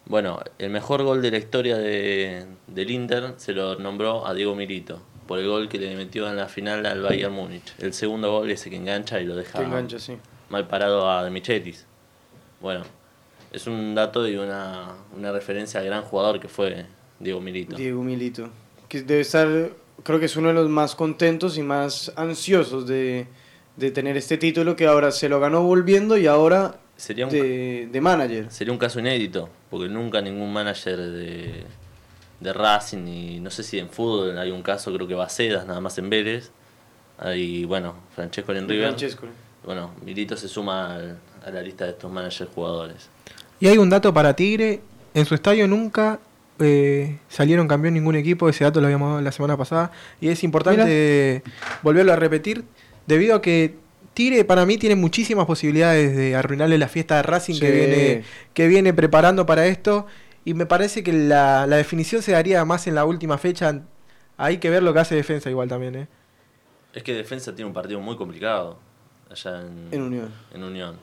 Bueno, 0.05 0.39
el 0.57 0.69
mejor 0.69 1.03
gol 1.03 1.21
de 1.21 1.31
la 1.31 1.37
historia 1.37 1.77
de, 1.77 2.45
del 2.67 2.91
Inter 2.91 3.33
se 3.37 3.53
lo 3.53 3.77
nombró 3.77 4.25
a 4.25 4.33
Diego 4.33 4.55
Milito 4.55 5.01
por 5.27 5.39
el 5.39 5.47
gol 5.47 5.67
que 5.67 5.77
le 5.77 5.95
metió 5.95 6.27
en 6.29 6.37
la 6.37 6.47
final 6.47 6.85
al 6.85 7.01
Bayern 7.01 7.33
Múnich. 7.33 7.73
El 7.79 7.93
segundo 7.93 8.31
gol 8.31 8.49
ese 8.49 8.69
que 8.69 8.77
engancha 8.77 9.19
y 9.19 9.25
lo 9.25 9.35
deja 9.35 9.59
Que 9.59 9.65
engancha, 9.65 9.99
sí. 9.99 10.17
mal 10.49 10.67
parado 10.67 11.09
a 11.09 11.23
De 11.23 11.29
Michelis. 11.29 11.85
Bueno, 12.61 12.83
es 13.57 13.67
un 13.67 13.93
dato 13.95 14.27
y 14.27 14.35
una, 14.37 14.95
una 15.15 15.31
referencia 15.31 15.79
al 15.79 15.85
gran 15.85 16.03
jugador 16.03 16.39
que 16.39 16.47
fue 16.47 16.85
Diego 17.19 17.41
Milito. 17.41 17.75
Diego 17.75 18.01
Milito, 18.03 18.49
que 18.87 19.01
debe 19.01 19.21
estar, 19.21 19.47
creo 20.03 20.19
que 20.19 20.25
es 20.25 20.35
uno 20.37 20.47
de 20.49 20.53
los 20.53 20.69
más 20.69 20.95
contentos 20.95 21.57
y 21.57 21.61
más 21.63 22.11
ansiosos 22.15 22.87
de, 22.87 23.27
de 23.75 23.91
tener 23.91 24.17
este 24.17 24.37
título 24.37 24.75
que 24.75 24.87
ahora 24.87 25.11
se 25.11 25.27
lo 25.29 25.39
ganó 25.39 25.63
volviendo 25.63 26.17
y 26.17 26.27
ahora 26.27 26.75
Sería 26.95 27.25
un, 27.27 27.31
de, 27.31 27.87
de 27.91 28.01
manager. 28.01 28.49
Sería 28.51 28.71
un 28.73 28.79
caso 28.79 28.99
inédito, 28.99 29.49
porque 29.69 29.87
nunca 29.89 30.19
ningún 30.21 30.51
manager 30.51 30.97
de, 30.97 31.63
de 32.39 32.53
Racing, 32.53 33.05
y 33.07 33.39
no 33.39 33.51
sé 33.51 33.61
si 33.63 33.77
en 33.77 33.89
fútbol 33.89 34.37
hay 34.37 34.49
un 34.51 34.63
caso, 34.63 34.91
creo 34.93 35.07
que 35.07 35.13
Bacedas, 35.13 35.67
nada 35.67 35.79
más 35.81 35.97
en 35.99 36.09
Vélez. 36.09 36.49
Hay, 37.19 37.65
bueno, 37.65 37.95
Francesco 38.15 38.51
en 38.53 38.67
River. 38.69 38.87
Francesco. 38.89 39.27
Bueno, 39.65 39.91
Milito 40.05 40.37
se 40.37 40.47
suma 40.47 40.95
al- 40.95 41.17
a 41.45 41.49
la 41.51 41.61
lista 41.61 41.85
de 41.85 41.91
estos 41.91 42.11
managers 42.11 42.49
jugadores. 42.53 43.09
Y 43.59 43.67
hay 43.67 43.77
un 43.77 43.89
dato 43.89 44.13
para 44.13 44.35
Tigre. 44.35 44.81
En 45.13 45.25
su 45.25 45.35
estadio 45.35 45.67
nunca 45.67 46.19
eh, 46.59 47.17
salieron 47.29 47.67
campeón 47.67 47.93
ningún 47.93 48.15
equipo. 48.15 48.49
Ese 48.49 48.63
dato 48.63 48.79
lo 48.79 48.87
habíamos 48.87 49.09
dado 49.09 49.21
la 49.21 49.31
semana 49.31 49.57
pasada. 49.57 49.91
Y 50.21 50.29
es 50.29 50.43
importante 50.43 51.43
volverlo 51.81 52.13
a 52.13 52.15
repetir. 52.15 52.63
Debido 53.07 53.35
a 53.35 53.41
que 53.41 53.75
Tigre 54.13 54.43
para 54.45 54.65
mí 54.65 54.77
tiene 54.77 54.95
muchísimas 54.95 55.45
posibilidades 55.45 56.15
de 56.15 56.35
arruinarle 56.35 56.77
la 56.77 56.87
fiesta 56.87 57.17
de 57.17 57.23
Racing 57.23 57.59
que, 57.59 57.71
viene, 57.71 58.23
que 58.53 58.67
viene 58.67 58.93
preparando 58.93 59.45
para 59.45 59.65
esto. 59.65 60.07
Y 60.45 60.53
me 60.53 60.65
parece 60.65 61.03
que 61.03 61.13
la, 61.13 61.67
la 61.67 61.77
definición 61.77 62.21
se 62.21 62.31
daría 62.31 62.63
más 62.65 62.87
en 62.87 62.95
la 62.95 63.05
última 63.05 63.37
fecha. 63.37 63.81
Hay 64.37 64.57
que 64.57 64.69
ver 64.69 64.83
lo 64.83 64.93
que 64.93 64.99
hace 64.99 65.15
defensa 65.15 65.49
igual 65.49 65.67
también. 65.67 65.95
¿eh? 65.95 66.07
Es 66.93 67.03
que 67.03 67.13
Defensa 67.13 67.53
tiene 67.53 67.67
un 67.67 67.73
partido 67.73 67.99
muy 67.99 68.15
complicado 68.15 68.79
allá 69.29 69.61
en, 69.61 69.89
En 69.91 70.01
Unión. 70.01 70.33
en 70.53 70.63
Unión. 70.63 70.95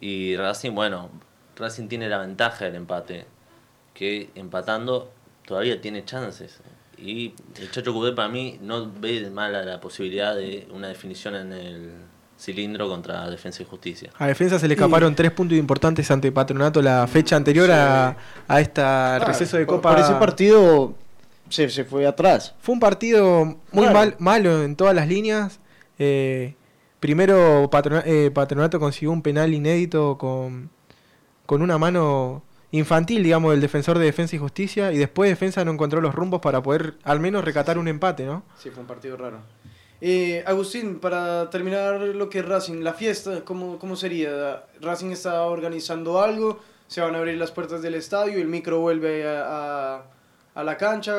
Y 0.00 0.36
Racing, 0.36 0.72
bueno, 0.74 1.10
Racing 1.56 1.88
tiene 1.88 2.08
la 2.08 2.18
ventaja 2.18 2.64
del 2.64 2.74
empate, 2.76 3.26
que 3.94 4.30
empatando 4.34 5.10
todavía 5.46 5.80
tiene 5.80 6.04
chances. 6.04 6.60
Y 6.98 7.34
el 7.60 7.70
Chacho 7.70 7.92
Cudé 7.92 8.12
para 8.12 8.28
mí 8.28 8.58
no 8.62 8.90
ve 9.00 9.28
mala 9.30 9.62
la 9.64 9.80
posibilidad 9.80 10.34
de 10.36 10.68
una 10.72 10.88
definición 10.88 11.34
en 11.34 11.52
el 11.52 11.90
cilindro 12.38 12.88
contra 12.88 13.28
Defensa 13.28 13.62
y 13.62 13.66
Justicia. 13.66 14.10
A 14.18 14.26
defensa 14.26 14.58
se 14.58 14.66
le 14.68 14.74
escaparon 14.74 15.14
tres 15.14 15.30
puntos 15.32 15.56
importantes 15.58 16.10
ante 16.10 16.32
Patronato 16.32 16.80
la 16.82 17.06
fecha 17.06 17.36
anterior 17.36 17.70
a, 17.70 18.16
a 18.48 18.60
esta 18.60 19.18
receso 19.20 19.56
de 19.56 19.66
por- 19.66 19.76
Copa. 19.76 19.90
Por 19.92 20.00
ese 20.00 20.14
partido 20.14 20.94
se, 21.48 21.68
se 21.70 21.84
fue 21.84 22.06
atrás. 22.06 22.54
Fue 22.60 22.72
un 22.72 22.80
partido 22.80 23.44
muy 23.44 23.58
Claro. 23.84 23.92
mal, 23.92 24.16
malo 24.18 24.62
en 24.64 24.74
todas 24.76 24.94
las 24.94 25.06
líneas. 25.08 25.60
Eh, 25.98 26.54
primero 27.00 27.68
Patrona- 27.70 28.02
eh, 28.06 28.30
Patronato 28.32 28.80
consiguió 28.80 29.12
un 29.12 29.22
penal 29.22 29.52
inédito 29.54 30.18
con, 30.18 30.70
con 31.52 31.60
una 31.60 31.76
mano 31.76 32.42
infantil, 32.70 33.22
digamos, 33.22 33.50
del 33.50 33.60
defensor 33.60 33.98
de 33.98 34.06
Defensa 34.06 34.36
y 34.36 34.38
Justicia. 34.38 34.90
Y 34.90 34.96
después 34.96 35.28
Defensa 35.28 35.62
no 35.66 35.70
encontró 35.70 36.00
los 36.00 36.14
rumbos 36.14 36.40
para 36.40 36.62
poder 36.62 36.94
al 37.04 37.20
menos 37.20 37.44
recatar 37.44 37.76
un 37.76 37.88
empate, 37.88 38.24
¿no? 38.24 38.42
Sí, 38.56 38.70
fue 38.70 38.80
un 38.80 38.86
partido 38.86 39.18
raro. 39.18 39.36
Eh, 40.00 40.42
Agustín, 40.46 40.98
para 40.98 41.50
terminar 41.50 42.00
lo 42.00 42.30
que 42.30 42.38
es 42.38 42.46
Racing, 42.46 42.80
la 42.82 42.94
fiesta, 42.94 43.42
¿cómo, 43.44 43.78
¿cómo 43.78 43.96
sería? 43.96 44.64
¿Racing 44.80 45.10
está 45.10 45.42
organizando 45.42 46.22
algo? 46.22 46.58
¿Se 46.86 47.02
van 47.02 47.14
a 47.16 47.18
abrir 47.18 47.36
las 47.36 47.50
puertas 47.50 47.82
del 47.82 47.96
estadio? 47.96 48.38
¿El 48.38 48.48
micro 48.48 48.80
vuelve 48.80 49.28
a, 49.28 49.96
a- 49.96 50.04
a 50.54 50.64
la 50.64 50.78
cancha? 50.78 51.14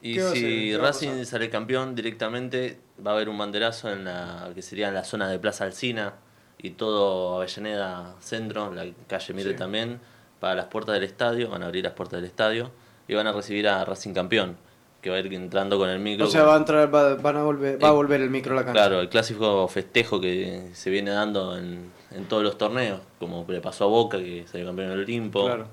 Y 0.00 0.14
si 0.20 0.70
¿Qué 0.70 0.76
va 0.76 0.84
a 0.84 0.86
Racing 0.92 1.24
sale 1.24 1.50
campeón 1.50 1.96
directamente, 1.96 2.78
va 3.04 3.10
a 3.10 3.14
haber 3.14 3.28
un 3.28 3.36
banderazo 3.36 3.90
en 3.90 4.04
la 4.04 4.52
que 4.54 4.62
sería 4.62 4.86
en 4.86 4.94
la 4.94 5.02
zona 5.02 5.28
de 5.28 5.40
Plaza 5.40 5.64
Alcina 5.64 6.14
y 6.58 6.70
todo 6.70 7.36
Avellaneda 7.36 8.14
Centro, 8.20 8.72
la 8.72 8.86
calle 9.06 9.34
Mire 9.34 9.50
Sí. 9.50 9.56
también, 9.56 10.00
para 10.40 10.54
las 10.54 10.66
puertas 10.66 10.94
del 10.94 11.04
estadio, 11.04 11.50
van 11.50 11.62
a 11.62 11.66
abrir 11.66 11.84
las 11.84 11.92
puertas 11.92 12.20
del 12.20 12.28
estadio 12.28 12.70
y 13.08 13.14
van 13.14 13.26
a 13.26 13.32
recibir 13.32 13.68
a 13.68 13.84
Racing 13.84 14.12
campeón, 14.14 14.56
que 15.00 15.10
va 15.10 15.16
a 15.16 15.20
ir 15.20 15.32
entrando 15.32 15.78
con 15.78 15.88
el 15.88 15.98
micro. 15.98 16.26
O 16.26 16.30
sea, 16.30 16.44
va 16.44 16.54
a 16.54 16.58
entrar, 16.58 16.92
va, 16.94 17.14
van 17.16 17.36
a 17.36 17.42
volver, 17.42 17.82
va 17.82 17.88
a 17.88 17.92
volver 17.92 18.20
el 18.20 18.30
micro 18.30 18.52
a 18.52 18.56
la 18.56 18.64
cancha. 18.64 18.80
Claro, 18.80 19.00
el 19.00 19.08
clásico 19.08 19.66
festejo 19.68 20.20
que 20.20 20.70
se 20.72 20.90
viene 20.90 21.10
dando 21.10 21.56
en, 21.56 21.90
en 22.10 22.24
todos 22.26 22.42
los 22.42 22.58
torneos, 22.58 23.00
como 23.18 23.44
le 23.48 23.60
pasó 23.60 23.84
a 23.84 23.88
Boca, 23.88 24.18
que 24.18 24.44
salió 24.50 24.66
campeón 24.66 24.90
del 24.90 25.00
Olimpo. 25.00 25.44
Claro. 25.44 25.66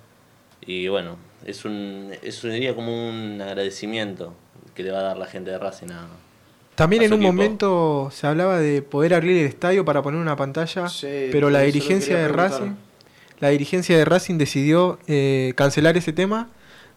Y 0.66 0.88
bueno, 0.88 1.18
es 1.46 1.66
un, 1.66 2.12
es 2.22 2.44
un 2.44 2.52
diría 2.52 2.76
como 2.76 3.10
un 3.10 3.42
agradecimiento 3.42 4.34
que 4.76 4.84
le 4.84 4.92
va 4.92 5.00
a 5.00 5.04
dar 5.04 5.18
la 5.18 5.26
gente 5.26 5.52
de 5.52 5.58
Racing 5.58 5.92
a, 5.92 6.08
También 6.76 7.04
en 7.04 7.14
un 7.14 7.22
momento 7.22 8.10
se 8.12 8.26
hablaba 8.26 8.60
de 8.60 8.82
poder 8.82 9.14
abrir 9.14 9.38
el 9.38 9.46
estadio 9.46 9.86
para 9.86 10.02
poner 10.02 10.20
una 10.20 10.36
pantalla, 10.36 10.88
pero 11.02 11.50
la 11.50 11.62
dirigencia 11.62 12.18
de 12.18 12.24
preguntar. 12.24 12.52
Racing, 12.52 12.72
la 13.40 13.50
dirigencia 13.50 13.98
de 13.98 14.06
Racing 14.06 14.38
decidió 14.38 14.98
eh, 15.08 15.54
cancelar 15.56 15.98
ese 15.98 16.14
tema 16.14 16.50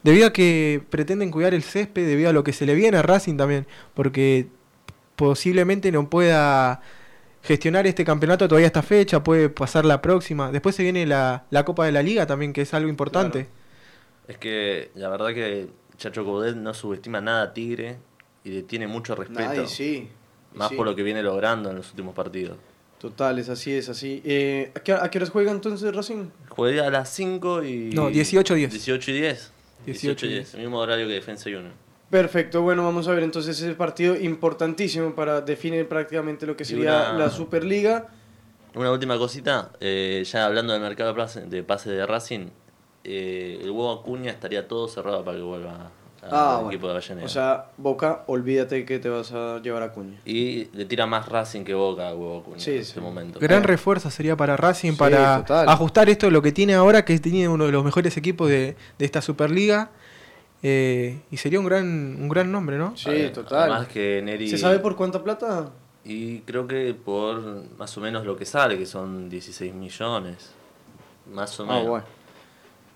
debido 0.03 0.27
a 0.27 0.33
que 0.33 0.81
pretenden 0.89 1.29
cuidar 1.29 1.53
el 1.53 1.63
césped, 1.63 2.07
debido 2.07 2.29
a 2.29 2.33
lo 2.33 2.43
que 2.43 2.53
se 2.53 2.65
le 2.65 2.73
viene 2.73 2.97
a 2.97 3.01
Racing 3.01 3.37
también, 3.37 3.67
porque 3.93 4.47
posiblemente 5.15 5.91
no 5.91 6.09
pueda 6.09 6.81
gestionar 7.43 7.85
este 7.85 8.03
campeonato 8.03 8.47
todavía 8.47 8.67
esta 8.67 8.81
fecha, 8.81 9.23
puede 9.23 9.49
pasar 9.49 9.85
la 9.85 10.01
próxima. 10.01 10.51
Después 10.51 10.75
se 10.75 10.83
viene 10.83 11.05
la, 11.05 11.45
la 11.49 11.65
Copa 11.65 11.85
de 11.85 11.91
la 11.91 12.01
Liga 12.01 12.25
también, 12.25 12.51
que 12.51 12.61
es 12.61 12.73
algo 12.73 12.89
importante. 12.89 13.47
Es 14.27 14.37
que 14.37 14.91
la 14.95 15.09
verdad 15.09 15.33
que 15.33 15.67
Chacho 15.97 16.25
Coudet 16.25 16.55
no 16.55 16.73
subestima 16.73 17.21
nada 17.21 17.43
a 17.43 17.53
Tigre 17.53 17.97
y 18.47 18.51
le 18.51 18.63
tiene 18.63 18.87
mucho 18.87 19.13
respeto. 19.15 19.41
Nadie, 19.41 19.67
sí. 19.67 20.07
Más 20.53 20.69
sí. 20.69 20.75
por 20.75 20.85
lo 20.85 20.95
que 20.95 21.03
viene 21.03 21.21
logrando 21.21 21.69
en 21.69 21.75
los 21.75 21.89
últimos 21.89 22.15
partidos. 22.15 22.57
Total, 22.97 23.37
es 23.37 23.49
así, 23.49 23.73
es 23.73 23.89
así. 23.89 24.21
Eh, 24.25 24.71
¿a, 24.73 24.79
qué, 24.79 24.93
¿A 24.93 25.09
qué 25.11 25.19
horas 25.19 25.29
juega 25.29 25.51
entonces 25.51 25.93
Racing? 25.93 26.29
Juega 26.49 26.87
a 26.87 26.89
las 26.89 27.09
5 27.09 27.63
y... 27.63 27.89
No, 27.93 28.09
18 28.09 28.55
y 28.55 28.59
10. 28.59 28.71
18 28.71 29.11
y 29.11 29.13
10. 29.13 29.51
18 29.85 30.25
y 30.25 30.29
10. 30.29 30.53
El 30.55 30.61
mismo 30.61 30.79
horario 30.79 31.07
que 31.07 31.13
Defensa 31.13 31.49
y 31.49 31.55
Uno. 31.55 31.69
Perfecto, 32.09 32.61
bueno, 32.61 32.83
vamos 32.85 33.07
a 33.09 33.11
ver 33.13 33.23
entonces 33.23 33.59
ese 33.61 33.73
partido 33.73 34.15
importantísimo 34.15 35.13
para 35.13 35.41
definir 35.41 35.87
prácticamente 35.89 36.47
lo 36.47 36.55
que 36.55 36.63
sería 36.63 37.11
una- 37.11 37.13
la 37.25 37.29
Superliga. 37.29 38.07
Una 38.75 38.91
última 38.91 39.17
cosita, 39.17 39.71
eh, 39.81 40.23
ya 40.25 40.45
hablando 40.45 40.71
del 40.71 40.81
mercado 40.81 41.09
de 41.13 41.17
pase 41.17 41.41
de, 41.41 41.63
pase 41.63 41.89
de 41.91 42.05
Racing, 42.05 42.47
eh, 43.03 43.59
el 43.61 43.69
huevo 43.71 43.91
Acuña 43.91 44.31
estaría 44.31 44.67
todo 44.67 44.87
cerrado 44.87 45.23
para 45.25 45.37
que 45.37 45.43
vuelva 45.43 45.91
al 46.27 46.33
Ah, 46.35 46.61
equipo 46.67 46.81
bueno. 46.87 46.87
de 46.87 46.91
Avellaneda. 46.99 47.25
O 47.25 47.29
sea, 47.29 47.65
Boca, 47.77 48.23
olvídate 48.27 48.85
que 48.85 48.99
te 48.99 49.09
vas 49.09 49.31
a 49.31 49.59
llevar 49.61 49.83
a 49.83 49.91
Cuña. 49.93 50.19
y 50.25 50.65
le 50.73 50.85
tira 50.85 51.05
más 51.05 51.27
Racing 51.27 51.63
que 51.63 51.73
Boca 51.73 52.09
a 52.09 52.15
huevo 52.15 52.39
Acuña 52.39 52.59
Sí, 52.59 52.71
en 52.71 52.83
sí. 52.83 52.89
este 52.89 53.01
momento. 53.01 53.39
Gran 53.39 53.63
refuerzo 53.63 54.09
sería 54.11 54.35
para 54.35 54.57
Racing, 54.57 54.91
Sí, 54.91 54.97
para 54.97 55.37
total. 55.37 55.69
ajustar 55.69 56.09
esto 56.09 56.29
lo 56.29 56.41
que 56.41 56.51
tiene 56.51 56.73
ahora, 56.75 57.03
que 57.05 57.17
tiene 57.19 57.47
uno 57.47 57.65
de 57.65 57.71
los 57.71 57.83
mejores 57.83 58.15
equipos 58.17 58.49
de, 58.49 58.75
de 58.97 59.05
esta 59.05 59.21
Superliga. 59.21 59.89
eh, 60.63 61.19
y 61.29 61.37
sería 61.37 61.59
un 61.59 61.65
gran, 61.67 61.85
un 61.85 62.27
gran 62.29 62.51
nombre, 62.51 62.77
¿no? 62.79 62.97
Sí, 62.97 63.29
total. 63.33 63.71
Además 63.71 63.87
que 63.89 64.21
Neri... 64.23 64.49
¿Se 64.49 64.57
sabe 64.57 64.79
por 64.79 64.95
cuánta 64.95 65.23
plata? 65.23 65.69
Y 66.03 66.39
creo 66.39 66.65
que 66.67 66.93
por 66.95 67.41
más 67.77 67.95
o 67.97 68.01
menos 68.01 68.25
lo 68.25 68.35
que 68.35 68.45
sale, 68.45 68.77
que 68.77 68.85
son 68.87 69.29
16 69.29 69.73
millones. 69.75 70.51
Más 71.31 71.59
o 71.59 71.63
Ah, 71.63 71.67
menos. 71.67 71.87
bueno. 71.87 72.05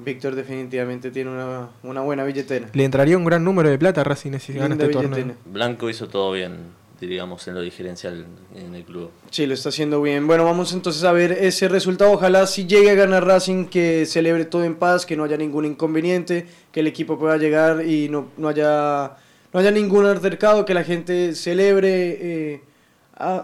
Víctor 0.03 0.35
definitivamente 0.35 1.11
tiene 1.11 1.31
una, 1.31 1.69
una 1.83 2.01
buena 2.01 2.23
billetera. 2.23 2.69
Le 2.73 2.83
entraría 2.83 3.17
un 3.17 3.25
gran 3.25 3.43
número 3.43 3.69
de 3.69 3.77
plata 3.77 4.01
a 4.01 4.03
Racing 4.03 4.37
si 4.39 4.53
gana 4.53 4.75
este 4.75 4.87
billetera. 4.87 5.15
torneo. 5.15 5.35
Blanco 5.45 5.89
hizo 5.89 6.07
todo 6.07 6.31
bien, 6.31 6.57
digamos, 6.99 7.47
en 7.47 7.55
lo 7.55 7.61
diferencial 7.61 8.25
en 8.55 8.75
el 8.75 8.83
club. 8.83 9.11
Sí, 9.29 9.45
lo 9.45 9.53
está 9.53 9.69
haciendo 9.69 10.01
bien. 10.01 10.27
Bueno, 10.27 10.45
vamos 10.45 10.73
entonces 10.73 11.03
a 11.03 11.11
ver 11.11 11.31
ese 11.31 11.67
resultado. 11.67 12.11
Ojalá 12.11 12.47
si 12.47 12.65
llegue 12.65 12.91
a 12.91 12.95
ganar 12.95 13.25
Racing, 13.25 13.65
que 13.65 14.05
celebre 14.05 14.45
todo 14.45 14.63
en 14.63 14.75
paz, 14.75 15.05
que 15.05 15.15
no 15.15 15.23
haya 15.23 15.37
ningún 15.37 15.65
inconveniente, 15.65 16.47
que 16.71 16.79
el 16.79 16.87
equipo 16.87 17.17
pueda 17.17 17.37
llegar 17.37 17.85
y 17.85 18.09
no, 18.09 18.29
no 18.37 18.47
haya 18.47 19.17
no 19.53 19.59
haya 19.59 19.71
ningún 19.71 20.05
altercado, 20.05 20.65
que 20.65 20.73
la 20.73 20.83
gente 20.83 21.35
celebre 21.35 22.17
eh, 22.53 22.61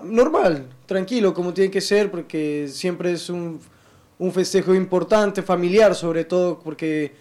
normal, 0.04 0.68
tranquilo, 0.86 1.34
como 1.34 1.54
tiene 1.54 1.70
que 1.70 1.82
ser, 1.82 2.10
porque 2.10 2.68
siempre 2.70 3.12
es 3.12 3.30
un, 3.30 3.60
un 4.20 4.32
festejo 4.32 4.74
importante, 4.74 5.42
familiar 5.42 5.96
sobre 5.96 6.26
todo, 6.26 6.60
porque 6.60 7.14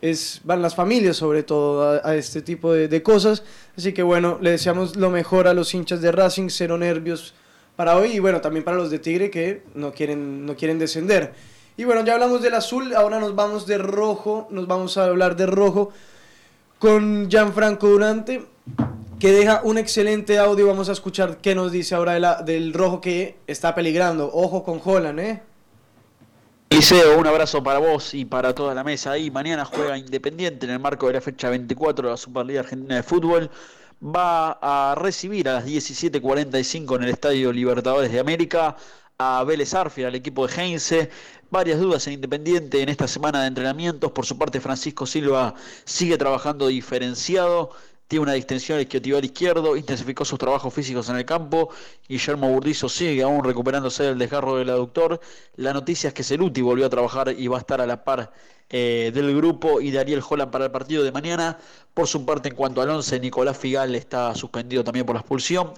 es, 0.00 0.40
van 0.44 0.62
las 0.62 0.74
familias 0.74 1.16
sobre 1.16 1.42
todo 1.42 2.00
a, 2.04 2.14
este 2.14 2.42
tipo 2.42 2.72
de, 2.72 3.02
cosas. 3.02 3.42
Así 3.76 3.92
que 3.92 4.02
bueno, 4.02 4.38
le 4.40 4.50
deseamos 4.50 4.96
lo 4.96 5.10
mejor 5.10 5.48
a 5.48 5.54
los 5.54 5.74
hinchas 5.74 6.00
de 6.00 6.12
Racing, 6.12 6.48
cero 6.48 6.78
nervios 6.78 7.34
para 7.76 7.96
hoy 7.96 8.12
y 8.12 8.18
bueno, 8.18 8.40
también 8.40 8.64
para 8.64 8.76
los 8.76 8.90
de 8.90 8.98
Tigre 8.98 9.30
que 9.30 9.62
no 9.74 9.92
quieren, 9.92 10.46
no 10.46 10.56
quieren 10.56 10.78
descender. 10.78 11.32
Y 11.76 11.84
bueno, 11.84 12.04
ya 12.04 12.14
hablamos 12.14 12.40
del 12.40 12.54
azul, 12.54 12.94
ahora 12.94 13.18
nos 13.18 13.34
vamos 13.34 13.66
de 13.66 13.78
rojo, 13.78 14.46
nos 14.50 14.68
vamos 14.68 14.96
a 14.96 15.06
hablar 15.06 15.34
de 15.34 15.46
rojo 15.46 15.90
con 16.78 17.28
Gianfranco 17.28 17.88
Durante, 17.88 18.42
que 19.18 19.32
deja 19.32 19.60
un 19.64 19.78
excelente 19.78 20.38
audio. 20.38 20.68
Vamos 20.68 20.88
a 20.88 20.92
escuchar 20.92 21.38
qué 21.38 21.54
nos 21.56 21.72
dice 21.72 21.96
ahora 21.96 22.42
de 22.42 22.52
del 22.52 22.74
rojo 22.74 23.00
que 23.00 23.36
está 23.48 23.74
peligrando. 23.74 24.30
Ojo 24.32 24.62
con 24.62 24.80
Holland, 24.84 25.18
¿eh? 25.18 25.42
Liceo, 26.70 27.18
un 27.18 27.26
abrazo 27.26 27.62
para 27.62 27.78
vos 27.78 28.14
y 28.14 28.24
para 28.24 28.54
toda 28.54 28.74
la 28.74 28.82
mesa. 28.84 29.16
Y 29.16 29.30
mañana 29.30 29.64
juega 29.64 29.96
Independiente 29.96 30.66
en 30.66 30.72
el 30.72 30.78
marco 30.80 31.06
de 31.06 31.14
la 31.14 31.20
fecha 31.20 31.48
24 31.48 32.08
de 32.08 32.12
la 32.12 32.16
Superliga 32.16 32.60
Argentina 32.60 32.96
de 32.96 33.02
Fútbol. 33.02 33.50
Va 34.02 34.58
a 34.60 34.94
recibir 34.96 35.48
a 35.48 35.54
las 35.54 35.66
17.45 35.66 36.96
en 36.96 37.02
el 37.04 37.10
Estadio 37.10 37.52
Libertadores 37.52 38.10
de 38.12 38.18
América 38.20 38.76
a 39.18 39.44
Vélez 39.44 39.72
Arfield, 39.74 40.08
al 40.08 40.14
equipo 40.16 40.46
de 40.46 40.54
Heinze. 40.54 41.10
Varias 41.50 41.78
dudas 41.78 42.06
en 42.08 42.14
Independiente 42.14 42.82
en 42.82 42.88
esta 42.88 43.06
semana 43.06 43.42
de 43.42 43.48
entrenamientos. 43.48 44.10
Por 44.12 44.26
su 44.26 44.36
parte, 44.36 44.60
Francisco 44.60 45.06
Silva 45.06 45.54
sigue 45.84 46.18
trabajando 46.18 46.66
diferenciado. 46.66 47.70
Tiene 48.14 48.22
una 48.22 48.34
distensión 48.34 48.80
isquiotibial 48.80 49.24
izquierdo, 49.24 49.76
intensificó 49.76 50.24
sus 50.24 50.38
trabajos 50.38 50.72
físicos 50.72 51.08
en 51.08 51.16
el 51.16 51.24
campo. 51.24 51.70
Guillermo 52.08 52.48
Burdizo 52.48 52.88
sigue 52.88 53.24
aún 53.24 53.42
recuperándose 53.42 54.04
del 54.04 54.18
desgarro 54.18 54.54
del 54.54 54.70
aductor. 54.70 55.18
La 55.56 55.72
noticia 55.72 56.06
es 56.06 56.14
que 56.14 56.22
Celuti 56.22 56.62
volvió 56.62 56.86
a 56.86 56.88
trabajar 56.88 57.34
y 57.36 57.48
va 57.48 57.56
a 57.56 57.60
estar 57.60 57.80
a 57.80 57.86
la 57.88 58.04
par 58.04 58.32
eh, 58.70 59.10
del 59.12 59.34
grupo 59.34 59.80
y 59.80 59.90
de 59.90 59.98
Ariel 59.98 60.22
para 60.52 60.66
el 60.66 60.70
partido 60.70 61.02
de 61.02 61.10
mañana. 61.10 61.58
Por 61.92 62.06
su 62.06 62.24
parte, 62.24 62.50
en 62.50 62.54
cuanto 62.54 62.82
al 62.82 62.90
11, 62.90 63.18
Nicolás 63.18 63.58
Figal 63.58 63.92
está 63.96 64.32
suspendido 64.36 64.84
también 64.84 65.04
por 65.04 65.16
la 65.16 65.20
expulsión. 65.20 65.72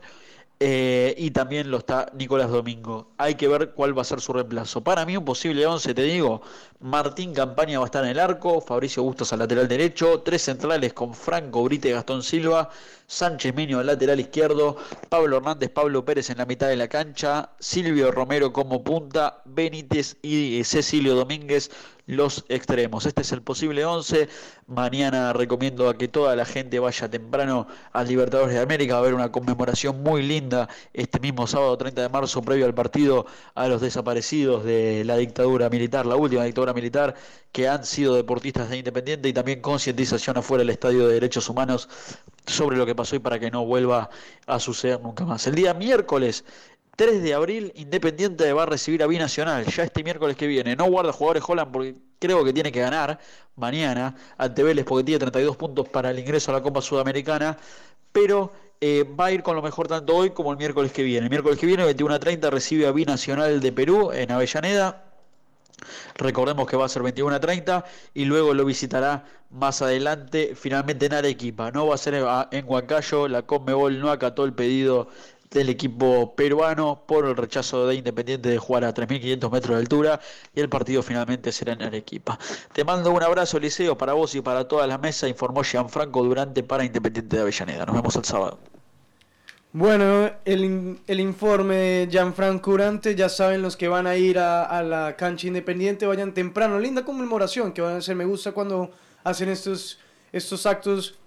Eh, 0.59 1.15
y 1.19 1.33
también 1.33 1.70
lo 1.70 1.77
está 1.77 2.11
Nicolás 2.15 2.51
Domingo. 2.51 3.12
Hay 3.19 3.35
que 3.35 3.47
ver 3.47 3.73
cuál 3.73 3.97
va 3.97 4.01
a 4.01 4.05
ser 4.07 4.23
su 4.23 4.33
reemplazo. 4.33 4.83
Para 4.83 5.05
mí, 5.05 5.15
un 5.15 5.24
posible 5.24 5.66
11, 5.66 5.93
te 5.93 6.03
digo: 6.03 6.41
Martín 6.81 7.35
Campaña 7.35 7.78
va 7.78 7.85
a 7.85 7.89
estar 7.89 8.03
en 8.05 8.11
el 8.12 8.19
arco, 8.19 8.62
Fabricio 8.62 9.03
Bustos 9.03 9.35
al 9.35 9.41
lateral 9.41 9.69
derecho, 9.69 10.23
tres 10.23 10.43
centrales 10.43 10.95
con 10.95 11.15
Franco 11.15 11.62
Brite 11.62 11.91
y 11.91 11.93
Gastón 11.93 12.23
Silva, 12.23 12.70
Sánchez 13.07 13.55
Meño 13.55 13.81
al 13.81 13.87
lateral 13.87 14.19
izquierdo, 14.19 14.78
Pablo 15.11 15.37
Hernández, 15.37 15.70
Pablo 15.70 16.07
Pérez 16.07 16.31
en 16.31 16.39
la 16.39 16.47
mitad 16.47 16.69
de 16.69 16.77
la 16.77 16.89
cancha, 16.89 17.51
Silvio 17.59 18.11
Romero 18.11 18.53
como 18.55 18.83
punta, 18.83 19.43
Benítez 19.45 20.16
y 20.23 20.65
Cecilio 20.65 21.15
Domínguez 21.16 21.70
los 22.07 22.45
extremos. 22.49 23.05
Este 23.05 23.23
es 23.23 23.33
el 23.33 23.43
posible 23.43 23.85
11. 23.85 24.28
Mañana 24.69 25.33
recomiendo 25.33 25.89
a 25.89 25.99
que 25.99 26.09
toda 26.09 26.37
la 26.37 26.45
gente 26.45 26.78
vaya 26.78 27.11
temprano 27.11 27.66
al 27.93 28.09
Libertadores 28.09 28.55
de 28.55 28.61
América. 28.61 28.95
A 28.95 28.99
haber 28.99 29.15
una 29.15 29.33
conmemoración 29.33 30.03
muy 30.03 30.23
linda 30.23 30.69
este 30.93 31.19
mismo 31.20 31.47
sábado 31.47 31.77
30 31.77 32.03
de 32.03 32.09
marzo, 32.09 32.43
previo 32.43 32.66
al 32.66 32.74
partido 32.74 33.27
a 33.55 33.66
los 33.69 33.81
desaparecidos 33.81 34.65
de 34.65 35.05
la 35.05 35.16
dictadura 35.16 35.69
militar, 35.69 36.07
la 36.07 36.16
última 36.16 36.45
dictadura 36.45 36.73
militar, 36.73 37.15
que 37.53 37.69
han 37.69 37.85
sido 37.85 38.15
deportistas 38.15 38.70
de 38.70 38.78
Independiente 38.78 39.28
y 39.28 39.33
también 39.33 39.61
concientización 39.61 40.37
afuera 40.37 40.61
del 40.61 40.70
Estadio 40.70 41.09
de 41.09 41.15
Derechos 41.15 41.49
Humanos 41.49 41.89
sobre 42.47 42.77
lo 42.77 42.87
que 42.87 42.95
pasó 42.95 43.16
y 43.16 43.19
para 43.19 43.39
que 43.41 43.51
no 43.51 43.65
vuelva 43.65 44.11
a 44.47 44.61
suceder 44.61 45.01
nunca 45.01 45.24
más. 45.24 45.47
El 45.47 45.57
día 45.57 45.74
miércoles 45.74 46.45
3 46.97 47.23
de 47.23 47.35
abril, 47.35 47.73
Independiente 47.77 48.51
va 48.52 48.62
a 48.64 48.66
recibir 48.66 49.02
a 49.02 49.06
Binacional, 49.06 49.64
ya 49.66 49.82
este 49.85 50.02
miércoles 50.02 50.36
que 50.36 50.47
viene. 50.47 50.74
No 50.77 50.86
guarda 50.86 51.12
jugadores 51.12 51.43
Holland 51.47 51.70
porque 51.73 51.94
creo 52.18 52.44
que 52.44 52.52
tiene 52.52 52.73
que 52.73 52.81
ganar 52.81 53.18
mañana 53.56 54.14
ante 54.39 54.62
Vélez 54.62 54.85
porque 54.86 55.05
tiene 55.05 55.18
32 55.18 55.56
puntos 55.56 55.89
para 55.89 56.10
el 56.10 56.18
ingreso 56.18 56.51
a 56.51 56.55
la 56.55 56.62
Copa 56.62 56.81
Sudamericana, 56.81 57.56
pero 58.12 58.52
eh, 58.81 59.05
va 59.18 59.27
a 59.27 59.32
ir 59.32 59.43
con 59.43 59.56
lo 59.56 59.62
mejor 59.62 59.89
tanto 59.89 60.14
hoy 60.16 60.31
como 60.31 60.52
el 60.52 60.59
miércoles 60.59 60.93
que 60.93 61.02
viene. 61.02 61.24
El 61.27 61.31
miércoles 61.31 61.59
que 61.59 61.66
viene, 61.66 61.85
21 61.85 62.14
a 62.14 62.18
30, 62.18 62.51
recibe 62.51 62.86
a 62.86 62.93
Binacional 62.93 63.60
de 63.60 63.73
Perú 63.73 64.10
en 64.12 64.31
Avellaneda. 64.32 65.02
Recordemos 66.16 66.66
que 66.66 66.77
va 66.77 66.86
a 66.86 66.89
ser 66.89 67.02
21 67.02 67.35
a 67.36 67.40
30 67.40 67.85
y 68.14 68.24
luego 68.24 68.55
lo 68.55 68.64
visitará 68.64 69.24
más 69.51 69.82
adelante, 69.82 70.55
finalmente 70.56 71.06
en 71.06 71.12
Arequipa. 71.14 71.70
No 71.70 71.86
va 71.86 71.94
a 71.94 71.98
ser 71.98 72.14
a- 72.27 72.48
en 72.51 72.64
Huancayo, 72.66 73.28
la 73.28 73.43
Conmebol 73.43 74.01
no 74.01 74.10
acató 74.10 74.44
el 74.44 74.55
pedido 74.55 75.09
del 75.51 75.68
equipo 75.68 76.35
peruano 76.35 77.02
por 77.06 77.27
el 77.27 77.36
rechazo 77.36 77.86
de 77.86 77.97
Independiente 77.97 78.48
de 78.48 78.59
jugar 78.59 78.85
a 78.85 78.94
3.500 78.94 79.51
metros 79.51 79.77
de 79.77 79.81
altura 79.81 80.20
y 80.55 80.60
el 80.60 80.68
partido 80.68 81.02
finalmente 81.02 81.52
será 81.52 81.73
en 81.73 81.82
Arequipa. 81.82 82.39
Te 82.73 82.85
mando 82.85 83.10
un 83.10 83.23
abrazo, 83.23 83.59
Liceo, 83.59 83.97
para 83.97 84.12
vos 84.12 84.35
y 84.35 84.40
para 84.40 84.66
toda 84.66 84.86
la 84.86 84.98
mesa, 84.98 85.28
informó 85.28 85.62
Gianfranco 85.62 86.23
Durante 86.23 86.62
para 86.62 86.85
Independiente 86.85 87.36
de 87.36 87.43
Avellaneda. 87.43 87.86
Nos 87.86 87.97
vemos 87.97 88.16
el 88.16 88.24
sábado. 88.24 88.59
Bueno, 89.73 90.31
el, 90.47 91.01
el 91.06 91.20
informe 91.20 91.74
de 91.77 92.09
Gianfranco 92.10 92.70
Urante, 92.70 93.14
ya 93.14 93.28
saben 93.28 93.60
los 93.60 93.77
que 93.77 93.89
van 93.89 94.06
a 94.06 94.16
ir 94.16 94.39
a, 94.39 94.64
a 94.64 94.82
la 94.82 95.16
cancha 95.16 95.48
independiente, 95.48 96.06
vayan 96.06 96.32
temprano. 96.32 96.78
Linda 96.78 97.05
conmemoración 97.05 97.73
que 97.73 97.82
van 97.82 97.94
a 97.94 97.98
hacer. 97.98 98.16
Me 98.16 98.24
gusta 98.24 98.52
cuando 98.52 98.90
hacen 99.23 99.51
estos, 99.51 99.98
estos 100.32 100.64
actos 100.64 101.18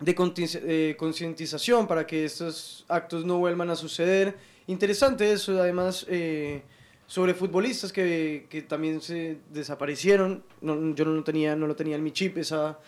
de 0.00 0.16
eh, 0.16 0.96
concientización 0.98 1.86
para 1.86 2.06
que 2.06 2.24
estos 2.24 2.84
actos 2.88 3.24
no 3.24 3.38
vuelvan 3.38 3.70
a 3.70 3.76
suceder. 3.76 4.36
Interesante 4.66 5.30
eso, 5.30 5.60
además, 5.60 6.06
eh, 6.08 6.62
sobre 7.06 7.34
futbolistas 7.34 7.92
que, 7.92 8.46
que 8.48 8.62
también 8.62 9.00
se 9.00 9.38
desaparecieron. 9.52 10.42
No, 10.60 10.94
yo 10.94 11.04
no 11.04 11.22
tenía, 11.22 11.54
no 11.54 11.66
lo 11.66 11.76
tenía 11.76 11.96
en 11.96 12.02
mi 12.02 12.12
chip 12.12 12.38
esa, 12.38 12.78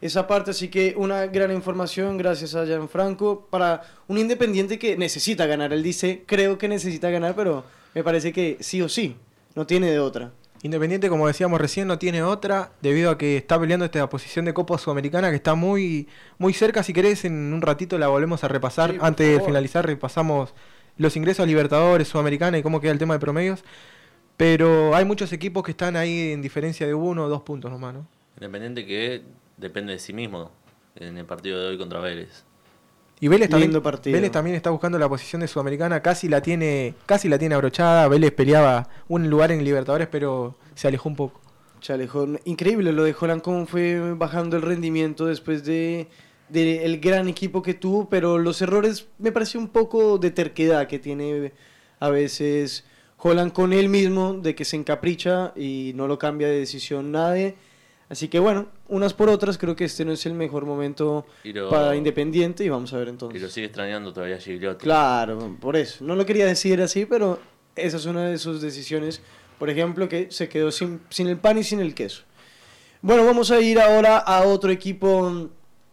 esa 0.00 0.26
parte, 0.26 0.52
así 0.52 0.68
que 0.68 0.94
una 0.96 1.26
gran 1.26 1.52
información 1.52 2.16
gracias 2.16 2.54
a 2.54 2.64
Gianfranco 2.64 3.46
para 3.50 3.82
un 4.08 4.18
independiente 4.18 4.78
que 4.78 4.96
necesita 4.96 5.46
ganar. 5.46 5.72
Él 5.72 5.82
dice, 5.82 6.22
creo 6.26 6.56
que 6.56 6.68
necesita 6.68 7.10
ganar, 7.10 7.34
pero 7.34 7.64
me 7.94 8.04
parece 8.04 8.32
que 8.32 8.56
sí 8.60 8.80
o 8.80 8.88
sí, 8.88 9.16
no 9.54 9.66
tiene 9.66 9.90
de 9.90 9.98
otra. 9.98 10.32
Independiente, 10.62 11.08
como 11.08 11.26
decíamos 11.26 11.58
recién, 11.58 11.88
no 11.88 11.98
tiene 11.98 12.22
otra, 12.22 12.72
debido 12.82 13.10
a 13.10 13.16
que 13.16 13.38
está 13.38 13.58
peleando 13.58 13.86
esta 13.86 14.06
posición 14.10 14.44
de 14.44 14.52
Copa 14.52 14.76
Sudamericana 14.76 15.30
que 15.30 15.36
está 15.36 15.54
muy, 15.54 16.06
muy 16.36 16.52
cerca. 16.52 16.82
Si 16.82 16.92
querés, 16.92 17.24
en 17.24 17.54
un 17.54 17.62
ratito 17.62 17.96
la 17.96 18.08
volvemos 18.08 18.44
a 18.44 18.48
repasar. 18.48 18.90
Sí, 18.90 18.98
Antes 19.00 19.38
de 19.38 19.44
finalizar, 19.44 19.86
repasamos 19.86 20.54
los 20.98 21.16
ingresos 21.16 21.44
a 21.44 21.46
Libertadores, 21.46 22.08
Sudamericana 22.08 22.58
y 22.58 22.62
cómo 22.62 22.80
queda 22.80 22.92
el 22.92 22.98
tema 22.98 23.14
de 23.14 23.20
promedios. 23.20 23.64
Pero 24.36 24.94
hay 24.94 25.06
muchos 25.06 25.32
equipos 25.32 25.62
que 25.62 25.70
están 25.70 25.96
ahí 25.96 26.32
en 26.32 26.42
diferencia 26.42 26.86
de 26.86 26.92
uno 26.92 27.24
o 27.24 27.28
dos 27.28 27.40
puntos 27.42 27.70
nomás, 27.70 27.94
¿no? 27.94 28.06
Independiente 28.36 28.84
que 28.84 29.22
depende 29.56 29.94
de 29.94 29.98
sí 29.98 30.12
mismo 30.12 30.50
en 30.94 31.16
el 31.16 31.24
partido 31.24 31.58
de 31.58 31.68
hoy 31.68 31.78
contra 31.78 32.00
Vélez. 32.00 32.44
Y 33.20 33.28
Vélez 33.28 33.50
también. 33.50 33.70
Vélez 34.04 34.32
también 34.32 34.56
está 34.56 34.70
buscando 34.70 34.98
la 34.98 35.08
posición 35.08 35.42
de 35.42 35.48
Sudamericana, 35.48 36.00
casi 36.00 36.28
la 36.28 36.40
tiene, 36.40 36.94
casi 37.04 37.28
la 37.28 37.38
tiene 37.38 37.54
abrochada. 37.54 38.08
Vélez 38.08 38.32
peleaba 38.32 38.88
un 39.08 39.28
lugar 39.28 39.52
en 39.52 39.62
Libertadores, 39.62 40.08
pero 40.08 40.56
se 40.74 40.88
alejó 40.88 41.10
un 41.10 41.16
poco. 41.16 41.40
Se 41.80 41.92
alejó. 41.92 42.26
Increíble 42.44 42.92
lo 42.92 43.04
de 43.04 43.14
Holland, 43.18 43.42
cómo 43.42 43.66
fue 43.66 44.14
bajando 44.14 44.56
el 44.56 44.62
rendimiento 44.62 45.26
después 45.26 45.64
de, 45.64 46.08
de 46.48 46.86
el 46.86 46.98
gran 46.98 47.28
equipo 47.28 47.60
que 47.60 47.74
tuvo, 47.74 48.08
pero 48.08 48.38
los 48.38 48.62
errores 48.62 49.06
me 49.18 49.32
parece 49.32 49.58
un 49.58 49.68
poco 49.68 50.16
de 50.16 50.30
terquedad 50.30 50.86
que 50.86 50.98
tiene 50.98 51.52
a 51.98 52.08
veces 52.08 52.84
Holland 53.18 53.52
con 53.52 53.74
él 53.74 53.90
mismo, 53.90 54.32
de 54.34 54.54
que 54.54 54.64
se 54.64 54.76
encapricha 54.76 55.52
y 55.54 55.92
no 55.94 56.06
lo 56.06 56.18
cambia 56.18 56.48
de 56.48 56.58
decisión 56.58 57.12
nadie. 57.12 57.56
Así 58.10 58.26
que 58.28 58.38
bueno, 58.40 58.66
unas 58.88 59.14
por 59.14 59.28
otras, 59.30 59.56
creo 59.56 59.74
que 59.76 59.84
este 59.84 60.04
no 60.04 60.10
es 60.12 60.26
el 60.26 60.34
mejor 60.34 60.66
momento 60.66 61.24
Y 61.44 61.52
lo- 61.52 61.70
para 61.70 61.94
Independiente 61.96 62.64
y 62.64 62.68
vamos 62.68 62.92
a 62.92 62.98
ver 62.98 63.06
Y 63.06 63.10
entonces. 63.10 63.40
lo 63.40 63.48
sigue 63.48 63.66
extrañando 63.66 64.12
todavía 64.12 64.36
Gigliotti. 64.38 64.82
Claro, 64.82 65.56
por 65.60 65.76
eso. 65.76 66.04
No 66.04 66.16
lo 66.16 66.26
quería 66.26 66.44
decir 66.44 66.82
así, 66.82 67.06
pero 67.06 67.38
esa 67.76 67.96
es 67.98 68.06
una 68.06 68.26
de 68.28 68.36
sus 68.38 68.60
decisiones. 68.60 69.22
Por 69.60 69.70
ejemplo, 69.70 70.08
que 70.08 70.28
se 70.30 70.48
quedó 70.48 70.72
sin, 70.72 71.00
sin 71.08 71.28
el 71.28 71.38
pan 71.38 71.58
y 71.58 71.62
sin 71.64 71.78
el 71.80 71.94
queso. 71.94 72.22
Bueno, 73.00 73.24
vamos 73.24 73.50
a 73.52 73.60
ir 73.60 73.78
ahora 73.78 74.18
a 74.18 74.42
otro 74.42 74.70
equipo. 74.72 75.48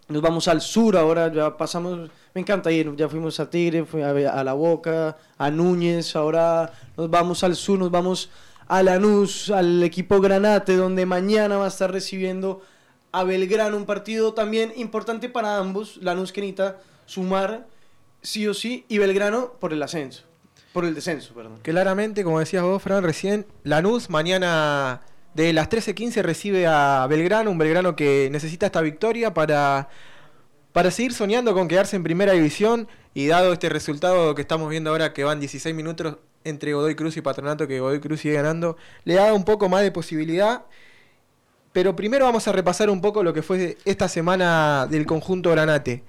Nos 0.08 0.22
vamos 0.22 0.48
al 0.48 0.62
sur 0.62 0.98
ahora. 0.98 1.32
Ya 1.32 1.56
pasamos. 1.56 2.10
Me 2.34 2.42
encanta 2.42 2.72
ir. 2.72 2.96
Ya 2.96 3.08
fuimos 3.10 3.40
a 3.40 3.50
Tigre, 3.50 3.86
a, 4.04 4.40
a 4.40 4.44
La 4.44 4.54
Boca, 4.54 5.18
a 5.38 5.52
Núñez. 5.52 6.16
Ahora 6.16 6.72
nos 6.98 7.10
vamos 7.10 7.44
al 7.44 7.56
sur. 7.56 7.78
Nos 7.78 7.92
vamos 7.92 8.30
a 8.68 8.84
Lanús, 8.84 9.50
al 9.50 9.82
equipo 9.84 10.20
Granate, 10.20 10.76
donde 10.76 11.06
mañana 11.06 11.58
va 11.58 11.66
a 11.66 11.70
estar 11.70 11.92
recibiendo 11.92 12.62
a 13.12 13.24
Belgrano. 13.24 13.78
Un 13.78 13.86
partido 13.86 14.34
también 14.34 14.74
importante 14.76 15.30
para 15.30 15.58
ambos. 15.58 15.98
Lanús 15.98 16.32
que 16.32 16.42
necesita 16.42 16.78
sumar 17.06 17.68
sí 18.22 18.48
o 18.48 18.54
sí. 18.54 18.86
Y 18.88 18.98
Belgrano 18.98 19.54
por 19.60 19.74
el 19.74 19.82
ascenso. 19.82 20.24
Por 20.74 20.86
el 20.86 20.94
descenso, 20.94 21.34
perdón. 21.34 21.60
Claramente, 21.62 22.24
como 22.24 22.40
decías 22.40 22.64
vos, 22.64 22.84
Fran, 22.84 23.04
recién, 23.04 23.46
Lanús 23.64 24.10
mañana 24.10 25.02
de 25.34 25.54
las 25.54 25.70
13.15 25.70 26.22
recibe 26.22 26.68
a 26.68 27.06
Belgrano, 27.08 27.52
un 27.52 27.58
Belgrano 27.58 27.96
que 27.96 28.28
necesita 28.32 28.66
esta 28.66 28.82
victoria 28.82 29.34
para, 29.34 29.88
para 30.74 30.92
seguir 30.92 31.14
soñando 31.14 31.54
con 31.54 31.68
quedarse 31.68 31.96
en 31.96 32.04
primera 32.04 32.34
división 32.34 32.88
y 33.14 33.28
dado 33.28 33.54
este 33.54 33.70
resultado 33.70 34.36
que 34.36 34.42
estamos 34.42 34.70
viendo 34.70 34.90
ahora 34.90 35.14
que 35.14 35.24
van 35.24 35.40
16 35.40 35.76
minutos 35.76 36.18
entre 36.48 36.74
Godoy 36.74 36.96
Cruz 36.96 37.18
y 37.18 37.22
Patronato, 37.22 37.68
que 37.68 37.80
Godoy 37.80 38.00
Cruz 38.00 38.22
sigue 38.22 38.36
ganando, 38.36 38.78
le 39.04 39.16
da 39.16 39.34
un 39.34 39.46
poco 39.46 39.70
más 39.70 39.82
de 39.82 39.92
posibilidad. 39.92 40.66
Pero 41.74 41.96
primero 41.96 42.26
vamos 42.26 42.48
a 42.48 42.52
repasar 42.52 42.90
un 42.90 43.02
poco 43.02 43.24
lo 43.24 43.34
que 43.34 43.44
fue 43.44 43.78
esta 43.86 44.08
semana 44.08 44.88
del 44.90 45.06
conjunto 45.06 45.52
Granate 45.52 46.04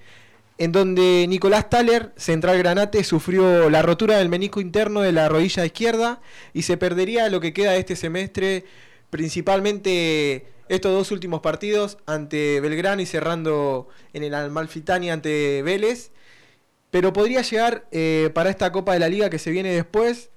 en 0.59 0.73
donde 0.73 1.25
Nicolás 1.29 1.69
Thaler, 1.69 2.11
central 2.17 2.57
Granate, 2.57 3.05
sufrió 3.05 3.69
la 3.69 3.81
rotura 3.81 4.17
del 4.17 4.27
menisco 4.27 4.59
interno 4.59 4.99
de 4.99 5.13
la 5.13 5.29
rodilla 5.29 5.65
izquierda 5.65 6.21
y 6.53 6.63
se 6.63 6.75
perdería 6.75 7.29
lo 7.29 7.39
que 7.39 7.53
queda 7.53 7.71
de 7.71 7.79
este 7.79 7.95
semestre, 7.95 8.65
principalmente 9.09 10.47
estos 10.67 10.91
dos 10.91 11.11
últimos 11.11 11.39
partidos 11.39 11.97
ante 12.05 12.59
Belgrano 12.59 13.01
y 13.01 13.05
cerrando 13.05 13.87
en 14.11 14.23
el 14.23 14.35
Amalfitani 14.35 15.09
ante 15.09 15.61
Vélez. 15.63 16.11
Pero 16.91 17.13
podría 17.13 17.41
llegar 17.41 17.85
eh, 17.91 18.31
para 18.33 18.49
esta 18.49 18.71
Copa 18.71 18.93
de 18.93 18.99
la 18.99 19.09
Liga 19.09 19.29
que 19.29 19.39
se 19.39 19.51
viene 19.51 19.73
después. 19.73 20.31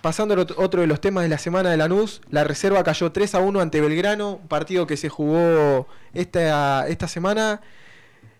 Pasando 0.00 0.34
otro 0.56 0.82
de 0.82 0.86
los 0.86 1.00
temas 1.00 1.24
de 1.24 1.30
la 1.30 1.38
semana 1.38 1.70
de 1.70 1.78
Lanús, 1.78 2.20
la 2.28 2.44
reserva 2.44 2.84
cayó 2.84 3.10
3 3.10 3.36
a 3.36 3.40
1 3.40 3.60
ante 3.60 3.80
Belgrano, 3.80 4.38
partido 4.48 4.86
que 4.86 4.98
se 4.98 5.08
jugó 5.08 5.86
esta, 6.12 6.86
esta 6.88 7.08
semana. 7.08 7.62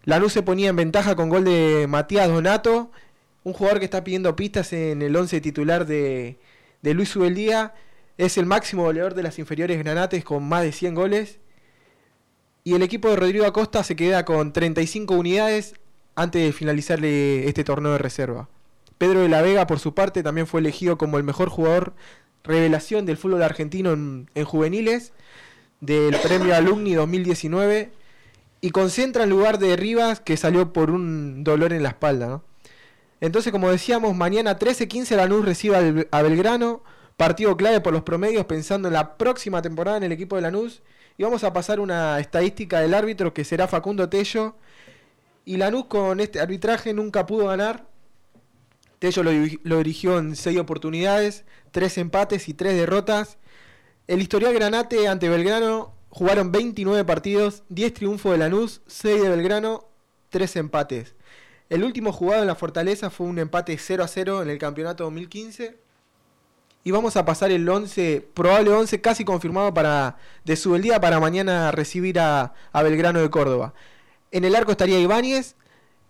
Lanús 0.04 0.34
se 0.34 0.42
ponía 0.42 0.68
en 0.68 0.76
ventaja 0.76 1.16
con 1.16 1.30
gol 1.30 1.44
de 1.44 1.86
Matías 1.88 2.28
Donato, 2.28 2.90
un 3.44 3.54
jugador 3.54 3.78
que 3.78 3.86
está 3.86 4.04
pidiendo 4.04 4.36
pistas 4.36 4.74
en 4.74 5.00
el 5.00 5.16
11 5.16 5.40
titular 5.40 5.86
de, 5.86 6.38
de 6.82 6.94
Luis 6.94 7.16
Ubeldía. 7.16 7.72
Es 8.18 8.36
el 8.36 8.44
máximo 8.44 8.82
goleador 8.82 9.14
de 9.14 9.22
las 9.22 9.38
inferiores 9.38 9.78
granates 9.78 10.22
con 10.22 10.44
más 10.44 10.62
de 10.62 10.72
100 10.72 10.94
goles. 10.94 11.38
Y 12.62 12.74
el 12.74 12.82
equipo 12.82 13.08
de 13.08 13.16
Rodrigo 13.16 13.46
Acosta 13.46 13.82
se 13.84 13.96
queda 13.96 14.26
con 14.26 14.52
35 14.52 15.14
unidades 15.14 15.74
antes 16.14 16.42
de 16.42 16.52
finalizar 16.52 17.04
eh, 17.04 17.48
este 17.48 17.64
torneo 17.64 17.92
de 17.92 17.98
reserva. 17.98 18.48
Pedro 18.98 19.20
de 19.20 19.28
la 19.28 19.42
Vega, 19.42 19.66
por 19.66 19.80
su 19.80 19.94
parte, 19.94 20.22
también 20.22 20.46
fue 20.46 20.60
elegido 20.60 20.98
como 20.98 21.18
el 21.18 21.24
mejor 21.24 21.48
jugador 21.48 21.94
revelación 22.44 23.06
del 23.06 23.16
fútbol 23.16 23.42
argentino 23.42 23.92
en, 23.92 24.30
en 24.34 24.44
juveniles 24.44 25.12
del 25.80 26.16
premio 26.16 26.54
Alumni 26.54 26.94
2019 26.94 27.90
y 28.60 28.70
concentra 28.70 29.24
en 29.24 29.30
lugar 29.30 29.58
de 29.58 29.76
Rivas 29.76 30.20
que 30.20 30.36
salió 30.36 30.72
por 30.72 30.90
un 30.90 31.44
dolor 31.44 31.72
en 31.72 31.82
la 31.82 31.90
espalda. 31.90 32.42
Entonces, 33.20 33.52
como 33.52 33.70
decíamos, 33.70 34.14
mañana 34.14 34.58
13-15 34.58 35.16
Lanús 35.16 35.44
recibe 35.44 36.06
a 36.10 36.22
Belgrano, 36.22 36.82
partido 37.16 37.56
clave 37.56 37.80
por 37.80 37.92
los 37.92 38.02
promedios 38.02 38.46
pensando 38.46 38.88
en 38.88 38.94
la 38.94 39.16
próxima 39.16 39.62
temporada 39.62 39.96
en 39.96 40.02
el 40.04 40.12
equipo 40.12 40.36
de 40.36 40.42
Lanús. 40.42 40.82
Y 41.16 41.22
vamos 41.22 41.44
a 41.44 41.52
pasar 41.52 41.78
una 41.78 42.18
estadística 42.18 42.80
del 42.80 42.94
árbitro 42.94 43.32
que 43.32 43.44
será 43.44 43.68
Facundo 43.68 44.08
Tello. 44.08 44.56
Y 45.44 45.56
Lanús 45.56 45.86
con 45.86 46.20
este 46.20 46.40
arbitraje 46.40 46.94
nunca 46.94 47.26
pudo 47.26 47.46
ganar. 47.46 47.86
Tello 48.98 49.22
lo, 49.22 49.30
lo 49.62 49.78
dirigió 49.78 50.18
en 50.18 50.36
6 50.36 50.58
oportunidades, 50.58 51.44
3 51.72 51.98
empates 51.98 52.48
y 52.48 52.54
3 52.54 52.74
derrotas. 52.74 53.38
El 54.06 54.22
historial 54.22 54.54
Granate 54.54 55.08
ante 55.08 55.28
Belgrano 55.28 55.94
jugaron 56.08 56.52
29 56.52 57.04
partidos, 57.04 57.64
10 57.68 57.94
triunfos 57.94 58.32
de 58.32 58.38
Lanús, 58.38 58.82
6 58.86 59.22
de 59.22 59.28
Belgrano, 59.28 59.88
3 60.30 60.56
empates. 60.56 61.14
El 61.68 61.82
último 61.82 62.12
jugado 62.12 62.42
en 62.42 62.46
la 62.46 62.54
Fortaleza 62.54 63.10
fue 63.10 63.26
un 63.26 63.38
empate 63.38 63.76
0 63.76 64.04
a 64.04 64.08
0 64.08 64.42
en 64.42 64.50
el 64.50 64.58
campeonato 64.58 65.04
2015. 65.04 65.76
Y 66.84 66.90
vamos 66.90 67.16
a 67.16 67.24
pasar 67.24 67.50
el 67.50 67.66
11, 67.66 68.28
probable 68.34 68.70
11 68.70 69.00
casi 69.00 69.24
confirmado 69.24 69.72
para 69.72 70.18
de 70.44 70.54
Subeldía 70.54 71.00
para 71.00 71.18
mañana 71.18 71.70
recibir 71.72 72.20
a, 72.20 72.52
a 72.72 72.82
Belgrano 72.82 73.20
de 73.20 73.30
Córdoba. 73.30 73.72
En 74.34 74.44
el 74.44 74.56
arco 74.56 74.72
estaría 74.72 74.98
Ibáñez, 74.98 75.54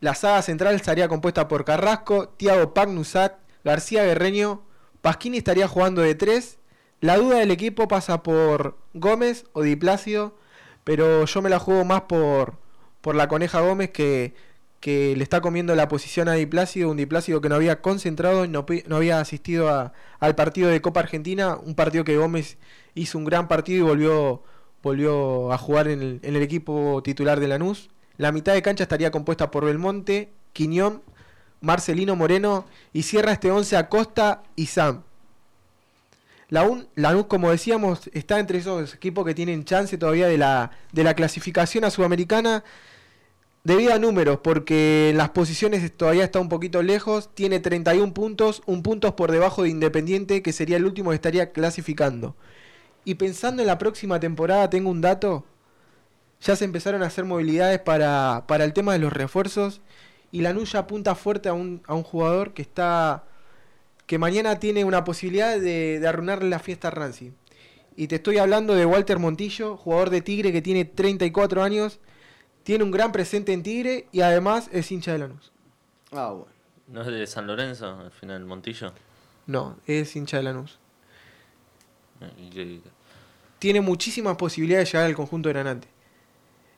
la 0.01 0.15
saga 0.15 0.41
central 0.43 0.75
estaría 0.75 1.09
compuesta 1.09 1.47
por 1.47 1.65
Carrasco, 1.67 2.29
Tiago 2.31 2.73
Pagnusat, 2.73 3.35
García 3.65 4.05
Guerreño, 4.05 4.63
Pasquini 5.03 5.37
estaría 5.39 5.69
jugando 5.69 6.01
de 6.01 6.15
3. 6.15 6.59
La 7.01 7.19
duda 7.19 7.37
del 7.39 7.51
equipo 7.51 7.87
pasa 7.87 8.23
por 8.23 8.79
Gómez 8.95 9.45
o 9.53 9.61
Di 9.63 9.77
Plácido, 9.77 10.39
pero 10.85 11.27
yo 11.27 11.43
me 11.43 11.51
la 11.51 11.59
juego 11.59 11.85
más 11.85 12.03
por, 12.03 12.59
por 13.03 13.15
la 13.15 13.29
coneja 13.29 13.61
Gómez 13.61 13.91
que, 13.91 14.35
que 14.81 15.15
le 15.17 15.23
está 15.23 15.43
comiendo 15.43 15.75
la 15.75 15.89
posición 15.89 16.29
a 16.29 16.33
Di 16.35 16.47
Plácido, 16.47 16.91
un 16.91 16.97
Di 16.97 17.05
Plácido 17.07 17.43
que 17.43 17.51
no 17.51 17.57
había 17.57 17.83
concentrado 17.83 18.47
y 18.47 18.49
no, 18.49 18.65
había 18.97 19.21
asistido 19.21 19.69
a- 19.69 19.93
al 20.19 20.35
partido 20.35 20.71
de 20.71 20.81
Copa 20.81 21.01
Argentina, 21.01 21.57
un 21.63 21.75
partido 21.75 22.05
que 22.05 22.17
Gómez 22.17 22.57
hizo 22.95 23.19
un 23.19 23.25
gran 23.27 23.49
partido 23.49 23.85
y 23.87 23.89
volvió, 23.91 24.43
volvió 24.83 25.53
a 25.53 25.59
jugar 25.59 25.89
en 25.89 26.21
el 26.23 26.37
equipo 26.37 27.03
titular 27.05 27.39
de 27.41 27.49
Lanús. 27.49 27.91
La 28.17 28.33
mitad 28.33 28.53
de 28.55 28.63
cancha 28.63 28.85
estaría 28.85 29.11
compuesta 29.11 29.51
por 29.51 29.65
Belmonte, 29.65 30.31
Quiñón, 30.53 31.03
Marcelino 31.61 32.15
Moreno 32.17 32.67
y 32.93 33.03
cierra 33.03 33.33
este 33.33 33.51
11 33.51 33.77
Acosta 33.77 34.43
y 34.55 34.67
Sam. 34.67 35.03
La 36.49 36.63
un, 36.63 36.87
Lanús, 36.95 37.27
como 37.27 37.51
decíamos, 37.51 38.11
está 38.13 38.39
entre 38.39 38.59
esos 38.59 38.95
equipos 38.95 39.25
que 39.25 39.35
tienen 39.35 39.65
chance 39.65 39.97
todavía 39.99 40.29
de 40.29 40.39
la, 40.39 40.71
de 40.93 41.03
la 41.03 41.15
clasificación 41.15 41.85
a 41.85 41.91
Sudamericana 41.91 42.63
debido 43.65 43.95
a 43.95 43.99
números, 43.99 44.39
porque 44.43 45.11
en 45.11 45.17
las 45.17 45.31
posiciones 45.31 45.91
todavía 45.97 46.25
está 46.25 46.39
un 46.39 46.51
poquito 46.51 46.83
lejos, 46.83 47.35
tiene 47.35 47.61
31 47.61 48.13
puntos, 48.13 48.63
un 48.67 48.83
punto 48.83 49.17
por 49.17 49.33
debajo 49.33 49.63
de 49.63 49.71
Independiente, 49.71 50.43
que 50.43 50.53
sería 50.53 50.77
el 50.77 50.85
último 50.85 51.11
que 51.11 51.17
estaría 51.17 51.51
clasificando. 51.51 52.37
Y 53.05 53.15
pensando 53.15 53.63
en 53.63 53.67
la 53.69 53.79
próxima 53.79 54.21
temporada, 54.21 54.69
tengo 54.71 54.91
un 54.91 55.01
dato, 55.01 55.47
ya 56.45 56.55
se 56.57 56.65
empezaron 56.65 57.03
a 57.03 57.07
hacer 57.07 57.25
movilidades 57.25 57.81
para, 57.81 58.45
para 58.47 58.65
el 58.65 58.73
tema 58.73 58.93
de 58.93 59.01
los 59.01 59.13
refuerzos, 59.13 59.81
y 60.31 60.43
Lanús 60.43 60.73
ya 60.73 60.81
apunta 60.81 61.15
fuerte 61.17 61.49
a 61.49 61.53
un, 61.55 61.83
a 61.87 61.95
un 61.95 62.03
jugador 62.05 62.55
que 62.55 62.63
está 62.63 63.25
que 64.07 64.19
mañana 64.19 64.59
tiene 64.61 64.85
una 64.85 65.03
posibilidad 65.03 65.59
de, 65.59 65.99
de 65.99 66.07
arruinarle 66.07 66.51
la 66.51 66.59
fiesta 66.59 66.89
a 66.89 66.91
Rancy. 66.91 67.33
Y 67.97 68.09
te 68.09 68.17
estoy 68.17 68.37
hablando 68.39 68.75
de 68.75 68.85
Walter 68.85 69.19
Montillo, 69.19 69.77
jugador 69.79 70.11
de 70.11 70.21
Tigre 70.21 70.53
que 70.53 70.61
tiene 70.61 70.85
34 70.85 71.63
años, 71.63 72.01
tiene 72.65 72.85
un 72.85 72.91
gran 72.91 73.13
presente 73.13 73.53
en 73.55 73.63
Tigre 73.63 74.07
y 74.13 74.21
además 74.21 74.69
es 74.73 74.91
hincha 74.93 75.13
de 75.13 75.19
Lanús. 75.21 75.53
Ah, 76.13 76.29
bueno. 76.33 76.53
¿No 76.89 77.01
es 77.01 77.07
de 77.07 77.27
San 77.27 77.47
Lorenzo, 77.47 77.99
al 77.99 78.11
final, 78.11 78.45
Montillo? 78.45 78.93
No, 79.47 79.79
es 79.87 80.15
hincha 80.17 80.37
de 80.39 80.43
Lanús. 80.43 80.79
¿Y 82.39 82.51
qué- 82.51 82.81
Tiene 83.59 83.81
muchísimas 83.81 84.37
posibilidades 84.37 84.89
de 84.89 84.93
llegar 84.93 85.07
al 85.09 85.17
conjunto 85.17 85.49
granate. 85.49 85.89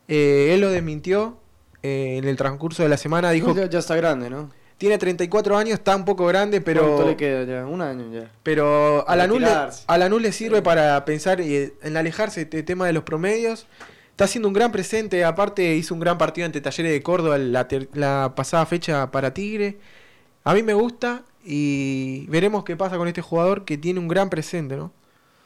Eh, 0.08 0.50
él 0.54 0.60
lo 0.60 0.70
desmintió 0.70 1.38
eh, 1.82 2.16
en 2.18 2.24
el 2.28 2.36
transcurso 2.36 2.82
de 2.82 2.88
la 2.88 2.96
semana. 2.96 3.30
Dijo 3.30 3.54
ya, 3.54 3.66
ya 3.66 3.78
está 3.78 3.96
grande, 3.96 4.30
¿no? 4.30 4.50
Tiene 4.78 4.98
34 4.98 5.56
años, 5.56 5.74
está 5.78 5.96
un 5.96 6.04
poco 6.04 6.26
grande, 6.26 6.60
pero... 6.60 6.82
¿Cuánto 6.86 7.06
le 7.06 7.16
queda 7.16 7.44
ya? 7.44 7.66
Un 7.66 7.80
año 7.80 8.12
ya. 8.12 8.30
Pero 8.42 9.08
a 9.08 9.16
Lanús, 9.16 9.40
le, 9.40 10.28
a 10.28 10.32
sirve 10.32 10.60
para 10.60 11.02
pensar 11.06 11.40
y- 11.40 11.72
en 11.82 11.96
alejarse 11.96 12.44
del 12.44 12.64
tema 12.64 12.86
de 12.86 12.92
los 12.92 13.02
promedios. 13.02 13.66
Está 14.10 14.24
haciendo 14.24 14.48
un 14.48 14.54
gran 14.54 14.72
presente, 14.72 15.24
aparte 15.24 15.74
hizo 15.76 15.94
un 15.94 16.00
gran 16.00 16.18
partido 16.18 16.44
ante 16.46 16.60
Talleres 16.60 16.92
de 16.92 17.02
Córdoba 17.02 17.38
la, 17.38 17.68
ter- 17.68 17.88
la 17.94 18.34
pasada 18.36 18.66
fecha 18.66 19.10
para 19.10 19.32
Tigre. 19.32 19.78
A 20.44 20.52
mí 20.54 20.62
me 20.62 20.74
gusta 20.74 21.22
y 21.42 22.26
veremos 22.28 22.64
qué 22.64 22.76
pasa 22.76 22.96
con 22.98 23.08
este 23.08 23.22
jugador 23.22 23.64
que 23.64 23.78
tiene 23.78 23.98
un 24.00 24.08
gran 24.08 24.28
presente, 24.28 24.76
¿no? 24.76 24.92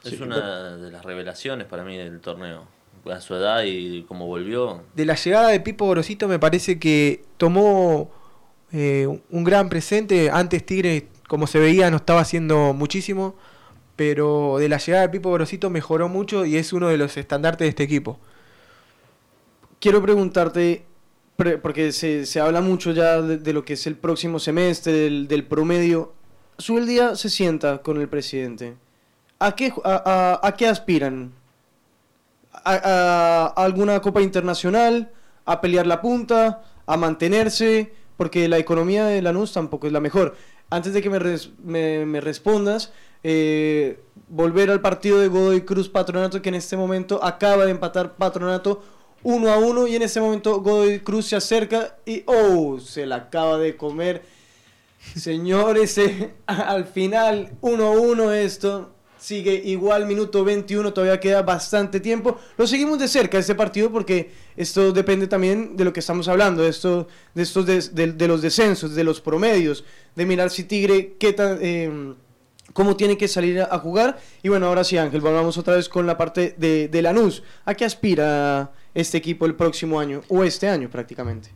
Es 0.03 0.19
una 0.19 0.75
de 0.75 0.91
las 0.91 1.05
revelaciones 1.05 1.67
para 1.67 1.83
mí 1.83 1.97
del 1.97 2.19
torneo. 2.19 2.65
A 3.09 3.19
su 3.19 3.33
edad 3.35 3.63
y 3.65 4.03
cómo 4.03 4.27
volvió. 4.27 4.83
De 4.93 5.05
la 5.05 5.15
llegada 5.15 5.47
de 5.49 5.59
Pipo 5.59 5.85
Gorosito 5.85 6.27
me 6.27 6.37
parece 6.39 6.77
que 6.79 7.23
tomó 7.37 8.11
eh, 8.71 9.07
un- 9.29 9.43
gran 9.43 9.69
presente. 9.69 10.29
Antes 10.29 10.65
Tigre, 10.65 11.07
como 11.27 11.47
se 11.47 11.59
veía, 11.59 11.89
no 11.89 11.97
estaba 11.97 12.21
haciendo 12.21 12.73
muchísimo. 12.73 13.35
Pero 13.95 14.57
de 14.59 14.69
la 14.69 14.77
llegada 14.77 15.03
de 15.03 15.09
Pipo 15.09 15.29
Gorosito 15.29 15.69
mejoró 15.69 16.09
mucho 16.09 16.45
y 16.45 16.57
es 16.57 16.73
uno 16.73 16.87
de 16.89 16.97
los 16.97 17.17
estandartes 17.17 17.65
de 17.65 17.69
este 17.69 17.83
equipo. 17.83 18.19
Quiero 19.79 20.01
preguntarte, 20.01 20.85
pre- 21.35 21.57
porque 21.57 21.91
se, 21.91 22.25
se 22.25 22.39
habla 22.39 22.61
mucho 22.61 22.91
ya 22.91 23.21
de, 23.21 23.37
de 23.37 23.53
lo 23.53 23.65
que 23.65 23.73
es 23.73 23.87
el 23.87 23.95
próximo 23.95 24.39
semestre, 24.39 24.93
del, 24.93 25.27
del 25.27 25.43
promedio. 25.45 26.13
Su 26.57 26.77
el 26.77 26.85
día 26.85 27.15
se 27.15 27.29
sienta 27.29 27.79
con 27.79 27.99
el 27.99 28.07
presidente. 28.07 28.75
¿A 29.39 29.55
qué, 29.55 29.73
a, 29.83 30.39
a- 30.43 30.47
a 30.47 30.55
qué 30.55 30.67
aspiran? 30.67 31.33
¿A, 32.63 32.73
a- 33.55 33.63
alguna 33.63 34.01
copa 34.01 34.21
internacional? 34.21 35.11
¿A 35.45 35.61
pelear 35.61 35.87
la 35.87 36.01
punta? 36.01 36.61
¿A 36.85 36.97
mantenerse? 36.97 37.93
Porque 38.17 38.47
la 38.47 38.57
economía 38.59 39.05
de 39.05 39.21
Lanús 39.21 39.53
tampoco 39.53 39.87
es 39.87 39.93
la 39.93 39.99
mejor. 39.99 40.35
Antes 40.69 40.93
de 40.93 41.01
que 41.01 41.09
me, 41.09 41.19
res- 41.19 41.49
me- 41.63 42.05
me 42.05 42.21
respondas, 42.21 42.91
eh, 43.23 43.99
volver 44.29 44.69
al 44.69 44.81
partido 44.81 45.19
de 45.19 45.27
Godoy 45.27 45.61
Cruz 45.61 45.89
Patronato, 45.89 46.41
que 46.41 46.49
en 46.49 46.55
este 46.55 46.77
momento 46.77 47.23
acaba 47.23 47.65
de 47.65 47.71
empatar 47.71 48.15
Patronato 48.15 48.81
1 49.23 49.51
a 49.51 49.57
1 49.57 49.87
y 49.87 49.95
en 49.95 50.01
este 50.03 50.19
momento 50.21 50.61
Godoy 50.61 50.99
Cruz 51.01 51.27
se 51.27 51.35
acerca 51.35 51.97
y 52.05 52.23
¡oh! 52.25 52.79
Se 52.79 53.05
la 53.05 53.15
acaba 53.17 53.57
de 53.57 53.75
comer. 53.77 54.23
Señores, 55.15 55.97
eh, 55.97 56.33
al 56.45 56.85
final 56.85 57.51
1 57.61 57.85
a 57.85 57.91
1 57.91 58.31
esto. 58.33 58.91
Sigue 59.21 59.53
igual, 59.53 60.07
minuto 60.07 60.43
21, 60.43 60.93
todavía 60.93 61.19
queda 61.19 61.43
bastante 61.43 61.99
tiempo. 61.99 62.39
Lo 62.57 62.65
seguimos 62.65 62.97
de 62.97 63.07
cerca 63.07 63.37
este 63.37 63.53
partido 63.53 63.91
porque 63.91 64.31
esto 64.57 64.91
depende 64.91 65.27
también 65.27 65.77
de 65.77 65.85
lo 65.85 65.93
que 65.93 65.99
estamos 65.99 66.27
hablando, 66.27 66.63
de, 66.63 66.69
esto, 66.69 67.07
de 67.35 67.43
estos 67.43 67.67
de, 67.67 68.13
de 68.13 68.27
los 68.27 68.41
descensos, 68.41 68.95
de 68.95 69.03
los 69.03 69.21
promedios, 69.21 69.83
de 70.15 70.25
mirar 70.25 70.49
si 70.49 70.63
Tigre 70.63 71.17
qué 71.19 71.33
tan, 71.33 71.59
eh, 71.61 72.15
cómo 72.73 72.97
tiene 72.97 73.15
que 73.15 73.27
salir 73.27 73.61
a, 73.61 73.65
a 73.65 73.77
jugar. 73.77 74.19
Y 74.41 74.49
bueno, 74.49 74.65
ahora 74.65 74.83
sí, 74.83 74.97
Ángel, 74.97 75.21
volvamos 75.21 75.55
otra 75.55 75.75
vez 75.75 75.87
con 75.87 76.07
la 76.07 76.17
parte 76.17 76.55
de, 76.57 76.87
de 76.87 77.01
Lanús. 77.03 77.43
¿A 77.65 77.75
qué 77.75 77.85
aspira 77.85 78.71
este 78.95 79.19
equipo 79.19 79.45
el 79.45 79.53
próximo 79.53 79.99
año? 79.99 80.23
O 80.29 80.43
este 80.43 80.67
año 80.67 80.89
prácticamente. 80.89 81.51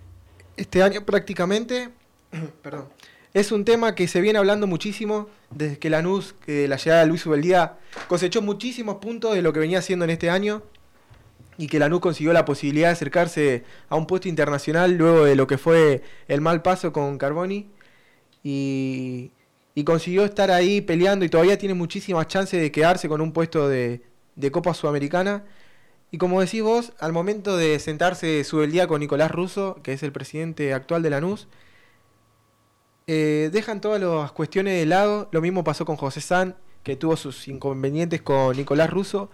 Este 0.56 0.84
año 0.84 1.04
prácticamente, 1.04 1.90
perdón, 2.62 2.90
es 3.36 3.52
un 3.52 3.66
tema 3.66 3.96
que 3.96 4.08
se 4.08 4.22
viene 4.22 4.40
hablando 4.40 4.66
muchísimo 4.66 5.28
desde 5.50 5.78
que 5.78 5.90
Lanús, 5.90 6.34
que 6.46 6.70
la 6.70 6.78
llegada 6.78 7.02
de 7.02 7.08
Luis 7.08 7.26
Ubeldía, 7.26 7.74
cosechó 8.08 8.42
muchísimos 8.42 8.96
puntos 8.96 9.36
de 9.36 9.42
lo 9.42 9.52
que 9.52 9.60
venía 9.60 9.80
haciendo 9.80 10.06
en 10.06 10.12
este 10.12 10.30
año 10.30 10.64
y 11.58 11.68
que 11.68 11.78
Lanús 11.78 12.00
consiguió 12.00 12.32
la 12.32 12.46
posibilidad 12.46 12.88
de 12.88 12.94
acercarse 12.94 13.66
a 13.90 13.98
un 13.98 14.08
puesto 14.08 14.30
internacional 14.30 14.94
luego 14.94 15.26
de 15.26 15.36
lo 15.36 15.48
que 15.48 15.58
fue 15.58 16.02
el 16.30 16.40
mal 16.40 16.62
paso 16.62 16.94
con 16.94 17.18
Carboni 17.18 17.68
y, 18.42 19.32
y 19.76 19.84
consiguió 19.84 20.24
estar 20.24 20.50
ahí 20.50 20.80
peleando 20.80 21.26
y 21.26 21.30
todavía 21.30 21.58
tiene 21.58 21.74
muchísimas 21.74 22.30
chances 22.30 22.62
de 22.62 22.72
quedarse 22.72 23.10
con 23.10 23.20
un 23.20 23.34
puesto 23.34 23.68
de, 23.68 24.02
de 24.38 24.52
Copa 24.52 24.74
Sudamericana. 24.74 25.44
Y 26.10 26.20
como 26.20 26.40
decís 26.40 26.62
vos, 26.62 26.94
al 27.00 27.12
momento 27.12 27.58
de 27.58 27.80
sentarse 27.80 28.46
Subeldía 28.46 28.88
con 28.88 29.02
Nicolás 29.02 29.30
Russo, 29.30 29.82
que 29.84 29.92
es 29.92 30.04
el 30.04 30.14
presidente 30.14 30.74
actual 30.74 31.04
de 31.04 31.10
Lanús, 31.10 31.50
eh, 33.08 33.50
dejan 33.52 33.82
todas 33.82 34.02
las 34.02 34.32
cuestiones 34.32 34.80
de 34.80 34.86
lado. 34.86 35.30
Lo 35.32 35.42
mismo 35.42 35.64
pasó 35.64 35.86
con 35.86 35.96
José 35.96 36.22
San, 36.22 36.56
que 36.84 36.96
tuvo 36.96 37.16
sus 37.18 37.48
inconvenientes 37.48 38.22
con 38.22 38.56
Nicolás 38.56 38.90
Russo. 38.90 39.30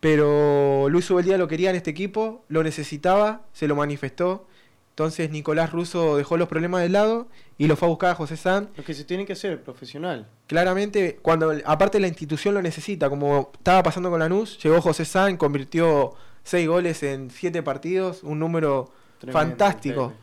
Pero 0.00 0.88
Luis 0.88 1.10
Ubeldía 1.10 1.36
lo 1.36 1.46
quería 1.46 1.70
en 1.70 1.76
este 1.76 1.90
equipo, 1.90 2.44
lo 2.48 2.62
necesitaba, 2.62 3.42
se 3.52 3.68
lo 3.68 3.76
manifestó. 3.76 4.46
Entonces 4.90 5.30
Nicolás 5.30 5.72
Russo 5.72 6.16
dejó 6.16 6.36
los 6.36 6.48
problemas 6.48 6.82
de 6.82 6.88
lado 6.88 7.28
y 7.56 7.66
lo 7.68 7.76
fue 7.76 7.86
a 7.86 7.90
buscar 7.90 8.10
a 8.10 8.14
José 8.14 8.36
San. 8.36 8.70
Lo 8.76 8.84
que 8.84 8.92
se 8.92 9.04
tiene 9.04 9.24
que 9.24 9.34
hacer, 9.34 9.62
profesional. 9.62 10.28
Claramente, 10.46 11.18
cuando 11.22 11.54
aparte 11.64 12.00
la 12.00 12.08
institución 12.08 12.54
lo 12.54 12.60
necesita, 12.62 13.08
como 13.08 13.50
estaba 13.54 13.82
pasando 13.82 14.10
con 14.10 14.20
Lanús, 14.20 14.58
llegó 14.62 14.80
José 14.82 15.04
San, 15.04 15.36
convirtió 15.36 16.14
seis 16.42 16.66
goles 16.66 17.02
en 17.02 17.30
siete 17.30 17.62
partidos, 17.62 18.22
un 18.22 18.38
número 18.38 18.92
Tremendo, 19.18 19.38
fantástico, 19.38 20.08
Pepe. 20.08 20.20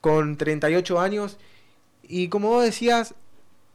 con 0.00 0.36
38 0.36 1.00
años. 1.00 1.38
Y 2.08 2.28
como 2.28 2.48
vos 2.48 2.64
decías, 2.64 3.14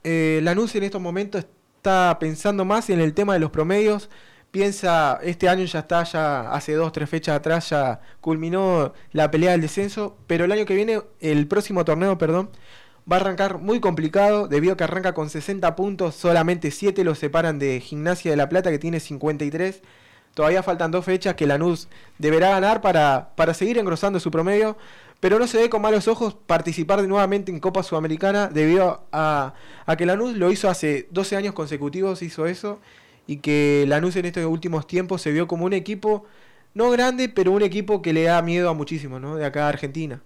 eh, 0.03 0.39
Lanús 0.43 0.75
en 0.75 0.83
estos 0.83 1.01
momentos 1.01 1.45
está 1.77 2.17
pensando 2.19 2.65
más 2.65 2.89
en 2.89 2.99
el 2.99 3.13
tema 3.13 3.33
de 3.33 3.39
los 3.39 3.51
promedios. 3.51 4.09
Piensa, 4.51 5.19
este 5.23 5.47
año 5.47 5.65
ya 5.65 5.79
está, 5.79 6.03
ya 6.03 6.51
hace 6.51 6.73
dos, 6.73 6.91
tres 6.91 7.09
fechas 7.09 7.35
atrás 7.35 7.69
ya 7.69 8.01
culminó 8.19 8.93
la 9.11 9.29
pelea 9.29 9.51
del 9.51 9.61
descenso, 9.61 10.17
pero 10.27 10.45
el 10.45 10.51
año 10.51 10.65
que 10.65 10.75
viene, 10.75 11.01
el 11.19 11.47
próximo 11.47 11.85
torneo, 11.85 12.17
perdón, 12.17 12.49
va 13.11 13.17
a 13.17 13.19
arrancar 13.19 13.59
muy 13.59 13.79
complicado 13.79 14.47
debido 14.47 14.73
a 14.73 14.77
que 14.77 14.83
arranca 14.83 15.13
con 15.13 15.29
60 15.29 15.75
puntos, 15.75 16.15
solamente 16.15 16.71
7 16.71 17.03
los 17.03 17.19
separan 17.19 17.59
de 17.59 17.79
Gimnasia 17.79 18.31
de 18.31 18.37
la 18.37 18.49
Plata 18.49 18.71
que 18.71 18.79
tiene 18.79 18.99
53. 18.99 19.81
Todavía 20.33 20.63
faltan 20.63 20.91
dos 20.91 21.05
fechas 21.05 21.35
que 21.35 21.47
Lanús 21.47 21.87
deberá 22.17 22.51
ganar 22.51 22.81
para, 22.81 23.31
para 23.35 23.53
seguir 23.53 23.77
engrosando 23.77 24.19
su 24.19 24.31
promedio, 24.31 24.77
pero 25.19 25.37
no 25.37 25.47
se 25.47 25.57
ve 25.57 25.69
con 25.69 25.81
malos 25.81 26.07
ojos 26.07 26.35
participar 26.45 27.05
nuevamente 27.07 27.51
en 27.51 27.59
Copa 27.59 27.83
Sudamericana 27.83 28.47
debido 28.47 29.03
a, 29.11 29.53
que 29.97 30.05
Lanús 30.05 30.37
lo 30.37 30.51
hizo 30.51 30.69
hace 30.69 31.07
12 31.11 31.35
años 31.35 31.53
consecutivos, 31.53 32.21
hizo 32.21 32.45
eso, 32.45 32.79
y 33.27 33.37
que 33.37 33.85
Lanús 33.87 34.15
en 34.15 34.25
estos 34.25 34.45
últimos 34.45 34.87
tiempos 34.87 35.21
se 35.21 35.31
vio 35.31 35.47
como 35.47 35.65
un 35.65 35.73
equipo, 35.73 36.25
no 36.73 36.89
grande, 36.89 37.29
pero 37.29 37.51
un 37.51 37.61
equipo 37.61 38.01
que 38.01 38.13
le 38.13 38.23
da 38.23 38.41
miedo 38.41 38.69
a 38.69 38.73
muchísimo, 38.73 39.19
¿no? 39.19 39.35
De 39.35 39.45
acá 39.45 39.65
a 39.65 39.69
Argentina. 39.69 40.21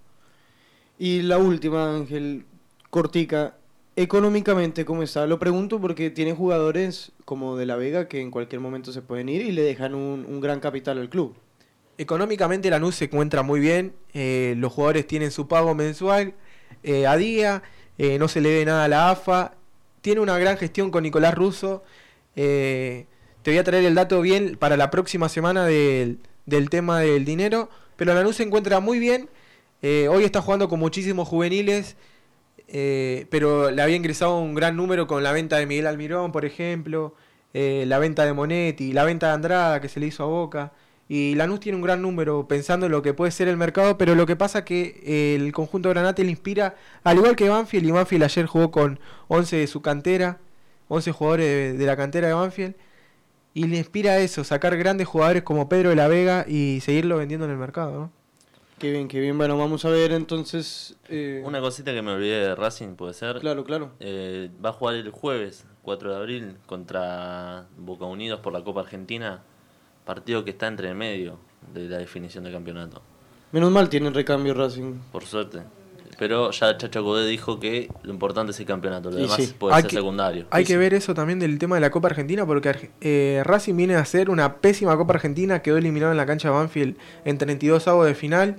Y 0.99 1.23
la 1.23 1.37
última, 1.39 1.95
Ángel 1.95 2.45
Cortica, 2.91 3.57
económicamente, 3.95 4.85
¿cómo 4.85 5.03
está? 5.03 5.25
Lo 5.25 5.39
pregunto 5.39 5.81
porque 5.81 6.11
tiene 6.11 6.33
jugadores 6.33 7.11
como 7.25 7.57
De 7.57 7.65
La 7.65 7.75
Vega 7.77 8.07
que 8.07 8.21
en 8.21 8.31
cualquier 8.31 8.61
momento 8.61 8.91
se 8.93 9.01
pueden 9.01 9.29
ir 9.29 9.41
y 9.41 9.51
le 9.51 9.63
dejan 9.63 9.95
un 9.95 10.39
gran 10.39 10.59
capital 10.59 10.99
al 10.99 11.09
club. 11.09 11.35
Económicamente 11.97 12.69
Lanús 12.71 12.95
se 12.95 13.05
encuentra 13.05 13.43
muy 13.43 13.59
bien, 13.59 13.93
eh, 14.13 14.55
los 14.57 14.73
jugadores 14.73 15.05
tienen 15.05 15.29
su 15.29 15.47
pago 15.47 15.75
mensual 15.75 16.33
eh, 16.81 17.05
a 17.05 17.15
día, 17.17 17.61
eh, 17.99 18.17
no 18.17 18.27
se 18.27 18.41
le 18.41 18.49
debe 18.49 18.65
nada 18.65 18.85
a 18.85 18.87
la 18.87 19.11
AFA, 19.11 19.53
tiene 20.01 20.19
una 20.19 20.37
gran 20.39 20.57
gestión 20.57 20.89
con 20.89 21.03
Nicolás 21.03 21.35
Russo. 21.35 21.83
te 22.33 23.05
voy 23.45 23.57
a 23.57 23.63
traer 23.63 23.85
el 23.85 23.93
dato 23.93 24.21
bien 24.21 24.57
para 24.57 24.75
la 24.75 24.89
próxima 24.89 25.29
semana 25.29 25.65
del, 25.65 26.19
del 26.47 26.69
tema 26.71 26.99
del 26.99 27.25
dinero, 27.25 27.69
pero 27.95 28.13
Lanús 28.15 28.37
se 28.37 28.43
encuentra 28.43 28.79
muy 28.79 28.97
bien, 28.97 29.29
hoy 29.83 30.23
está 30.23 30.41
jugando 30.41 30.67
con 30.69 30.79
muchísimos 30.79 31.27
juveniles, 31.27 31.95
pero 33.29 33.69
le 33.69 33.81
había 33.83 33.95
ingresado 33.95 34.39
un 34.39 34.55
gran 34.55 34.75
número 34.75 35.05
con 35.05 35.21
la 35.21 35.31
venta 35.31 35.57
de 35.57 35.67
Miguel 35.67 35.85
Almirón, 35.85 36.31
por 36.31 36.43
ejemplo, 36.43 37.13
la 37.53 37.99
venta 37.99 38.25
de 38.25 38.33
Monetti, 38.33 38.93
la 38.93 39.03
venta 39.03 39.27
de 39.27 39.33
Andrada 39.33 39.79
que 39.79 39.89
se 39.89 39.99
le 39.99 40.07
hizo 40.07 40.23
a 40.23 40.27
Boca. 40.27 40.73
Y 41.09 41.35
Lanús 41.35 41.59
tiene 41.59 41.75
un 41.75 41.81
gran 41.83 42.01
número 42.01 42.47
pensando 42.47 42.85
en 42.85 42.91
lo 42.91 43.01
que 43.01 43.13
puede 43.13 43.31
ser 43.31 43.47
el 43.47 43.57
mercado, 43.57 43.97
pero 43.97 44.15
lo 44.15 44.25
que 44.25 44.35
pasa 44.35 44.63
que 44.65 45.01
eh, 45.03 45.35
el 45.35 45.51
conjunto 45.51 45.89
Granate 45.89 46.23
le 46.23 46.31
inspira, 46.31 46.75
al 47.03 47.17
igual 47.17 47.35
que 47.35 47.49
Banfield, 47.49 47.85
y 47.87 47.91
Banfield 47.91 48.23
ayer 48.23 48.45
jugó 48.45 48.71
con 48.71 48.99
11 49.27 49.57
de 49.57 49.67
su 49.67 49.81
cantera, 49.81 50.39
11 50.87 51.11
jugadores 51.11 51.45
de, 51.47 51.77
de 51.77 51.85
la 51.85 51.97
cantera 51.97 52.27
de 52.27 52.33
Banfield, 52.33 52.75
y 53.53 53.65
le 53.67 53.77
inspira 53.77 54.17
eso, 54.19 54.43
sacar 54.43 54.75
grandes 54.77 55.07
jugadores 55.07 55.43
como 55.43 55.69
Pedro 55.69 55.89
de 55.89 55.95
la 55.95 56.07
Vega 56.07 56.45
y 56.47 56.79
seguirlo 56.81 57.17
vendiendo 57.17 57.45
en 57.45 57.51
el 57.51 57.57
mercado. 57.57 57.91
¿no? 57.91 58.11
Qué 58.79 58.91
bien, 58.91 59.07
qué 59.07 59.19
bien. 59.19 59.37
Bueno, 59.37 59.57
vamos 59.57 59.85
a 59.85 59.89
ver 59.89 60.11
entonces. 60.11 60.95
eh, 61.07 61.41
Una 61.45 61.61
cosita 61.61 61.93
que 61.93 62.01
me 62.01 62.11
olvidé 62.11 62.39
de 62.47 62.55
Racing, 62.55 62.95
puede 62.95 63.13
ser. 63.13 63.39
Claro, 63.39 63.63
claro. 63.63 63.91
Eh, 63.99 64.49
va 64.63 64.69
a 64.69 64.73
jugar 64.73 64.95
el 64.95 65.09
jueves, 65.11 65.65
4 65.83 66.11
de 66.11 66.17
abril, 66.17 66.57
contra 66.65 67.67
Boca 67.77 68.05
Unidos 68.05 68.39
por 68.41 68.51
la 68.53 68.63
Copa 68.63 68.81
Argentina. 68.81 69.43
Partido 70.05 70.43
que 70.43 70.51
está 70.51 70.67
entre 70.67 70.89
el 70.89 70.95
medio 70.95 71.37
de 71.73 71.87
la 71.87 71.97
definición 71.97 72.43
de 72.43 72.51
campeonato. 72.51 73.01
Menos 73.51 73.71
mal 73.71 73.89
tienen 73.89 74.13
recambio 74.13 74.53
Racing. 74.53 74.95
Por 75.11 75.23
suerte. 75.25 75.59
Pero 76.19 76.51
ya 76.51 76.77
Chacho 76.77 77.03
Codé 77.03 77.27
dijo 77.27 77.59
que 77.59 77.89
lo 78.03 78.11
importante 78.13 78.51
es 78.51 78.59
el 78.59 78.65
campeonato, 78.67 79.09
lo 79.09 79.17
Y 79.17 79.21
demás 79.23 79.37
sí. 79.37 79.53
puede 79.57 79.75
Hay 79.75 79.81
ser 79.81 79.89
que- 79.89 79.95
secundario. 79.97 80.45
Hay 80.51 80.63
que 80.63 80.77
ver 80.77 80.93
eso 80.93 81.13
también 81.13 81.39
del 81.39 81.57
tema 81.57 81.75
de 81.75 81.81
la 81.81 81.89
Copa 81.89 82.07
Argentina, 82.07 82.45
porque 82.45 82.91
eh, 83.01 83.41
Racing 83.43 83.75
viene 83.75 83.95
a 83.95 83.99
hacer 84.01 84.29
una 84.29 84.57
pésima 84.57 84.95
Copa 84.95 85.13
Argentina, 85.13 85.61
quedó 85.61 85.77
eliminado 85.77 86.11
en 86.11 86.17
la 86.17 86.25
cancha 86.25 86.49
de 86.49 86.53
Banfield 86.55 86.97
en 87.25 87.37
32 87.39 87.87
avos 87.87 88.05
de 88.05 88.13
final, 88.15 88.57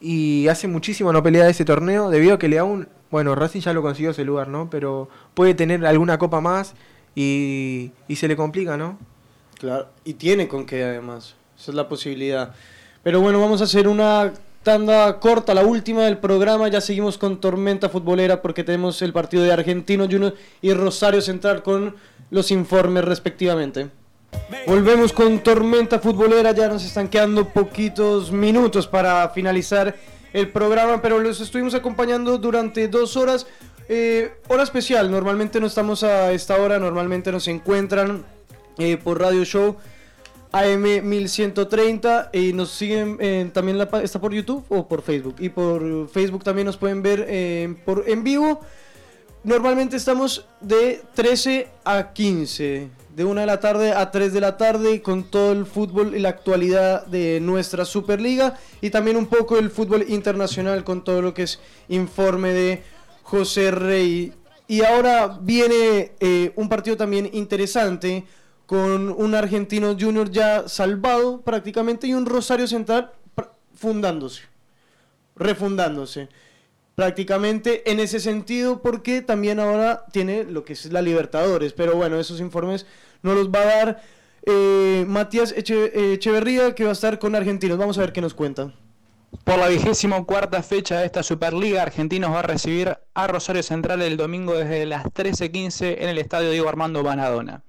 y 0.00 0.46
hace 0.48 0.68
muchísimo 0.68 1.12
no 1.12 1.22
pelea 1.22 1.48
ese 1.48 1.64
torneo, 1.64 2.10
debido 2.10 2.34
a 2.34 2.38
que 2.38 2.48
le 2.48 2.56
da 2.56 2.64
un... 2.64 2.88
Bueno, 3.10 3.34
Racing 3.34 3.60
ya 3.60 3.72
lo 3.72 3.82
consiguió 3.82 4.10
ese 4.10 4.24
lugar, 4.24 4.48
¿no? 4.48 4.70
Pero 4.70 5.08
puede 5.34 5.54
tener 5.54 5.84
alguna 5.84 6.18
copa 6.18 6.40
más 6.40 6.74
y, 7.16 7.90
y 8.06 8.16
se 8.16 8.28
le 8.28 8.36
complica, 8.36 8.76
¿no? 8.76 8.98
Claro, 9.58 9.88
y 10.04 10.14
tiene 10.14 10.48
con 10.48 10.64
qué 10.64 10.84
además. 10.84 11.34
Esa 11.58 11.72
es 11.72 11.74
la 11.74 11.88
posibilidad. 11.88 12.54
Pero 13.02 13.20
bueno, 13.20 13.40
vamos 13.40 13.60
a 13.60 13.64
hacer 13.64 13.88
una 13.88 14.32
tanda 14.62 15.18
corta, 15.18 15.54
la 15.54 15.64
última 15.64 16.04
del 16.04 16.18
programa. 16.18 16.68
Ya 16.68 16.80
seguimos 16.80 17.18
con 17.18 17.40
Tormenta 17.40 17.88
Futbolera 17.88 18.40
porque 18.40 18.64
tenemos 18.64 19.02
el 19.02 19.12
partido 19.12 19.42
de 19.42 19.52
Argentino 19.52 20.04
Juniors 20.04 20.34
y 20.62 20.72
Rosario 20.72 21.20
Central 21.20 21.62
con 21.62 21.96
los 22.30 22.50
informes 22.50 23.04
respectivamente. 23.04 23.88
Volvemos 24.66 25.12
con 25.12 25.38
Tormenta 25.40 25.98
Futbolera, 25.98 26.52
ya 26.52 26.68
nos 26.68 26.84
están 26.84 27.08
quedando 27.08 27.48
poquitos 27.48 28.30
minutos 28.30 28.86
para 28.86 29.28
finalizar 29.30 29.96
el 30.32 30.50
programa, 30.50 31.00
pero 31.00 31.18
los 31.18 31.40
estuvimos 31.40 31.74
acompañando 31.74 32.36
durante 32.38 32.88
dos 32.88 33.16
horas. 33.16 33.46
Eh, 33.88 34.34
hora 34.48 34.62
especial, 34.62 35.10
normalmente 35.10 35.58
no 35.60 35.66
estamos 35.66 36.02
a 36.02 36.30
esta 36.32 36.56
hora, 36.56 36.78
normalmente 36.78 37.32
nos 37.32 37.48
encuentran 37.48 38.22
eh, 38.78 38.96
por 38.96 39.20
Radio 39.20 39.44
Show 39.44 39.76
AM 40.52 41.02
1130 41.02 42.30
y 42.32 42.52
nos 42.52 42.70
siguen 42.70 43.18
eh, 43.20 43.50
también 43.52 43.78
la, 43.78 43.88
está 44.02 44.20
por 44.20 44.32
YouTube 44.32 44.64
o 44.68 44.88
por 44.88 45.02
Facebook 45.02 45.36
y 45.38 45.48
por 45.50 46.08
Facebook 46.08 46.42
también 46.42 46.66
nos 46.66 46.76
pueden 46.76 47.02
ver 47.02 47.26
eh, 47.28 47.74
por 47.84 48.04
en 48.06 48.24
vivo. 48.24 48.60
Normalmente 49.44 49.96
estamos 49.96 50.46
de 50.60 51.00
13 51.14 51.68
a 51.84 52.12
15, 52.12 52.88
de 53.14 53.24
1 53.24 53.40
de 53.40 53.46
la 53.46 53.60
tarde 53.60 53.92
a 53.92 54.10
3 54.10 54.32
de 54.32 54.40
la 54.40 54.56
tarde 54.56 55.00
con 55.00 55.24
todo 55.24 55.52
el 55.52 55.64
fútbol 55.64 56.16
y 56.16 56.18
la 56.18 56.30
actualidad 56.30 57.06
de 57.06 57.40
nuestra 57.40 57.84
Superliga 57.84 58.58
y 58.80 58.90
también 58.90 59.16
un 59.16 59.26
poco 59.26 59.58
el 59.58 59.70
fútbol 59.70 60.04
internacional 60.08 60.82
con 60.82 61.04
todo 61.04 61.22
lo 61.22 61.34
que 61.34 61.44
es 61.44 61.60
informe 61.88 62.52
de 62.52 62.82
José 63.22 63.70
Rey. 63.70 64.32
Y 64.66 64.82
ahora 64.82 65.38
viene 65.40 66.12
eh, 66.20 66.52
un 66.56 66.68
partido 66.68 66.96
también 66.96 67.30
interesante 67.32 68.24
con 68.68 69.08
un 69.10 69.34
argentino 69.34 69.96
junior 69.98 70.30
ya 70.30 70.68
salvado 70.68 71.40
prácticamente 71.40 72.06
y 72.06 72.12
un 72.12 72.26
Rosario 72.26 72.66
Central 72.68 73.12
fundándose, 73.74 74.42
refundándose 75.36 76.28
prácticamente 76.94 77.90
en 77.90 77.98
ese 77.98 78.20
sentido 78.20 78.82
porque 78.82 79.22
también 79.22 79.58
ahora 79.58 80.04
tiene 80.12 80.44
lo 80.44 80.64
que 80.64 80.74
es 80.74 80.92
la 80.92 81.00
Libertadores, 81.00 81.72
pero 81.72 81.94
bueno, 81.96 82.18
esos 82.20 82.40
informes 82.40 82.84
no 83.22 83.34
los 83.34 83.48
va 83.50 83.60
a 83.60 83.64
dar 83.64 84.02
eh, 84.44 85.04
Matías 85.08 85.54
Eche- 85.56 85.90
Echeverría 86.14 86.74
que 86.74 86.84
va 86.84 86.90
a 86.90 86.92
estar 86.92 87.18
con 87.18 87.34
Argentinos. 87.36 87.78
Vamos 87.78 87.96
a 87.98 88.02
ver 88.02 88.12
qué 88.12 88.20
nos 88.20 88.34
cuenta. 88.34 88.74
Por 89.44 89.58
la 89.58 89.68
vigésimo 89.68 90.26
cuarta 90.26 90.62
fecha 90.62 90.98
de 91.00 91.06
esta 91.06 91.22
Superliga, 91.22 91.82
Argentinos 91.82 92.32
va 92.32 92.40
a 92.40 92.42
recibir 92.42 92.98
a 93.14 93.26
Rosario 93.28 93.62
Central 93.62 94.02
el 94.02 94.16
domingo 94.18 94.54
desde 94.54 94.84
las 94.84 95.04
13.15 95.06 95.96
en 96.00 96.08
el 96.08 96.18
estadio 96.18 96.50
Diego 96.50 96.68
Armando 96.68 97.02
Maradona. 97.02 97.62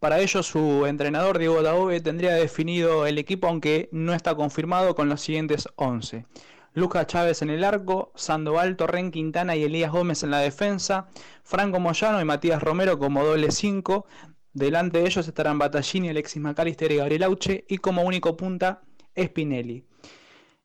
Para 0.00 0.18
ello, 0.18 0.42
su 0.42 0.86
entrenador 0.86 1.38
Diego 1.38 1.62
Daove 1.62 2.00
tendría 2.00 2.32
definido 2.32 3.06
el 3.06 3.18
equipo, 3.18 3.48
aunque 3.48 3.90
no 3.92 4.14
está 4.14 4.34
confirmado 4.34 4.94
con 4.94 5.10
los 5.10 5.20
siguientes 5.20 5.68
11. 5.76 6.24
Lucas 6.72 7.06
Chávez 7.06 7.42
en 7.42 7.50
el 7.50 7.62
arco, 7.64 8.10
Sandoval, 8.14 8.76
Torren 8.76 9.10
Quintana 9.10 9.56
y 9.56 9.64
Elías 9.64 9.92
Gómez 9.92 10.22
en 10.22 10.30
la 10.30 10.38
defensa, 10.38 11.08
Franco 11.42 11.80
Moyano 11.80 12.18
y 12.18 12.24
Matías 12.24 12.62
Romero 12.62 12.98
como 12.98 13.22
doble 13.22 13.50
5. 13.50 14.06
Delante 14.54 15.00
de 15.00 15.06
ellos 15.06 15.28
estarán 15.28 15.58
Batallini, 15.58 16.08
Alexis 16.08 16.40
McAllister 16.40 16.90
y 16.92 16.96
Gabriel 16.96 17.24
Auche, 17.24 17.66
y 17.68 17.76
como 17.76 18.00
único 18.00 18.38
punta, 18.38 18.80
Spinelli. 19.14 19.84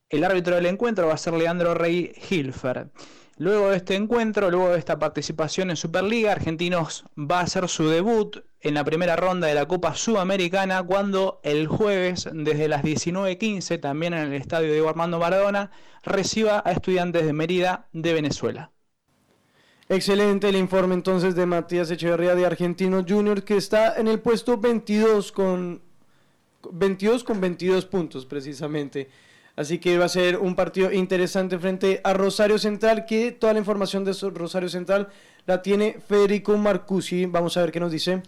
El 0.10 0.24
árbitro 0.24 0.56
del 0.56 0.68
encuentro 0.68 1.08
va 1.08 1.16
a 1.16 1.18
ser 1.18 1.34
Leandro 1.34 1.74
Rey 1.74 2.14
Hilfer. 2.30 2.90
Luego 3.38 3.72
de 3.72 3.78
este 3.78 3.96
encuentro, 3.96 4.50
luego 4.50 4.70
de 4.70 4.80
esta 4.80 4.98
participación 4.98 5.70
en 5.72 5.76
Superliga, 5.76 6.32
Argentinos 6.32 7.04
va 7.18 7.42
a 7.42 7.44
hacer 7.44 7.68
su 7.68 7.90
debut 7.90 8.38
en 8.66 8.74
la 8.74 8.84
primera 8.84 9.16
ronda 9.16 9.46
de 9.46 9.54
la 9.54 9.68
Copa 9.68 9.94
Sudamericana 9.94 10.82
cuando 10.82 11.40
el 11.44 11.68
jueves 11.68 12.28
desde 12.34 12.68
las 12.68 12.82
19.15, 12.82 13.80
también 13.80 14.16
en 14.16 14.34
el 14.34 14.42
estadio 14.42 14.72
Diego 14.72 14.90
Armando 14.90 15.20
Maradona, 15.20 15.70
reciba 16.04 16.64
a 16.66 16.72
estudiantes 16.72 17.28
de 17.28 17.32
Mérida 17.32 17.86
de 17.94 18.14
Venezuela. 18.14 18.72
Excelente 19.88 20.50
el 20.50 20.56
informe 20.56 20.96
entonces 20.96 21.36
de 21.36 21.46
Matías 21.46 21.92
Echeverría 21.92 22.34
de 22.34 22.44
Argentino 22.44 23.06
Junior 23.08 23.44
que 23.44 23.56
está 23.56 23.98
en 23.98 24.08
el 24.08 24.20
puesto 24.20 24.58
22 24.58 25.32
con 25.32 25.84
22 26.72 27.24
con 27.24 27.40
22 27.40 27.86
puntos 27.86 28.26
precisamente. 28.26 29.10
Así 29.56 29.78
que 29.78 30.00
va 30.00 30.06
a 30.06 30.10
ser 30.10 30.40
un 30.40 30.56
partido 30.56 30.92
interesante 30.92 31.60
frente 31.60 32.02
a 32.04 32.16
Rosario 32.16 32.58
Central 32.58 33.06
que 33.06 33.32
toda 33.32 33.54
la 33.54 33.60
información 33.60 34.04
de 34.04 34.14
Rosario 34.34 34.70
Central 34.70 35.10
la 35.46 35.62
tiene 35.62 36.00
Federico 36.08 36.58
Marcusi. 36.58 37.28
Vamos 37.28 37.58
a 37.58 37.62
ver 37.62 37.72
qué 37.72 37.80
nos 37.80 37.92
dice. 37.92 38.24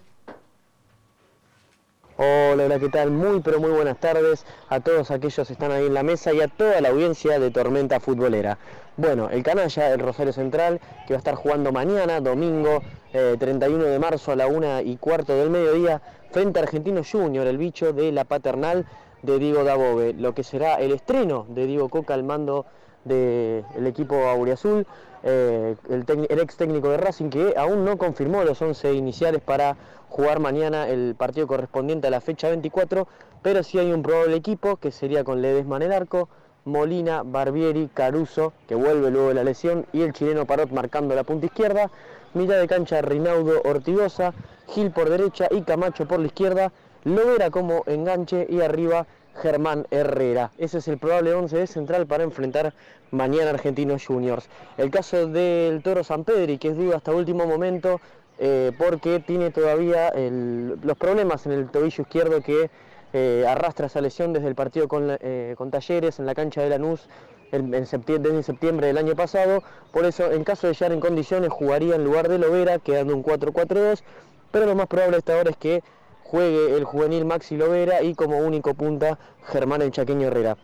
Hola, 2.19 2.65
hola, 2.65 2.79
¿qué 2.79 2.89
tal? 2.89 3.11
Muy, 3.11 3.41
pero 3.41 3.59
muy 3.59 3.69
buenas 3.69 3.99
tardes 3.99 4.43
a 4.69 4.79
todos 4.79 5.11
aquellos 5.11 5.45
que 5.45 5.53
están 5.53 5.71
ahí 5.71 5.85
en 5.85 5.93
la 5.93 6.01
mesa 6.01 6.33
y 6.33 6.41
a 6.41 6.47
toda 6.47 6.81
la 6.81 6.89
audiencia 6.89 7.37
de 7.37 7.51
Tormenta 7.51 7.99
Futbolera. 7.99 8.57
Bueno, 8.97 9.29
el 9.29 9.43
canalla, 9.43 9.93
el 9.93 9.99
Rosario 9.99 10.33
Central, 10.33 10.81
que 11.05 11.13
va 11.13 11.17
a 11.17 11.19
estar 11.19 11.35
jugando 11.35 11.71
mañana, 11.71 12.19
domingo 12.19 12.81
eh, 13.13 13.35
31 13.37 13.83
de 13.83 13.99
marzo 13.99 14.31
a 14.31 14.35
la 14.35 14.47
una 14.47 14.81
y 14.81 14.97
cuarto 14.97 15.35
del 15.35 15.51
mediodía, 15.51 16.01
frente 16.31 16.57
a 16.57 16.63
Argentino 16.63 17.03
Junior, 17.03 17.45
el 17.45 17.59
bicho 17.59 17.93
de 17.93 18.11
la 18.11 18.23
paternal 18.23 18.87
de 19.21 19.37
Diego 19.37 19.63
Dabove, 19.63 20.13
lo 20.13 20.33
que 20.33 20.43
será 20.43 20.77
el 20.77 20.93
estreno 20.93 21.45
de 21.49 21.67
Diego 21.67 21.87
Coca 21.87 22.15
al 22.15 22.23
mando 22.23 22.65
del 23.07 23.87
equipo 23.87 24.15
auriazul, 24.27 24.85
eh, 25.23 25.75
el, 25.89 26.39
ex 26.39 26.57
técnico 26.57 26.89
de 26.89 26.97
Racing 26.97 27.29
que 27.29 27.53
aún 27.57 27.83
no 27.85 27.97
confirmó 27.97 28.43
los 28.43 28.61
11 28.61 28.93
iniciales 28.93 29.41
para 29.41 29.75
jugar 30.09 30.39
mañana 30.39 30.87
el 30.87 31.15
partido 31.17 31.47
correspondiente 31.47 32.07
a 32.07 32.11
la 32.11 32.21
fecha 32.21 32.49
24, 32.49 33.07
pero 33.41 33.63
sí 33.63 33.79
hay 33.79 33.91
un 33.91 34.03
probable 34.03 34.35
equipo 34.35 34.77
que 34.77 34.91
sería 34.91 35.23
con 35.23 35.41
Ledesma 35.41 35.77
en 35.77 35.83
el 35.83 35.91
arco, 35.91 36.29
Molina, 36.65 37.23
Barbieri, 37.23 37.89
Caruso, 37.93 38.53
que 38.67 38.75
vuelve 38.75 39.09
luego 39.09 39.29
de 39.29 39.35
la 39.35 39.43
lesión, 39.43 39.85
y 39.93 40.01
el 40.01 40.13
chileno 40.13 40.45
Parot 40.45 40.69
marcando 40.71 41.15
la 41.15 41.23
punta 41.23 41.45
izquierda, 41.45 41.89
mitad 42.33 42.59
de 42.59 42.67
cancha 42.67 43.01
Rinaudo 43.01 43.61
Ortigosa, 43.63 44.33
Gil 44.67 44.91
por 44.91 45.09
derecha 45.09 45.47
y 45.49 45.61
Camacho 45.61 46.07
por 46.07 46.19
la 46.19 46.27
izquierda, 46.27 46.71
Lovera 47.05 47.49
como 47.51 47.83
enganche 47.85 48.45
y 48.49 48.59
arriba 48.59 49.07
Germán 49.41 49.87
Herrera. 49.91 50.51
Ese 50.57 50.79
es 50.79 50.87
el 50.87 50.97
probable 50.97 51.33
11 51.33 51.57
de 51.57 51.67
central 51.67 52.07
para 52.07 52.23
enfrentar 52.23 52.73
mañana 53.11 53.51
Argentinos 53.51 54.05
Juniors. 54.05 54.49
El 54.77 54.91
caso 54.91 55.27
del 55.27 55.81
Toro 55.83 56.03
San 56.03 56.23
Pedri, 56.23 56.57
que 56.57 56.69
es 56.69 56.77
duda 56.77 56.97
hasta 56.97 57.13
último 57.13 57.45
momento, 57.45 58.01
eh, 58.39 58.71
porque 58.77 59.19
tiene 59.19 59.51
todavía 59.51 60.11
los 60.13 60.97
problemas 60.97 61.45
en 61.45 61.53
el 61.53 61.69
tobillo 61.69 62.03
izquierdo 62.03 62.41
que 62.41 62.69
eh, 63.13 63.45
arrastra 63.47 63.87
esa 63.87 64.01
lesión 64.01 64.33
desde 64.33 64.47
el 64.47 64.55
partido 64.55 64.87
con, 64.87 65.17
eh, 65.21 65.55
con 65.57 65.71
Talleres 65.71 66.19
en 66.19 66.25
la 66.25 66.35
cancha 66.35 66.61
de 66.61 66.69
Lanús 66.69 67.07
en, 67.51 67.73
en 67.73 67.85
septiembre, 67.85 68.31
desde 68.31 68.43
septiembre 68.43 68.87
del 68.87 68.97
año 68.97 69.15
pasado. 69.15 69.63
Por 69.91 70.05
eso, 70.05 70.31
en 70.31 70.43
caso 70.43 70.67
de 70.67 70.73
llegar 70.73 70.91
en 70.91 70.99
condiciones, 70.99 71.49
jugaría 71.49 71.95
en 71.95 72.03
lugar 72.03 72.27
de 72.27 72.37
Lovera, 72.37 72.79
quedando 72.79 73.15
un 73.15 73.23
4-4-2. 73.23 74.03
Pero 74.51 74.65
lo 74.65 74.75
más 74.75 74.87
probable 74.87 75.17
hasta 75.17 75.37
ahora 75.37 75.51
es 75.51 75.57
que 75.57 75.81
juegue 76.27 76.75
el 76.75 76.83
juvenil 76.83 77.25
Maxi 77.25 77.55
Lovera 77.57 78.01
y 78.03 78.13
como 78.13 78.37
único 78.39 78.73
punta 78.73 79.17
Germán 79.45 79.81
el 79.81 79.91
Chaqueño 79.91 80.27
Herrera. 80.27 80.57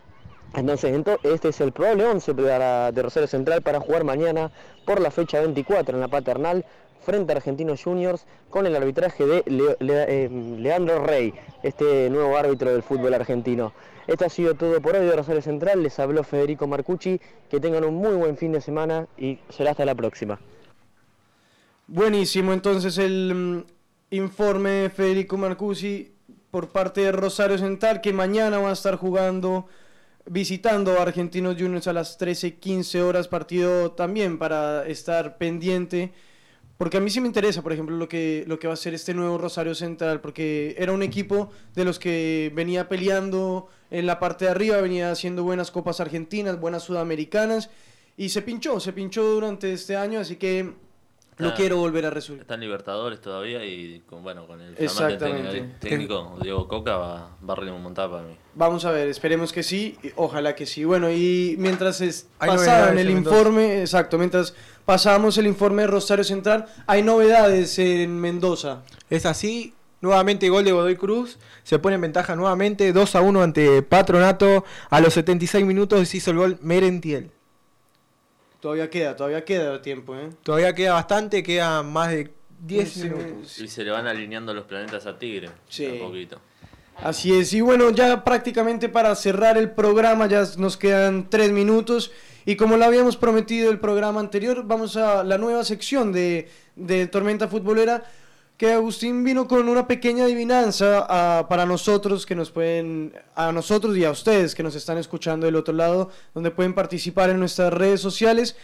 Entonces, 0.54 0.94
ento- 0.94 1.18
este 1.24 1.48
es 1.48 1.60
el 1.60 1.72
probable 1.72 2.04
11 2.06 2.34
para- 2.34 2.92
de 2.92 3.02
Rosario 3.02 3.26
Central 3.26 3.62
para 3.62 3.80
jugar 3.80 4.04
mañana 4.04 4.50
por 4.84 5.00
la 5.00 5.10
fecha 5.10 5.40
24 5.40 5.96
en 5.96 6.00
la 6.00 6.08
Paternal 6.08 6.64
frente 7.02 7.32
a 7.32 7.36
Argentinos 7.36 7.82
Juniors 7.82 8.24
con 8.50 8.66
el 8.66 8.76
arbitraje 8.76 9.26
de 9.26 9.42
eh, 9.46 10.28
Leandro 10.58 11.04
Rey, 11.04 11.34
este 11.62 12.08
nuevo 12.10 12.36
árbitro 12.36 12.70
del 12.72 12.82
fútbol 12.82 13.14
argentino. 13.14 13.72
Esto 14.06 14.26
ha 14.26 14.28
sido 14.28 14.54
todo 14.54 14.80
por 14.80 14.94
hoy 14.96 15.06
de 15.06 15.16
Rosario 15.16 15.40
Central. 15.42 15.82
Les 15.82 15.98
habló 15.98 16.22
Federico 16.24 16.66
Marcucci. 16.66 17.18
Que 17.50 17.58
tengan 17.58 17.84
un 17.84 17.94
muy 17.94 18.14
buen 18.14 18.36
fin 18.36 18.52
de 18.52 18.60
semana 18.60 19.06
y 19.16 19.38
será 19.48 19.70
hasta 19.72 19.84
la 19.86 19.94
próxima. 19.94 20.38
Buenísimo, 21.86 22.52
entonces 22.52 22.96
el 22.98 23.64
informe 24.16 24.70
de 24.70 24.90
Federico 24.90 25.36
Marcusi 25.36 26.12
por 26.50 26.68
parte 26.68 27.00
de 27.02 27.12
Rosario 27.12 27.58
Central, 27.58 28.00
que 28.00 28.12
mañana 28.12 28.58
va 28.58 28.70
a 28.70 28.74
estar 28.74 28.96
jugando, 28.96 29.66
visitando 30.26 30.98
a 30.98 31.02
Argentinos 31.02 31.56
Juniors 31.58 31.88
a 31.88 31.92
las 31.92 32.18
13.15 32.18 33.00
horas, 33.00 33.28
partido 33.28 33.92
también 33.92 34.38
para 34.38 34.86
estar 34.86 35.36
pendiente, 35.36 36.12
porque 36.76 36.96
a 36.96 37.00
mí 37.00 37.10
sí 37.10 37.20
me 37.20 37.26
interesa, 37.26 37.62
por 37.62 37.72
ejemplo, 37.72 37.96
lo 37.96 38.08
que, 38.08 38.44
lo 38.46 38.58
que 38.58 38.68
va 38.68 38.74
a 38.74 38.76
ser 38.76 38.94
este 38.94 39.14
nuevo 39.14 39.38
Rosario 39.38 39.74
Central, 39.74 40.20
porque 40.20 40.74
era 40.78 40.92
un 40.92 41.02
equipo 41.02 41.50
de 41.74 41.84
los 41.84 41.98
que 41.98 42.52
venía 42.54 42.88
peleando 42.88 43.68
en 43.90 44.06
la 44.06 44.18
parte 44.18 44.44
de 44.44 44.52
arriba, 44.52 44.80
venía 44.80 45.10
haciendo 45.10 45.44
buenas 45.44 45.70
copas 45.70 46.00
argentinas, 46.00 46.60
buenas 46.60 46.84
sudamericanas, 46.84 47.70
y 48.16 48.28
se 48.28 48.42
pinchó, 48.42 48.78
se 48.78 48.92
pinchó 48.92 49.24
durante 49.24 49.72
este 49.72 49.96
año, 49.96 50.20
así 50.20 50.36
que 50.36 50.83
lo 51.38 51.48
Está- 51.48 51.56
quiero 51.56 51.78
volver 51.78 52.06
a 52.06 52.10
resolver. 52.10 52.42
Está 52.42 52.54
en 52.54 52.60
Libertadores 52.60 53.20
todavía 53.20 53.64
y 53.64 54.00
con, 54.08 54.22
bueno, 54.22 54.46
con 54.46 54.60
el 54.60 54.74
Exactamente. 54.78 55.74
técnico, 55.80 56.38
Diego 56.42 56.68
Coca 56.68 56.96
va, 56.96 57.30
va 57.48 57.52
a 57.54 57.56
remontar 57.56 58.10
para 58.10 58.22
mí. 58.22 58.36
Vamos 58.54 58.84
a 58.84 58.90
ver, 58.92 59.08
esperemos 59.08 59.52
que 59.52 59.62
sí, 59.62 59.98
ojalá 60.16 60.54
que 60.54 60.64
sí. 60.66 60.84
Bueno, 60.84 61.10
y 61.10 61.56
mientras 61.58 62.00
es, 62.00 62.28
pasaban 62.38 62.98
el 62.98 63.08
Mendoza. 63.08 63.36
informe, 63.38 63.80
exacto, 63.80 64.16
mientras 64.18 64.54
pasábamos 64.84 65.36
el 65.38 65.46
informe 65.46 65.82
de 65.82 65.88
Rosario 65.88 66.24
Central, 66.24 66.66
hay 66.86 67.02
novedades 67.02 67.78
en 67.78 68.20
Mendoza. 68.20 68.82
Es 69.10 69.26
así. 69.26 69.74
Nuevamente 70.00 70.50
gol 70.50 70.64
de 70.64 70.72
Godoy 70.72 70.96
Cruz. 70.96 71.38
Se 71.62 71.78
pone 71.78 71.94
en 71.94 72.02
ventaja 72.02 72.36
nuevamente. 72.36 72.92
2 72.92 73.14
a 73.16 73.22
1 73.22 73.42
ante 73.42 73.80
Patronato. 73.80 74.62
A 74.90 75.00
los 75.00 75.14
76 75.14 75.64
minutos 75.64 76.14
hizo 76.14 76.30
el 76.30 76.36
gol 76.36 76.58
Merentiel. 76.60 77.30
Todavía 78.64 78.88
queda, 78.88 79.14
todavía 79.14 79.44
queda 79.44 79.82
tiempo, 79.82 80.16
¿eh? 80.16 80.30
Todavía 80.42 80.74
queda 80.74 80.94
bastante. 80.94 81.42
Queda 81.42 81.82
más 81.82 82.08
de 82.08 82.30
10 82.60 82.90
Sí, 82.90 83.02
minutos. 83.02 83.60
Y 83.60 83.68
se 83.68 83.84
le 83.84 83.90
van 83.90 84.06
alineando 84.06 84.54
los 84.54 84.64
planetas 84.64 85.04
a 85.04 85.18
Tigre. 85.18 85.50
Sí. 85.68 85.84
Un 85.84 85.98
poquito. 85.98 86.40
Así 86.96 87.38
es, 87.38 87.52
y 87.52 87.60
bueno, 87.60 87.90
ya 87.90 88.24
prácticamente 88.24 88.88
para 88.88 89.14
cerrar 89.16 89.58
el 89.58 89.72
programa, 89.72 90.28
ya 90.28 90.44
nos 90.56 90.78
quedan 90.78 91.28
tres 91.28 91.52
minutos. 91.52 92.10
Y 92.46 92.56
como 92.56 92.78
lo 92.78 92.86
habíamos 92.86 93.18
prometido 93.18 93.70
el 93.70 93.80
programa 93.80 94.20
anterior, 94.20 94.62
vamos 94.64 94.96
a 94.96 95.22
la 95.24 95.36
nueva 95.36 95.62
sección 95.62 96.10
de, 96.10 96.48
de 96.74 97.06
Tormenta 97.06 97.48
Futbolera. 97.48 98.02
Que 98.64 98.72
Agustín 98.72 99.24
vino 99.24 99.46
con 99.46 99.68
una 99.68 99.86
pequeña 99.86 100.24
adivinanza 100.24 101.04
ah, 101.06 101.46
para 101.50 101.66
nosotros, 101.66 102.24
que 102.24 102.34
nos 102.34 102.50
pueden, 102.50 103.12
a 103.34 103.52
nosotros 103.52 103.94
y 103.94 104.06
a 104.06 104.10
ustedes 104.10 104.54
que 104.54 104.62
nos 104.62 104.74
están 104.74 104.96
escuchando 104.96 105.44
del 105.44 105.56
otro 105.56 105.74
lado, 105.74 106.08
donde 106.32 106.50
pueden 106.50 106.72
participar 106.72 107.28
en 107.28 107.38
nuestras 107.38 107.70
redes 107.74 108.00
sociales. 108.00 108.56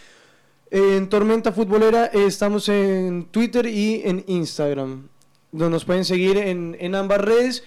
En 0.71 1.07
Tormenta 1.11 1.53
Futbolera 1.53 2.07
estamos 2.07 2.71
en 2.71 3.27
Twitter 3.27 3.67
y 3.67 4.01
en 4.03 4.25
Instagram, 4.27 5.07
donde 5.53 5.71
nos 5.71 5.85
pueden 5.85 6.07
seguir 6.07 6.39
en, 6.39 6.79
en 6.81 6.95
ambas 6.95 7.21
redes 7.21 7.63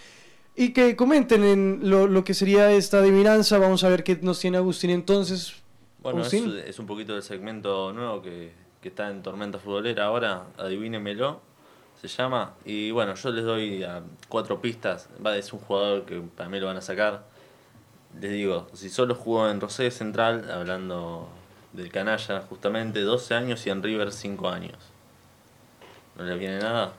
y 0.55 0.73
que 0.73 0.95
comenten 0.95 1.43
en 1.43 1.81
lo, 1.83 2.07
lo 2.07 2.23
que 2.23 2.33
sería 2.33 2.71
esta 2.71 2.97
adivinanza. 2.97 3.59
Vamos 3.59 3.83
a 3.83 3.89
ver 3.89 4.03
qué 4.03 4.17
nos 4.23 4.39
tiene 4.39 4.57
Agustín 4.57 4.89
entonces. 4.89 5.53
Bueno, 6.01 6.23
es 6.23 6.79
un 6.79 6.87
poquito 6.87 7.13
del 7.13 7.21
segmento 7.21 7.93
nuevo 7.93 8.23
que, 8.23 8.53
que 8.81 8.89
está 8.89 9.11
en 9.11 9.21
Tormenta 9.21 9.59
Futbolera 9.59 10.05
ahora, 10.05 10.47
adivínenmelo, 10.57 11.52
se 12.03 12.17
llama. 12.17 12.53
Y 12.65 12.91
bueno, 12.91 13.15
yo 13.15 13.31
les 13.31 13.45
doy 13.45 13.83
a 13.83 14.01
cuatro 14.29 14.61
pistas, 14.61 15.09
va, 15.25 15.37
es 15.37 15.51
un 15.53 15.59
jugador 15.59 16.05
que 16.05 16.19
para 16.19 16.49
mí 16.49 16.59
lo 16.59 16.67
van 16.67 16.77
a 16.77 16.81
sacar. 16.81 17.23
Les 18.19 18.31
digo, 18.31 18.67
si 18.73 18.89
solo 18.89 19.15
jugó 19.15 19.49
en 19.49 19.59
Rosario 19.59 19.91
Central, 19.91 20.49
hablando 20.51 21.29
del 21.71 21.91
canalla 21.91 22.41
justamente, 22.41 23.01
12 23.01 23.33
años 23.33 23.65
y 23.65 23.69
en 23.69 23.81
River 23.81 24.11
5 24.11 24.49
años. 24.49 24.77
¿No 26.17 26.23
le 26.23 26.37
viene 26.37 26.59
nada? 26.59 26.93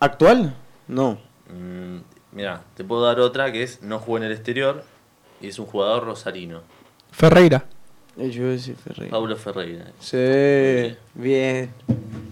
¿Actual? 0.00 0.54
No. 0.88 1.18
Mm, 1.50 1.98
mira, 2.32 2.62
te 2.74 2.84
puedo 2.84 3.02
dar 3.02 3.20
otra 3.20 3.52
que 3.52 3.62
es 3.62 3.82
no 3.82 3.98
jugó 3.98 4.16
en 4.18 4.24
el 4.24 4.32
exterior 4.32 4.84
y 5.40 5.48
es 5.48 5.58
un 5.58 5.66
jugador 5.66 6.04
rosarino. 6.04 6.62
Ferreira. 7.10 7.66
Eh, 8.16 8.30
Yo 8.30 8.44
decir 8.44 8.76
Ferreira. 8.76 9.10
Paulo 9.10 9.36
Ferreira. 9.36 9.86
Sí, 10.00 10.96
bien. 11.14 11.70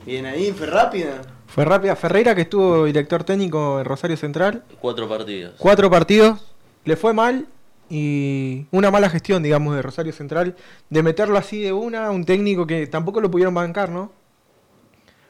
Bien 0.06 0.24
ahí, 0.24 0.52
fue 0.52 0.66
rápida. 0.66 1.20
Fue 1.46 1.64
rápida. 1.64 1.94
Ferreira 1.96 2.34
que 2.34 2.42
estuvo 2.42 2.84
director 2.84 3.24
técnico 3.24 3.78
en 3.78 3.84
Rosario 3.84 4.16
Central. 4.16 4.64
Cuatro 4.80 5.08
partidos. 5.08 5.54
Cuatro 5.58 5.90
partidos. 5.90 6.52
Le 6.84 6.96
fue 6.96 7.12
mal. 7.12 7.46
Y 7.90 8.66
una 8.70 8.90
mala 8.90 9.10
gestión, 9.10 9.42
digamos, 9.42 9.76
de 9.76 9.82
Rosario 9.82 10.12
Central. 10.12 10.56
De 10.90 11.02
meterlo 11.02 11.38
así 11.38 11.60
de 11.60 11.72
una. 11.72 12.10
Un 12.10 12.24
técnico 12.24 12.66
que 12.66 12.86
tampoco 12.86 13.20
lo 13.20 13.30
pudieron 13.30 13.54
bancar, 13.54 13.90
¿no? 13.90 14.10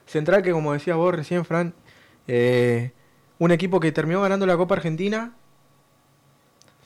Central 0.07 0.43
que, 0.43 0.53
como 0.53 0.73
decías 0.73 0.97
vos 0.97 1.15
recién, 1.15 1.45
Fran. 1.45 1.75
eh, 2.27 2.93
un 3.39 3.51
equipo 3.51 3.81
que 3.81 3.91
terminó 3.93 4.23
ganando 4.23 4.47
la 4.47 4.57
Copa 4.57 4.77
Argentina. 4.77 5.33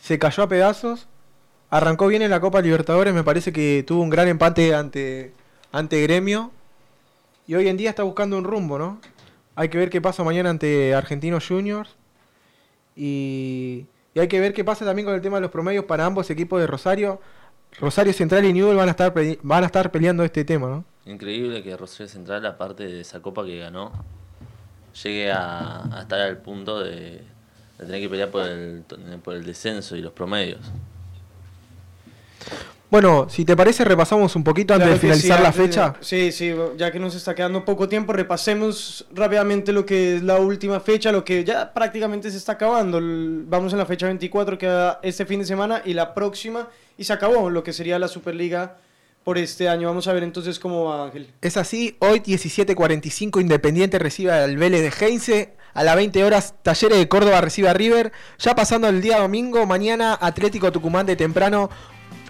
Se 0.00 0.18
cayó 0.18 0.44
a 0.44 0.48
pedazos. 0.48 1.06
Arrancó 1.70 2.06
bien 2.06 2.22
en 2.22 2.30
la 2.30 2.40
Copa 2.40 2.60
Libertadores. 2.62 3.12
Me 3.12 3.22
parece 3.22 3.52
que 3.52 3.84
tuvo 3.86 4.02
un 4.02 4.10
gran 4.10 4.26
empate 4.26 4.74
ante, 4.74 5.32
ante 5.70 6.00
Gremio. 6.02 6.50
Y 7.46 7.54
hoy 7.54 7.68
en 7.68 7.76
día 7.76 7.90
está 7.90 8.02
buscando 8.02 8.36
un 8.38 8.44
rumbo, 8.44 8.78
¿no? 8.78 9.00
Hay 9.58 9.70
que 9.70 9.76
ver 9.76 9.90
qué 9.90 10.00
pasa 10.00 10.22
mañana 10.22 10.50
ante 10.50 10.94
Argentinos 10.94 11.44
Juniors. 11.48 11.96
Y, 12.94 13.86
y 14.14 14.20
hay 14.20 14.28
que 14.28 14.38
ver 14.38 14.52
qué 14.52 14.62
pasa 14.62 14.84
también 14.84 15.04
con 15.04 15.16
el 15.16 15.20
tema 15.20 15.38
de 15.38 15.40
los 15.40 15.50
promedios 15.50 15.84
para 15.84 16.06
ambos 16.06 16.30
equipos 16.30 16.60
de 16.60 16.68
Rosario. 16.68 17.20
Rosario 17.80 18.12
Central 18.12 18.44
y 18.44 18.52
Newell 18.52 18.76
van 18.76 18.86
a 18.86 18.92
estar 18.92 19.12
van 19.42 19.64
a 19.64 19.66
estar 19.66 19.90
peleando 19.90 20.22
este 20.22 20.44
tema, 20.44 20.68
¿no? 20.68 20.84
Increíble 21.06 21.64
que 21.64 21.76
Rosario 21.76 22.06
Central, 22.06 22.46
aparte 22.46 22.84
de 22.86 23.00
esa 23.00 23.20
copa 23.20 23.44
que 23.44 23.58
ganó, 23.58 23.90
llegue 25.02 25.32
a, 25.32 25.82
a 25.92 26.02
estar 26.02 26.20
al 26.20 26.36
punto 26.36 26.78
de, 26.78 27.22
de 27.78 27.84
tener 27.84 28.00
que 28.00 28.08
pelear 28.08 28.30
por 28.30 28.46
el, 28.46 28.84
por 29.24 29.34
el 29.34 29.44
descenso 29.44 29.96
y 29.96 30.02
los 30.02 30.12
promedios. 30.12 30.60
Bueno, 32.90 33.28
si 33.28 33.44
te 33.44 33.54
parece 33.54 33.84
repasamos 33.84 34.34
un 34.34 34.42
poquito 34.42 34.72
antes 34.72 34.86
Claro 34.86 34.94
de 34.94 35.00
finalizar 35.00 35.38
sí, 35.38 35.42
la 35.42 35.52
fecha. 35.52 35.94
Sí, 36.00 36.32
sí, 36.32 36.54
ya 36.78 36.90
que 36.90 36.98
nos 36.98 37.14
está 37.14 37.34
quedando 37.34 37.62
poco 37.64 37.86
tiempo, 37.86 38.14
repasemos 38.14 39.06
rápidamente 39.14 39.72
lo 39.72 39.84
que 39.84 40.16
es 40.16 40.22
la 40.22 40.36
última 40.36 40.80
fecha, 40.80 41.12
lo 41.12 41.22
que 41.22 41.44
ya 41.44 41.72
prácticamente 41.74 42.30
se 42.30 42.38
está 42.38 42.52
acabando. 42.52 42.98
Vamos 43.02 43.72
en 43.72 43.78
la 43.78 43.84
fecha 43.84 44.06
24, 44.06 44.56
que 44.56 44.92
este 45.02 45.26
fin 45.26 45.40
de 45.40 45.46
semana, 45.46 45.82
y 45.84 45.92
la 45.92 46.14
próxima, 46.14 46.68
y 46.96 47.04
se 47.04 47.12
acabó 47.12 47.50
lo 47.50 47.62
que 47.62 47.74
sería 47.74 47.98
la 47.98 48.08
Superliga 48.08 48.78
por 49.22 49.36
este 49.36 49.68
año. 49.68 49.88
Vamos 49.88 50.08
a 50.08 50.14
ver 50.14 50.22
entonces 50.22 50.58
cómo 50.58 50.84
va, 50.84 51.04
Ángel. 51.04 51.30
Es 51.42 51.58
así, 51.58 51.98
hoy 51.98 52.20
17.45 52.20 53.42
Independiente 53.42 53.98
recibe 53.98 54.32
al 54.32 54.56
Vélez 54.56 54.80
de 54.80 55.06
Heinze. 55.06 55.58
A 55.74 55.84
las 55.84 55.94
20 55.94 56.24
horas 56.24 56.54
Talleres 56.62 56.98
de 56.98 57.08
Córdoba 57.08 57.42
recibe 57.42 57.68
a 57.68 57.74
River. 57.74 58.10
Ya 58.38 58.54
pasando 58.54 58.88
el 58.88 59.02
día 59.02 59.18
domingo, 59.18 59.66
mañana 59.66 60.16
Atlético 60.18 60.72
Tucumán 60.72 61.04
de 61.04 61.14
temprano 61.14 61.68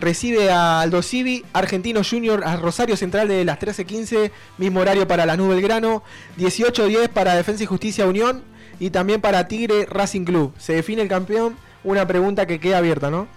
recibe 0.01 0.51
a 0.51 0.81
Aldo 0.81 1.03
Civi, 1.03 1.45
Argentino 1.53 2.03
Junior 2.09 2.43
a 2.45 2.57
Rosario 2.57 2.97
Central 2.97 3.29
de 3.29 3.45
las 3.45 3.59
13.15, 3.59 4.31
mismo 4.59 4.81
horario 4.81 5.07
para 5.07 5.27
la 5.27 5.37
Nube 5.37 5.55
Belgrano, 5.55 6.03
18.10 6.39 7.09
para 7.09 7.35
Defensa 7.35 7.63
y 7.65 7.67
Justicia 7.67 8.07
Unión 8.07 8.43
y 8.81 8.91
también 8.91 9.21
para 9.21 9.49
Tigre 9.49 9.87
Racing 9.87 10.25
Club. 10.25 10.53
Se 10.59 10.75
define 10.75 11.03
el 11.03 11.09
campeón, 11.09 11.57
una 11.85 12.07
pregunta 12.07 12.47
que 12.47 12.61
queda 12.61 12.79
abierta, 12.79 13.11
¿no? 13.11 13.29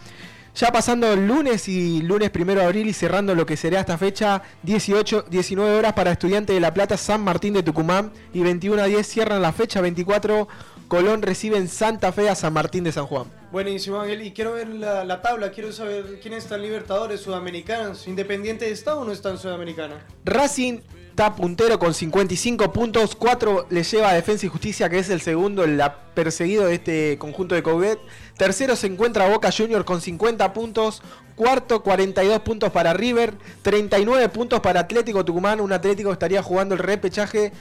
Ya 0.53 0.71
pasando 0.71 1.13
el 1.13 1.27
lunes 1.27 1.69
y 1.69 2.01
lunes 2.01 2.29
primero 2.29 2.59
de 2.59 2.65
abril 2.65 2.88
y 2.88 2.93
cerrando 2.93 3.33
lo 3.35 3.45
que 3.45 3.55
será 3.55 3.79
esta 3.79 3.97
fecha, 3.97 4.41
18, 4.63 5.25
19 5.29 5.75
horas 5.75 5.93
para 5.93 6.11
Estudiante 6.11 6.51
de 6.51 6.59
La 6.59 6.73
Plata, 6.73 6.97
San 6.97 7.23
Martín 7.23 7.53
de 7.53 7.63
Tucumán 7.63 8.11
y 8.33 8.41
21 8.41 8.81
a 8.81 8.85
10 8.85 9.07
cierran 9.07 9.41
la 9.41 9.53
fecha, 9.53 9.79
24 9.79 10.49
Colón 10.89 11.21
recibe 11.21 11.55
en 11.55 11.69
Santa 11.69 12.11
Fe 12.11 12.29
a 12.29 12.35
San 12.35 12.51
Martín 12.51 12.83
de 12.83 12.91
San 12.91 13.05
Juan. 13.05 13.40
Buenísimo, 13.52 13.99
Ángel. 13.99 14.22
Y 14.22 14.32
quiero 14.32 14.53
ver 14.53 14.69
la, 14.69 15.03
la 15.03 15.22
tabla, 15.22 15.52
quiero 15.52 15.73
saber 15.73 16.19
quiénes 16.22 16.45
están 16.45 16.61
Libertadores, 16.61 17.19
Sudamericanos. 17.19 18.07
¿Independiente 18.07 18.72
está 18.72 18.95
o 18.95 19.03
no 19.03 19.11
está 19.11 19.30
en 19.32 19.38
Sudamericana? 19.38 20.06
Racing 20.23 20.80
está 21.10 21.36
puntero 21.36 21.78
con 21.78 21.94
55 21.94 22.72
puntos, 22.72 23.15
4 23.15 23.68
le 23.69 23.84
lleva 23.84 24.11
a 24.11 24.14
Defensa 24.14 24.45
y 24.45 24.49
Justicia, 24.49 24.90
que 24.90 24.99
es 24.99 25.10
el 25.10 25.19
segundo, 25.19 25.65
el 25.65 25.82
perseguido 26.14 26.65
de 26.65 26.76
este 26.76 27.18
conjunto 27.18 27.53
de 27.53 27.61
Coudet. 27.61 27.99
Tercero 28.38 28.78
se 28.78 28.88
encuentra 28.88 29.28
Boca 29.28 29.52
Junior 29.52 29.84
con 29.84 29.99
50 29.99 30.53
puntos. 30.53 31.02
Cuarto, 31.36 31.84
42 31.84 32.40
puntos 32.40 32.72
para 32.72 32.94
River. 32.94 33.34
39 33.64 34.30
puntos 34.30 34.61
para 34.61 34.80
Atlético 34.80 35.26
Tucumán. 35.26 35.60
Un 35.60 35.73
Atlético 35.73 36.14
estaría 36.14 36.41
jugando 36.41 36.76
el 36.76 36.80
repechaje. 36.80 37.52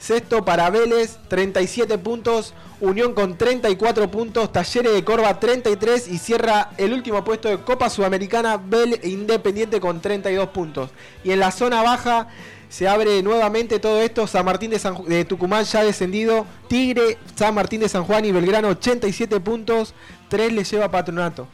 Sexto 0.00 0.44
para 0.46 0.70
Vélez, 0.70 1.18
37 1.28 1.98
puntos. 1.98 2.54
Unión 2.80 3.12
con 3.12 3.36
34 3.36 4.10
puntos. 4.10 4.50
Talleres 4.50 4.94
de 4.94 5.04
Corva, 5.04 5.38
33. 5.38 6.08
Y 6.08 6.16
cierra 6.16 6.70
el 6.78 6.94
último 6.94 7.22
puesto 7.22 7.48
de 7.48 7.58
Copa 7.58 7.90
Sudamericana, 7.90 8.56
Vélez 8.56 9.04
Independiente 9.04 9.78
con 9.78 10.00
32 10.00 10.48
puntos. 10.48 10.90
Y 11.22 11.32
en 11.32 11.40
la 11.40 11.50
zona 11.50 11.82
baja 11.82 12.28
se 12.70 12.88
abre 12.88 13.22
nuevamente 13.22 13.78
todo 13.78 14.00
esto. 14.00 14.26
San 14.26 14.46
Martín 14.46 14.70
de, 14.70 14.78
San 14.78 15.04
de 15.04 15.26
Tucumán 15.26 15.64
ya 15.64 15.84
descendido. 15.84 16.46
Tigre, 16.66 17.18
San 17.34 17.54
Martín 17.54 17.80
de 17.80 17.88
San 17.90 18.04
Juan 18.04 18.24
y 18.24 18.32
Belgrano, 18.32 18.68
87 18.68 19.38
puntos. 19.40 19.92
3 20.30 20.52
le 20.54 20.64
lleva 20.64 20.90
Patronato. 20.90 21.46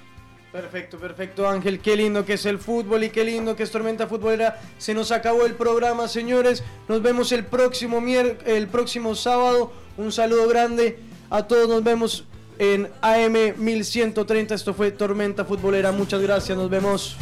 Perfecto, 0.57 0.97
perfecto, 0.97 1.47
Ángel. 1.47 1.81
Qué 1.81 1.95
lindo 1.97 2.25
que 2.25 2.33
es 2.33 2.47
el 2.47 2.59
fútbol 2.59 3.05
y 3.05 3.11
qué 3.11 3.25
lindo 3.25 3.55
que 3.55 3.63
es 3.63 3.71
Tormenta 3.71 4.07
Futbolera. 4.07 4.59
Se 4.79 4.95
nos 4.95 5.13
acabó 5.13 5.45
el 5.45 5.55
programa, 5.55 6.09
señores. 6.09 6.65
Nos 6.89 7.03
vemos 7.03 7.31
el 7.33 7.45
próximo, 7.45 8.01
mier 8.01 8.39
el 8.47 8.67
próximo 8.67 9.15
sábado. 9.15 9.71
Un 9.99 10.13
saludo 10.13 10.49
grande 10.49 10.99
a 11.29 11.47
todos. 11.47 11.69
Nos 11.69 11.85
vemos 11.85 12.25
en 12.59 12.89
AM 13.03 13.53
1130. 13.59 14.55
Esto 14.55 14.73
fue 14.73 14.93
Tormenta 14.93 15.45
Futbolera. 15.45 15.93
Muchas 15.93 16.23
gracias. 16.23 16.57
Nos 16.57 16.71
vemos. 16.71 17.19